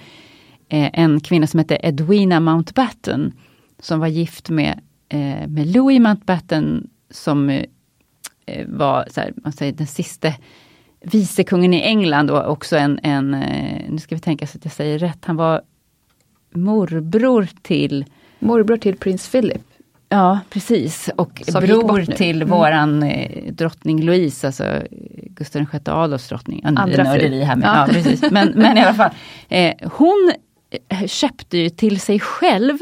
eh, 0.69 0.91
en 0.93 1.21
kvinna 1.21 1.47
som 1.47 1.59
heter 1.59 1.79
Edwina 1.83 2.41
Mountbatten 2.41 3.33
som 3.79 4.01
var 4.01 4.07
gift 4.07 4.51
med, 4.51 4.81
eh, 5.09 5.49
med 5.49 5.67
Louis 5.67 6.01
Mountbatten 6.01 6.91
som 7.11 7.51
eh, 7.51 8.67
var 8.67 9.09
här, 9.17 9.33
man 9.37 9.53
säger, 9.53 9.73
den 9.73 9.87
sista 9.87 10.33
vicekungen 11.01 11.75
i 11.75 11.81
England 11.81 12.31
och 12.31 12.51
också 12.51 12.77
en, 12.77 13.01
en, 13.03 13.31
nu 13.89 13.99
ska 13.99 14.15
vi 14.15 14.21
tänka 14.21 14.47
så 14.47 14.59
att 14.59 14.65
jag 14.65 14.73
säger 14.73 14.99
rätt, 14.99 15.25
han 15.25 15.37
var 15.37 15.63
morbror 16.55 17.49
till 17.63 18.05
Morbror 18.41 18.77
till 18.77 18.97
prins 18.97 19.31
Philip. 19.31 19.63
Ja 20.13 20.41
precis 20.51 21.11
och 21.17 21.43
Som 21.49 21.65
bror 21.65 22.05
till 22.05 22.43
mm. 22.43 22.49
våran 22.49 23.03
eh, 23.03 23.53
drottning 23.53 24.03
Louise, 24.03 24.47
alltså 24.47 24.83
Gustav 25.27 25.67
VI 25.73 25.79
Adolfs 25.85 26.29
drottning. 26.29 26.63
Andra 26.65 27.05
fru. 27.05 27.43
Här 27.43 27.57
med. 27.57 27.69
Ja. 27.69 27.87
ja. 27.87 27.93
precis. 27.93 28.31
Men, 28.31 28.53
men 28.55 28.79
i 28.79 28.81
alla 28.81 28.95
fall, 28.95 29.11
eh, 29.49 29.75
hon 29.93 30.33
eh, 30.89 31.07
köpte 31.07 31.59
ju 31.59 31.69
till 31.69 32.01
sig 32.01 32.21
själv 32.21 32.79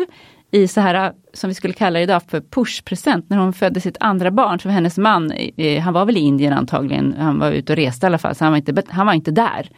i 0.50 0.68
så 0.68 0.80
här, 0.80 1.12
som 1.32 1.48
vi 1.48 1.54
skulle 1.54 1.74
kalla 1.74 1.98
det 1.98 2.02
idag 2.02 2.22
för 2.28 2.40
pushpresent, 2.40 3.30
när 3.30 3.36
hon 3.36 3.52
födde 3.52 3.80
sitt 3.80 3.96
andra 4.00 4.30
barn, 4.30 4.60
som 4.60 4.70
hennes 4.70 4.98
man, 4.98 5.32
eh, 5.56 5.82
han 5.82 5.94
var 5.94 6.04
väl 6.04 6.16
i 6.16 6.20
Indien 6.20 6.52
antagligen, 6.52 7.14
han 7.18 7.38
var 7.38 7.50
ute 7.50 7.72
och 7.72 7.76
reste 7.76 8.06
i 8.06 8.08
alla 8.08 8.18
fall, 8.18 8.34
så 8.34 8.44
han 8.44 8.52
var 8.52 8.56
inte, 8.56 8.82
han 8.88 9.06
var 9.06 9.12
inte 9.12 9.30
där. 9.30 9.70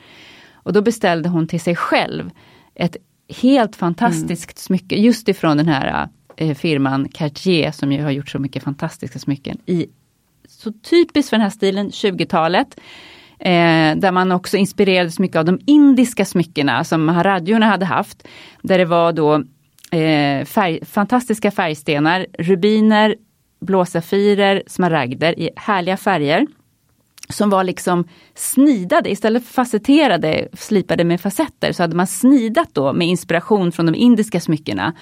Och 0.53 0.73
då 0.73 0.83
beställde 0.83 1.29
hon 1.29 1.49
till 1.49 1.61
sig 1.61 1.77
själv 1.77 2.31
ett 2.75 2.97
helt 3.43 3.77
fantastiskt 3.77 4.51
mm. 4.51 4.57
smycke 4.57 4.97
just 4.97 5.29
ifrån 5.29 5.57
den 5.57 5.69
här 5.69 6.09
eh, 6.41 6.55
firman 6.55 7.09
Cartier 7.09 7.71
som 7.71 7.93
ju 7.93 8.03
har 8.03 8.11
gjort 8.11 8.29
så 8.29 8.39
mycket 8.39 8.63
fantastiska 8.63 9.19
smycken. 9.19 9.59
I, 9.67 9.87
så 10.49 10.73
typiskt 10.73 11.31
för 11.31 11.37
den 11.37 11.43
här 11.43 11.51
stilen, 11.51 11.91
20-talet. 11.91 12.81
Eh, 13.39 13.97
där 13.97 14.13
man 14.13 14.33
också 14.33 14.57
inspirerades 14.57 15.19
mycket 15.19 15.37
av 15.37 15.45
de 15.45 15.61
indiska 15.67 16.25
smyckena 16.25 16.85
som 16.85 17.05
Maharadjorna 17.05 17.67
hade 17.67 17.85
haft. 17.85 18.29
Där 18.63 18.79
det 18.79 18.85
var 18.85 19.13
då 19.13 19.35
eh, 19.99 20.45
färg, 20.45 20.85
fantastiska 20.85 21.51
färgstenar, 21.51 22.27
rubiner, 22.39 23.17
blåsafirer, 23.61 24.63
smaragder 24.67 25.39
i 25.39 25.51
härliga 25.57 25.97
färger 25.97 26.47
som 27.29 27.51
var 27.51 27.65
liksom 27.65 28.09
snidade, 28.35 29.11
istället 29.11 29.45
för 29.45 29.53
facetterade, 29.53 30.49
slipade 30.53 31.05
med 31.05 31.21
facetter, 31.21 31.73
så 31.73 31.83
hade 31.83 31.97
man 31.97 32.07
snidat 32.07 32.69
då 32.73 32.93
med 32.93 33.09
inspiration 33.09 33.73
från 33.73 33.87
de 33.87 33.95
indiska 33.95 34.41
smyckena. 34.41 34.95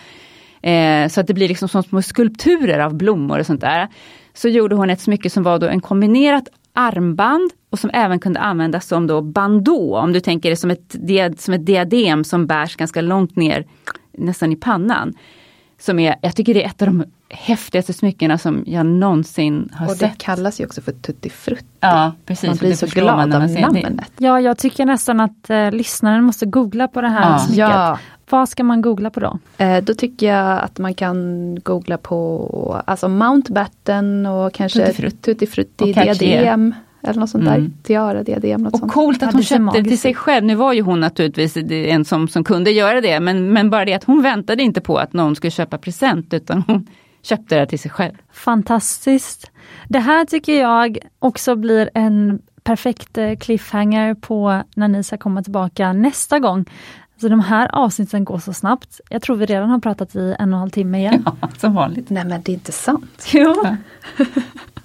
Eh, 0.63 1.09
så 1.09 1.21
att 1.21 1.27
det 1.27 1.35
blir 1.35 1.49
liksom 1.49 1.69
som 1.69 1.83
små 1.83 2.03
skulpturer 2.03 2.79
av 2.79 2.95
blommor 2.95 3.39
och 3.39 3.47
sånt 3.47 3.61
där. 3.61 3.89
Så 4.35 4.49
gjorde 4.49 4.77
hon 4.77 4.91
ett 4.91 5.01
smycke 5.01 5.31
som 5.31 5.43
var 5.43 5.59
då 5.59 5.67
en 5.67 5.81
kombinerat 5.81 6.49
armband 6.73 7.51
och 7.71 7.79
som 7.79 7.91
även 7.93 8.21
kunde 8.21 8.41
användas 8.41 8.87
som 8.87 9.07
då 9.07 9.23
bandå, 9.23 9.97
om 9.97 10.13
du 10.13 10.21
tänker 10.21 10.51
det 10.51 10.57
som 10.57 10.71
ett, 10.71 10.97
som 11.39 11.55
ett 11.55 11.67
diadem 11.67 12.25
som 12.25 12.47
bärs 12.47 12.77
ganska 12.77 13.01
långt 13.01 13.37
ner, 13.37 13.65
nästan 14.13 14.53
i 14.53 14.57
pannan. 14.57 15.15
Som 15.81 15.99
är, 15.99 16.17
jag 16.23 16.37
tycker 16.37 16.55
det 16.55 16.65
är 16.65 16.69
ett 16.69 16.83
av 16.83 16.89
de 16.89 17.05
häftigaste 17.29 17.93
smyckena 17.93 18.39
som 18.39 18.65
jag 18.67 18.87
någonsin 18.87 19.71
har 19.75 19.87
sett. 19.87 19.95
Och 19.95 19.99
det 19.99 20.11
sett. 20.11 20.19
kallas 20.19 20.61
ju 20.61 20.65
också 20.65 20.81
för 20.81 20.93
Tutti 20.93 21.31
Frutti. 21.31 21.65
Ja, 21.81 22.13
precis. 22.27 22.49
Man 22.49 22.57
blir 22.57 22.75
så 22.75 22.87
glad 22.87 23.35
av 23.35 23.51
namnet. 23.51 24.13
Ja, 24.17 24.41
jag 24.41 24.59
tycker 24.59 24.87
nästan 24.87 25.21
att 25.21 25.51
eh, 25.51 25.71
lyssnaren 25.71 26.25
måste 26.25 26.47
googla 26.47 26.89
på 26.89 27.01
det 27.01 27.09
här 27.09 27.31
ja. 27.31 27.39
smycket. 27.39 27.59
Ja. 27.59 27.99
Vad 28.31 28.49
ska 28.49 28.65
man 28.65 28.83
googla 28.83 29.11
på 29.11 29.21
då? 29.21 29.39
Eh, 29.59 29.85
då 29.85 29.95
tycker 29.95 30.27
jag 30.27 30.61
att 30.61 30.79
man 30.79 30.95
kan 30.95 31.55
googla 31.55 31.99
på 31.99 32.83
alltså 32.87 33.09
Mountbatten 33.09 34.27
och 34.27 34.53
kanske 34.53 34.87
Tutti 34.87 35.03
Frutti, 35.03 35.17
Tutti 35.17 35.47
Frutti 35.47 35.93
diadem. 35.93 36.75
Eller 37.03 37.21
något 37.21 37.31
sånt 37.31 37.47
mm. 37.47 37.63
där. 37.63 37.71
Tiara, 37.83 38.23
diadem. 38.23 38.61
Något 38.61 38.73
och 38.73 38.79
sånt. 38.79 38.93
coolt 38.93 39.23
att 39.23 39.33
hon 39.33 39.43
köpte 39.43 39.83
till 39.83 39.99
sig 39.99 40.15
själv. 40.15 40.47
Nu 40.47 40.55
var 40.55 40.73
ju 40.73 40.83
hon 40.83 41.01
naturligtvis 41.01 41.57
en 41.71 42.05
som, 42.05 42.29
som 42.29 42.45
kunde 42.45 42.71
göra 42.71 43.01
det. 43.01 43.21
Men, 43.21 43.53
men 43.53 43.71
bara 43.71 43.85
det 43.85 43.95
att 43.95 44.05
hon 44.05 44.23
väntade 44.23 44.63
inte 44.63 44.81
på 44.81 44.97
att 44.97 45.13
någon 45.13 45.37
skulle 45.37 45.51
köpa 45.51 45.79
present 45.79 46.35
utan 46.35 46.63
hon 46.67 46.87
köpte 47.23 47.59
det 47.59 47.67
till 47.67 47.79
sig 47.79 47.91
själv. 47.91 48.15
Fantastiskt. 48.33 49.51
Det 49.89 49.99
här 49.99 50.25
tycker 50.25 50.61
jag 50.61 50.99
också 51.19 51.57
blir 51.57 51.91
en 51.95 52.39
perfekt 52.63 53.19
eh, 53.19 53.37
cliffhanger 53.37 54.15
på 54.15 54.63
när 54.75 54.89
ni 54.89 55.03
ska 55.05 55.17
komma 55.17 55.43
tillbaka 55.43 55.93
nästa 55.93 56.39
gång. 56.39 56.65
Så 57.21 57.29
de 57.29 57.41
här 57.41 57.69
avsnitten 57.75 58.25
går 58.25 58.39
så 58.39 58.53
snabbt. 58.53 59.01
Jag 59.09 59.23
tror 59.23 59.37
vi 59.37 59.47
redan 59.47 59.71
har 59.71 59.79
pratat 59.79 60.17
i 60.17 60.35
en 60.39 60.53
och 60.53 60.57
en 60.57 60.61
halv 60.61 60.71
timme 60.71 60.99
igen. 60.99 61.27
Ja, 61.41 61.49
som 61.59 61.75
vanligt. 61.75 62.11
Nej 62.11 62.25
men 62.25 62.43
det 62.43 62.53
är 62.53 62.55
inte 62.55 62.73
sant. 62.73 63.27
Ja. 63.33 63.77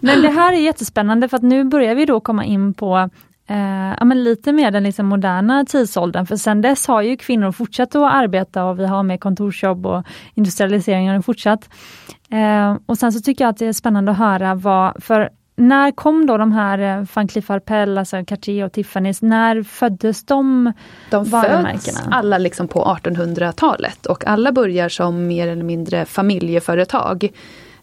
men 0.00 0.22
det 0.22 0.28
här 0.28 0.52
är 0.52 0.56
jättespännande 0.56 1.28
för 1.28 1.36
att 1.36 1.42
nu 1.42 1.64
börjar 1.64 1.94
vi 1.94 2.04
då 2.04 2.20
komma 2.20 2.44
in 2.44 2.74
på 2.74 3.10
eh, 3.46 3.94
ja, 3.98 4.04
men 4.04 4.24
lite 4.24 4.52
mer 4.52 4.70
den 4.70 4.82
liksom 4.82 5.06
moderna 5.06 5.64
tidsåldern. 5.64 6.26
För 6.26 6.36
sen 6.36 6.60
dess 6.60 6.86
har 6.86 7.02
ju 7.02 7.16
kvinnor 7.16 7.52
fortsatt 7.52 7.94
att 7.94 8.12
arbeta 8.12 8.64
och 8.64 8.78
vi 8.78 8.86
har 8.86 9.02
med 9.02 9.20
kontorsjobb 9.20 9.86
och 9.86 10.04
industrialiseringen 10.34 11.14
har 11.14 11.22
fortsatt. 11.22 11.68
Eh, 12.30 12.76
och 12.86 12.98
sen 12.98 13.12
så 13.12 13.20
tycker 13.20 13.44
jag 13.44 13.50
att 13.50 13.58
det 13.58 13.66
är 13.66 13.72
spännande 13.72 14.12
att 14.12 14.18
höra 14.18 14.54
vad, 14.54 15.02
för 15.02 15.30
när 15.60 15.90
kom 15.90 16.26
då 16.26 16.36
de 16.36 16.52
här 16.52 16.78
eh, 16.78 17.06
Van 17.14 17.28
Cleef 17.28 17.50
Arpels, 17.50 17.98
alltså 17.98 18.24
Cartier 18.24 18.64
och 18.64 18.72
Tiffany's, 18.72 19.18
när 19.24 19.62
föddes 19.62 20.24
de 20.24 20.72
De 21.10 21.26
föds 21.26 22.02
alla 22.10 22.38
liksom 22.38 22.68
på 22.68 22.84
1800-talet 22.84 24.06
och 24.06 24.26
alla 24.26 24.52
börjar 24.52 24.88
som 24.88 25.26
mer 25.26 25.48
eller 25.48 25.64
mindre 25.64 26.04
familjeföretag. 26.04 27.30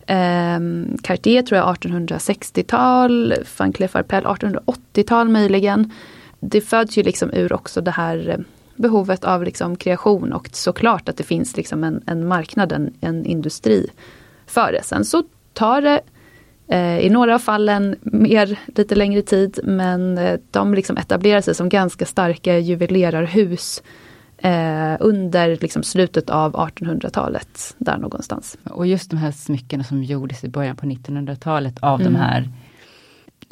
Eh, 0.07 0.59
Cartier 1.01 1.41
tror 1.41 1.57
jag 1.57 1.75
1860-tal, 1.75 3.34
van 3.57 3.73
Cleef 3.73 3.95
Arpels 3.95 4.25
1880-tal 4.25 5.29
möjligen. 5.29 5.91
Det 6.39 6.61
föds 6.61 6.97
ju 6.97 7.03
liksom 7.03 7.31
ur 7.34 7.53
också 7.53 7.81
det 7.81 7.91
här 7.91 8.29
eh, 8.29 8.38
behovet 8.75 9.23
av 9.23 9.43
liksom 9.43 9.75
kreation 9.75 10.34
och 10.34 10.49
såklart 10.51 11.09
att 11.09 11.17
det 11.17 11.23
finns 11.23 11.57
liksom 11.57 11.84
en, 11.84 12.03
en 12.05 12.27
marknad, 12.27 12.71
en, 12.71 12.93
en 13.01 13.25
industri 13.25 13.88
för 14.47 14.71
det. 14.71 14.84
Sen 14.84 15.05
så 15.05 15.23
tar 15.53 15.81
det 15.81 16.01
eh, 16.67 16.99
i 16.99 17.09
några 17.09 17.35
av 17.35 17.39
fallen 17.39 17.95
mer, 18.01 18.59
lite 18.75 18.95
längre 18.95 19.21
tid 19.21 19.59
men 19.63 20.17
eh, 20.17 20.39
de 20.51 20.73
liksom 20.73 20.97
etablerar 20.97 21.41
sig 21.41 21.55
som 21.55 21.69
ganska 21.69 22.05
starka 22.05 22.57
juvelerarhus 22.57 23.84
eh, 24.38 24.95
under 24.99 25.57
liksom 25.61 25.84
slutet 25.84 26.30
av 26.30 26.53
1800-talet, 26.53 27.76
där 27.77 27.97
någonstans. 27.97 28.57
Och 28.64 28.88
just 28.88 29.09
de 29.09 29.18
här 29.18 29.31
smyckena 29.31 29.84
som 29.84 30.03
gjordes 30.03 30.43
i 30.43 30.49
början 30.49 30.76
på 30.76 30.85
1900-talet 30.85 31.80
av 31.80 32.01
mm. 32.01 32.14
de 32.14 32.19
här 32.19 32.49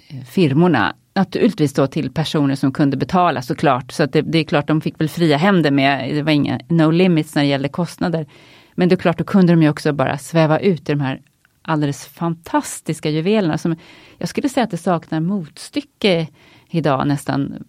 eh, 0.08 0.24
firmorna, 0.24 0.96
naturligtvis 1.14 1.74
då 1.74 1.88
till 1.88 2.12
personer 2.12 2.56
som 2.56 2.72
kunde 2.72 2.98
betala 2.98 3.42
såklart. 3.42 3.92
Så 3.92 4.04
att 4.04 4.14
det, 4.14 4.22
det, 4.22 4.38
är 4.38 4.44
klart, 4.44 4.68
de 4.68 4.82
fick 4.82 5.02
väl 5.02 5.10
fria 5.10 5.38
händer 5.38 5.72
med, 5.72 6.16
det 6.16 6.24
var 6.24 6.32
inga 6.32 6.60
no 6.68 6.92
limits 6.92 7.36
när 7.36 7.42
det 7.42 7.48
gällde 7.50 7.70
kostnader. 7.70 8.26
Men 8.74 8.90
det 8.90 8.96
är 8.96 8.98
klart, 8.98 9.18
då 9.18 9.24
kunde 9.24 9.54
de 9.54 9.64
ju 9.64 9.70
också 9.70 9.94
bara 9.94 10.18
sväva 10.18 10.60
ut 10.60 10.90
i 10.90 10.92
de 10.92 11.02
här 11.02 11.22
alldeles 11.62 12.06
fantastiska 12.06 13.10
juvelerna. 13.10 13.58
Som 13.58 13.76
jag 14.18 14.30
skulle 14.30 14.50
säga 14.50 14.64
att 14.64 14.72
det 14.72 14.78
saknar 14.78 15.20
motstycke 15.20 16.28
idag 16.78 17.08
nästan 17.08 17.64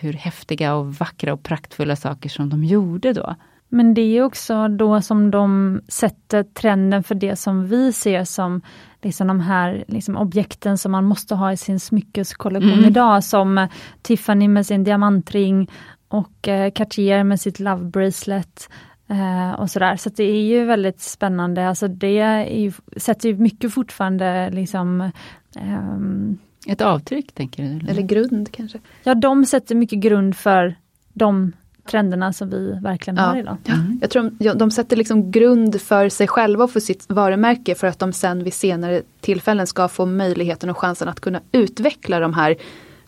hur 0.00 0.12
häftiga 0.12 0.74
och 0.74 0.94
vackra 0.94 1.32
och 1.32 1.42
praktfulla 1.42 1.96
saker 1.96 2.28
som 2.28 2.50
de 2.50 2.64
gjorde 2.64 3.12
då. 3.12 3.34
Men 3.68 3.94
det 3.94 4.00
är 4.00 4.22
också 4.22 4.68
då 4.68 5.02
som 5.02 5.30
de 5.30 5.80
sätter 5.88 6.42
trenden 6.42 7.02
för 7.02 7.14
det 7.14 7.36
som 7.36 7.66
vi 7.66 7.92
ser 7.92 8.24
som 8.24 8.62
liksom 9.02 9.26
de 9.26 9.40
här 9.40 9.84
liksom 9.88 10.16
objekten 10.16 10.78
som 10.78 10.92
man 10.92 11.04
måste 11.04 11.34
ha 11.34 11.52
i 11.52 11.56
sin 11.56 11.80
smyckeskollektion 11.80 12.72
mm. 12.72 12.84
idag 12.84 13.24
som 13.24 13.68
Tiffany 14.02 14.48
med 14.48 14.66
sin 14.66 14.84
diamantring 14.84 15.70
och 16.08 16.48
eh, 16.48 16.70
Cartier 16.70 17.24
med 17.24 17.40
sitt 17.40 17.60
Love 17.60 17.84
Bracelet. 17.84 18.68
Eh, 19.10 19.60
och 19.60 19.70
sådär. 19.70 19.96
Så 19.96 20.10
det 20.10 20.24
är 20.24 20.42
ju 20.42 20.64
väldigt 20.64 21.00
spännande. 21.00 21.68
Alltså 21.68 21.88
det 21.88 22.18
är 22.18 22.44
ju, 22.44 22.72
sätter 22.96 23.28
ju 23.28 23.36
mycket 23.36 23.74
fortfarande 23.74 24.50
liksom 24.50 25.10
ehm, 25.56 26.38
ett 26.66 26.80
avtryck 26.80 27.32
tänker 27.32 27.62
du? 27.62 27.68
Eller? 27.68 27.90
eller 27.90 28.02
grund 28.02 28.52
kanske? 28.52 28.78
Ja, 29.02 29.14
de 29.14 29.44
sätter 29.44 29.74
mycket 29.74 29.98
grund 29.98 30.36
för 30.36 30.74
de 31.12 31.52
trenderna 31.90 32.32
som 32.32 32.50
vi 32.50 32.78
verkligen 32.82 33.16
ja. 33.16 33.22
har 33.22 33.36
idag. 33.36 33.56
Ja. 33.64 33.74
Mm. 33.74 33.98
Jag 34.00 34.10
tror 34.10 34.30
de, 34.38 34.48
de 34.48 34.70
sätter 34.70 34.96
liksom 34.96 35.30
grund 35.30 35.80
för 35.80 36.08
sig 36.08 36.28
själva 36.28 36.64
och 36.64 36.70
för 36.70 36.80
sitt 36.80 37.04
varumärke 37.08 37.74
för 37.74 37.86
att 37.86 37.98
de 37.98 38.12
sen 38.12 38.44
vid 38.44 38.54
senare 38.54 39.02
tillfällen 39.20 39.66
ska 39.66 39.88
få 39.88 40.06
möjligheten 40.06 40.70
och 40.70 40.78
chansen 40.78 41.08
att 41.08 41.20
kunna 41.20 41.40
utveckla 41.52 42.20
de 42.20 42.34
här 42.34 42.56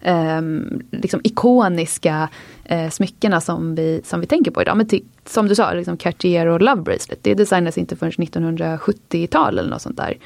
eh, 0.00 0.40
liksom 0.90 1.20
ikoniska 1.24 2.28
eh, 2.64 2.90
smyckena 2.90 3.40
som 3.40 3.74
vi, 3.74 4.00
som 4.04 4.20
vi 4.20 4.26
tänker 4.26 4.50
på 4.50 4.62
idag. 4.62 4.76
Men 4.76 4.86
till, 4.86 5.04
som 5.24 5.48
du 5.48 5.54
sa, 5.54 5.72
liksom 5.72 5.96
Cartier 5.96 6.46
och 6.46 6.62
Love 6.62 6.82
Bracelet, 6.82 7.18
det 7.22 7.34
designas 7.34 7.78
inte 7.78 7.96
förrän 7.96 8.12
1970-tal 8.12 9.58
eller 9.58 9.70
något 9.70 9.82
sånt 9.82 9.96
där. 9.96 10.16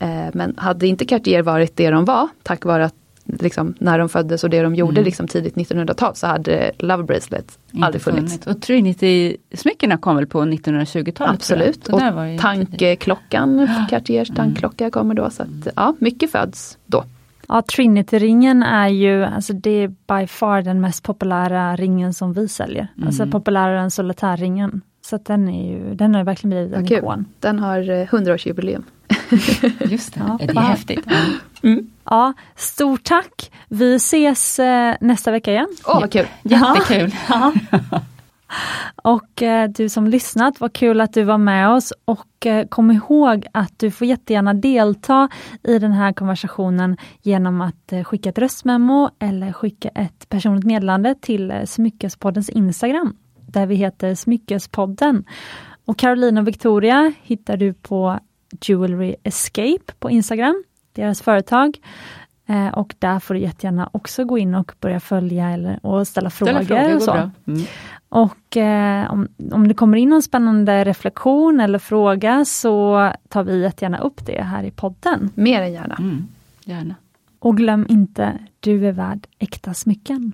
Eh, 0.00 0.26
men 0.34 0.54
hade 0.58 0.86
inte 0.86 1.04
Cartier 1.04 1.42
varit 1.42 1.76
det 1.76 1.90
de 1.90 2.04
var, 2.04 2.28
tack 2.42 2.64
vare 2.64 2.84
att 2.84 2.94
liksom, 3.40 3.74
när 3.78 3.98
de 3.98 4.08
föddes 4.08 4.44
och 4.44 4.50
det 4.50 4.62
de 4.62 4.74
gjorde 4.74 4.92
Mm. 4.92 5.04
liksom, 5.04 5.28
tidigt 5.28 5.54
1900-tal 5.54 6.16
så 6.16 6.26
hade 6.26 6.72
Love 6.78 7.02
Bracelet 7.02 7.58
Inte 7.72 7.86
aldrig 7.86 8.02
funnits. 8.02 8.32
funnits. 8.32 8.46
Och 8.46 8.60
Trinity-smyckena 8.62 9.96
kom 9.96 10.16
väl 10.16 10.26
på 10.26 10.40
1920-talet? 10.44 11.34
Absolut. 11.34 11.88
Och 11.88 12.00
Tankklockan, 12.40 13.68
Cartiers 13.90 14.30
Mm. 14.30 14.36
tankklocka 14.36 14.90
kommer 14.90 15.14
då. 15.14 15.30
Så 15.30 15.42
att, 15.42 15.68
ja, 15.76 15.94
mycket 15.98 16.30
föds 16.30 16.78
då. 16.86 17.04
Ja, 17.48 17.62
Trinity-ringen 17.62 18.62
är 18.62 18.88
ju, 18.88 19.24
alltså 19.24 19.52
det 19.52 19.70
är 19.70 19.88
by 19.88 20.26
far 20.26 20.62
den 20.62 20.80
mest 20.80 21.02
populära 21.02 21.76
ringen 21.76 22.14
som 22.14 22.32
vi 22.32 22.48
säljer. 22.48 22.88
Alltså 23.06 23.22
Mm. 23.22 23.32
populärare 23.32 23.80
än 23.80 23.90
solitärringen. 23.90 24.80
Så 25.06 25.16
att 25.16 25.24
den 25.24 25.48
är 25.48 25.72
ju, 25.72 25.94
den 25.94 26.14
har 26.14 26.24
verkligen 26.24 26.50
blivit 26.50 26.72
en 26.74 26.86
kul. 26.86 26.98
ikon. 26.98 27.26
Den 27.40 27.58
har 27.58 27.78
eh, 27.78 28.06
100-årsjubileum. 28.06 28.82
Just 29.90 30.14
det, 30.14 30.20
Ja, 30.26 30.38
det 30.40 30.56
är 30.56 30.60
häftigt. 30.60 31.06
Ja, 32.04 32.32
stort 32.56 33.04
tack! 33.04 33.52
Vi 33.68 33.94
ses 33.94 34.58
eh, 34.58 34.94
nästa 35.00 35.30
vecka 35.30 35.50
igen. 35.50 35.68
Åh, 35.86 36.00
vad 36.00 36.12
kul! 36.12 36.26
Jättekul! 36.42 37.12
Och 38.96 39.42
eh, 39.42 39.70
du 39.70 39.88
som 39.88 40.06
lyssnat, 40.06 40.60
vad 40.60 40.72
kul 40.72 41.00
att 41.00 41.12
du 41.14 41.22
var 41.22 41.38
med 41.38 41.68
oss 41.68 41.92
och 42.04 42.46
eh, 42.46 42.66
kom 42.66 42.90
ihåg 42.90 43.46
att 43.52 43.78
du 43.78 43.90
får 43.90 44.06
jättegärna 44.06 44.54
delta 44.54 45.28
i 45.62 45.78
den 45.78 45.92
här 45.92 46.12
konversationen 46.12 46.96
genom 47.22 47.60
att 47.60 47.92
eh, 47.92 48.04
skicka 48.04 48.28
ett 48.28 48.38
röstmemo 48.38 49.10
eller 49.18 49.52
skicka 49.52 49.88
ett 49.88 50.28
personligt 50.28 50.64
meddelande 50.64 51.14
till 51.20 51.50
eh, 51.50 51.64
Smyckespoddens 51.64 52.48
Instagram 52.48 53.16
där 53.56 53.66
vi 53.66 53.74
heter 53.74 54.14
Smyckespodden. 54.14 55.24
Och 55.84 55.98
Caroline 55.98 56.38
och 56.38 56.48
Victoria 56.48 57.12
hittar 57.22 57.56
du 57.56 57.72
på 57.72 58.18
Jewelry 58.60 59.16
Escape 59.22 59.92
på 59.98 60.10
Instagram, 60.10 60.64
deras 60.92 61.22
företag. 61.22 61.78
Eh, 62.46 62.68
och 62.68 62.94
där 62.98 63.20
får 63.20 63.34
du 63.34 63.40
jättegärna 63.40 63.90
också 63.92 64.24
gå 64.24 64.38
in 64.38 64.54
och 64.54 64.72
börja 64.80 65.00
följa 65.00 65.50
eller, 65.50 65.86
och 65.86 66.08
ställa 66.08 66.30
frågor. 66.30 66.62
Ställa 66.62 66.66
frågor 66.66 66.96
och 66.96 67.02
så. 67.02 67.30
Mm. 67.46 67.62
Och 68.08 68.56
eh, 68.56 69.12
om, 69.12 69.28
om 69.52 69.68
det 69.68 69.74
kommer 69.74 69.96
in 69.96 70.08
någon 70.08 70.22
spännande 70.22 70.84
reflektion 70.84 71.60
eller 71.60 71.78
fråga 71.78 72.44
så 72.44 73.12
tar 73.28 73.44
vi 73.44 73.62
jättegärna 73.62 73.98
upp 73.98 74.26
det 74.26 74.42
här 74.42 74.64
i 74.64 74.70
podden. 74.70 75.30
Mer 75.34 75.62
än 75.62 75.72
gärna. 75.72 75.94
Mm. 75.94 76.26
Gärna. 76.64 76.94
Och 77.38 77.56
glöm 77.56 77.86
inte, 77.88 78.38
du 78.60 78.86
är 78.88 78.92
värd 78.92 79.26
äkta 79.38 79.74
smycken. 79.74 80.32